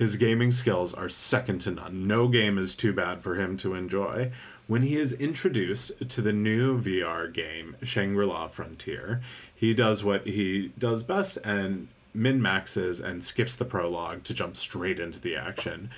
His 0.00 0.16
gaming 0.16 0.50
skills 0.50 0.94
are 0.94 1.10
second 1.10 1.58
to 1.60 1.72
none. 1.72 2.06
No 2.06 2.26
game 2.26 2.56
is 2.56 2.74
too 2.74 2.94
bad 2.94 3.22
for 3.22 3.34
him 3.34 3.58
to 3.58 3.74
enjoy. 3.74 4.32
When 4.66 4.80
he 4.80 4.96
is 4.96 5.12
introduced 5.12 6.08
to 6.08 6.22
the 6.22 6.32
new 6.32 6.80
VR 6.80 7.30
game, 7.30 7.76
Shangri 7.82 8.24
La 8.24 8.48
Frontier, 8.48 9.20
he 9.54 9.74
does 9.74 10.02
what 10.02 10.26
he 10.26 10.72
does 10.78 11.02
best 11.02 11.36
and 11.44 11.88
min 12.14 12.40
maxes 12.40 12.98
and 12.98 13.22
skips 13.22 13.54
the 13.54 13.66
prologue 13.66 14.24
to 14.24 14.32
jump 14.32 14.56
straight 14.56 14.98
into 14.98 15.20
the 15.20 15.36
action. 15.36 15.90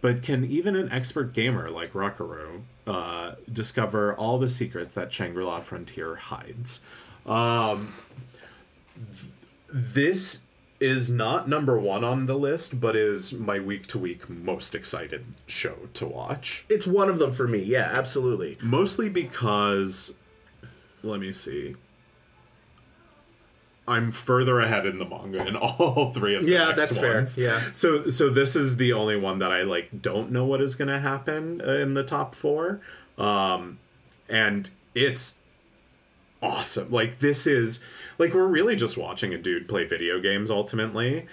But 0.00 0.22
can 0.22 0.44
even 0.44 0.76
an 0.76 0.92
expert 0.92 1.32
gamer 1.32 1.68
like 1.68 1.94
Rakuro 1.94 2.62
uh, 2.86 3.32
discover 3.52 4.14
all 4.14 4.38
the 4.38 4.48
secrets 4.48 4.94
that 4.94 5.12
Shangri 5.12 5.42
La 5.42 5.58
Frontier 5.58 6.14
hides? 6.14 6.78
Um, 7.26 7.92
th- 8.94 9.32
this 9.68 10.42
is 10.82 11.08
not 11.08 11.48
number 11.48 11.78
one 11.78 12.02
on 12.02 12.26
the 12.26 12.34
list, 12.34 12.80
but 12.80 12.96
is 12.96 13.32
my 13.32 13.60
week 13.60 13.86
to 13.86 13.98
week 13.98 14.28
most 14.28 14.74
excited 14.74 15.24
show 15.46 15.76
to 15.94 16.04
watch. 16.06 16.64
It's 16.68 16.88
one 16.88 17.08
of 17.08 17.20
them 17.20 17.32
for 17.32 17.46
me. 17.46 17.60
Yeah, 17.60 17.88
absolutely. 17.94 18.58
Mostly 18.60 19.08
because, 19.08 20.14
let 21.04 21.20
me 21.20 21.30
see. 21.30 21.76
I'm 23.86 24.10
further 24.10 24.60
ahead 24.60 24.84
in 24.84 24.98
the 24.98 25.04
manga 25.04 25.46
in 25.46 25.54
all 25.78 26.12
three 26.12 26.34
of 26.34 26.44
the 26.44 26.50
Yeah, 26.50 26.72
that's 26.72 26.98
fair. 26.98 27.24
Yeah. 27.36 27.62
So 27.72 28.08
so 28.08 28.28
this 28.28 28.56
is 28.56 28.76
the 28.76 28.92
only 28.92 29.16
one 29.16 29.38
that 29.38 29.52
I 29.52 29.62
like 29.62 30.02
don't 30.02 30.32
know 30.32 30.44
what 30.44 30.60
is 30.60 30.74
going 30.74 30.88
to 30.88 30.98
happen 30.98 31.60
uh, 31.64 31.72
in 31.72 31.94
the 31.94 32.04
top 32.04 32.34
4. 32.34 32.80
Um 33.18 33.78
and 34.28 34.70
it's 34.94 35.38
awesome. 36.42 36.90
Like 36.90 37.18
this 37.20 37.46
is 37.46 37.80
like 38.18 38.34
we're 38.34 38.46
really 38.46 38.76
just 38.76 38.98
watching 38.98 39.32
a 39.34 39.38
dude 39.38 39.68
play 39.68 39.84
video 39.84 40.20
games 40.20 40.50
ultimately, 40.50 41.26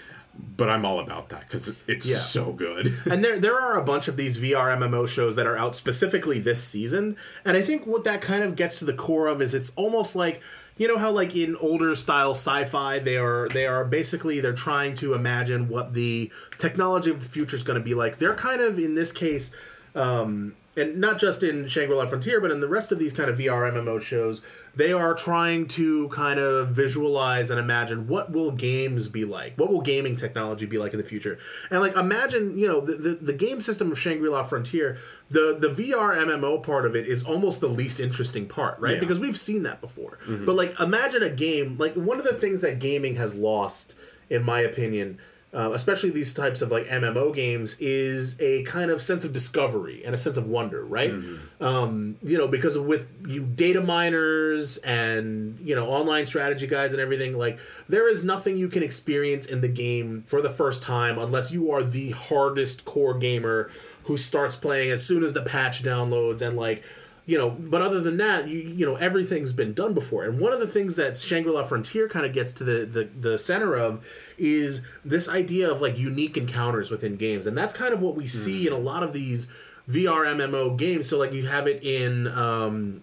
but 0.55 0.69
I'm 0.69 0.85
all 0.85 0.99
about 0.99 1.29
that 1.29 1.49
cuz 1.49 1.73
it's 1.87 2.05
Yeah. 2.07 2.17
so 2.17 2.53
good. 2.53 2.93
and 3.05 3.23
there 3.23 3.39
there 3.39 3.59
are 3.59 3.77
a 3.77 3.83
bunch 3.83 4.07
of 4.07 4.15
these 4.17 4.37
VR 4.37 4.71
MMO 4.77 5.07
shows 5.07 5.35
that 5.35 5.47
are 5.47 5.57
out 5.57 5.75
specifically 5.75 6.39
this 6.39 6.63
season, 6.63 7.17
and 7.43 7.57
I 7.57 7.61
think 7.61 7.85
what 7.87 8.03
that 8.05 8.21
kind 8.21 8.43
of 8.43 8.55
gets 8.55 8.79
to 8.79 8.85
the 8.85 8.93
core 8.93 9.27
of 9.27 9.41
is 9.41 9.53
it's 9.53 9.71
almost 9.75 10.15
like 10.15 10.41
you 10.77 10.87
know 10.87 10.97
how 10.97 11.11
like 11.11 11.35
in 11.35 11.57
older 11.57 11.93
style 11.95 12.31
sci-fi 12.31 12.99
they 12.99 13.17
are 13.17 13.49
they 13.49 13.65
are 13.67 13.83
basically 13.83 14.39
they're 14.39 14.53
trying 14.53 14.93
to 14.93 15.13
imagine 15.13 15.67
what 15.67 15.91
the 15.93 16.31
technology 16.57 17.09
of 17.11 17.19
the 17.21 17.27
future 17.27 17.57
is 17.57 17.63
going 17.63 17.77
to 17.77 17.83
be 17.83 17.93
like. 17.93 18.17
They're 18.17 18.35
kind 18.35 18.61
of 18.61 18.79
in 18.79 18.95
this 18.95 19.11
case 19.11 19.51
um 19.95 20.55
and 20.79 20.97
not 20.97 21.19
just 21.19 21.43
in 21.43 21.67
Shangri-La 21.67 22.07
Frontier, 22.07 22.39
but 22.41 22.51
in 22.51 22.59
the 22.59 22.67
rest 22.67 22.91
of 22.91 22.99
these 22.99 23.13
kind 23.13 23.29
of 23.29 23.37
VR 23.37 23.71
MMO 23.71 24.01
shows, 24.01 24.43
they 24.75 24.91
are 24.91 25.13
trying 25.13 25.67
to 25.69 26.07
kind 26.09 26.39
of 26.39 26.69
visualize 26.69 27.49
and 27.49 27.59
imagine 27.59 28.07
what 28.07 28.31
will 28.31 28.51
games 28.51 29.07
be 29.07 29.25
like, 29.25 29.57
what 29.57 29.71
will 29.71 29.81
gaming 29.81 30.15
technology 30.15 30.65
be 30.65 30.77
like 30.77 30.93
in 30.93 30.97
the 30.97 31.05
future, 31.05 31.37
and 31.69 31.81
like 31.81 31.95
imagine, 31.95 32.57
you 32.57 32.67
know, 32.67 32.81
the 32.81 32.93
the, 32.93 33.09
the 33.15 33.33
game 33.33 33.61
system 33.61 33.91
of 33.91 33.99
Shangri-La 33.99 34.43
Frontier, 34.43 34.97
the 35.29 35.57
the 35.59 35.69
VR 35.69 36.17
MMO 36.25 36.63
part 36.63 36.85
of 36.85 36.95
it 36.95 37.07
is 37.07 37.23
almost 37.23 37.61
the 37.61 37.69
least 37.69 37.99
interesting 37.99 38.47
part, 38.47 38.79
right? 38.79 38.95
Yeah. 38.95 38.99
Because 38.99 39.19
we've 39.19 39.39
seen 39.39 39.63
that 39.63 39.81
before. 39.81 40.19
Mm-hmm. 40.27 40.45
But 40.45 40.55
like, 40.55 40.79
imagine 40.79 41.23
a 41.23 41.29
game 41.29 41.77
like 41.77 41.93
one 41.93 42.17
of 42.17 42.23
the 42.23 42.33
things 42.33 42.61
that 42.61 42.79
gaming 42.79 43.15
has 43.15 43.35
lost, 43.35 43.95
in 44.29 44.43
my 44.43 44.61
opinion 44.61 45.19
uh, 45.53 45.71
especially 45.73 46.11
these 46.11 46.33
types 46.33 46.61
of 46.61 46.71
like 46.71 46.85
MMO 46.87 47.33
games, 47.33 47.75
is 47.79 48.39
a 48.39 48.63
kind 48.63 48.91
of 48.91 49.01
sense 49.01 49.25
of 49.25 49.33
discovery 49.33 50.03
and 50.05 50.13
a 50.13 50.17
sense 50.17 50.37
of 50.37 50.45
wonder, 50.45 50.83
right? 50.85 51.11
Um, 51.59 52.17
you 52.21 52.37
know, 52.37 52.47
because 52.47 52.77
with 52.77 53.07
you 53.27 53.41
data 53.41 53.81
miners 53.81 54.77
and 54.77 55.59
you 55.59 55.75
know 55.75 55.87
online 55.87 56.25
strategy 56.27 56.67
guys 56.67 56.91
and 56.93 57.01
everything, 57.01 57.37
like 57.37 57.59
there 57.87 58.07
is 58.07 58.23
nothing 58.23 58.57
you 58.57 58.67
can 58.67 58.83
experience 58.83 59.47
in 59.47 59.61
the 59.61 59.67
game 59.67 60.23
for 60.27 60.41
the 60.41 60.49
first 60.51 60.83
time 60.83 61.17
unless 61.17 61.51
you 61.51 61.71
are 61.71 61.83
the 61.83 62.11
hardest 62.11 62.85
core 62.85 63.17
gamer 63.17 63.71
who 64.03 64.17
starts 64.17 64.55
playing 64.55 64.91
as 64.91 65.05
soon 65.05 65.23
as 65.23 65.33
the 65.33 65.41
patch 65.41 65.83
downloads 65.83 66.41
and 66.41 66.57
like 66.57 66.83
you 67.25 67.37
know 67.37 67.49
but 67.49 67.81
other 67.81 67.99
than 67.99 68.17
that 68.17 68.47
you 68.47 68.59
you 68.59 68.85
know 68.85 68.95
everything's 68.95 69.53
been 69.53 69.73
done 69.73 69.93
before. 69.93 70.23
And 70.23 70.39
one 70.39 70.53
of 70.53 70.59
the 70.59 70.67
things 70.67 70.95
that 70.95 71.17
shangri-la 71.17 71.63
frontier 71.63 72.07
kind 72.07 72.25
of 72.25 72.33
gets 72.33 72.51
to 72.53 72.63
the, 72.63 72.85
the 72.85 73.09
the 73.19 73.37
center 73.37 73.75
of 73.75 74.05
is 74.37 74.81
this 75.05 75.29
idea 75.29 75.71
of 75.71 75.81
like 75.81 75.97
unique 75.97 76.37
encounters 76.37 76.91
within 76.91 77.15
games. 77.15 77.47
And 77.47 77.57
that's 77.57 77.73
kind 77.73 77.93
of 77.93 78.01
what 78.01 78.15
we 78.15 78.27
see 78.27 78.67
in 78.67 78.73
a 78.73 78.77
lot 78.77 79.03
of 79.03 79.13
these 79.13 79.47
vr 79.89 80.25
mmo 80.35 80.77
games. 80.77 81.07
So 81.07 81.17
like 81.17 81.33
you 81.33 81.47
have 81.47 81.67
it 81.67 81.83
in 81.83 82.27
um 82.27 83.01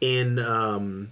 in 0.00 0.38
um 0.38 1.10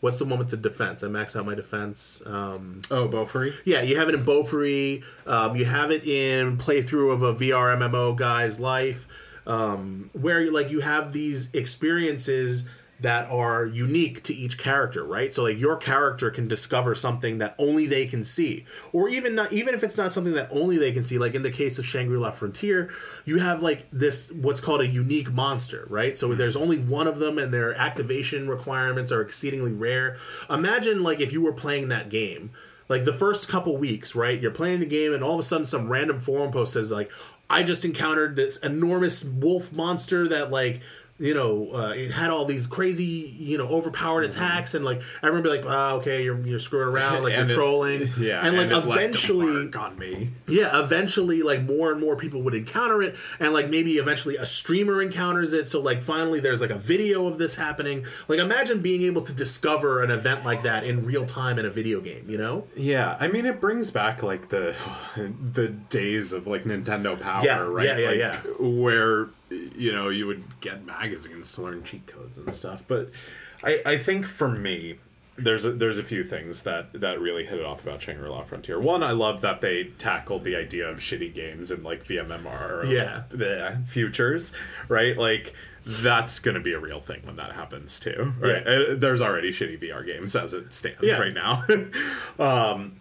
what's 0.00 0.18
the 0.18 0.24
one 0.24 0.38
with 0.38 0.50
the 0.50 0.56
defense? 0.56 1.02
I 1.02 1.08
max 1.08 1.34
out 1.36 1.46
my 1.46 1.54
defense 1.54 2.22
um 2.26 2.82
oh, 2.90 3.08
Bofuri? 3.08 3.54
yeah, 3.64 3.82
you 3.82 3.96
have 3.96 4.08
it 4.08 4.14
in 4.14 4.24
Bofuri. 4.24 5.02
Um, 5.26 5.56
you 5.56 5.64
have 5.64 5.90
it 5.90 6.06
in 6.06 6.58
playthrough 6.58 7.12
of 7.12 7.22
a 7.22 7.34
VR 7.34 7.76
MMO 7.76 8.16
guy's 8.16 8.60
life, 8.60 9.08
um, 9.46 10.08
where 10.12 10.42
you 10.42 10.50
like 10.50 10.70
you 10.70 10.80
have 10.80 11.12
these 11.12 11.50
experiences 11.54 12.66
that 13.00 13.28
are 13.30 13.66
unique 13.66 14.22
to 14.22 14.34
each 14.34 14.56
character, 14.58 15.04
right? 15.04 15.30
So 15.32 15.42
like 15.42 15.58
your 15.58 15.76
character 15.76 16.30
can 16.30 16.48
discover 16.48 16.94
something 16.94 17.38
that 17.38 17.54
only 17.58 17.86
they 17.86 18.06
can 18.06 18.24
see, 18.24 18.64
or 18.92 19.08
even 19.08 19.34
not 19.34 19.52
even 19.52 19.74
if 19.74 19.84
it's 19.84 19.96
not 19.96 20.12
something 20.12 20.32
that 20.32 20.48
only 20.50 20.78
they 20.78 20.92
can 20.92 21.02
see. 21.02 21.18
Like 21.18 21.34
in 21.34 21.42
the 21.42 21.50
case 21.50 21.78
of 21.78 21.86
Shangri 21.86 22.16
La 22.16 22.30
Frontier, 22.30 22.90
you 23.24 23.38
have 23.38 23.62
like 23.62 23.86
this 23.92 24.32
what's 24.32 24.60
called 24.60 24.80
a 24.80 24.86
unique 24.86 25.30
monster, 25.30 25.86
right? 25.90 26.16
So 26.16 26.34
there's 26.34 26.56
only 26.56 26.78
one 26.78 27.06
of 27.06 27.18
them, 27.18 27.38
and 27.38 27.52
their 27.52 27.74
activation 27.74 28.48
requirements 28.48 29.12
are 29.12 29.20
exceedingly 29.20 29.72
rare. 29.72 30.16
Imagine 30.48 31.02
like 31.02 31.20
if 31.20 31.32
you 31.32 31.42
were 31.42 31.52
playing 31.52 31.88
that 31.88 32.08
game 32.08 32.50
like 32.88 33.04
the 33.04 33.12
first 33.12 33.48
couple 33.48 33.76
weeks, 33.76 34.14
right? 34.14 34.40
You're 34.40 34.50
playing 34.50 34.80
the 34.80 34.86
game, 34.86 35.12
and 35.12 35.22
all 35.22 35.34
of 35.34 35.40
a 35.40 35.42
sudden, 35.42 35.66
some 35.66 35.88
random 35.88 36.20
forum 36.20 36.52
post 36.52 36.72
says 36.72 36.92
like, 36.92 37.10
"I 37.48 37.62
just 37.62 37.84
encountered 37.84 38.36
this 38.36 38.58
enormous 38.58 39.24
wolf 39.24 39.72
monster 39.72 40.28
that 40.28 40.50
like." 40.50 40.80
You 41.18 41.32
know, 41.34 41.70
uh, 41.72 41.94
it 41.96 42.10
had 42.12 42.30
all 42.30 42.44
these 42.44 42.66
crazy, 42.66 43.04
you 43.38 43.56
know, 43.58 43.66
overpowered 43.68 44.22
attacks, 44.24 44.74
and 44.74 44.84
like 44.84 45.00
everyone 45.22 45.42
be 45.42 45.48
like, 45.48 45.64
"Ah, 45.66 45.94
okay, 45.94 46.22
you're 46.24 46.38
you're 46.46 46.58
screwing 46.58 46.88
around, 46.88 47.22
like 47.24 47.32
you're 47.34 47.44
it- 47.44 47.54
trolling." 47.54 48.10
Yeah, 48.18 48.46
and 48.46 48.56
like 48.56 48.66
it 48.70 48.74
left 48.74 48.86
a 48.86 48.90
eventually, 48.92 49.72
on 49.74 49.98
me. 49.98 50.30
yeah, 50.48 50.80
eventually, 50.80 51.42
like 51.42 51.62
more 51.62 51.90
and 51.92 52.00
more 52.00 52.16
people 52.16 52.42
would 52.42 52.54
encounter 52.54 53.02
it, 53.02 53.16
and 53.40 53.52
like 53.52 53.68
maybe 53.70 53.98
eventually 53.98 54.36
a 54.36 54.46
streamer 54.46 55.00
encounters 55.02 55.52
it. 55.52 55.68
So 55.68 55.80
like 55.80 56.02
finally, 56.02 56.40
there's 56.40 56.60
like 56.60 56.70
a 56.70 56.78
video 56.78 57.26
of 57.26 57.38
this 57.38 57.54
happening. 57.54 58.04
Like 58.28 58.38
imagine 58.38 58.80
being 58.80 59.02
able 59.02 59.22
to 59.22 59.32
discover 59.32 60.02
an 60.02 60.10
event 60.10 60.44
like 60.44 60.62
that 60.62 60.84
in 60.84 61.04
real 61.06 61.24
time 61.26 61.58
in 61.58 61.64
a 61.66 61.70
video 61.70 62.00
game. 62.00 62.24
You 62.28 62.38
know? 62.38 62.66
Yeah, 62.76 63.16
I 63.20 63.28
mean, 63.28 63.46
it 63.46 63.60
brings 63.60 63.90
back 63.90 64.22
like 64.22 64.48
the 64.50 64.74
the 65.16 65.68
days 65.68 66.32
of 66.32 66.46
like 66.46 66.64
Nintendo 66.64 67.18
Power, 67.18 67.44
Yeah, 67.44 67.58
right? 67.60 67.86
yeah, 67.86 67.96
yeah, 67.98 68.08
like, 68.08 68.18
yeah. 68.18 68.36
Where 68.58 69.28
you 69.50 69.92
know 69.92 70.08
you 70.08 70.26
would 70.26 70.60
get 70.60 70.84
magazines 70.84 71.52
to 71.52 71.62
learn 71.62 71.82
cheat 71.84 72.06
codes 72.06 72.38
and 72.38 72.52
stuff. 72.52 72.82
But 72.86 73.10
I, 73.62 73.80
I 73.86 73.98
think 73.98 74.26
for 74.26 74.48
me, 74.48 74.98
there's 75.38 75.64
a, 75.64 75.72
there's 75.72 75.98
a 75.98 76.02
few 76.02 76.24
things 76.24 76.62
that 76.64 76.92
that 77.00 77.20
really 77.20 77.44
hit 77.44 77.58
it 77.60 77.64
off 77.64 77.82
about 77.82 78.00
Shangri 78.02 78.28
La 78.28 78.42
Frontier. 78.42 78.80
One, 78.80 79.02
I 79.02 79.12
love 79.12 79.40
that 79.42 79.60
they 79.60 79.84
tackled 79.98 80.44
the 80.44 80.56
idea 80.56 80.88
of 80.88 80.98
shitty 80.98 81.34
games 81.34 81.70
and 81.70 81.84
like 81.84 82.04
VMMR, 82.04 82.70
or, 82.70 82.86
Yeah. 82.86 83.22
the 83.30 83.78
futures, 83.86 84.52
right? 84.88 85.16
Like. 85.16 85.54
That's 85.88 86.40
going 86.40 86.56
to 86.56 86.60
be 86.60 86.72
a 86.72 86.80
real 86.80 86.98
thing 86.98 87.20
when 87.22 87.36
that 87.36 87.52
happens 87.52 88.00
too, 88.00 88.32
right? 88.40 88.60
Yeah. 88.66 88.72
Uh, 88.72 88.94
There's 88.96 89.22
already 89.22 89.52
shitty 89.52 89.80
VR 89.80 90.04
games 90.04 90.34
as 90.34 90.52
it 90.52 90.74
stands 90.74 90.98
Yeah. 91.00 91.16
right 91.20 91.32
now. 91.32 91.62
um, 92.40 92.96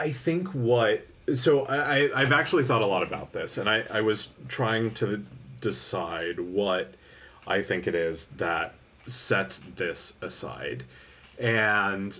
I 0.00 0.10
think 0.10 0.48
what 0.48 1.06
so 1.34 1.66
I, 1.66 2.10
I've 2.14 2.32
actually 2.32 2.64
thought 2.64 2.82
a 2.82 2.86
lot 2.86 3.02
about 3.02 3.32
this, 3.32 3.58
and 3.58 3.68
I 3.68 3.84
I 3.90 4.00
was 4.00 4.32
trying 4.48 4.92
to 4.94 5.24
decide 5.60 6.40
what 6.40 6.94
I 7.46 7.62
think 7.62 7.86
it 7.86 7.94
is 7.94 8.28
that 8.28 8.74
sets 9.06 9.58
this 9.58 10.16
aside, 10.20 10.84
and 11.38 12.18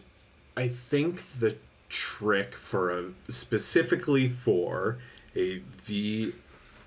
I 0.56 0.68
think 0.68 1.38
the 1.38 1.56
trick 1.88 2.54
for 2.54 2.90
a 2.90 3.10
specifically 3.28 4.28
for 4.28 4.98
a 5.34 5.60
VR 5.86 6.32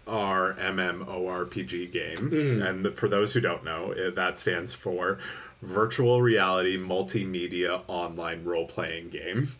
MMORPG 0.07 1.91
game, 1.91 2.61
and 2.61 2.93
for 2.95 3.07
those 3.07 3.33
who 3.33 3.41
don't 3.41 3.63
know, 3.63 3.91
it, 3.91 4.15
that 4.15 4.39
stands 4.39 4.73
for 4.73 5.19
Virtual 5.61 6.21
Reality 6.21 6.77
Multimedia 6.77 7.83
Online 7.87 8.43
Role 8.43 8.67
Playing 8.67 9.09
Game 9.09 9.53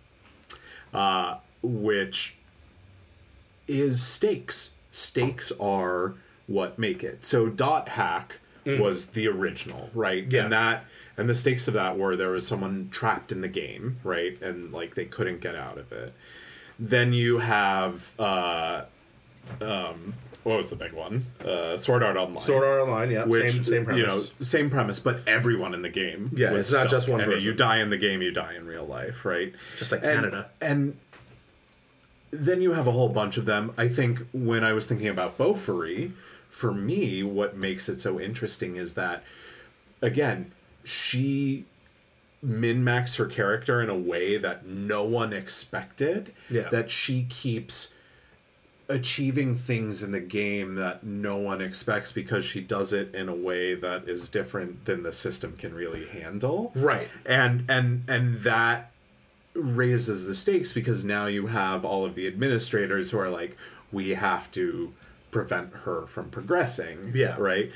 uh, 0.96 1.38
which 1.62 2.36
is 3.68 4.02
stakes. 4.04 4.72
Stakes 4.92 5.52
are 5.60 6.14
what 6.48 6.78
make 6.80 7.04
it. 7.04 7.26
So 7.26 7.48
Dot 7.50 7.90
Hack 7.90 8.40
was 8.66 9.08
the 9.08 9.28
original, 9.28 9.90
right? 9.94 10.26
Yeah. 10.32 10.44
And 10.46 10.54
that 10.54 10.86
and 11.18 11.30
the 11.30 11.36
stakes 11.36 11.68
of 11.68 11.76
that 11.76 11.98
were 11.98 12.16
there 12.16 12.32
was 12.32 12.48
someone 12.48 12.90
trapped 12.92 13.32
in 13.32 13.42
the 13.42 13.48
game, 13.48 13.98
right? 14.04 14.42
And 14.42 14.72
like 14.74 14.96
they 14.96 15.06
couldn't 15.06 15.42
get 15.42 15.56
out 15.56 15.78
of 15.78 15.92
it. 15.92 16.14
Then 16.80 17.14
you 17.14 17.40
have 17.40 18.12
uh 18.20 18.86
um 19.62 20.14
what 20.44 20.58
was 20.58 20.70
the 20.70 20.76
big 20.76 20.94
one? 20.94 21.26
Uh 21.44 21.78
Sword 21.78 22.04
Art 22.04 22.18
Online. 22.18 22.42
Sword 22.42 22.64
Art 22.64 22.82
Online, 22.82 23.12
yeah, 23.12 23.26
Which, 23.26 23.52
same 23.52 23.66
same 23.66 23.86
premise. 23.86 24.02
You 24.02 24.08
know, 24.08 24.24
same 24.40 24.70
premise, 24.70 25.00
but 25.00 25.28
everyone 25.28 25.74
in 25.74 25.82
the 25.82 25.90
game. 25.90 26.32
Yeah, 26.36 26.52
was 26.52 26.66
it's 26.66 26.74
not 26.74 26.90
just 26.90 27.08
one 27.10 27.22
And 27.22 27.32
person. 27.32 27.46
You 27.46 27.54
die 27.54 27.82
in 27.82 27.90
the 27.90 27.98
game, 27.98 28.22
you 28.22 28.32
die 28.32 28.56
in 28.56 28.66
real 28.66 28.86
life, 28.86 29.26
right? 29.26 29.54
Just 29.78 29.92
like 29.92 30.04
And- 30.04 30.14
Canada. 30.16 30.50
And 30.62 30.98
then 32.44 32.62
you 32.62 32.74
have 32.74 32.88
a 32.88 32.92
whole 32.92 33.10
bunch 33.10 33.38
of 33.38 33.46
them. 33.46 33.74
I 33.78 33.88
think 33.88 34.26
when 34.34 34.64
I 34.64 34.74
was 34.74 34.88
thinking 34.88 35.08
about 35.08 35.38
Bofuri, 35.38 36.12
for 36.50 36.74
me, 36.74 37.24
what 37.24 37.56
makes 37.58 37.90
it 37.90 38.00
so 38.00 38.20
interesting 38.20 38.76
is 38.78 38.94
that, 38.94 39.24
again, 40.02 40.52
she 40.84 41.66
min 42.42 42.84
max 42.84 43.16
her 43.18 43.26
character 43.26 43.82
in 43.82 43.90
a 43.90 43.98
way 43.98 44.38
that 44.38 44.66
no 44.66 45.04
one 45.04 45.34
expected. 45.34 46.32
Yeah. 46.50 46.70
That 46.70 46.92
she 46.92 47.26
keeps 47.30 47.92
achieving 48.88 49.56
things 49.56 50.04
in 50.04 50.12
the 50.12 50.20
game 50.20 50.76
that 50.76 51.04
no 51.04 51.38
one 51.38 51.60
expects 51.60 52.12
because 52.12 52.46
she 52.46 52.62
does 52.62 52.94
it 52.94 53.14
in 53.16 53.28
a 53.28 53.34
way 53.36 53.74
that 53.74 54.08
is 54.08 54.30
different 54.30 54.86
than 54.86 55.02
the 55.02 55.12
system 55.12 55.56
can 55.58 55.74
really 55.74 56.06
handle 56.06 56.72
Right. 56.76 57.10
and 57.26 57.66
and 57.68 58.04
and 58.08 58.42
that 58.42 58.92
raises 59.56 60.26
the 60.28 60.36
stakes 60.36 60.74
because 60.74 61.06
now 61.06 61.26
you 61.28 61.48
have 61.48 61.86
all 61.86 62.06
of 62.06 62.16
the 62.16 62.28
administrators 62.28 63.12
who 63.12 63.18
are 63.20 63.30
like 63.30 63.56
we 63.92 64.10
have 64.12 64.52
to 64.52 64.94
prevent 65.32 65.74
her 65.74 66.06
from 66.08 66.30
progressing 66.30 67.12
Yeah. 67.16 67.36
right 67.40 67.72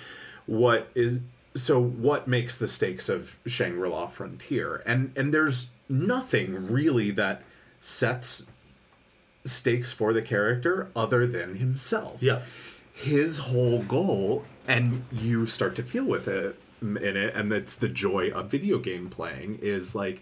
what 0.45 0.89
is 0.95 1.21
so 1.55 1.81
what 1.81 2.27
makes 2.27 2.57
the 2.57 2.67
stakes 2.67 3.09
of 3.09 3.35
Shangri-La 3.45 4.07
Frontier 4.07 4.81
and 4.85 5.11
and 5.15 5.33
there's 5.33 5.71
nothing 5.87 6.67
really 6.67 7.11
that 7.11 7.43
sets 7.81 8.45
stakes 9.45 9.91
for 9.91 10.13
the 10.13 10.21
character 10.21 10.89
other 10.95 11.25
than 11.25 11.55
himself 11.55 12.17
Yeah. 12.21 12.41
his 12.93 13.39
whole 13.39 13.81
goal 13.83 14.45
and 14.67 15.05
you 15.11 15.45
start 15.45 15.75
to 15.77 15.83
feel 15.83 16.03
with 16.05 16.27
it 16.27 16.59
in 16.81 16.97
it 16.97 17.35
and 17.35 17.51
it's 17.51 17.75
the 17.75 17.89
joy 17.89 18.29
of 18.31 18.49
video 18.51 18.77
game 18.79 19.09
playing 19.09 19.59
is 19.61 19.95
like 19.95 20.21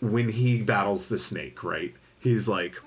when 0.00 0.28
he 0.28 0.62
battles 0.62 1.08
the 1.08 1.18
snake 1.18 1.62
right? 1.62 1.94
He's 2.20 2.48
like 2.48 2.80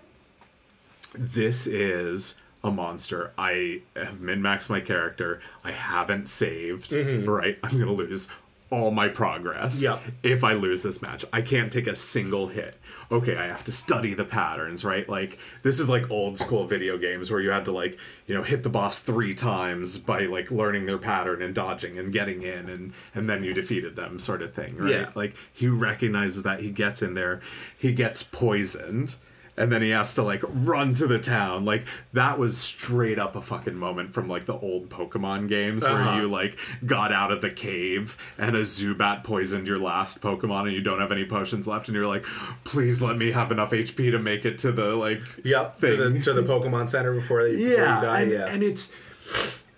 this 1.14 1.68
is 1.68 2.36
a 2.64 2.72
monster. 2.72 3.32
I 3.38 3.82
have 3.96 4.22
min-maxed 4.22 4.70
my 4.70 4.80
character. 4.80 5.42
I 5.64 5.72
haven't 5.72 6.30
saved 6.30 6.92
mm-hmm. 6.92 7.30
right? 7.30 7.58
I'm 7.64 7.80
gonna 7.80 7.92
lose 7.92 8.28
all 8.72 8.90
my 8.90 9.10
progress 9.10 9.82
Yep. 9.84 10.02
if 10.24 10.44
I 10.44 10.54
lose 10.54 10.82
this 10.82 11.02
match. 11.02 11.26
I 11.34 11.42
can't 11.42 11.72
take 11.72 11.88
a 11.88 11.96
single 11.96 12.48
hit. 12.48 12.78
Okay, 13.12 13.36
I 13.36 13.46
have 13.48 13.66
to 13.66 13.72
study 13.74 14.14
the 14.14 14.24
patterns, 14.24 14.86
right? 14.86 15.08
Like 15.08 15.38
this 15.62 15.80
is 15.80 15.90
like 15.90 16.10
old 16.10 16.38
school 16.38 16.66
video 16.66 16.98
games 16.98 17.30
where 17.30 17.42
you 17.42 17.52
had 17.52 17.66
to 17.66 17.74
like, 17.74 18.00
you 18.28 18.34
know, 18.34 18.44
hit 18.44 18.64
the 18.64 18.70
boss 18.70 19.00
3 19.00 19.34
times 19.34 19.98
by 19.98 20.22
like 20.22 20.50
learning 20.52 20.86
their 20.86 20.98
pattern 20.98 21.42
and 21.42 21.54
dodging 21.54 21.98
and 21.98 22.14
getting 22.14 22.42
in 22.44 22.70
and 22.70 22.94
and 23.14 23.30
then 23.30 23.44
you 23.44 23.54
defeated 23.54 23.96
them 23.98 24.18
sort 24.20 24.42
of 24.42 24.54
thing, 24.54 24.78
right? 24.78 24.90
Yeah. 24.92 25.10
Like 25.16 25.36
he 25.52 25.68
recognizes 25.68 26.44
that 26.44 26.62
he 26.62 26.72
gets 26.72 27.02
in 27.02 27.14
there, 27.14 27.42
he 27.78 27.94
gets 27.94 28.24
poisoned. 28.24 29.16
And 29.58 29.72
then 29.72 29.82
he 29.82 29.90
has 29.90 30.16
to 30.16 30.24
like 30.24 30.42
run 30.48 30.94
to 30.96 31.08
the 31.08 31.20
town. 31.20 31.66
Like 31.66 31.86
that 32.14 32.40
was 32.40 32.58
straight 32.58 33.20
up 33.20 33.36
a 33.36 33.42
fucking 33.42 33.76
moment 33.76 34.14
from 34.14 34.28
like 34.30 34.46
the 34.46 34.58
old 34.58 34.90
Pokemon 34.90 35.50
games 35.50 35.84
where 35.84 35.92
Uh-huh. 35.92 36.22
you 36.22 36.28
like 36.30 36.58
got 36.86 37.12
out 37.12 37.32
of 37.32 37.42
the 37.42 37.52
cave 37.52 38.18
and 38.38 38.56
a 38.56 38.62
Zubat 38.62 39.24
poisoned 39.24 39.68
your 39.68 39.78
last 39.78 40.22
Pokemon 40.22 40.64
and 40.68 40.74
you 40.74 40.82
don't 40.82 41.00
have 41.02 41.12
any 41.12 41.26
potions 41.26 41.68
left 41.68 41.90
and 41.90 41.96
you're 41.96 42.08
like, 42.08 42.24
please 42.64 43.02
let 43.02 43.18
me 43.18 43.32
have 43.32 43.52
enough 43.52 43.72
HP 43.72 44.12
to 44.12 44.20
make 44.20 44.46
it 44.46 44.58
to 44.60 44.72
the 44.72 44.96
like 44.96 45.22
Yep. 45.44 45.76
To 45.76 45.82
thing. 45.98 46.14
the 46.14 46.22
to 46.22 46.34
the 46.34 46.44
Pokemon 46.44 46.88
Center 46.90 47.14
before 47.14 47.44
they 47.44 47.56
before 47.56 47.70
you 47.70 47.76
yeah, 47.76 48.02
die. 48.02 48.22
and, 48.22 48.32
yeah. 48.32 48.46
and 48.48 48.64
it's 48.64 48.94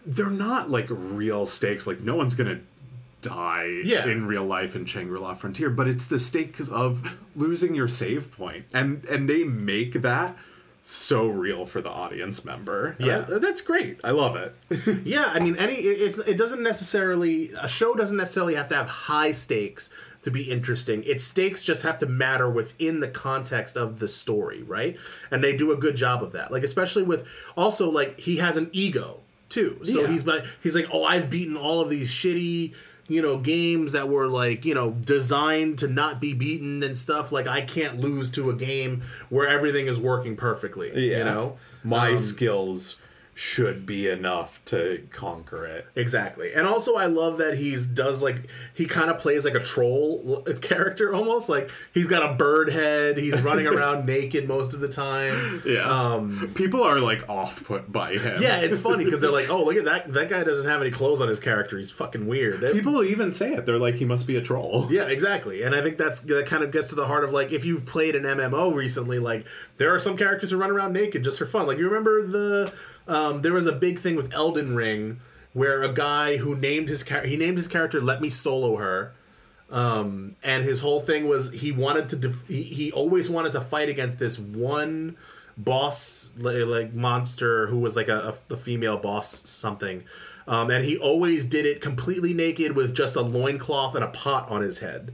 they're 0.06 0.30
not 0.30 0.70
like 0.70 0.88
real 0.90 1.46
stakes. 1.46 1.88
Like 1.88 2.00
no 2.02 2.16
one's 2.16 2.36
gonna 2.36 2.60
die 3.24 3.82
Yeah. 3.84 4.06
in 4.08 4.26
real 4.28 4.44
life 4.46 4.76
in 4.76 4.86
Shangri-La 4.86 5.36
Frontier, 5.36 5.70
but 5.70 5.88
it's 5.88 6.06
the 6.08 6.20
stakes 6.20 6.70
of 6.70 7.18
losing 7.36 7.74
your 7.76 7.88
save 7.88 8.32
point, 8.32 8.66
and 8.74 9.04
and 9.06 9.30
they 9.30 9.44
make 9.44 10.02
that 10.02 10.38
so 10.86 11.28
real 11.30 11.66
for 11.66 11.82
the 11.82 11.90
audience 11.90 12.44
member. 12.44 12.98
Yeah. 13.00 13.20
Uh, 13.20 13.40
that's 13.40 13.62
great. 13.62 14.00
I 14.04 14.12
love 14.12 14.36
it. 14.36 14.54
Yeah, 15.06 15.32
I 15.34 15.40
mean, 15.40 15.56
any 15.58 15.76
it- 15.76 16.02
it's 16.02 16.18
it 16.18 16.38
doesn't 16.38 16.62
necessarily 16.62 17.52
a 17.60 17.68
show 17.70 17.94
doesn't 17.94 18.18
necessarily 18.18 18.56
have 18.56 18.68
to 18.70 18.76
have 18.76 18.88
high 18.90 19.32
stakes 19.32 19.90
to 20.24 20.32
be 20.32 20.44
interesting. 20.44 21.04
Its 21.06 21.24
stakes 21.24 21.64
just 21.64 21.84
have 21.84 21.98
to 22.00 22.06
matter 22.06 22.50
within 22.50 23.00
the 23.02 23.08
context 23.10 23.76
of 23.78 24.00
the 24.00 24.08
story, 24.08 24.62
right? 24.64 24.98
And 25.32 25.44
they 25.44 25.56
do 25.56 25.72
a 25.72 25.76
good 25.78 25.96
job 25.96 26.22
of 26.24 26.32
that. 26.34 26.52
Like 26.52 26.64
especially 26.64 27.04
with 27.04 27.28
also 27.56 27.90
like 27.90 28.20
he 28.20 28.38
has 28.38 28.58
an 28.58 28.70
ego 28.74 29.22
too. 29.50 29.80
So 29.84 30.02
Yeah. 30.02 30.08
he's 30.08 30.26
like 30.26 30.44
he's 30.62 30.76
like, 30.76 30.88
"Oh, 30.92 31.04
I've 31.06 31.30
beaten 31.30 31.56
all 31.56 31.80
of 31.80 31.90
these 31.90 32.10
shitty 32.12 32.74
you 33.08 33.22
know 33.22 33.38
games 33.38 33.92
that 33.92 34.08
were 34.10 34.28
like 34.28 34.66
you 34.66 34.74
know 34.74 34.92
designed 34.92 35.78
to 35.80 35.88
not 35.88 36.22
be 36.22 36.34
beaten 36.34 36.82
and 36.84 36.98
stuff 36.98 37.32
like 37.32 37.48
i 37.48 37.62
can't 37.62 38.00
lose 38.00 38.32
to 38.32 38.50
a 38.50 38.54
game 38.54 39.02
where 39.30 39.48
everything 39.48 39.88
is 39.88 40.00
working 40.00 40.36
perfectly 40.36 40.92
yeah. 41.10 41.18
you 41.18 41.24
know 41.24 41.58
my 41.84 42.12
Um, 42.12 42.20
skills 42.20 42.98
should 43.36 43.86
be 43.86 44.08
enough 44.08 44.64
to 44.66 45.08
conquer 45.12 45.66
it. 45.66 45.88
Exactly. 45.96 46.54
And 46.54 46.68
also 46.68 46.96
I 46.96 47.08
love 47.08 47.38
that 47.40 47.58
he's 47.58 47.86
does 47.86 48.22
like 48.22 48.38
he 48.74 48.86
kind 48.86 49.10
of 49.10 49.20
plays 49.20 49.44
like 49.46 49.56
a 49.56 49.60
troll 49.60 50.44
character 50.62 51.14
almost 51.14 51.50
like 51.50 51.72
he's 51.94 52.08
got 52.08 52.30
a 52.30 52.36
bird 52.36 52.70
head, 52.70 53.18
he's 53.18 53.42
running 53.42 53.66
around 53.74 54.06
naked 54.06 54.48
most 54.48 54.74
of 54.74 54.80
the 54.82 54.88
time. 54.88 55.62
Yeah. 55.66 55.84
Um 55.90 56.52
People 56.54 56.84
are 56.84 57.00
like 57.00 57.28
off 57.30 57.64
put 57.64 57.92
by 57.92 58.14
him. 58.18 58.42
yeah, 58.42 58.58
it's 58.62 58.78
funny 58.78 59.04
because 59.04 59.22
they're 59.22 59.32
like, 59.32 59.50
"Oh, 59.50 59.64
look 59.64 59.78
at 59.78 59.86
that 59.86 60.14
that 60.14 60.30
guy 60.30 60.44
doesn't 60.44 60.68
have 60.68 60.82
any 60.82 60.92
clothes 60.92 61.22
on 61.22 61.28
his 61.28 61.40
character. 61.40 61.78
He's 61.78 61.92
fucking 61.92 62.28
weird." 62.28 62.62
People 62.74 63.04
even 63.04 63.34
say 63.34 63.54
it. 63.54 63.66
They're 63.66 63.78
like, 63.78 63.96
he 63.96 64.06
must 64.06 64.28
be 64.28 64.36
a 64.36 64.42
troll. 64.42 64.88
Yeah, 64.94 65.06
exactly. 65.08 65.64
And 65.64 65.74
I 65.74 65.82
think 65.82 65.98
that's 65.98 66.20
that 66.22 66.46
kind 66.46 66.62
of 66.64 66.70
gets 66.72 66.90
to 66.90 66.96
the 66.96 67.08
heart 67.08 67.24
of 67.24 67.34
like 67.34 67.52
if 67.52 67.66
you've 67.66 67.86
played 67.86 68.16
an 68.16 68.24
MMO 68.24 68.74
recently, 68.76 69.18
like 69.18 69.46
there 69.78 69.94
are 69.94 69.98
some 69.98 70.16
characters 70.18 70.52
who 70.52 70.58
run 70.58 70.70
around 70.70 70.94
naked 70.94 71.24
just 71.24 71.40
for 71.40 71.46
fun. 71.48 71.66
Like 71.66 71.80
you 71.80 71.86
remember 71.86 72.22
the 72.28 72.72
um, 73.08 73.42
there 73.42 73.54
was 73.54 73.66
a 73.66 73.72
big 73.72 74.00
thing 74.00 74.16
with 74.16 74.34
Elden 74.34 74.76
Ring 74.76 75.20
where 75.54 75.84
a 75.84 75.94
guy 75.94 76.38
who 76.38 76.56
named 76.56 76.90
his 76.90 77.04
char- 77.04 77.26
he 77.26 77.38
named 77.38 77.58
his 77.58 77.68
character 77.68 78.02
"Let 78.02 78.22
Me 78.22 78.30
Solo 78.30 78.78
Her," 78.78 79.14
um, 79.70 80.36
and 80.44 80.64
his 80.64 80.82
whole 80.82 81.02
thing 81.02 81.28
was 81.28 81.52
he 81.52 81.72
wanted 81.72 82.10
to 82.10 82.16
def- 82.16 82.48
he, 82.48 82.64
he 82.64 82.92
always 82.92 83.30
wanted 83.30 83.52
to 83.54 83.62
fight 83.62 83.90
against 83.90 84.20
this 84.20 84.38
one 84.40 85.18
boss 85.58 86.32
like 86.38 86.94
monster 86.94 87.68
who 87.68 87.80
was 87.80 87.96
like 87.96 88.08
a, 88.08 88.36
a, 88.50 88.58
female 88.58 88.98
boss 88.98 89.48
something. 89.48 90.04
Um, 90.48 90.72
and 90.72 90.84
he 90.84 90.98
always 90.98 91.46
did 91.46 91.66
it 91.66 91.80
completely 91.80 92.34
naked 92.34 92.76
with 92.76 92.96
just 92.96 93.16
a 93.16 93.22
loincloth 93.22 93.96
and 93.96 94.04
a 94.04 94.08
pot 94.08 94.50
on 94.50 94.62
his 94.62 94.80
head 94.80 95.14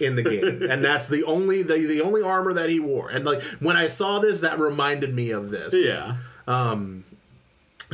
in 0.00 0.16
the 0.16 0.22
game. 0.22 0.62
And 0.70 0.84
that's 0.84 1.08
the 1.08 1.24
only 1.24 1.62
the, 1.62 1.74
the 1.74 2.00
only 2.00 2.22
armor 2.22 2.52
that 2.52 2.70
he 2.70 2.80
wore. 2.80 3.10
And 3.10 3.24
like 3.24 3.42
when 3.60 3.76
i 3.76 3.86
saw 3.86 4.18
this 4.18 4.40
that 4.40 4.58
reminded 4.58 5.14
me 5.14 5.30
of 5.30 5.50
this. 5.50 5.74
Yeah. 5.74 6.16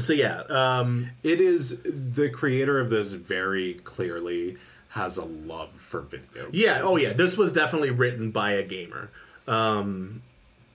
So 0.00 0.12
yeah 0.12 0.42
um 0.48 1.10
It 1.22 1.40
is 1.40 1.80
the 1.84 2.30
creator 2.30 2.80
of 2.80 2.90
this 2.90 3.12
very 3.12 3.74
clearly 3.74 4.56
has 4.90 5.16
a 5.18 5.24
love 5.24 5.70
for 5.70 6.00
video. 6.00 6.48
Yeah. 6.50 6.80
Oh, 6.82 6.96
yeah. 6.96 7.12
This 7.12 7.36
was 7.36 7.52
definitely 7.52 7.90
written 7.90 8.30
by 8.30 8.52
a 8.52 8.62
gamer. 8.62 9.10
Um, 9.46 10.22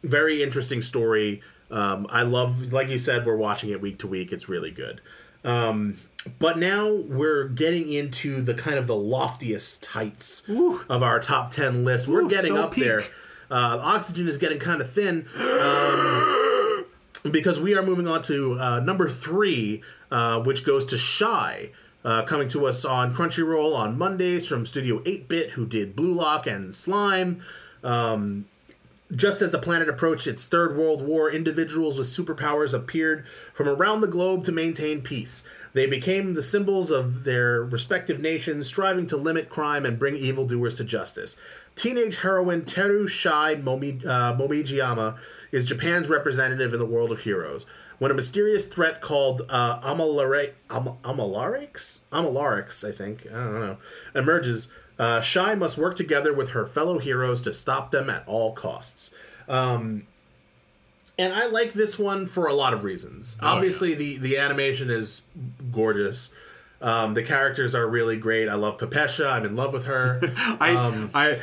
very 0.04 0.44
interesting 0.44 0.82
story. 0.82 1.42
Um, 1.72 2.06
I 2.10 2.22
love, 2.22 2.72
like 2.72 2.90
you 2.90 3.00
said, 3.00 3.26
we're 3.26 3.36
watching 3.36 3.72
it 3.72 3.82
week 3.82 4.00
to 4.00 4.08
week. 4.08 4.32
It's 4.32 4.48
really 4.48 4.72
good. 4.72 5.02
Um, 5.44 5.98
but 6.40 6.58
now 6.58 6.92
we're 6.92 7.48
getting 7.50 7.92
into 7.92 8.42
the 8.42 8.54
kind 8.54 8.78
of 8.78 8.88
the 8.88 8.96
loftiest 8.96 9.88
heights 9.88 10.48
of 10.48 11.04
our 11.04 11.20
top 11.20 11.52
ten 11.52 11.84
list. 11.84 12.08
We're 12.08 12.22
Ooh, 12.22 12.30
getting 12.30 12.56
so 12.56 12.64
up 12.64 12.76
there. 12.76 13.02
Uh, 13.52 13.80
oxygen 13.82 14.28
is 14.28 14.38
getting 14.38 14.60
kind 14.60 14.80
of 14.80 14.92
thin. 14.92 15.28
Um, 15.36 16.43
because 17.32 17.60
we 17.60 17.76
are 17.76 17.84
moving 17.84 18.08
on 18.08 18.22
to 18.24 18.60
uh, 18.60 18.80
number 18.80 19.10
three, 19.10 19.82
uh, 20.12 20.42
which 20.42 20.66
goes 20.66 20.86
to 20.88 20.98
Shy, 20.98 21.72
uh, 22.04 22.24
coming 22.24 22.48
to 22.50 22.66
us 22.68 22.84
on 22.86 23.16
Crunchyroll 23.16 23.76
on 23.76 23.98
Mondays 23.98 24.48
from 24.48 24.66
Studio 24.66 25.02
8 25.06 25.28
Bit, 25.28 25.52
who 25.52 25.66
did 25.66 25.96
Blue 25.96 26.14
Lock 26.14 26.48
and 26.48 26.76
Slime. 26.76 27.42
Um, 27.84 28.46
just 29.16 29.42
as 29.42 29.52
the 29.52 29.60
planet 29.60 29.90
approached 29.90 30.28
its 30.28 30.44
third 30.44 30.76
world 30.76 31.06
war, 31.06 31.32
individuals 31.32 31.98
with 31.98 32.08
superpowers 32.08 32.74
appeared 32.74 33.26
from 33.54 33.68
around 33.68 34.02
the 34.02 34.08
globe 34.08 34.44
to 34.46 34.52
maintain 34.52 35.02
peace. 35.02 35.44
They 35.74 35.86
became 35.86 36.34
the 36.34 36.44
symbols 36.44 36.92
of 36.92 37.24
their 37.24 37.64
respective 37.64 38.20
nations, 38.20 38.68
striving 38.68 39.08
to 39.08 39.18
limit 39.18 39.50
crime 39.50 39.86
and 39.86 40.00
bring 40.00 40.16
evildoers 40.16 40.76
to 40.76 40.84
justice. 40.84 41.38
Teenage 41.76 42.18
heroine 42.18 42.66
Teru 42.66 43.08
Shai 43.08 43.56
Momi, 43.56 44.06
uh, 44.06 45.18
is 45.52 45.66
Japan's 45.66 46.10
representative 46.10 46.74
in 46.74 46.80
the 46.80 46.86
world 46.86 47.12
of 47.12 47.22
heroes. 47.22 47.66
When 48.00 48.12
a 48.12 48.16
mysterious 48.16 48.66
threat 48.66 49.02
called 49.02 49.44
uh, 49.50 49.80
Amalare, 49.80 50.54
Am- 50.70 50.98
Amalarix? 51.04 52.02
Amalarix, 52.12 52.88
I 52.88 52.92
think, 52.92 53.26
I 53.28 53.36
don't 53.36 53.60
know, 53.60 53.78
emerges, 54.14 54.72
uh, 55.04 55.22
Shai 55.22 55.56
must 55.56 55.78
work 55.78 55.96
together 55.96 56.34
with 56.34 56.50
her 56.52 56.66
fellow 56.66 56.98
heroes 57.00 57.42
to 57.44 57.52
stop 57.54 57.92
them 57.92 58.10
at 58.10 58.24
all 58.28 58.54
costs. 58.54 59.14
Um, 59.48 60.08
and 61.18 61.34
I 61.34 61.46
like 61.48 61.74
this 61.74 62.00
one 62.00 62.26
for 62.28 62.48
a 62.48 62.54
lot 62.54 62.74
of 62.74 62.84
reasons. 62.84 63.38
Obviously, 63.42 63.94
the 63.96 64.18
the 64.18 64.38
animation 64.38 64.90
is 64.90 65.22
gorgeous. 65.72 66.34
Um, 66.82 67.14
the 67.14 67.24
characters 67.24 67.76
are 67.76 67.88
really 67.88 68.18
great. 68.18 68.50
I 68.50 68.56
love 68.56 68.78
Pepesha. 68.78 69.32
I'm 69.32 69.46
in 69.46 69.56
love 69.56 69.72
with 69.72 69.86
her. 69.86 70.20
I, 70.60 70.76
Um, 70.76 71.12
I 71.14 71.40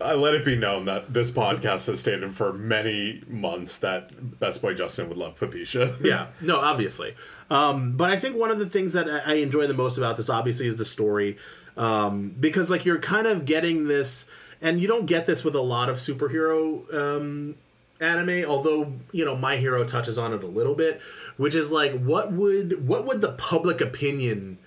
I 0.00 0.14
let 0.14 0.34
it 0.34 0.44
be 0.44 0.56
known 0.56 0.86
that 0.86 1.12
this 1.14 1.30
podcast 1.30 1.86
has 1.86 2.00
stated 2.00 2.34
for 2.34 2.52
many 2.52 3.22
months 3.28 3.78
that 3.78 4.10
Best 4.40 4.60
Boy 4.62 4.74
Justin 4.74 5.08
would 5.10 5.18
love 5.18 5.38
Papisha. 5.38 5.96
yeah, 6.04 6.28
no, 6.40 6.56
obviously. 6.58 7.14
Um, 7.50 7.92
but 7.92 8.10
I 8.10 8.16
think 8.16 8.36
one 8.36 8.50
of 8.50 8.58
the 8.58 8.68
things 8.68 8.92
that 8.94 9.08
I 9.08 9.32
I 9.32 9.34
enjoy 9.34 9.66
the 9.66 9.74
most 9.74 9.96
about 9.98 10.16
this, 10.16 10.28
obviously, 10.28 10.66
is 10.66 10.76
the 10.76 10.84
story, 10.84 11.36
um, 11.78 12.34
because 12.38 12.70
like 12.70 12.84
you're 12.84 12.98
kind 12.98 13.26
of 13.26 13.44
getting 13.44 13.86
this, 13.88 14.28
and 14.60 14.80
you 14.80 14.88
don't 14.88 15.06
get 15.06 15.26
this 15.26 15.44
with 15.44 15.54
a 15.54 15.62
lot 15.62 15.88
of 15.88 15.96
superhero 15.96 16.92
um, 16.92 17.54
anime. 18.00 18.44
Although 18.44 18.92
you 19.12 19.24
know, 19.24 19.36
My 19.36 19.56
Hero 19.56 19.84
touches 19.84 20.18
on 20.18 20.34
it 20.34 20.42
a 20.42 20.48
little 20.48 20.74
bit, 20.74 21.00
which 21.36 21.54
is 21.54 21.72
like, 21.72 21.98
what 21.98 22.32
would 22.32 22.86
what 22.86 23.06
would 23.06 23.22
the 23.22 23.32
public 23.32 23.80
opinion 23.80 24.58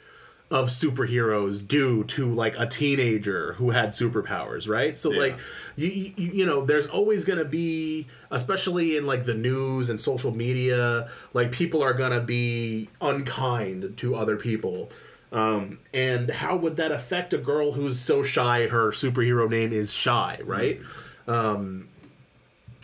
of 0.49 0.67
superheroes 0.67 1.65
do 1.65 2.03
to 2.03 2.31
like 2.33 2.59
a 2.59 2.65
teenager 2.67 3.53
who 3.53 3.69
had 3.69 3.89
superpowers 3.89 4.67
right 4.67 4.97
so 4.97 5.09
like 5.09 5.37
you, 5.77 5.87
you 5.87 6.13
you 6.17 6.45
know 6.45 6.65
there's 6.65 6.87
always 6.87 7.23
going 7.23 7.39
to 7.39 7.45
be 7.45 8.05
especially 8.31 8.97
in 8.97 9.05
like 9.05 9.23
the 9.23 9.33
news 9.33 9.89
and 9.89 10.01
social 10.01 10.35
media 10.35 11.09
like 11.33 11.53
people 11.53 11.81
are 11.81 11.93
going 11.93 12.11
to 12.11 12.19
be 12.19 12.89
unkind 12.99 13.95
to 13.95 14.13
other 14.13 14.35
people 14.35 14.89
um 15.31 15.79
and 15.93 16.29
how 16.29 16.55
would 16.55 16.77
that 16.77 16.91
affect 16.91 17.33
a 17.33 17.37
girl 17.37 17.71
who's 17.71 17.99
so 17.99 18.21
shy 18.23 18.67
her 18.67 18.91
superhero 18.91 19.49
name 19.49 19.71
is 19.71 19.93
shy 19.93 20.39
right 20.43 20.79
um 21.27 21.87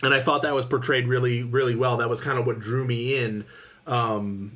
and 0.02 0.14
I 0.14 0.20
thought 0.20 0.42
that 0.42 0.54
was 0.54 0.64
portrayed 0.64 1.08
really, 1.08 1.42
really 1.42 1.74
well. 1.74 1.96
That 1.96 2.08
was 2.08 2.20
kind 2.20 2.38
of 2.38 2.46
what 2.46 2.60
drew 2.60 2.84
me 2.84 3.16
in, 3.16 3.44
um, 3.86 4.52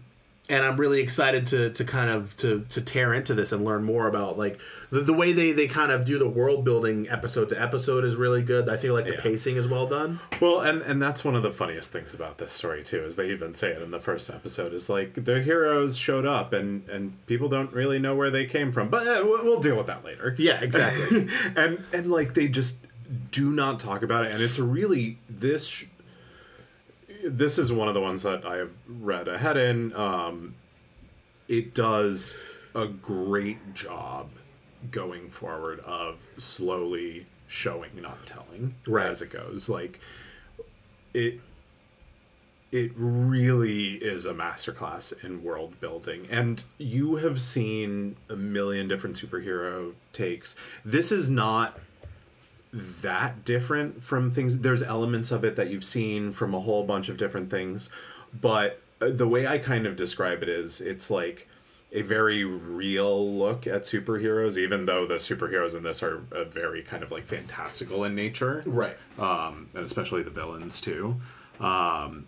and 0.49 0.65
I'm 0.65 0.77
really 0.77 1.01
excited 1.01 1.47
to 1.49 1.71
to 1.71 1.85
kind 1.85 2.11
of 2.11 2.37
to 2.39 2.67
to 2.69 2.81
tear 2.81 3.15
into 3.15 3.33
this 3.33 3.53
and 3.53 3.65
learn 3.65 3.85
more 3.85 4.09
about 4.09 4.37
like 4.37 4.61
the, 4.91 5.01
the 5.01 5.13
way 5.13 5.33
they 5.33 5.53
they 5.53 5.69
kind 5.69 5.93
of 5.93 6.05
do 6.05 6.19
the 6.19 6.29
world 6.29 6.65
building 6.65 7.09
episode 7.09 7.49
to 7.51 7.61
episode 7.63 8.05
is 8.05 8.17
really 8.17 8.43
good. 8.43 8.69
I 8.69 8.77
feel 8.77 8.93
like 8.93 9.05
the 9.07 9.15
Yeah. 9.15 9.21
pacing 9.21 9.57
is 9.57 9.69
well 9.69 9.87
done. 9.87 10.19
Well, 10.41 10.61
and 10.61 10.83
and 10.83 11.01
that's 11.01 11.25
one 11.25 11.37
of 11.37 11.43
the 11.43 11.53
funniest 11.53 11.93
things 11.93 12.13
about 12.13 12.39
this 12.39 12.53
story 12.53 12.83
too, 12.83 13.05
is 13.05 13.17
they 13.17 13.31
even 13.31 13.55
say 13.55 13.71
it 13.71 13.81
in 13.83 13.93
the 13.93 14.01
first 14.01 14.29
episode. 14.31 14.75
Is 14.75 14.91
like 14.91 15.25
the 15.25 15.41
heroes 15.41 15.97
showed 15.97 16.27
up, 16.27 16.53
and 16.53 16.89
and 16.89 17.25
people 17.27 17.49
don't 17.49 17.73
really 17.73 17.99
know 18.01 18.17
where 18.17 18.31
they 18.31 18.45
came 18.45 18.73
from, 18.73 18.89
but 18.91 19.07
uh, 19.07 19.23
we'll 19.25 19.45
we'll 19.45 19.61
deal 19.61 19.77
with 19.77 19.87
that 19.87 20.05
later. 20.05 20.35
Yeah, 20.39 20.61
exactly. 20.61 21.29
and 21.57 21.83
and 21.93 22.11
like 22.11 22.35
they 22.35 22.49
just 22.49 22.79
do 23.31 23.51
not 23.51 23.79
talk 23.79 24.03
about 24.03 24.25
it, 24.25 24.33
and 24.33 24.43
it's 24.43 24.59
really 24.59 25.19
this. 25.31 25.85
This 27.23 27.59
is 27.59 27.73
one 27.73 27.89
of 27.89 27.95
the 27.95 28.01
ones 28.01 28.23
that 28.25 28.45
I 28.45 28.57
have 28.57 28.73
read 28.89 29.29
ahead 29.29 29.57
in. 29.57 29.95
Um, 29.95 30.55
it 31.49 31.75
does 31.75 32.37
a 32.75 32.87
great 32.87 33.75
job 33.75 34.31
going 34.91 35.29
forward 35.31 35.81
of 35.81 36.29
slowly 36.37 37.27
showing, 37.47 37.91
not 38.01 38.27
telling, 38.27 38.75
Right. 38.87 39.07
as 39.07 39.23
it 39.23 39.31
goes. 39.31 39.69
Like 39.69 40.01
it 41.15 41.41
it 42.73 42.91
really 42.97 43.97
is 43.97 44.25
a 44.25 44.33
masterclass 44.33 45.13
in 45.23 45.45
world 45.45 45.79
building 45.79 46.27
and 46.31 46.65
you 46.79 47.17
have 47.17 47.39
seen 47.39 48.17
a 48.31 48.35
million 48.35 48.89
different 48.89 49.15
superhero 49.15 49.93
takes 50.15 50.57
this 50.83 51.13
is 51.13 51.29
not 51.29 51.79
that 52.73 53.45
different 53.45 54.03
from 54.03 54.31
things 54.31 54.59
there's 54.59 54.83
elements 54.83 55.31
of 55.31 55.45
it 55.45 55.57
that 55.57 55.69
you've 55.69 55.85
seen 55.85 56.33
from 56.33 56.55
a 56.55 56.61
whole 56.61 56.85
bunch 56.85 57.09
of 57.09 57.17
different 57.17 57.51
things 57.51 57.91
but 58.41 58.81
uh, 59.01 59.11
the 59.11 59.29
way 59.29 59.47
i 59.47 59.59
kind 59.59 59.87
of 59.87 59.95
describe 59.95 60.43
it 60.43 60.49
is 60.49 60.81
it's 60.81 61.11
like 61.11 61.49
a 61.93 62.03
very 62.03 62.45
real 62.45 63.35
look 63.35 63.67
at 63.67 63.83
superheroes 63.83 64.57
even 64.57 64.87
though 64.87 65.07
the 65.07 65.15
superheroes 65.15 65.77
in 65.77 65.83
this 65.83 66.03
are 66.03 66.19
very 66.49 66.83
kind 66.83 67.03
of 67.03 67.13
like 67.13 67.25
fantastical 67.25 68.05
in 68.05 68.15
nature 68.15 68.63
right. 68.67 68.97
um, 69.19 69.69
and 69.75 69.85
especially 69.85 70.23
the 70.23 70.31
villains 70.31 70.81
too. 70.81 71.15
Um, 71.61 72.27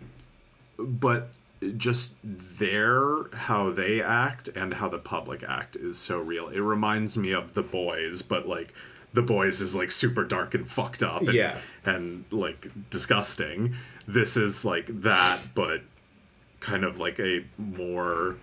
but 0.77 1.29
just 1.77 2.15
their 2.23 3.23
how 3.33 3.71
they 3.71 4.01
act 4.01 4.49
and 4.49 4.75
how 4.75 4.87
the 4.87 4.99
public 4.99 5.43
act 5.43 5.75
is 5.75 5.97
so 5.97 6.19
real. 6.19 6.49
It 6.49 6.59
reminds 6.59 7.17
me 7.17 7.31
of 7.31 7.55
the 7.55 7.63
boys, 7.63 8.21
but 8.21 8.47
like 8.47 8.71
the 9.15 9.21
boys 9.23 9.61
is 9.61 9.75
like 9.75 9.91
super 9.91 10.23
dark 10.23 10.53
and 10.53 10.69
fucked 10.69 11.01
up, 11.01 11.21
and, 11.23 11.33
Yeah. 11.33 11.57
and 11.85 12.25
like 12.31 12.69
disgusting. 12.91 13.75
This 14.07 14.37
is 14.37 14.63
like 14.63 14.85
that, 15.01 15.39
but 15.55 15.81
kind 16.59 16.83
of 16.83 16.99
like 16.99 17.19
a 17.19 17.45
more 17.57 18.35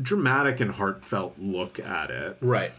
dramatic 0.00 0.60
and 0.60 0.70
heartfelt 0.72 1.36
look 1.38 1.78
at 1.78 2.10
it. 2.10 2.36
Right. 2.40 2.72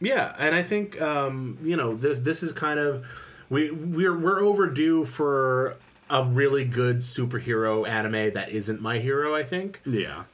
Yeah, 0.00 0.34
and 0.38 0.54
I 0.54 0.62
think 0.62 1.00
um, 1.00 1.58
you 1.62 1.76
know 1.76 1.94
this. 1.94 2.18
This 2.18 2.42
is 2.42 2.52
kind 2.52 2.78
of 2.78 3.06
we 3.48 3.70
we're 3.70 4.16
we're 4.18 4.40
overdue 4.40 5.04
for 5.06 5.76
a 6.10 6.22
really 6.24 6.64
good 6.64 6.98
superhero 6.98 7.88
anime 7.88 8.32
that 8.34 8.50
isn't 8.50 8.80
My 8.80 8.98
Hero. 8.98 9.34
I 9.34 9.42
think, 9.42 9.80
Yeah. 9.86 10.24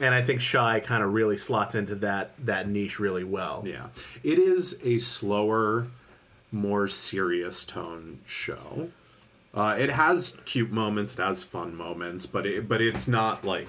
And 0.00 0.14
I 0.14 0.22
think 0.22 0.40
Shy 0.40 0.80
kind 0.80 1.02
of 1.02 1.12
really 1.12 1.36
slots 1.36 1.74
into 1.74 1.94
that 1.96 2.32
that 2.46 2.68
niche 2.68 2.98
really 2.98 3.24
well. 3.24 3.62
Yeah. 3.66 3.86
It 4.22 4.38
is 4.38 4.78
a 4.84 4.98
slower, 4.98 5.88
more 6.52 6.88
serious 6.88 7.64
tone 7.64 8.20
show. 8.26 8.90
Uh, 9.54 9.76
it 9.78 9.90
has 9.90 10.36
cute 10.44 10.70
moments, 10.70 11.18
it 11.18 11.22
has 11.22 11.42
fun 11.42 11.74
moments, 11.76 12.26
but 12.26 12.46
it 12.46 12.68
but 12.68 12.80
it's 12.80 13.08
not 13.08 13.44
like 13.44 13.66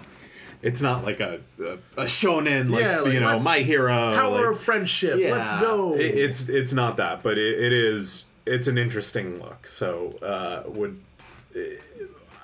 it's 0.62 0.82
not 0.82 1.04
like 1.06 1.20
a 1.22 1.40
a, 1.60 1.74
a 1.98 2.06
shonen 2.06 2.70
like, 2.70 2.82
Yeah, 2.82 3.00
like, 3.00 3.14
you 3.14 3.20
know 3.22 3.40
my 3.40 3.60
hero 3.60 4.14
Power 4.16 4.42
like- 4.48 4.56
of 4.56 4.60
friendship. 4.60 5.18
yeah. 5.20 5.32
Let's 5.32 5.52
go. 5.62 5.96
It- 5.96 6.02
it's 6.16 6.50
it's 6.50 6.74
not 6.74 6.98
that, 6.98 7.24
but 7.24 7.38
it, 7.38 7.60
it 7.60 7.74
is 7.74 8.26
it's 8.46 8.68
an 8.68 8.78
interesting 8.78 9.40
look. 9.40 9.68
So 9.68 10.10
uh, 10.22 10.64
would 10.70 11.00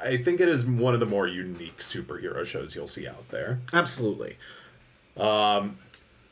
I 0.01 0.17
think 0.17 0.39
it 0.39 0.49
is 0.49 0.65
one 0.65 0.93
of 0.93 0.99
the 0.99 1.05
more 1.05 1.27
unique 1.27 1.77
superhero 1.79 2.45
shows 2.45 2.75
you'll 2.75 2.87
see 2.87 3.07
out 3.07 3.29
there. 3.29 3.59
Absolutely. 3.73 4.37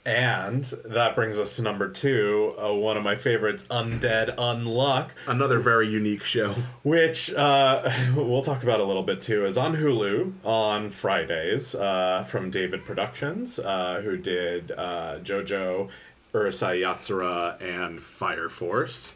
And 0.06 0.64
that 0.84 1.16
brings 1.16 1.38
us 1.40 1.56
to 1.56 1.62
number 1.62 1.88
two, 1.88 2.56
uh, 2.62 2.74
one 2.74 2.98
of 2.98 3.04
my 3.04 3.16
favorites, 3.16 3.64
Undead 3.70 4.36
Unluck, 4.36 5.12
Another 5.28 5.60
very 5.60 5.88
unique 5.90 6.24
show. 6.24 6.56
which 6.84 7.32
uh, 7.34 7.90
we'll 8.16 8.42
talk 8.42 8.64
about 8.64 8.82
a 8.82 8.84
little 8.84 9.04
bit 9.04 9.22
too, 9.22 9.46
is 9.46 9.58
on 9.58 9.76
Hulu 9.78 10.34
on 10.44 10.92
Fridays 10.92 11.74
uh, 11.74 12.26
from 12.28 12.50
David 12.50 12.84
Productions, 12.84 13.60
uh, 13.60 14.02
who 14.04 14.18
did 14.18 14.72
uh, 14.74 15.20
JoJo, 15.24 15.90
Urusei 16.34 16.82
Yatsura, 16.82 17.62
and 17.62 18.02
Fire 18.02 18.50
Force. 18.50 19.16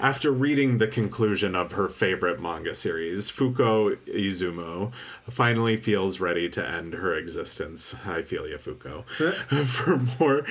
After 0.00 0.30
reading 0.30 0.78
the 0.78 0.86
conclusion 0.86 1.56
of 1.56 1.72
her 1.72 1.88
favorite 1.88 2.40
manga 2.40 2.72
series, 2.72 3.32
Fuko 3.32 3.96
Izumo 4.06 4.92
finally 5.30 5.76
feels 5.76 6.20
ready 6.20 6.48
to 6.50 6.66
end 6.66 6.94
her 6.94 7.14
existence. 7.14 7.94
I 8.06 8.22
feel 8.22 8.46
ya, 8.46 8.56
Fuko. 8.56 9.06
For 9.66 9.96
more, 10.18 10.44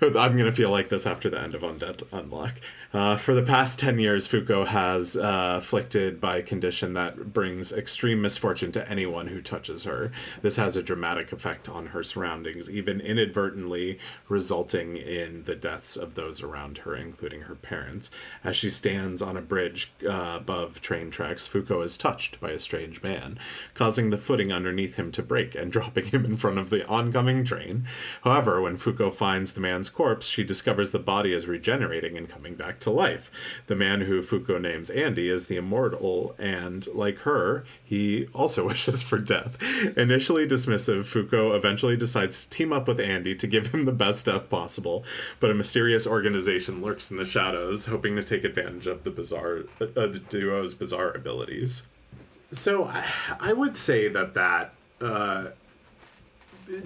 I'm 0.00 0.36
gonna 0.36 0.52
feel 0.52 0.70
like 0.70 0.88
this 0.88 1.06
after 1.06 1.30
the 1.30 1.40
end 1.40 1.54
of 1.54 1.62
Undead 1.62 2.04
Unluck. 2.12 2.54
Uh, 2.94 3.16
for 3.16 3.34
the 3.34 3.42
past 3.42 3.78
10 3.78 3.98
years, 3.98 4.28
Fuko 4.28 4.66
has 4.66 5.16
uh, 5.16 5.54
afflicted 5.58 6.20
by 6.20 6.36
a 6.36 6.42
condition 6.42 6.92
that 6.92 7.32
brings 7.32 7.72
extreme 7.72 8.20
misfortune 8.20 8.70
to 8.72 8.86
anyone 8.86 9.28
who 9.28 9.40
touches 9.40 9.84
her. 9.84 10.12
This 10.42 10.56
has 10.56 10.76
a 10.76 10.82
dramatic 10.82 11.32
effect 11.32 11.70
on 11.70 11.86
her 11.86 12.02
surroundings, 12.02 12.68
even 12.68 13.00
inadvertently 13.00 13.98
resulting 14.28 14.98
in 14.98 15.44
the 15.44 15.56
deaths 15.56 15.96
of 15.96 16.16
those 16.16 16.42
around 16.42 16.78
her, 16.78 16.94
including 16.94 17.42
her 17.42 17.54
parents. 17.54 18.10
As 18.44 18.58
she 18.58 18.68
stands 18.68 19.22
on 19.22 19.38
a 19.38 19.42
bridge 19.42 19.92
uh, 20.06 20.34
above 20.36 20.82
train 20.82 21.10
tracks, 21.10 21.48
Fuko 21.48 21.82
is 21.82 21.96
touched 21.96 22.40
by 22.40 22.50
a 22.50 22.58
strange 22.58 23.02
man, 23.02 23.38
causing 23.72 24.10
the 24.10 24.18
footing 24.22 24.52
underneath 24.52 24.96
him 24.96 25.12
to 25.12 25.22
break 25.22 25.54
and 25.54 25.72
dropping 25.72 26.06
him 26.06 26.24
in 26.24 26.36
front 26.36 26.58
of 26.58 26.70
the 26.70 26.86
oncoming 26.86 27.44
train. 27.44 27.86
However, 28.22 28.60
when 28.60 28.78
Fuko 28.78 29.12
finds 29.12 29.52
the 29.52 29.60
man's 29.60 29.90
corpse, 29.90 30.26
she 30.26 30.44
discovers 30.44 30.92
the 30.92 30.98
body 30.98 31.32
is 31.32 31.46
regenerating 31.46 32.16
and 32.16 32.28
coming 32.28 32.54
back 32.54 32.78
to 32.80 32.90
life. 32.90 33.30
The 33.66 33.76
man 33.76 34.02
who 34.02 34.22
Fuko 34.22 34.60
names 34.60 34.90
Andy 34.90 35.28
is 35.28 35.46
the 35.46 35.56
immortal, 35.56 36.34
and 36.38 36.86
like 36.88 37.18
her, 37.20 37.64
he 37.82 38.28
also 38.32 38.66
wishes 38.68 39.02
for 39.02 39.18
death. 39.18 39.60
Initially 39.96 40.46
dismissive, 40.46 41.04
Fuko 41.04 41.56
eventually 41.56 41.96
decides 41.96 42.44
to 42.44 42.50
team 42.50 42.72
up 42.72 42.88
with 42.88 43.00
Andy 43.00 43.34
to 43.34 43.46
give 43.46 43.68
him 43.68 43.84
the 43.84 43.92
best 43.92 44.26
death 44.26 44.48
possible, 44.48 45.04
but 45.40 45.50
a 45.50 45.54
mysterious 45.54 46.06
organization 46.06 46.82
lurks 46.82 47.10
in 47.10 47.16
the 47.16 47.24
shadows, 47.24 47.86
hoping 47.86 48.16
to 48.16 48.22
take 48.22 48.44
advantage 48.44 48.86
of 48.86 49.04
the 49.04 49.10
bizarre, 49.10 49.64
uh, 49.80 50.06
the 50.06 50.22
duo's 50.28 50.74
bizarre 50.74 51.12
abilities. 51.12 51.86
So 52.52 52.90
I, 53.40 53.52
would 53.54 53.78
say 53.78 54.08
that 54.08 54.34
that 54.34 54.74
uh, 55.00 55.46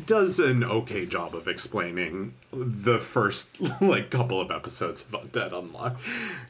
does 0.07 0.39
an 0.39 0.63
okay 0.63 1.07
job 1.07 1.35
of 1.35 1.49
explaining 1.49 2.35
the 2.53 3.01
first 3.01 3.61
like 3.81 4.11
couple 4.11 4.41
of 4.41 4.53
episodes 4.53 5.03
of 5.03 5.11
Undead 5.11 5.51
Unluck. 5.51 5.97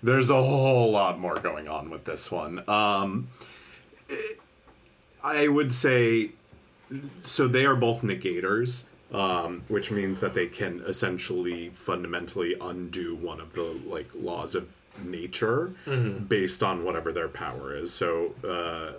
There's 0.02 0.28
a 0.28 0.42
whole 0.42 0.90
lot 0.90 1.18
more 1.18 1.36
going 1.36 1.66
on 1.66 1.88
with 1.88 2.04
this 2.04 2.30
one. 2.30 2.62
Um, 2.68 3.28
I 5.24 5.48
would 5.48 5.72
say 5.72 6.32
so. 7.20 7.48
They 7.48 7.64
are 7.64 7.74
both 7.74 8.02
negators, 8.02 8.84
um, 9.12 9.64
which 9.68 9.90
means 9.90 10.20
that 10.20 10.34
they 10.34 10.46
can 10.46 10.82
essentially 10.86 11.70
fundamentally 11.70 12.54
undo 12.60 13.16
one 13.16 13.40
of 13.40 13.54
the 13.54 13.80
like 13.86 14.08
laws 14.14 14.54
of 14.54 14.68
nature 15.04 15.72
based 16.28 16.62
on 16.62 16.84
whatever 16.84 17.12
their 17.12 17.28
power 17.28 17.76
is. 17.76 17.92
So. 17.92 18.34
Uh, 18.42 18.92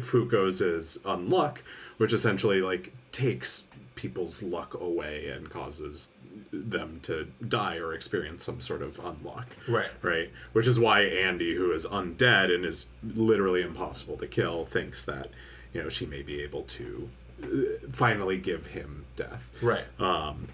Fuko's 0.00 0.60
is 0.60 0.98
unluck, 1.04 1.58
which 1.98 2.12
essentially 2.12 2.60
like 2.60 2.92
takes 3.12 3.64
people's 3.94 4.42
luck 4.42 4.74
away 4.74 5.28
and 5.28 5.48
causes 5.48 6.10
them 6.52 7.00
to 7.02 7.28
die 7.48 7.76
or 7.76 7.94
experience 7.94 8.44
some 8.44 8.60
sort 8.60 8.82
of 8.82 8.98
unluck. 8.98 9.46
Right. 9.68 9.90
Right. 10.02 10.30
Which 10.52 10.66
is 10.66 10.78
why 10.78 11.02
Andy, 11.02 11.54
who 11.54 11.72
is 11.72 11.86
undead 11.86 12.54
and 12.54 12.64
is 12.64 12.86
literally 13.14 13.62
impossible 13.62 14.16
to 14.18 14.26
kill, 14.26 14.64
thinks 14.64 15.04
that 15.04 15.28
you 15.72 15.82
know 15.82 15.88
she 15.88 16.06
may 16.06 16.22
be 16.22 16.42
able 16.42 16.62
to 16.62 17.08
uh, 17.42 17.46
finally 17.92 18.38
give 18.38 18.66
him 18.68 19.04
death. 19.16 19.42
Right. 19.62 19.84
Um, 20.00 20.48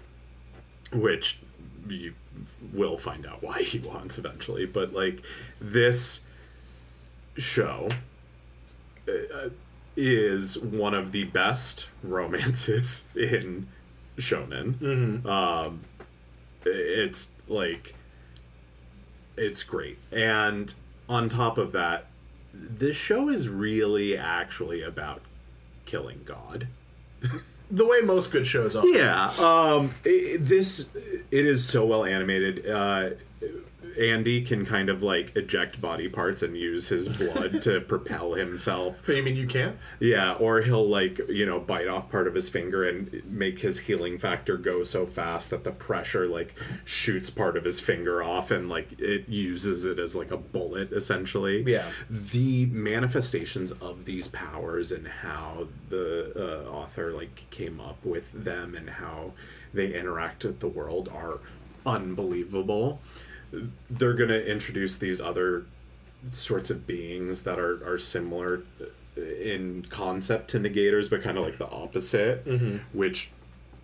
which 0.93 1.39
you 1.87 2.13
will 2.73 2.97
find 2.97 3.25
out 3.25 3.41
why 3.41 3.61
he 3.61 3.79
wants 3.79 4.17
eventually. 4.17 4.65
But 4.65 4.93
like 4.93 5.21
this 5.59 6.21
show 7.37 7.89
uh, 9.07 9.49
is 9.95 10.57
one 10.57 10.93
of 10.93 11.11
the 11.11 11.25
best 11.25 11.87
romances 12.03 13.05
in 13.15 13.67
shonen. 14.17 15.25
Um, 15.25 15.81
it's 16.65 17.31
like 17.47 17.95
it's 19.37 19.63
great, 19.63 19.97
and 20.11 20.73
on 21.09 21.29
top 21.29 21.57
of 21.57 21.71
that, 21.71 22.07
this 22.53 22.95
show 22.95 23.29
is 23.29 23.49
really 23.49 24.17
actually 24.17 24.81
about 24.83 25.21
killing 25.85 26.21
God. 26.25 26.67
the 27.71 27.85
way 27.85 28.01
most 28.01 28.31
good 28.31 28.45
shows 28.45 28.75
are. 28.75 28.85
Yeah, 28.85 29.29
um, 29.39 29.93
i 30.05 30.37
this 30.39 30.89
it 30.95 31.45
is 31.45 31.67
so 31.67 31.85
well 31.85 32.05
animated. 32.05 32.69
Uh, 32.69 33.11
Andy 33.99 34.41
can 34.41 34.65
kind 34.65 34.89
of 34.89 35.03
like 35.03 35.35
eject 35.35 35.81
body 35.81 36.07
parts 36.09 36.41
and 36.41 36.55
use 36.57 36.89
his 36.89 37.09
blood 37.09 37.61
to 37.63 37.81
propel 37.87 38.33
himself. 38.33 39.07
You 39.07 39.23
mean 39.23 39.35
you 39.35 39.47
can't? 39.47 39.77
Yeah, 39.99 40.33
or 40.33 40.61
he'll 40.61 40.87
like 40.87 41.19
you 41.29 41.45
know 41.45 41.59
bite 41.59 41.87
off 41.87 42.09
part 42.09 42.27
of 42.27 42.35
his 42.35 42.49
finger 42.49 42.87
and 42.87 43.21
make 43.25 43.59
his 43.59 43.79
healing 43.79 44.17
factor 44.17 44.57
go 44.57 44.83
so 44.83 45.05
fast 45.05 45.49
that 45.49 45.63
the 45.63 45.71
pressure 45.71 46.27
like 46.27 46.55
shoots 46.85 47.29
part 47.29 47.57
of 47.57 47.65
his 47.65 47.79
finger 47.79 48.23
off 48.23 48.51
and 48.51 48.69
like 48.69 48.99
it 48.99 49.27
uses 49.29 49.85
it 49.85 49.99
as 49.99 50.15
like 50.15 50.31
a 50.31 50.37
bullet 50.37 50.91
essentially. 50.91 51.63
Yeah. 51.63 51.89
The 52.09 52.65
manifestations 52.67 53.71
of 53.73 54.05
these 54.05 54.27
powers 54.27 54.91
and 54.91 55.07
how 55.07 55.67
the 55.89 56.33
uh, 56.35 56.69
author 56.69 57.11
like 57.11 57.49
came 57.49 57.79
up 57.79 58.03
with 58.05 58.31
them 58.31 58.75
and 58.75 58.89
how 58.89 59.33
they 59.73 59.93
interact 59.93 60.43
with 60.43 60.59
the 60.59 60.67
world 60.67 61.09
are 61.13 61.39
unbelievable. 61.85 62.99
They're 63.89 64.13
gonna 64.13 64.39
introduce 64.39 64.97
these 64.97 65.19
other 65.19 65.65
sorts 66.29 66.69
of 66.69 66.85
beings 66.85 67.43
that 67.43 67.59
are, 67.59 67.85
are 67.85 67.97
similar 67.97 68.63
in 69.15 69.85
concept 69.89 70.49
to 70.51 70.59
negators, 70.59 71.09
but 71.09 71.21
kind 71.21 71.37
of 71.37 71.43
like 71.43 71.57
the 71.57 71.69
opposite, 71.69 72.45
mm-hmm. 72.45 72.77
which 72.97 73.31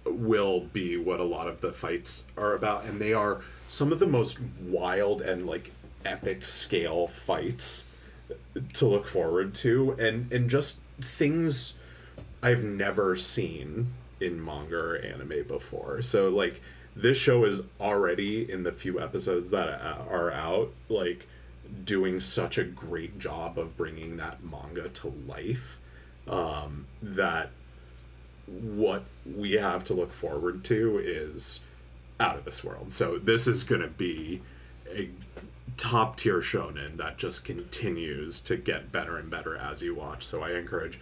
will 0.06 0.62
be 0.62 0.98
what 0.98 1.20
a 1.20 1.24
lot 1.24 1.48
of 1.48 1.62
the 1.62 1.72
fights 1.72 2.26
are 2.38 2.54
about. 2.54 2.86
And 2.86 3.00
they 3.00 3.14
are 3.14 3.42
some 3.68 3.92
of 3.92 4.00
the 4.00 4.08
most 4.08 4.40
wild 4.62 5.22
and 5.22 5.46
like 5.46 5.72
epic 6.06 6.46
scale 6.46 7.08
fights 7.08 7.86
to 8.74 8.88
look 8.88 9.08
forward 9.08 9.54
to, 9.56 9.92
and 10.00 10.32
and 10.32 10.50
just 10.50 10.80
things 11.02 11.74
I've 12.42 12.64
never 12.64 13.16
seen 13.16 13.94
in 14.20 14.44
manga 14.44 14.78
or 14.78 14.96
anime 14.96 15.44
before. 15.48 16.02
So 16.02 16.30
like 16.30 16.62
this 17.02 17.18
show 17.18 17.46
is 17.46 17.62
already 17.80 18.50
in 18.52 18.64
the 18.64 18.72
few 18.72 19.00
episodes 19.00 19.52
that 19.52 19.68
are 20.10 20.32
out 20.32 20.72
like 20.90 21.28
doing 21.84 22.20
such 22.20 22.58
a 22.58 22.64
great 22.64 23.20
job 23.20 23.60
of 23.60 23.78
bringing 23.78 24.18
that 24.18 24.44
manga 24.44 24.90
to 24.90 25.14
life 25.28 25.80
um, 26.28 26.86
that 27.02 27.50
what 28.48 29.04
we 29.26 29.54
have 29.54 29.84
to 29.84 29.94
look 29.94 30.14
forward 30.14 30.64
to 30.64 31.00
is 31.04 31.62
out 32.20 32.38
of 32.38 32.46
this 32.46 32.64
world. 32.64 32.92
So 32.92 33.18
this 33.18 33.48
is 33.48 33.64
going 33.64 33.82
to 33.82 33.88
be 33.88 34.42
a 34.90 35.10
top 35.76 36.18
tier 36.18 36.40
shonen 36.40 36.98
that 36.98 37.18
just 37.18 37.46
continues 37.46 38.42
to 38.42 38.58
get 38.58 38.92
better 38.92 39.18
and 39.18 39.30
better 39.30 39.56
as 39.58 39.82
you 39.82 39.94
watch. 39.94 40.26
So 40.26 40.42
I 40.42 40.54
encourage 40.54 41.00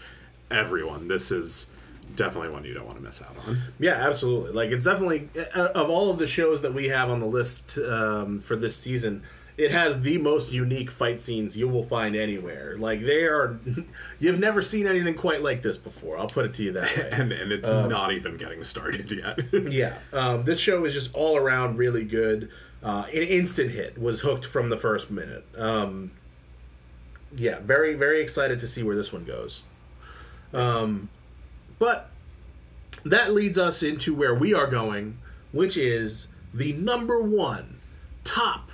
everyone. 0.52 1.08
This 1.08 1.32
is 1.32 1.68
definitely 2.16 2.50
one 2.50 2.64
you 2.66 2.74
don't 2.74 2.86
want 2.86 2.98
to 2.98 3.04
miss 3.04 3.22
out 3.22 3.36
on. 3.48 3.62
Yeah, 3.80 3.94
absolutely. 3.94 4.52
Like 4.52 4.72
it's 4.72 4.86
definitely 4.86 5.30
uh, 5.56 5.70
of 5.76 5.90
all 5.90 6.10
of 6.10 6.20
the 6.20 6.28
shows 6.28 6.62
that 6.62 6.74
we 6.74 6.88
have 6.88 7.10
on 7.10 7.20
the 7.20 7.26
list 7.26 7.78
um, 7.78 8.40
for 8.40 8.56
this 8.56 8.76
season, 8.76 9.24
it 9.58 9.72
has 9.72 10.02
the 10.02 10.18
most 10.18 10.52
unique 10.52 10.92
fight 10.92 11.20
scenes 11.20 11.58
you 11.58 11.68
will 11.68 11.84
find 11.84 12.16
anywhere. 12.16 12.76
Like 12.78 13.02
they 13.02 13.24
are, 13.24 13.60
you've 14.20 14.40
never 14.40 14.62
seen 14.62 14.88
anything 14.88 15.16
quite 15.16 15.42
like 15.42 15.62
this 15.62 15.78
before. 15.78 16.18
I'll 16.18 16.28
put 16.28 16.46
it 16.46 16.54
to 16.56 16.64
you 16.64 16.72
that 16.74 16.96
way. 16.98 17.10
And 17.12 17.32
and 17.32 17.52
it's 17.52 17.70
not 17.70 18.12
even 18.12 18.38
getting 18.38 18.64
started 18.64 19.12
yet. 19.12 19.40
yeah, 19.72 19.96
um, 20.12 20.44
this 20.44 20.60
show 20.60 20.84
is 20.86 20.94
just 20.94 21.14
all 21.16 21.38
around 21.38 21.78
really 21.78 22.04
good. 22.04 22.50
Uh, 22.84 23.06
an 23.14 23.24
instant 23.24 23.72
hit 23.72 24.00
was 24.00 24.22
hooked 24.22 24.46
from 24.46 24.70
the 24.70 24.78
first 24.78 25.10
minute. 25.10 25.46
Um, 25.58 26.12
yeah, 27.36 27.60
very 27.60 27.96
very 27.96 28.22
excited 28.22 28.60
to 28.60 28.68
see 28.68 28.84
where 28.84 28.96
this 28.96 29.14
one 29.14 29.24
goes. 29.24 29.64
Um, 30.54 31.10
but 31.80 32.10
that 33.04 33.34
leads 33.34 33.58
us 33.58 33.84
into 33.84 34.16
where 34.16 34.34
we 34.34 34.54
are 34.54 34.68
going, 34.68 35.18
which 35.52 35.78
is 35.78 36.28
the 36.54 36.74
number 36.74 37.22
one 37.22 37.80
top 38.24 38.72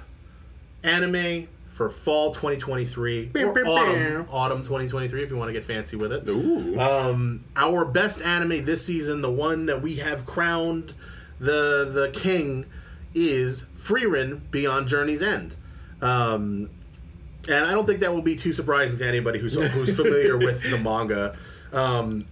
anime 0.84 1.48
for 1.70 1.90
fall 1.90 2.32
2023 2.32 3.32
or 3.36 3.68
autumn, 3.68 4.28
autumn 4.30 4.60
2023 4.60 5.24
if 5.24 5.30
you 5.30 5.38
want 5.38 5.50
to 5.50 5.54
get 5.54 5.64
fancy 5.64 5.96
with 5.96 6.14
it. 6.14 6.28
Ooh. 6.28 6.80
Um, 6.80 7.44
our 7.56 7.86
best 7.86 8.22
anime 8.22 8.66
this 8.66 8.86
season, 8.86 9.22
the 9.22 9.32
one 9.32 9.66
that 9.66 9.82
we 9.82 9.96
have 9.96 10.26
crowned 10.26 10.94
the 11.40 11.90
the 11.92 12.12
king, 12.14 12.66
is 13.14 13.66
Frieren 13.80 14.42
Beyond 14.52 14.88
Journey's 14.88 15.24
End. 15.24 15.56
Um, 16.02 16.70
and 17.50 17.66
I 17.66 17.72
don't 17.72 17.88
think 17.88 18.02
that 18.02 18.14
will 18.14 18.22
be 18.22 18.36
too 18.36 18.54
surprising 18.54 19.00
to 19.00 19.08
anybody 19.08 19.40
who's 19.40 19.56
who's 19.56 19.92
familiar 19.96 20.38
with 20.38 20.62
the 20.70 20.78
manga. 20.78 21.36
Um, 21.74 22.26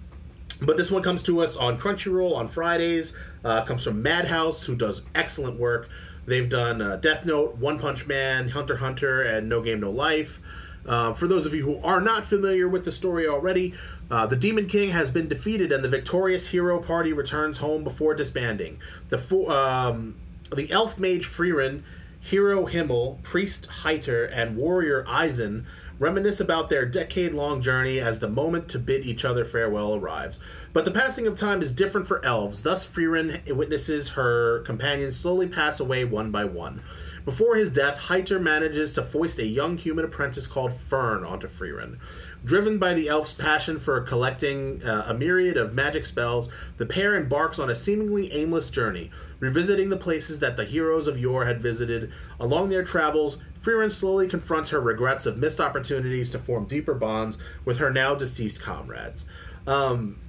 but 0.61 0.77
this 0.77 0.91
one 0.91 1.01
comes 1.01 1.23
to 1.23 1.39
us 1.41 1.55
on 1.55 1.79
Crunchyroll 1.79 2.35
on 2.35 2.47
Fridays. 2.47 3.15
Uh, 3.43 3.63
comes 3.63 3.83
from 3.83 4.01
Madhouse, 4.01 4.65
who 4.65 4.75
does 4.75 5.05
excellent 5.15 5.59
work. 5.59 5.89
They've 6.25 6.49
done 6.49 6.81
uh, 6.81 6.97
Death 6.97 7.25
Note, 7.25 7.57
One 7.57 7.79
Punch 7.79 8.05
Man, 8.05 8.49
Hunter 8.49 8.77
Hunter, 8.77 9.21
and 9.21 9.49
No 9.49 9.61
Game 9.61 9.79
No 9.79 9.89
Life. 9.89 10.39
Uh, 10.85 11.13
for 11.13 11.27
those 11.27 11.45
of 11.45 11.53
you 11.53 11.63
who 11.63 11.81
are 11.83 12.01
not 12.01 12.25
familiar 12.25 12.67
with 12.67 12.85
the 12.85 12.91
story 12.91 13.27
already, 13.27 13.73
uh, 14.09 14.25
the 14.25 14.35
Demon 14.35 14.67
King 14.67 14.91
has 14.91 15.11
been 15.11 15.27
defeated, 15.27 15.71
and 15.71 15.83
the 15.83 15.89
victorious 15.89 16.47
hero 16.47 16.79
party 16.79 17.13
returns 17.13 17.59
home 17.59 17.83
before 17.83 18.13
disbanding. 18.15 18.79
The 19.09 19.17
fo- 19.17 19.49
um, 19.49 20.15
the 20.55 20.71
elf 20.71 20.97
mage 20.97 21.27
Frieren, 21.27 21.83
hero 22.19 22.65
Himmel, 22.65 23.19
priest 23.23 23.67
Heiter, 23.83 24.29
and 24.31 24.57
warrior 24.57 25.05
Eisen 25.07 25.65
reminisce 25.99 26.39
about 26.39 26.69
their 26.69 26.85
decade 26.85 27.33
long 27.33 27.61
journey 27.61 27.99
as 27.99 28.19
the 28.19 28.29
moment 28.29 28.69
to 28.69 28.79
bid 28.79 29.05
each 29.05 29.25
other 29.25 29.43
farewell 29.43 29.95
arrives. 29.95 30.39
But 30.71 30.85
the 30.85 30.91
passing 30.91 31.27
of 31.27 31.37
time 31.37 31.61
is 31.61 31.71
different 31.71 32.07
for 32.07 32.23
elves, 32.23 32.63
thus, 32.63 32.85
Frieren 32.87 33.45
witnesses 33.53 34.09
her 34.09 34.59
companions 34.61 35.17
slowly 35.19 35.47
pass 35.47 35.79
away 35.79 36.05
one 36.05 36.31
by 36.31 36.45
one. 36.45 36.81
Before 37.25 37.55
his 37.55 37.69
death, 37.69 37.97
Heiter 38.07 38.41
manages 38.41 38.93
to 38.93 39.03
foist 39.03 39.39
a 39.39 39.45
young 39.45 39.77
human 39.77 40.05
apprentice 40.05 40.47
called 40.47 40.79
Fern 40.79 41.25
onto 41.25 41.47
Frieren. 41.47 41.97
Driven 42.45 42.77
by 42.77 42.93
the 42.93 43.09
elf's 43.09 43.33
passion 43.33 43.79
for 43.79 43.99
collecting 44.01 44.81
uh, 44.83 45.03
a 45.07 45.13
myriad 45.13 45.57
of 45.57 45.73
magic 45.73 46.05
spells, 46.05 46.49
the 46.77 46.85
pair 46.85 47.15
embarks 47.15 47.59
on 47.59 47.69
a 47.69 47.75
seemingly 47.75 48.31
aimless 48.31 48.69
journey, 48.69 49.11
revisiting 49.39 49.89
the 49.89 49.97
places 49.97 50.39
that 50.39 50.55
the 50.55 50.63
heroes 50.63 51.07
of 51.07 51.19
yore 51.19 51.45
had 51.45 51.61
visited. 51.61 52.11
Along 52.39 52.69
their 52.69 52.83
travels, 52.83 53.39
Frieren 53.61 53.91
slowly 53.91 54.27
confronts 54.27 54.69
her 54.69 54.79
regrets 54.79 55.25
of 55.25 55.37
missed 55.37 55.59
opportunities 55.59 56.31
to 56.31 56.39
form 56.39 56.65
deeper 56.65 56.93
bonds 56.93 57.37
with 57.65 57.77
her 57.79 57.91
now 57.91 58.15
deceased 58.15 58.61
comrades. 58.61 59.25
Um, 59.67 60.19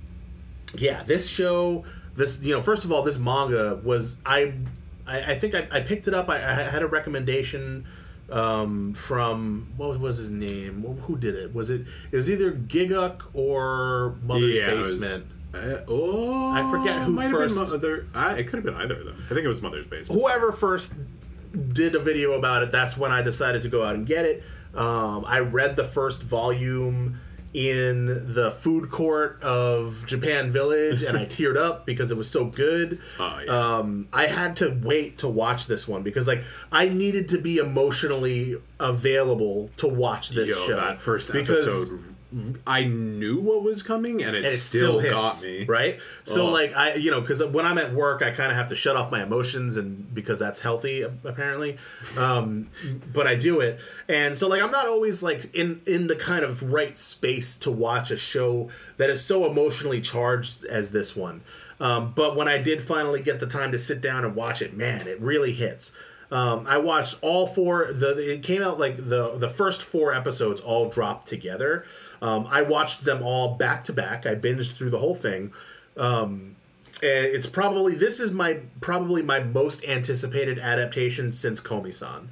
yeah, 0.77 1.05
this 1.05 1.29
show, 1.29 1.85
this 2.17 2.41
you 2.43 2.53
know, 2.53 2.63
first 2.63 2.85
of 2.85 2.91
all, 2.91 3.03
this 3.03 3.19
manga 3.19 3.81
was 3.85 4.17
I, 4.27 4.55
I, 5.07 5.33
I 5.33 5.35
think 5.39 5.55
I, 5.55 5.69
I 5.71 5.81
picked 5.81 6.09
it 6.09 6.15
up. 6.15 6.29
I, 6.29 6.37
I 6.39 6.55
had 6.55 6.83
a 6.83 6.89
recommendation 6.89 7.87
um, 8.31 8.95
from 8.95 9.73
what 9.77 9.99
was 10.01 10.19
his 10.19 10.31
name? 10.31 10.83
Who- 10.83 11.17
did 11.19 11.35
it? 11.35 11.55
Was 11.55 11.71
it? 11.71 11.83
It 12.13 12.17
was 12.17 12.31
either 12.31 12.53
Gigguk 12.53 13.23
or 13.35 14.17
Mother's 14.23 14.57
Yeah, 14.57 14.71
Basement. 14.71 15.27
Uh, 15.53 15.79
oh, 15.89 16.49
I 16.51 16.71
forget 16.71 17.03
who 17.03 17.13
might 17.13 17.25
have 17.25 17.33
been 17.33 17.41
first- 17.49 17.73
Mother. 17.73 18.07
I, 18.15 18.35
it 18.37 18.45
could 18.45 18.57
have 18.57 18.65
been 18.65 18.77
either 18.77 18.95
of 19.01 19.05
them. 19.05 19.23
I 19.27 19.35
think 19.35 19.41
it 19.45 19.49
was 19.49 19.61
Mother's 19.63 19.87
Basement. 19.87 20.21
whoever 20.21 20.53
first 20.53 20.95
did 21.73 21.97
a 21.97 21.99
video 21.99 22.33
about 22.35 22.63
it, 22.63 22.71
that's 22.71 22.97
when 22.97 23.11
I 23.11 23.23
decided 23.23 23.63
to 23.63 23.69
go 23.69 23.83
out 23.83 23.97
and 23.97 24.07
get 24.07 24.25
it. 24.25 24.45
Um, 24.75 25.25
I 25.27 25.41
read 25.41 25.75
the 25.75 25.83
first 25.85 26.23
volume 26.23 27.19
in 27.53 28.33
the 28.35 28.51
food 28.53 28.91
court 28.91 29.43
of 29.43 30.05
Japan 30.07 30.51
Village, 30.51 31.03
and 31.03 31.17
I 31.17 31.25
teared 31.27 31.57
up 31.57 31.85
because 31.85 32.11
it 32.11 32.17
was 32.17 32.31
so 32.31 32.45
good. 32.45 33.01
Oh, 33.19 33.41
yeah. 33.45 33.77
Um, 33.77 34.09
I 34.13 34.27
had 34.27 34.57
to 34.59 34.79
wait 34.83 35.19
to 35.19 35.29
watch 35.29 35.67
this 35.67 35.89
one 35.89 36.03
because, 36.03 36.29
like, 36.29 36.45
I 36.71 36.89
needed 36.89 37.29
to 37.31 37.39
be 37.39 37.59
emotionally 37.59 38.57
available 38.79 39.69
to 39.77 39.89
watch 39.89 40.31
this 40.31 40.51
Yo, 40.51 40.67
show. 40.67 40.77
that 40.77 41.01
first 41.01 41.31
episode, 41.31 42.10
I 42.67 42.85
knew 42.85 43.41
what 43.41 43.63
was 43.65 43.83
coming, 43.83 44.23
and 44.23 44.37
it, 44.37 44.45
and 44.45 44.53
it 44.55 44.59
still, 44.59 45.01
still, 45.01 45.11
got 45.11 45.43
me. 45.43 45.65
right? 45.65 45.99
So 46.25 46.47
Oh. 46.47 46.51
like 46.51 46.77
I, 46.77 46.95
you 46.95 47.11
know, 47.11 47.21
because 47.21 47.43
when 47.45 47.67
I'm 47.67 47.77
at 47.79 47.93
work, 47.93 48.23
I 48.23 48.31
kind 48.31 48.51
of 48.53 48.57
have 48.57 48.69
to 48.69 48.77
shut 48.77 48.95
off 48.95 49.11
my 49.11 49.23
emotions, 49.23 49.77
and 49.77 50.13
because 50.15 50.39
that's 50.39 50.61
healthy 50.61 51.03
apparently. 51.03 51.77
Um, 52.17 52.69
but 53.13 53.27
I 53.27 53.35
do 53.35 53.61
it, 53.61 53.81
and 54.09 54.39
so 54.39 54.47
like 54.49 54.63
I'm 54.63 54.71
not 54.71 54.87
always 54.87 55.23
like 55.23 55.53
in 55.55 55.81
in 55.87 56.07
the 56.07 56.17
kind 56.17 56.45
of 56.45 56.63
right 56.63 56.97
space 56.97 57.57
to 57.59 57.71
watch 57.71 58.11
a 58.11 58.17
show 58.17 58.71
that 58.97 59.11
is 59.11 59.25
so 59.25 59.51
emotionally 59.51 60.01
charged 60.01 60.65
as 60.65 60.93
this 60.93 61.17
one. 61.17 61.41
Um, 61.81 62.13
but 62.15 62.37
when 62.37 62.47
I 62.47 62.59
did 62.59 62.83
finally 62.83 63.23
get 63.23 63.41
the 63.41 63.47
time 63.47 63.73
to 63.73 63.79
sit 63.79 64.01
down 64.01 64.25
and 64.25 64.37
watch 64.37 64.61
it, 64.63 64.77
man, 64.77 65.09
it 65.09 65.21
really 65.21 65.53
hits. 65.53 65.93
Um, 66.33 66.65
I 66.69 66.79
watched 66.79 67.17
all 67.23 67.47
four. 67.49 67.93
The 67.93 68.35
it 68.35 68.43
came 68.45 68.63
out 68.63 68.79
like 68.79 68.97
the 68.99 69.37
the 69.37 69.49
first 69.49 69.83
four 69.83 70.15
episodes 70.15 70.61
all 70.61 70.89
dropped 70.89 71.27
together. 71.27 71.85
Um, 72.23 72.47
I 72.51 72.63
watched 72.63 73.05
them 73.05 73.23
all 73.23 73.55
back 73.55 73.85
to 73.85 73.93
back. 73.93 74.27
I 74.27 74.35
binged 74.35 74.75
through 74.77 74.91
the 74.91 74.99
whole 74.99 75.15
thing. 75.15 75.53
Um, 75.97 76.57
and 77.03 77.25
it's 77.25 77.47
probably 77.47 77.95
this 77.95 78.21
is 78.21 78.31
my 78.31 78.61
probably 78.81 79.23
my 79.23 79.41
most 79.41 79.85
anticipated 79.85 80.59
adaptation 80.59 81.33
since 81.33 81.61
Komi-san. 81.61 82.29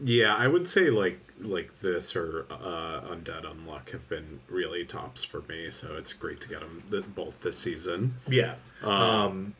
Yeah, 0.00 0.34
I 0.34 0.46
would 0.46 0.68
say 0.68 0.90
like 0.90 1.20
like 1.40 1.80
this 1.80 2.14
or 2.16 2.46
uh, 2.50 3.00
Undead 3.12 3.44
Unluck 3.44 3.90
have 3.90 4.08
been 4.08 4.40
really 4.48 4.84
tops 4.84 5.24
for 5.24 5.42
me. 5.42 5.70
So 5.70 5.96
it's 5.96 6.12
great 6.12 6.40
to 6.42 6.48
get 6.48 6.60
them 6.60 6.82
th- 6.90 7.04
both 7.14 7.42
this 7.42 7.58
season. 7.58 8.16
Yeah. 8.28 8.54
Um, 8.82 9.54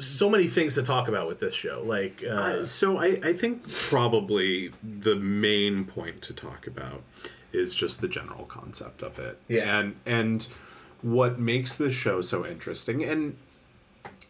so 0.00 0.28
many 0.28 0.46
things 0.48 0.74
to 0.74 0.82
talk 0.82 1.06
about 1.08 1.28
with 1.28 1.38
this 1.40 1.54
show. 1.54 1.82
Like, 1.84 2.24
uh, 2.24 2.32
Uh, 2.32 2.64
so 2.64 2.98
I, 2.98 3.20
I 3.22 3.32
think 3.32 3.68
probably 3.68 4.72
the 4.82 5.14
main 5.14 5.84
point 5.84 6.22
to 6.22 6.32
talk 6.32 6.66
about 6.66 7.02
is 7.52 7.74
just 7.74 8.00
the 8.00 8.08
general 8.08 8.44
concept 8.44 9.02
of 9.02 9.18
it. 9.18 9.38
Yeah. 9.48 9.78
And 9.78 9.96
and 10.04 10.46
what 11.02 11.38
makes 11.38 11.76
this 11.76 11.94
show 11.94 12.20
so 12.20 12.44
interesting 12.46 13.04
and 13.04 13.36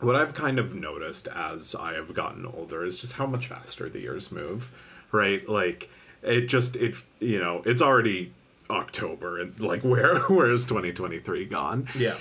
what 0.01 0.14
I've 0.14 0.34
kind 0.34 0.59
of 0.59 0.74
noticed 0.74 1.26
as 1.28 1.74
I 1.74 1.94
have 1.94 2.12
gotten 2.12 2.44
older 2.44 2.84
is 2.84 2.98
just 2.98 3.14
how 3.14 3.26
much 3.26 3.47
faster 3.47 3.88
the 3.88 4.01
years 4.01 4.30
move. 4.30 4.76
Right? 5.12 5.48
Like 5.48 5.88
it 6.22 6.43
just 6.47 6.76
it 6.76 6.97
you 7.20 7.38
know, 7.38 7.62
it's 7.64 7.82
already 7.82 8.32
October 8.68 9.40
and 9.40 9.59
like 9.60 9.82
where 9.84 10.18
where 10.22 10.51
is 10.51 10.64
2023 10.64 11.44
gone? 11.47 11.88
yeah. 11.97 12.16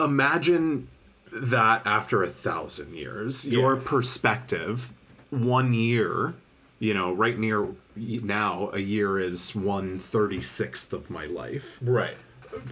imagine 0.00 0.88
that 1.32 1.82
after 1.86 2.22
a 2.22 2.26
thousand 2.28 2.94
years, 2.94 3.46
your 3.46 3.76
perspective, 3.76 4.92
one 5.30 5.72
year, 5.74 6.34
you 6.80 6.94
know, 6.94 7.12
right 7.12 7.38
near 7.38 7.68
now, 7.94 8.70
a 8.72 8.80
year 8.80 9.20
is 9.20 9.54
one 9.54 9.98
thirty 9.98 10.40
sixth 10.40 10.92
of 10.92 11.10
my 11.10 11.26
life. 11.26 11.78
Right. 11.80 12.16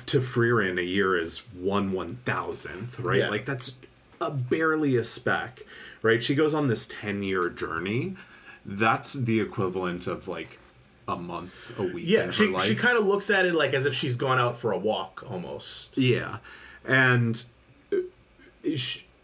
To 0.07 0.19
Frieren, 0.19 0.81
a 0.81 0.85
year 0.85 1.17
is 1.17 1.41
one 1.55 1.93
one 1.93 2.17
thousandth, 2.25 2.99
right? 2.99 3.19
Yeah. 3.21 3.29
Like 3.29 3.45
that's 3.45 3.77
a 4.21 4.31
barely 4.31 4.97
a 4.97 5.05
speck, 5.05 5.61
right? 6.03 6.25
She 6.25 6.35
goes 6.35 6.55
on 6.55 6.67
this 6.67 6.89
ten 6.89 7.23
year 7.23 7.49
journey. 7.51 8.17
That's 8.65 9.13
the 9.13 9.41
equivalent 9.41 10.07
of 10.07 10.27
like 10.27 10.59
a 11.07 11.17
month, 11.17 11.79
a 11.79 11.83
week. 11.83 12.05
Yeah. 12.09 12.31
She 12.31 12.59
she 12.61 12.75
kind 12.75 12.97
of 12.97 13.07
looks 13.07 13.29
at 13.29 13.45
it 13.45 13.55
like 13.55 13.75
as 13.75 13.85
if 13.85 13.95
she's 13.95 14.17
gone 14.17 14.39
out 14.39 14.57
for 14.59 14.73
a 14.73 14.79
walk 14.79 15.23
almost. 15.31 15.99
Yeah, 15.99 16.39
and 16.85 17.45
it, 17.91 18.07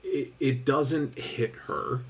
it, 0.02 0.32
it 0.38 0.64
doesn't 0.66 1.18
hit 1.18 1.54
her 1.68 2.02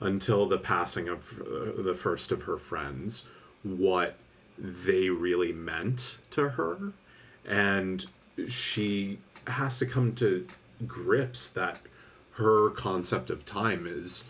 until 0.00 0.46
the 0.46 0.58
passing 0.58 1.08
of 1.08 1.40
uh, 1.40 1.82
the 1.82 1.94
first 1.94 2.32
of 2.32 2.42
her 2.42 2.56
friends 2.56 3.26
what 3.62 4.16
they 4.58 5.08
really 5.10 5.52
meant 5.52 6.18
to 6.30 6.50
her, 6.50 6.92
and 7.46 8.06
she 8.48 9.18
has 9.46 9.78
to 9.78 9.86
come 9.86 10.14
to 10.14 10.46
grips 10.86 11.48
that 11.50 11.78
her 12.32 12.70
concept 12.70 13.28
of 13.30 13.44
time 13.44 13.86
is 13.86 14.24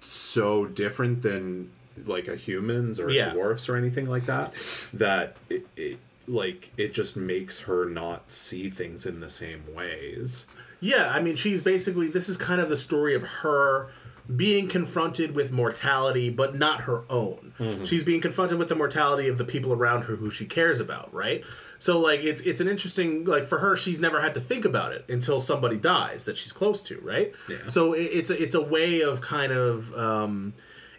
so 0.00 0.66
different 0.66 1.22
than 1.22 1.70
like 2.04 2.28
a 2.28 2.36
humans 2.36 3.00
or 3.00 3.10
Yeah. 3.10 3.32
dwarfs 3.32 3.68
or 3.68 3.76
anything 3.76 4.06
like 4.06 4.26
that 4.26 4.52
that 4.92 5.36
it, 5.48 5.66
it 5.76 5.98
like 6.28 6.72
it 6.76 6.92
just 6.92 7.16
makes 7.16 7.60
her 7.60 7.86
not 7.88 8.30
see 8.30 8.68
things 8.68 9.06
in 9.06 9.20
the 9.20 9.30
same 9.30 9.62
ways 9.74 10.46
Yeah, 10.80 11.10
I 11.10 11.20
mean, 11.20 11.36
she's 11.36 11.62
basically 11.62 12.08
this 12.08 12.28
is 12.28 12.36
kind 12.36 12.60
of 12.60 12.68
the 12.68 12.76
story 12.76 13.14
of 13.14 13.22
her 13.22 13.90
being 14.34 14.66
confronted 14.68 15.36
with 15.36 15.52
mortality, 15.52 16.30
but 16.30 16.56
not 16.56 16.82
her 16.82 17.04
own. 17.08 17.52
She's 17.84 18.02
being 18.02 18.20
confronted 18.20 18.58
with 18.58 18.68
the 18.68 18.74
mortality 18.74 19.28
of 19.28 19.38
the 19.38 19.44
people 19.44 19.72
around 19.72 20.02
her 20.02 20.16
who 20.16 20.30
she 20.30 20.46
cares 20.46 20.80
about, 20.80 21.14
right? 21.14 21.44
So 21.78 22.00
like 22.00 22.20
it's 22.20 22.42
it's 22.42 22.60
an 22.60 22.68
interesting 22.68 23.24
like 23.24 23.46
for 23.46 23.58
her, 23.58 23.76
she's 23.76 24.00
never 24.00 24.20
had 24.20 24.34
to 24.34 24.40
think 24.40 24.64
about 24.64 24.92
it 24.92 25.04
until 25.08 25.38
somebody 25.40 25.76
dies 25.76 26.24
that 26.24 26.36
she's 26.36 26.52
close 26.52 26.82
to, 26.82 26.98
right? 27.00 27.32
Yeah. 27.48 27.56
So 27.68 27.92
it, 27.92 28.02
it's 28.02 28.30
a, 28.30 28.42
it's 28.42 28.54
a 28.54 28.60
way 28.60 29.00
of 29.02 29.20
kind 29.20 29.52
of 29.52 29.94
um, 29.94 30.54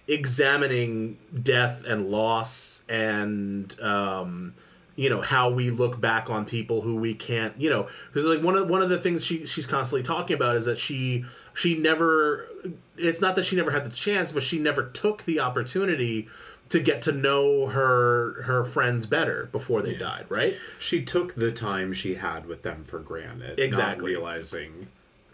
examining 0.08 1.18
death 1.44 1.84
and 1.86 2.10
loss 2.10 2.84
and 2.88 3.80
um, 3.82 4.54
you 4.98 5.10
know 5.10 5.22
how 5.22 5.50
we 5.50 5.70
look 5.70 6.02
back 6.02 6.30
on 6.30 6.44
people 6.44 6.82
who 6.82 6.96
we 6.98 7.14
can't 7.14 7.54
you 7.62 7.70
know 7.70 7.88
because 8.12 8.26
like 8.26 8.44
one 8.44 8.56
of 8.58 8.68
one 8.68 8.82
of 8.82 8.90
the 8.90 9.00
things 9.00 9.24
she 9.24 9.46
she's 9.46 9.66
constantly 9.66 10.04
talking 10.04 10.36
about 10.36 10.58
is 10.58 10.66
that 10.66 10.78
she 10.78 11.24
she 11.54 11.78
never 11.78 12.46
it's 12.98 13.22
not 13.22 13.36
that 13.38 13.46
she 13.46 13.56
never 13.56 13.72
had 13.72 13.86
the 13.86 13.90
chance 13.96 14.32
but 14.34 14.44
she 14.44 14.60
never 14.60 14.84
took 14.84 15.24
the 15.24 15.40
opportunity 15.40 16.28
to 16.70 16.82
get 16.82 17.02
to 17.04 17.12
know 17.14 17.68
her 17.68 18.42
her 18.42 18.66
friends 18.66 19.06
better 19.08 19.48
before 19.54 19.82
they 19.82 19.94
died 19.96 20.26
right 20.28 20.56
She 20.80 21.02
took 21.06 21.36
the 21.36 21.52
time 21.52 21.94
she 21.94 22.16
had 22.16 22.46
with 22.46 22.64
them 22.64 22.84
for 22.84 23.00
granted, 23.00 23.58
Exactly. 23.58 24.02
not 24.02 24.20
realizing 24.20 24.88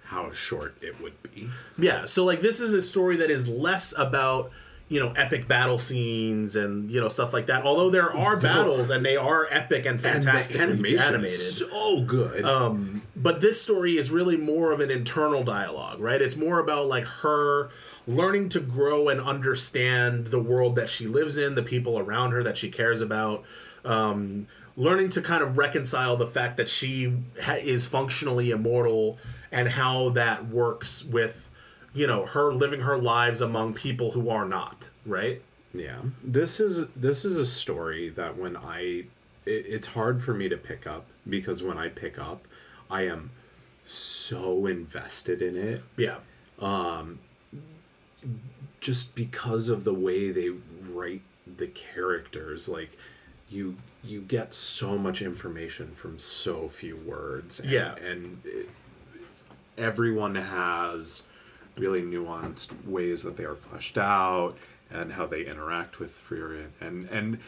how 0.04 0.32
short 0.32 0.76
it 0.82 1.02
would 1.02 1.24
be. 1.24 1.50
Yeah, 1.76 2.06
so 2.06 2.24
like 2.24 2.42
this 2.42 2.60
is 2.60 2.72
a 2.74 2.82
story 2.84 3.18
that 3.18 3.32
is 3.32 3.48
less 3.48 3.96
about 3.98 4.52
you 4.90 5.00
know 5.00 5.12
epic 5.14 5.48
battle 5.48 5.80
scenes 5.80 6.56
and 6.56 6.92
you 6.92 7.00
know 7.00 7.08
stuff 7.08 7.34
like 7.34 7.48
that. 7.48 7.64
Although 7.64 7.90
there 7.90 8.14
are 8.14 8.38
battles 8.38 8.90
and 8.90 9.06
they 9.06 9.16
are 9.18 9.48
epic 9.50 9.86
and 9.86 10.00
fantastic 10.00 10.60
animation 10.62 11.00
animated. 11.16 11.40
so 11.40 12.02
good. 12.04 12.46
but 13.16 13.42
this 13.42 13.62
story 13.62 13.98
is 13.98 14.12
really 14.12 14.38
more 14.38 14.72
of 14.72 14.80
an 14.80 14.92
internal 14.92 15.44
dialogue, 15.44 16.00
right? 16.00 16.22
It's 16.22 16.36
more 16.36 16.60
about 16.60 16.88
like 16.88 17.06
her 17.06 17.70
learning 18.06 18.50
to 18.50 18.60
grow 18.60 19.08
and 19.10 19.22
understand 19.22 20.28
the 20.28 20.42
world 20.42 20.76
that 20.76 20.90
she 20.90 21.08
lives 21.08 21.38
in, 21.38 21.56
the 21.56 21.64
people 21.64 21.98
around 21.98 22.32
her 22.32 22.44
that 22.44 22.58
she 22.58 22.70
cares 22.70 23.02
about. 23.02 23.44
Um, 23.86 24.48
learning 24.76 25.10
to 25.10 25.22
kind 25.22 25.44
of 25.44 25.58
reconcile 25.58 26.18
the 26.18 26.28
fact 26.28 26.58
that 26.58 26.68
she 26.68 27.16
ha- 27.42 27.54
is 27.62 27.86
functionally 27.86 28.50
immortal 28.50 29.18
and 29.52 29.68
how 29.70 30.10
that 30.10 30.48
works 30.48 31.04
with, 31.06 31.48
you 31.94 32.08
know, 32.08 32.26
her 32.26 32.54
living 32.54 32.82
her 32.82 32.98
lives 32.98 33.42
among 33.42 33.74
people 33.74 34.12
who 34.12 34.30
are 34.30 34.46
not, 34.46 34.88
right? 35.06 35.42
Yeah, 35.74 36.02
this 36.24 36.60
is 36.60 36.88
this 36.90 37.26
is 37.26 37.38
a 37.38 37.46
story 37.46 38.10
that 38.10 38.38
when 38.38 38.56
I, 38.58 39.06
it, 39.46 39.66
it's 39.68 39.88
hard 39.88 40.24
for 40.24 40.34
me 40.34 40.48
to 40.50 40.58
pick 40.58 40.86
up 40.88 41.06
because 41.28 41.64
when 41.64 41.78
I 41.78 41.90
pick 41.90 42.20
up, 42.20 42.48
I 42.90 43.04
am 43.08 43.32
so 43.84 44.66
invested 44.66 45.42
in 45.42 45.58
it 45.58 45.84
Yeah. 45.98 46.18
Um 46.60 47.20
just 48.80 49.16
because 49.16 49.70
of 49.70 49.84
the 49.84 49.94
way 49.94 50.32
they 50.32 50.50
write 50.90 51.22
the 51.58 51.68
characters. 51.68 52.70
Like 52.70 52.98
you 53.50 53.78
you 54.04 54.22
get 54.22 54.54
so 54.54 54.98
much 54.98 55.22
information 55.22 55.94
from 55.96 56.20
so 56.20 56.68
few 56.68 56.96
words. 56.98 57.60
And, 57.60 57.72
Yeah. 57.72 57.96
and 57.96 58.42
it, 58.46 58.70
everyone 59.78 60.36
has 60.36 61.24
really 61.78 62.02
nuanced 62.02 62.86
ways 62.86 63.24
that 63.24 63.38
they 63.38 63.44
are 63.44 63.56
fleshed 63.56 63.98
out 63.98 64.56
and 64.92 65.14
how 65.14 65.26
they 65.26 65.46
interact 65.46 66.00
with 66.00 66.14
Frieren 66.18 66.70
and 66.80 67.08
and 67.10 67.40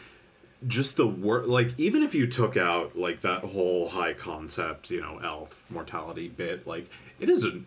just 0.66 0.96
the 0.96 1.06
work 1.06 1.46
like 1.46 1.68
even 1.78 2.02
if 2.02 2.14
you 2.14 2.26
took 2.26 2.56
out 2.56 2.96
like 2.98 3.20
that 3.20 3.42
whole 3.42 3.88
high 3.90 4.12
concept 4.14 4.90
you 4.90 5.00
know 5.00 5.20
elf 5.22 5.66
mortality 5.70 6.28
bit 6.28 6.66
like 6.66 6.88
it 7.20 7.28
is 7.28 7.44
an 7.44 7.66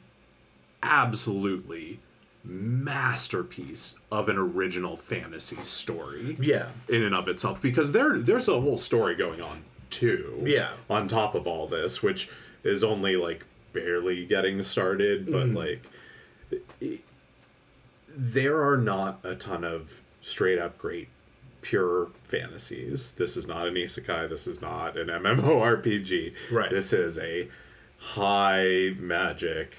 absolutely 0.82 2.00
masterpiece 2.44 3.96
of 4.12 4.28
an 4.28 4.38
original 4.38 4.98
fantasy 4.98 5.58
story 5.58 6.36
Yeah. 6.40 6.70
in 6.90 7.04
and 7.04 7.14
of 7.14 7.28
itself 7.28 7.62
because 7.62 7.92
there 7.92 8.18
there's 8.18 8.48
a 8.48 8.60
whole 8.60 8.78
story 8.78 9.16
going 9.16 9.42
on 9.42 9.62
too 9.90 10.42
Yeah. 10.46 10.72
on 10.90 11.08
top 11.08 11.36
of 11.36 11.46
all 11.48 11.68
this 11.68 12.02
which 12.02 12.30
is 12.64 12.84
only 12.84 13.16
like 13.16 13.46
barely 13.72 14.26
getting 14.26 14.64
started 14.64 15.26
but 15.28 15.46
mm-hmm. 15.48 15.58
like 15.58 15.84
it- 15.84 15.90
there 18.22 18.62
are 18.62 18.76
not 18.78 19.20
a 19.24 19.34
ton 19.34 19.64
of 19.64 20.02
straight 20.22 20.60
up 20.60 20.78
great 20.78 21.08
pure 21.62 22.10
fantasies 22.26 23.12
this 23.12 23.38
is 23.38 23.48
not 23.48 23.66
an 23.68 23.76
isekai 23.76 24.28
this 24.30 24.46
is 24.46 24.62
not 24.62 24.98
an 24.98 25.08
mmorpg 25.08 26.34
Right. 26.52 26.70
this 26.70 26.92
is 26.92 27.18
a 27.18 27.48
high 28.00 28.94
magic 29.00 29.76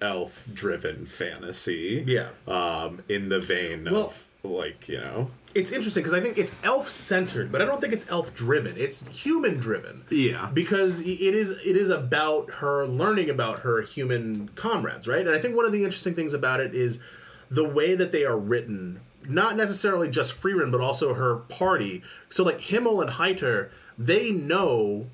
elf 0.00 0.46
driven 0.52 1.06
fantasy 1.06 2.02
Yeah. 2.06 2.28
um 2.48 3.02
in 3.08 3.28
the 3.28 3.38
vein 3.40 3.88
Well- 3.90 4.06
of 4.06 4.24
like 4.42 4.88
you 4.88 4.98
know 4.98 5.30
It's 5.54 5.70
interesting 5.72 6.02
because 6.02 6.14
I 6.14 6.20
think 6.20 6.38
it's 6.38 6.54
elf 6.62 6.88
centered, 6.88 7.50
but 7.52 7.60
I 7.60 7.64
don't 7.64 7.80
think 7.80 7.92
it's 7.92 8.08
elf 8.08 8.32
driven. 8.32 8.76
It's 8.78 9.04
human 9.08 9.56
driven. 9.58 10.04
Yeah. 10.08 10.48
Because 10.54 11.00
it 11.00 11.34
is 11.34 11.50
it 11.50 11.76
is 11.76 11.90
about 11.90 12.50
her 12.62 12.86
learning 12.86 13.28
about 13.28 13.58
her 13.60 13.82
human 13.82 14.48
comrades, 14.54 15.06
right? 15.08 15.26
And 15.26 15.34
I 15.34 15.38
think 15.40 15.56
one 15.56 15.66
of 15.66 15.72
the 15.72 15.82
interesting 15.84 16.14
things 16.14 16.32
about 16.32 16.60
it 16.60 16.72
is 16.74 17.00
the 17.50 17.64
way 17.64 17.94
that 17.94 18.12
they 18.12 18.24
are 18.24 18.38
written, 18.38 19.00
not 19.28 19.56
necessarily 19.56 20.08
just 20.08 20.40
Frieren, 20.40 20.70
but 20.70 20.80
also 20.80 21.14
her 21.14 21.36
party. 21.36 22.02
So 22.28 22.44
like 22.44 22.60
Himmel 22.60 23.00
and 23.00 23.10
Heiter, 23.10 23.70
they 23.98 24.30
know 24.30 25.06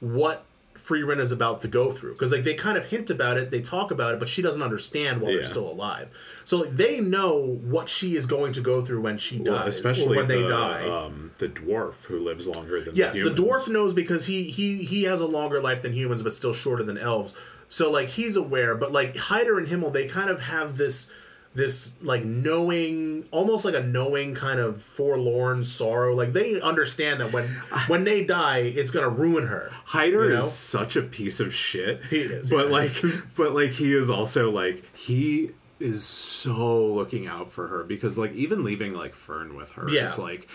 what 0.00 0.44
Frieren 0.76 1.18
is 1.18 1.32
about 1.32 1.60
to 1.62 1.68
go 1.68 1.90
through. 1.90 2.12
Because 2.12 2.30
like 2.32 2.44
they 2.44 2.54
kind 2.54 2.78
of 2.78 2.86
hint 2.86 3.10
about 3.10 3.36
it, 3.38 3.50
they 3.50 3.60
talk 3.60 3.90
about 3.90 4.14
it, 4.14 4.20
but 4.20 4.28
she 4.28 4.40
doesn't 4.40 4.62
understand 4.62 5.20
while 5.20 5.32
Yeah. 5.32 5.38
they're 5.38 5.46
still 5.48 5.68
alive. 5.68 6.08
So 6.44 6.58
like 6.58 6.76
they 6.76 7.00
know 7.00 7.36
what 7.64 7.88
she 7.88 8.14
is 8.14 8.24
going 8.26 8.52
to 8.52 8.60
go 8.60 8.80
through 8.80 9.00
when 9.00 9.18
she 9.18 9.38
Well, 9.40 9.54
dies, 9.58 9.68
especially 9.68 10.16
when 10.16 10.28
they 10.28 10.42
die. 10.42 10.88
Um, 10.88 11.32
the 11.38 11.48
dwarf 11.48 11.94
who 12.06 12.20
lives 12.20 12.46
longer 12.46 12.80
than 12.80 12.94
Yes, 12.94 13.14
the 13.14 13.20
humans. 13.30 13.40
dwarf 13.40 13.68
knows 13.68 13.94
because 13.94 14.26
he 14.26 14.44
he 14.44 14.84
he 14.84 15.04
has 15.04 15.20
a 15.20 15.26
longer 15.26 15.60
life 15.60 15.82
than 15.82 15.92
humans, 15.92 16.22
but 16.22 16.32
still 16.34 16.52
shorter 16.52 16.84
than 16.84 16.98
elves. 16.98 17.34
So 17.68 17.90
like 17.90 18.10
he's 18.10 18.36
aware, 18.36 18.76
but 18.76 18.92
like 18.92 19.14
Heiter 19.16 19.58
and 19.58 19.66
Himmel, 19.66 19.90
they 19.90 20.06
kind 20.06 20.30
of 20.30 20.42
have 20.42 20.76
this 20.76 21.10
this 21.56 21.94
like 22.02 22.24
knowing, 22.24 23.24
almost 23.30 23.64
like 23.64 23.74
a 23.74 23.82
knowing 23.82 24.34
kind 24.34 24.60
of 24.60 24.82
forlorn 24.82 25.64
sorrow. 25.64 26.14
Like 26.14 26.32
they 26.32 26.60
understand 26.60 27.20
that 27.20 27.32
when 27.32 27.46
when 27.88 28.04
they 28.04 28.24
die, 28.24 28.58
it's 28.58 28.90
gonna 28.90 29.08
ruin 29.08 29.46
her. 29.46 29.72
Heiter 29.88 30.28
you 30.28 30.34
know? 30.36 30.44
is 30.44 30.52
such 30.52 30.96
a 30.96 31.02
piece 31.02 31.40
of 31.40 31.54
shit. 31.54 32.04
He 32.06 32.18
is, 32.20 32.50
but 32.50 32.66
yeah. 32.66 32.72
like, 32.72 32.92
but 33.36 33.52
like, 33.54 33.70
he 33.70 33.94
is 33.94 34.10
also 34.10 34.50
like 34.50 34.84
he 34.96 35.50
is 35.80 36.04
so 36.04 36.86
looking 36.86 37.26
out 37.26 37.50
for 37.50 37.66
her 37.68 37.84
because 37.84 38.16
like 38.16 38.32
even 38.32 38.62
leaving 38.64 38.94
like 38.94 39.14
Fern 39.14 39.56
with 39.56 39.72
her 39.72 39.88
Yeah. 39.90 40.10
is 40.10 40.18
like 40.18 40.48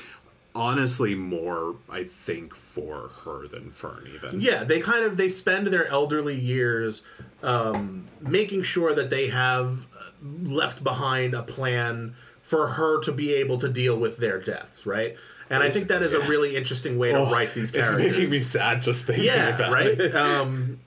honestly 0.53 1.15
more 1.15 1.75
I 1.89 2.03
think 2.05 2.55
for 2.55 3.09
her 3.23 3.47
than 3.47 3.71
Fern 3.71 4.09
even. 4.13 4.41
Yeah, 4.41 4.63
they 4.63 4.79
kind 4.79 5.05
of 5.05 5.17
they 5.17 5.29
spend 5.29 5.67
their 5.67 5.87
elderly 5.87 6.37
years 6.39 7.05
um, 7.43 8.07
making 8.19 8.63
sure 8.63 8.93
that 8.93 9.09
they 9.09 9.27
have 9.27 9.85
left 10.21 10.83
behind 10.83 11.33
a 11.33 11.43
plan 11.43 12.15
for 12.41 12.67
her 12.67 13.01
to 13.01 13.11
be 13.11 13.33
able 13.33 13.57
to 13.59 13.69
deal 13.69 13.97
with 13.97 14.17
their 14.17 14.39
deaths, 14.39 14.85
right? 14.85 15.15
And 15.49 15.61
I 15.61 15.69
think 15.69 15.89
that 15.89 16.01
is 16.01 16.13
a 16.13 16.19
really 16.21 16.55
interesting 16.55 16.97
way 16.97 17.11
to 17.11 17.17
Oh, 17.19 17.31
write 17.31 17.53
these 17.53 17.71
characters. 17.71 17.99
It's 18.05 18.15
making 18.17 18.29
me 18.29 18.39
sad 18.39 18.81
just 18.81 19.05
thinking 19.05 19.25
yeah, 19.25 19.55
about 19.55 19.73
right. 19.73 19.87
it. 19.87 20.15
Um, 20.21 20.79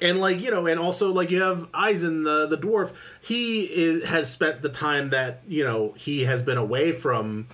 and 0.00 0.20
like 0.20 0.40
you 0.40 0.50
know, 0.50 0.66
and 0.66 0.78
also 0.80 1.12
like 1.12 1.30
you 1.30 1.42
have 1.42 1.68
Eisen, 1.72 2.22
the 2.22 2.46
the 2.46 2.58
dwarf. 2.58 2.92
He 3.20 3.62
is, 3.62 4.04
has 4.04 4.30
spent 4.30 4.62
the 4.62 4.68
time 4.68 5.10
that 5.10 5.42
you 5.48 5.64
know 5.64 5.94
he 5.96 6.24
has 6.24 6.42
been 6.42 6.58
away 6.58 6.92
from, 6.92 7.48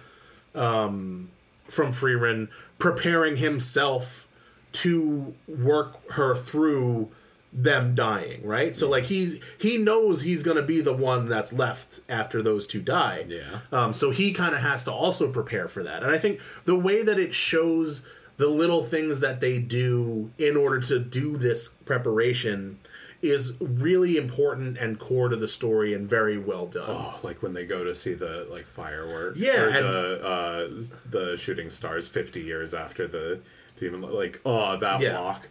um, 0.54 1.30
from 1.66 1.92
Frieren, 1.92 2.48
preparing 2.78 3.36
himself 3.36 4.26
to 4.72 5.34
work 5.46 6.10
her 6.12 6.34
through 6.34 7.10
them 7.52 7.94
dying. 7.94 8.46
Right. 8.46 8.74
So 8.74 8.88
like 8.88 9.04
he's 9.04 9.38
he 9.58 9.76
knows 9.78 10.22
he's 10.22 10.42
gonna 10.42 10.62
be 10.62 10.80
the 10.80 10.94
one 10.94 11.26
that's 11.28 11.52
left 11.52 12.00
after 12.08 12.40
those 12.42 12.66
two 12.66 12.80
die. 12.80 13.26
Yeah. 13.28 13.60
Um, 13.70 13.92
so 13.92 14.10
he 14.10 14.32
kind 14.32 14.54
of 14.54 14.62
has 14.62 14.84
to 14.84 14.92
also 14.92 15.30
prepare 15.30 15.68
for 15.68 15.82
that. 15.82 16.02
And 16.02 16.10
I 16.10 16.18
think 16.18 16.40
the 16.64 16.76
way 16.76 17.02
that 17.02 17.18
it 17.18 17.34
shows 17.34 18.06
the 18.38 18.48
little 18.48 18.82
things 18.82 19.20
that 19.20 19.40
they 19.40 19.58
do 19.58 20.30
in 20.38 20.56
order 20.56 20.80
to 20.80 20.98
do 20.98 21.36
this 21.36 21.68
preparation 21.68 22.78
is 23.20 23.56
really 23.60 24.16
important 24.16 24.76
and 24.78 24.98
core 24.98 25.28
to 25.28 25.36
the 25.36 25.46
story 25.46 25.94
and 25.94 26.08
very 26.08 26.38
well 26.38 26.66
done. 26.66 26.86
Oh, 26.88 27.20
like 27.22 27.40
when 27.42 27.52
they 27.52 27.64
go 27.66 27.84
to 27.84 27.94
see 27.94 28.14
the 28.14 28.46
like 28.50 28.66
fireworks, 28.66 29.38
Yeah, 29.38 29.66
the 29.80 30.24
uh, 30.26 30.80
the 31.08 31.36
shooting 31.36 31.70
stars 31.70 32.08
fifty 32.08 32.40
years 32.40 32.72
after 32.74 33.06
the 33.06 33.40
demon. 33.78 34.00
Like, 34.02 34.40
oh, 34.44 34.76
that 34.78 35.00
Yeah. 35.00 35.20
walk, 35.20 35.46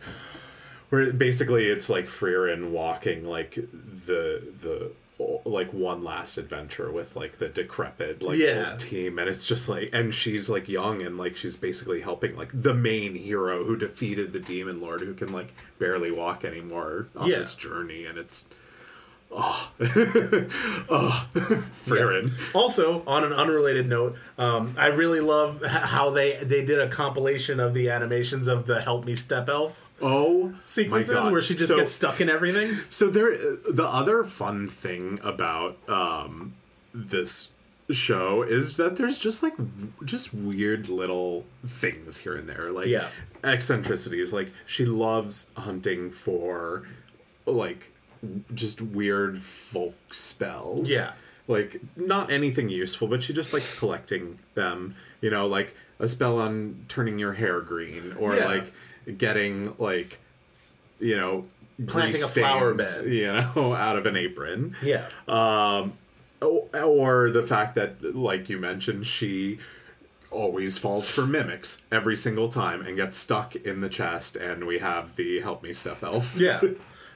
where 0.91 1.11
basically 1.11 1.65
it's 1.65 1.89
like 1.89 2.05
Frieren 2.05 2.69
walking 2.69 3.25
like 3.25 3.55
the 3.55 4.43
the 4.61 4.91
like 5.45 5.71
one 5.71 6.03
last 6.03 6.37
adventure 6.39 6.91
with 6.91 7.15
like 7.15 7.37
the 7.37 7.47
decrepit 7.47 8.21
like 8.23 8.39
Yeah. 8.39 8.75
team, 8.77 9.19
and 9.19 9.29
it's 9.29 9.47
just 9.47 9.69
like, 9.69 9.89
and 9.93 10.13
she's 10.13 10.49
like 10.49 10.67
young 10.67 11.01
and 11.03 11.17
like 11.17 11.35
she's 11.35 11.55
basically 11.55 12.01
helping 12.01 12.35
like 12.35 12.49
the 12.53 12.73
main 12.73 13.13
hero 13.15 13.63
who 13.63 13.75
defeated 13.77 14.33
the 14.33 14.39
demon 14.39 14.81
lord 14.81 15.01
who 15.01 15.13
can 15.13 15.31
like 15.31 15.53
barely 15.79 16.11
walk 16.11 16.43
anymore 16.45 17.07
on 17.15 17.27
Yeah. 17.29 17.39
this 17.39 17.55
journey, 17.55 18.05
and 18.05 18.17
it's. 18.17 18.47
Oh, 19.33 19.71
oh 20.89 21.27
Frieren. 21.85 22.31
Also, 22.53 23.03
on 23.05 23.23
an 23.23 23.31
unrelated 23.33 23.87
note, 23.87 24.15
um, 24.37 24.73
I 24.77 24.87
really 24.87 25.19
love 25.21 25.63
how 25.63 26.09
they 26.09 26.37
they 26.43 26.65
did 26.65 26.79
a 26.79 26.89
compilation 26.89 27.59
of 27.59 27.73
the 27.73 27.89
animations 27.89 28.47
of 28.47 28.65
the 28.67 28.81
Help 28.81 29.05
Me 29.05 29.15
Step 29.15 29.47
Elf 29.49 29.89
Oh, 30.01 30.53
sequences 30.65 31.27
where 31.27 31.41
she 31.41 31.55
just 31.55 31.69
So- 31.69 31.77
gets 31.77 31.91
stuck 31.91 32.21
in 32.21 32.29
everything. 32.29 32.77
So 32.89 33.09
there, 33.09 33.31
the 33.69 33.85
other 33.87 34.23
fun 34.23 34.67
thing 34.67 35.19
about 35.23 35.77
um, 35.89 36.53
this 36.93 37.51
show 37.89 38.41
is 38.43 38.77
that 38.77 38.95
there's 38.95 39.19
just 39.19 39.43
like 39.43 39.53
just 40.05 40.33
weird 40.33 40.87
little 40.89 41.45
things 41.65 42.17
here 42.19 42.35
and 42.35 42.47
there, 42.47 42.71
like 42.71 42.87
Yeah. 42.87 43.07
eccentricities. 43.43 44.31
Like 44.33 44.49
she 44.65 44.85
loves 44.85 45.49
hunting 45.55 46.09
for 46.11 46.83
like 47.45 47.91
just 48.53 48.81
weird 48.81 49.43
folk 49.43 49.95
spells. 50.13 50.89
Yeah. 50.89 51.13
Like 51.47 51.81
not 51.97 52.31
anything 52.31 52.69
useful, 52.69 53.07
but 53.07 53.21
she 53.23 53.33
just 53.33 53.51
likes 53.51 53.77
collecting 53.77 54.39
them. 54.53 54.95
You 55.21 55.29
know, 55.31 55.47
like 55.47 55.75
a 55.99 56.07
spell 56.07 56.39
on 56.39 56.85
turning 56.87 57.19
your 57.19 57.33
hair 57.33 57.59
green, 57.61 58.15
or 58.17 58.35
Yeah. 58.35 58.45
like 58.47 58.71
getting 59.17 59.73
like, 59.77 60.19
you 60.99 61.15
know, 61.17 61.45
Planting 61.87 62.21
a 62.21 62.27
flower 62.27 62.73
bed. 62.73 63.05
You 63.05 63.27
know, 63.27 63.73
out 63.77 63.97
of 63.97 64.05
an 64.05 64.15
apron. 64.15 64.75
Yeah. 64.83 65.07
Um, 65.27 65.93
or 66.41 67.31
the 67.31 67.45
fact 67.45 67.75
that, 67.75 68.15
like 68.15 68.49
you 68.49 68.57
mentioned, 68.57 69.07
she 69.07 69.59
always 70.31 70.77
falls 70.77 71.09
for 71.09 71.25
mimics 71.25 71.81
every 71.91 72.15
single 72.15 72.49
time 72.49 72.81
and 72.81 72.95
gets 72.95 73.17
stuck 73.17 73.55
in 73.55 73.81
the 73.81 73.89
chest, 73.89 74.35
and 74.35 74.65
we 74.65 74.79
have 74.79 75.15
the 75.15 75.41
help 75.41 75.61
me 75.63 75.73
step 75.73 76.03
elf 76.03 76.37
yeah. 76.37 76.61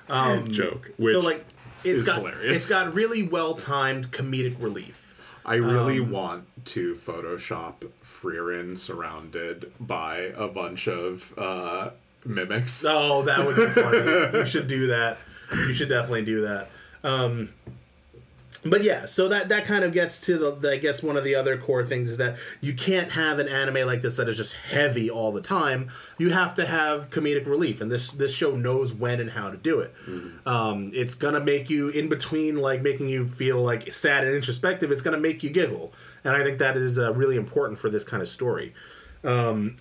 Um, 0.08 0.52
joke. 0.52 0.92
Which 0.98 1.14
so 1.14 1.20
like 1.20 1.44
it's 1.84 2.02
is 2.02 2.04
got 2.04 2.18
hilarious. 2.18 2.56
it's 2.56 2.70
got 2.70 2.94
really 2.94 3.24
well 3.24 3.56
timed 3.56 4.12
comedic 4.12 4.62
relief. 4.62 5.05
I 5.46 5.56
really 5.56 6.00
um, 6.00 6.12
want 6.12 6.66
to 6.66 6.96
Photoshop 6.96 7.88
Frieren 8.04 8.78
surrounded 8.78 9.72
by 9.80 10.32
a 10.36 10.48
bunch 10.48 10.88
of 10.88 11.34
uh, 11.38 11.92
mimics. 12.26 12.84
Oh, 12.88 13.22
that 13.24 13.46
would 13.46 13.56
be 13.56 13.68
funny. 13.68 13.98
you 14.40 14.46
should 14.46 14.68
do 14.68 14.88
that. 14.88 15.20
You 15.52 15.74
should 15.74 15.90
definitely 15.90 16.26
do 16.26 16.42
that. 16.42 16.70
Um, 17.04 17.54
but 18.66 18.84
yeah, 18.84 19.06
so 19.06 19.28
that 19.30 19.50
that 19.50 19.66
kind 19.66 19.84
of 19.84 19.94
gets 19.94 20.20
to 20.22 20.38
the, 20.38 20.52
the 20.56 20.72
I 20.72 20.78
guess 20.78 21.04
one 21.04 21.18
of 21.18 21.24
the 21.24 21.36
other 21.36 21.56
core 21.58 21.86
things 21.86 22.10
is 22.10 22.18
that 22.18 22.38
you 22.62 22.74
can't 22.74 23.12
have 23.12 23.38
an 23.38 23.48
anime 23.48 23.86
like 23.88 24.02
this 24.02 24.18
that 24.18 24.28
is 24.28 24.38
just 24.38 24.56
heavy 24.56 25.10
all 25.10 25.32
the 25.32 25.42
time. 25.42 25.92
You 26.18 26.32
have 26.32 26.56
to 26.56 26.66
have 26.66 27.10
comedic 27.12 27.46
relief, 27.46 27.80
and 27.80 27.92
this 27.92 28.12
this 28.12 28.34
show 28.34 28.56
knows 28.56 28.92
when 28.94 29.20
and 29.20 29.30
how 29.30 29.52
to 29.52 29.58
do 29.58 29.80
it. 29.80 29.94
Um, 30.48 30.92
it's 30.94 31.14
gonna 31.14 31.40
make 31.40 31.70
you 31.70 31.90
in 31.90 32.10
between, 32.10 32.58
like 32.58 32.82
making 32.82 33.08
you 33.10 33.28
feel 33.28 33.62
like 33.62 33.94
sad 33.94 34.24
and 34.24 34.36
introspective. 34.36 34.92
It's 34.92 35.02
gonna 35.02 35.20
make 35.20 35.44
you 35.44 35.52
giggle, 35.52 35.94
and 36.24 36.36
I 36.36 36.44
think 36.44 36.58
that 36.58 36.76
is 36.76 36.98
uh, 36.98 37.14
really 37.14 37.38
important 37.38 37.80
for 37.80 37.90
this 37.90 38.04
kind 38.04 38.24
of 38.24 38.30
story. 38.30 38.74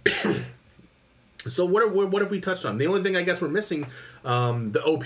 So 1.47 1.67
what, 1.67 1.83
are, 1.83 1.89
what 1.89 2.23
have 2.23 2.31
we 2.31 2.41
touched 2.41 2.65
on? 2.65 2.79
The 2.79 2.87
only 2.87 3.03
thing 3.03 3.17
I 3.17 3.23
guess 3.23 3.43
we're 3.43 3.49
missing, 3.49 3.87
um, 4.25 4.73
the 4.73 4.83
OP. 4.83 5.05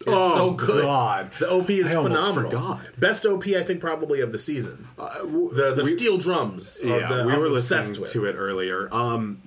Is 0.00 0.06
Oh, 0.08 0.34
so 0.36 0.50
good. 0.52 0.82
God. 0.82 1.30
The 1.38 1.48
OP 1.50 1.70
is 1.70 1.86
I 1.86 2.02
phenomenal. 2.02 2.50
forgot. 2.50 2.80
Best 2.98 3.24
OP 3.24 3.46
I 3.48 3.62
think 3.62 3.80
probably 3.80 4.20
of 4.20 4.32
the 4.32 4.38
season. 4.38 4.86
the 4.96 5.72
the 5.76 5.82
we- 5.84 5.96
steel 5.96 6.18
drums. 6.18 6.80
of 6.82 6.88
yeah, 6.88 7.08
the, 7.08 7.24
we 7.26 7.32
I'm 7.32 7.38
were 7.40 7.46
obsessed 7.46 7.98
listening 7.98 8.02
with. 8.02 8.12
to 8.12 8.24
it 8.26 8.34
earlier. 8.34 8.88
Um, 8.92 9.40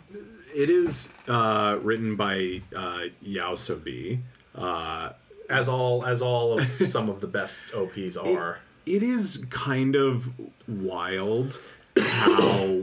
it 0.55 0.69
is 0.71 1.09
uh, 1.27 1.77
written 1.83 2.15
by 2.15 2.61
uh, 2.75 3.03
YOASOBI. 3.23 4.23
Uh, 4.55 5.11
as 5.49 5.69
all 5.69 6.03
as 6.03 6.21
all 6.21 6.59
of 6.59 6.67
some 6.89 7.07
of 7.09 7.21
the 7.21 7.27
best 7.27 7.73
OPs 7.75 8.17
are. 8.17 8.59
it 8.87 9.03
is 9.03 9.45
kind 9.49 9.95
of 9.95 10.31
wild 10.67 11.59
how 11.97 12.81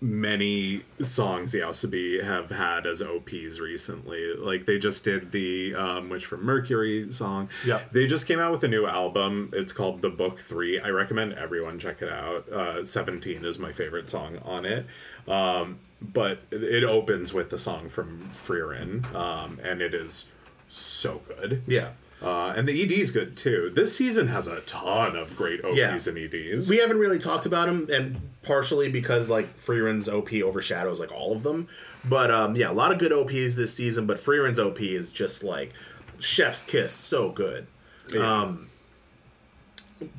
many 0.00 0.82
songs 1.00 1.54
YOASOBI 1.54 2.22
have 2.22 2.50
had 2.50 2.86
as 2.86 3.00
OPs 3.00 3.60
recently. 3.60 4.34
Like 4.34 4.66
they 4.66 4.78
just 4.78 5.04
did 5.04 5.32
the 5.32 5.74
um, 5.74 6.10
Witch 6.10 6.26
from 6.26 6.44
Mercury 6.44 7.10
song. 7.12 7.48
Yep. 7.66 7.92
They 7.92 8.06
just 8.06 8.26
came 8.26 8.38
out 8.38 8.52
with 8.52 8.62
a 8.64 8.68
new 8.68 8.86
album. 8.86 9.50
It's 9.54 9.72
called 9.72 10.02
The 10.02 10.10
Book 10.10 10.40
Three. 10.40 10.78
I 10.78 10.88
recommend 10.88 11.34
everyone 11.34 11.78
check 11.78 12.02
it 12.02 12.10
out. 12.10 12.48
Uh, 12.50 12.84
Seventeen 12.84 13.44
is 13.44 13.58
my 13.58 13.72
favorite 13.72 14.10
song 14.10 14.38
on 14.44 14.64
it. 14.64 14.86
Um, 15.26 15.80
but 16.00 16.40
it 16.50 16.84
opens 16.84 17.32
with 17.32 17.50
the 17.50 17.58
song 17.58 17.88
from 17.88 18.30
Frieren, 18.34 19.12
um, 19.14 19.58
and 19.62 19.80
it 19.80 19.94
is 19.94 20.28
so 20.68 21.22
good. 21.26 21.62
Yeah. 21.66 21.92
Uh, 22.26 22.52
and 22.56 22.66
the 22.66 22.82
ED 22.82 22.90
is 22.90 23.12
good 23.12 23.36
too. 23.36 23.70
This 23.72 23.96
season 23.96 24.26
has 24.26 24.48
a 24.48 24.60
ton 24.62 25.14
of 25.14 25.36
great 25.36 25.64
OPs 25.64 25.76
Yeah. 25.78 25.96
and 26.08 26.18
EDs. 26.18 26.68
We 26.68 26.78
haven't 26.78 26.98
really 26.98 27.20
talked 27.20 27.46
about 27.46 27.66
them, 27.66 27.86
and 27.90 28.20
partially 28.42 28.88
because 28.88 29.28
like 29.28 29.56
Frieren's 29.56 30.08
OP 30.08 30.32
overshadows 30.42 30.98
like 30.98 31.12
all 31.12 31.32
of 31.36 31.44
them. 31.44 31.68
But 32.04 32.32
um, 32.32 32.56
yeah, 32.56 32.68
a 32.70 32.72
lot 32.72 32.90
of 32.90 32.98
good 32.98 33.12
OPs 33.12 33.54
this 33.54 33.72
season. 33.72 34.06
But 34.06 34.18
Frieren's 34.18 34.58
OP 34.58 34.80
is 34.80 35.12
just 35.12 35.44
like 35.44 35.72
chef's 36.18 36.64
kiss, 36.64 36.92
so 36.92 37.30
good. 37.30 37.68
Yeah. 38.12 38.40
Um, 38.42 38.70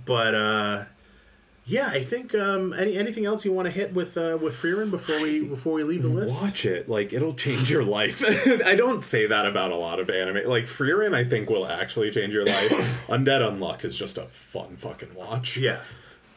but 0.05 0.33
uh, 0.33 0.85
yeah, 1.69 1.87
I 1.87 2.01
think 2.01 2.33
um, 2.33 2.71
any 2.71 2.95
anything 2.95 3.25
else 3.25 3.43
you 3.43 3.51
want 3.51 3.65
to 3.65 3.71
hit 3.71 3.93
with 3.93 4.17
uh, 4.17 4.37
with 4.41 4.55
Frieren 4.55 4.89
before 4.89 5.19
we 5.21 5.45
before 5.45 5.73
we 5.73 5.83
leave 5.83 6.01
the 6.01 6.07
list? 6.07 6.41
Watch 6.41 6.65
it. 6.65 6.87
Like 6.87 7.11
it'll 7.11 7.33
change 7.33 7.69
your 7.69 7.83
life. 7.83 8.23
I 8.65 8.73
don't 8.75 9.03
say 9.03 9.27
that 9.27 9.45
about 9.45 9.71
a 9.71 9.75
lot 9.75 9.99
of 9.99 10.09
anime. 10.09 10.47
Like 10.47 10.63
Frieren, 10.65 11.13
I 11.13 11.25
think 11.25 11.49
will 11.49 11.67
actually 11.67 12.09
change 12.09 12.33
your 12.33 12.45
life. 12.45 12.71
Undead 13.09 13.41
Unluck 13.41 13.83
is 13.83 13.97
just 13.97 14.17
a 14.17 14.27
fun 14.27 14.77
fucking 14.77 15.13
watch. 15.13 15.57
Yeah. 15.57 15.81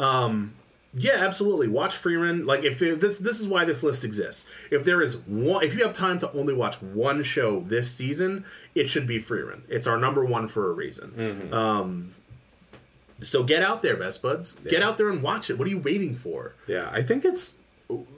Um 0.00 0.54
yeah, 0.92 1.18
absolutely. 1.18 1.68
Watch 1.68 1.96
Frieren. 1.96 2.44
Like 2.44 2.64
if 2.64 2.82
if 2.82 2.98
this 2.98 3.18
this 3.18 3.38
is 3.38 3.46
why 3.46 3.64
this 3.64 3.84
list 3.84 4.04
exists. 4.04 4.50
If 4.72 4.84
there 4.84 5.00
is 5.00 5.18
one 5.18 5.62
if 5.62 5.74
you 5.76 5.84
have 5.84 5.92
time 5.92 6.18
to 6.18 6.32
only 6.32 6.54
watch 6.54 6.82
one 6.82 7.22
show 7.22 7.60
this 7.60 7.88
season, 7.88 8.44
it 8.74 8.90
should 8.90 9.06
be 9.06 9.20
Frieren. 9.20 9.60
It's 9.68 9.86
our 9.86 9.96
number 9.96 10.24
one 10.24 10.48
for 10.48 10.68
a 10.70 10.72
reason. 10.72 11.52
Um 11.52 12.14
so 13.22 13.42
get 13.42 13.62
out 13.62 13.82
there, 13.82 13.96
best 13.96 14.22
buds. 14.22 14.54
Get 14.60 14.82
out 14.82 14.96
there 14.98 15.08
and 15.08 15.22
watch 15.22 15.50
it. 15.50 15.58
What 15.58 15.66
are 15.66 15.70
you 15.70 15.78
waiting 15.78 16.14
for? 16.16 16.54
Yeah, 16.66 16.88
I 16.92 17.02
think 17.02 17.24
it's 17.24 17.56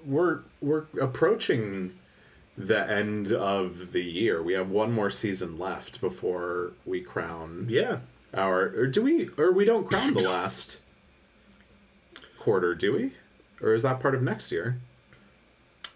we're 0.04 0.40
we're 0.60 0.84
approaching 1.00 1.98
the 2.58 2.78
end 2.90 3.32
of 3.32 3.92
the 3.92 4.02
year. 4.02 4.42
We 4.42 4.52
have 4.52 4.68
one 4.70 4.92
more 4.92 5.10
season 5.10 5.58
left 5.58 6.00
before 6.00 6.72
we 6.84 7.00
crown 7.00 7.66
Yeah. 7.70 8.00
our 8.34 8.64
or 8.76 8.86
do 8.86 9.02
we 9.02 9.30
or 9.38 9.52
we 9.52 9.64
don't 9.64 9.86
crown 9.86 10.14
the 10.14 10.20
last 10.28 10.80
quarter, 12.38 12.74
do 12.74 12.92
we? 12.94 13.12
Or 13.60 13.74
is 13.74 13.82
that 13.84 14.00
part 14.00 14.14
of 14.14 14.22
next 14.22 14.50
year? 14.52 14.80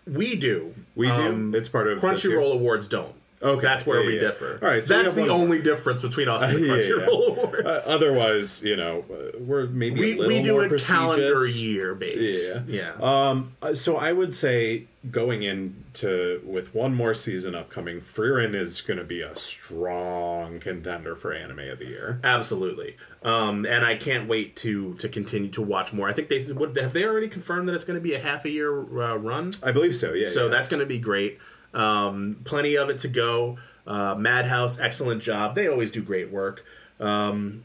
We 0.07 0.37
do. 0.37 0.75
We 0.95 1.09
do. 1.09 1.13
Um, 1.13 1.55
it's 1.55 1.69
part 1.69 1.89
of? 1.89 1.99
Crunchyroll 2.01 2.53
Awards 2.53 2.87
don't. 2.87 3.15
Okay, 3.47 3.63
That's 3.63 3.87
where 3.87 4.01
yeah, 4.01 4.07
we 4.07 4.15
yeah. 4.15 4.21
differ. 4.21 4.59
All 4.63 4.69
right, 4.69 4.83
so 4.83 5.03
that's 5.03 5.15
the 5.15 5.29
only 5.29 5.63
difference 5.63 6.03
between 6.03 6.29
us 6.29 6.43
and 6.43 6.57
the 6.57 6.61
Crunchyroll 6.69 7.37
yeah. 7.37 7.43
Awards. 7.43 7.67
Uh, 7.67 7.83
otherwise, 7.89 8.63
you 8.63 8.77
know, 8.77 9.05
uh, 9.11 9.39
we're 9.39 9.67
maybe 9.67 10.01
we 10.01 10.13
a 10.13 10.17
little 10.17 10.29
we 10.29 10.43
do 10.43 10.53
more 10.53 10.65
it 10.75 10.83
calendar 10.83 11.47
year 11.47 11.95
base. 11.95 12.61
Yeah. 12.67 12.95
Yeah. 12.99 13.29
Um. 13.29 13.53
uh, 13.63 13.75
So 13.75 13.97
I 13.97 14.13
would 14.13 14.35
say 14.35 14.87
going 15.11 15.43
into 15.43 16.41
with 16.45 16.75
one 16.75 16.95
more 16.95 17.15
season 17.15 17.55
upcoming, 17.55 18.01
Frieren 18.01 18.55
is 18.55 18.81
going 18.81 18.99
to 18.99 19.05
be 19.05 19.21
a 19.21 19.37
strong 19.37 20.59
contender 20.59 21.15
for 21.15 21.33
anime 21.33 21.61
of 21.61 21.79
the 21.79 21.87
year. 21.87 22.21
Absolutely, 22.25 22.97
um, 23.23 23.65
and 23.67 23.85
I 23.85 23.97
can't 23.97 24.29
wait 24.29 24.57
to 24.57 24.95
to 24.95 25.09
continue 25.09 25.51
to 25.51 25.63
watch 25.63 25.93
more. 25.93 26.09
I 26.09 26.13
think 26.13 26.29
they 26.29 26.41
what, 26.53 26.77
have 26.77 26.93
they 26.93 27.05
already 27.05 27.29
confirmed 27.29 27.69
that 27.69 27.75
it's 27.75 27.85
going 27.85 27.99
to 27.99 28.03
be 28.03 28.15
a 28.15 28.21
half 28.21 28.45
a 28.45 28.51
year 28.51 28.81
uh, 28.81 29.17
run, 29.17 29.53
I 29.63 29.73
believe 29.73 29.97
so. 29.97 30.13
Yeah. 30.13 30.29
so 30.29 30.45
yeah. 30.45 30.51
that's 30.51 30.69
going 30.69 30.81
to 30.81 30.87
be 30.87 30.99
great. 30.99 31.39
Um, 31.77 32.41
plenty 32.45 32.77
of 32.77 32.89
it 32.89 32.99
to 33.01 33.09
go. 33.09 33.59
Uh, 33.87 34.15
Madhouse, 34.17 34.81
excellent 34.81 35.23
job. 35.23 35.55
They 35.55 35.69
always 35.69 35.93
do 35.93 36.03
great 36.03 36.31
work. 36.31 36.65
Um, 36.99 37.65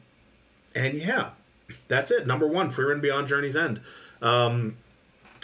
and 0.75 0.95
yeah, 0.95 1.31
that's 1.87 2.11
it. 2.11 2.27
Number 2.27 2.45
one, 2.45 2.71
Frieren 2.71 3.01
Beyond 3.01 3.27
Journey's 3.27 3.57
End. 3.57 3.81
Um, 4.21 4.77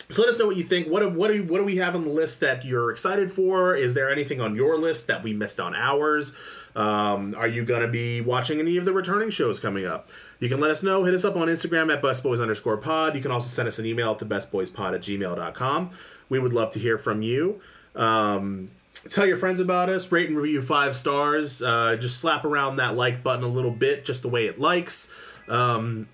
so 0.10 0.22
let 0.22 0.30
us 0.30 0.40
know 0.40 0.46
what 0.46 0.56
you 0.56 0.64
think. 0.64 0.88
What 0.88 1.02
do, 1.02 1.10
what 1.10 1.30
do 1.30 1.44
what 1.44 1.58
do 1.58 1.66
we 1.66 1.78
have 1.78 1.96
on 1.96 2.04
the 2.04 2.10
list 2.12 2.40
that 2.40 2.64
you're 2.64 2.92
excited 2.92 3.32
for? 3.32 3.76
Is 3.76 3.94
there 3.94 4.10
anything 4.10 4.40
on 4.40 4.56
your 4.56 4.78
list 4.78 5.08
that 5.08 5.24
we 5.24 5.34
missed 5.34 5.60
on 5.60 5.76
ours? 5.76 6.34
Um, 6.76 7.36
are 7.36 7.48
you 7.48 7.66
going 7.66 7.82
to 7.82 7.88
be 7.88 8.22
watching 8.22 8.60
any 8.60 8.78
of 8.78 8.86
the 8.86 8.94
returning 8.94 9.32
shows 9.32 9.60
coming 9.60 9.86
up? 9.86 10.08
You 10.40 10.48
can 10.48 10.60
let 10.60 10.72
us 10.72 10.84
know. 10.84 11.04
Hit 11.04 11.14
us 11.14 11.26
up 11.26 11.36
on 11.36 11.48
Instagram 11.48 11.92
at 11.92 12.02
bestboys 12.02 12.40
underscore 12.40 12.78
pod. 12.78 13.16
You 13.16 13.22
can 13.22 13.32
also 13.32 13.50
send 13.50 13.68
us 13.68 13.80
an 13.80 13.86
email 13.86 14.12
at 14.12 14.20
to 14.20 14.26
bestboyspod 14.26 14.94
at 14.94 15.02
gmail.com. 15.02 15.90
We 16.30 16.40
would 16.40 16.54
love 16.54 16.72
to 16.74 16.80
hear 16.80 16.98
from 16.98 17.22
you. 17.22 17.60
Um, 17.98 18.70
tell 19.10 19.26
your 19.26 19.38
friends 19.38 19.60
about 19.60 19.90
us. 19.90 20.12
Rate 20.12 20.30
and 20.30 20.38
review 20.38 20.62
five 20.62 20.96
stars. 20.96 21.62
Uh, 21.62 21.96
just 21.98 22.20
slap 22.20 22.46
around 22.46 22.78
that 22.78 22.96
like 22.96 23.24
button 23.24 23.44
a 23.44 23.48
little 23.50 23.72
bit, 23.72 24.06
just 24.06 24.22
the 24.22 24.30
way 24.30 24.46
it 24.46 24.60
likes. 24.60 25.12
Um, 25.50 26.08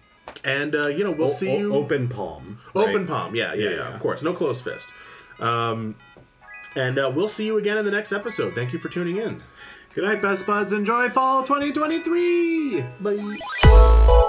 and 0.43 0.73
uh, 0.73 0.87
you 0.87 1.03
know 1.03 1.11
we'll 1.11 1.25
O- 1.27 1.29
see 1.29 1.55
you 1.57 1.73
open 1.75 2.07
palm. 2.07 2.59
Open 2.73 3.05
palm, 3.05 3.35
yeah, 3.35 3.53
yeah, 3.53 3.69
yeah, 3.69 3.75
Yeah. 3.75 3.93
Of 3.93 3.99
course, 3.99 4.23
no 4.23 4.33
closed 4.33 4.63
fist. 4.63 4.91
Um, 5.39 5.95
and 6.75 6.97
uh, 6.97 7.11
we'll 7.13 7.27
see 7.27 7.45
you 7.45 7.57
again 7.57 7.77
in 7.77 7.85
the 7.85 7.91
next 7.91 8.11
episode. 8.11 8.55
Thank 8.55 8.73
you 8.73 8.79
for 8.79 8.89
tuning 8.89 9.17
in. 9.17 9.43
Good 9.93 10.05
night, 10.05 10.21
best 10.23 10.47
buds. 10.47 10.73
Enjoy 10.73 11.09
fall 11.09 11.43
2023. 11.43 12.83
Bye. 13.01 14.19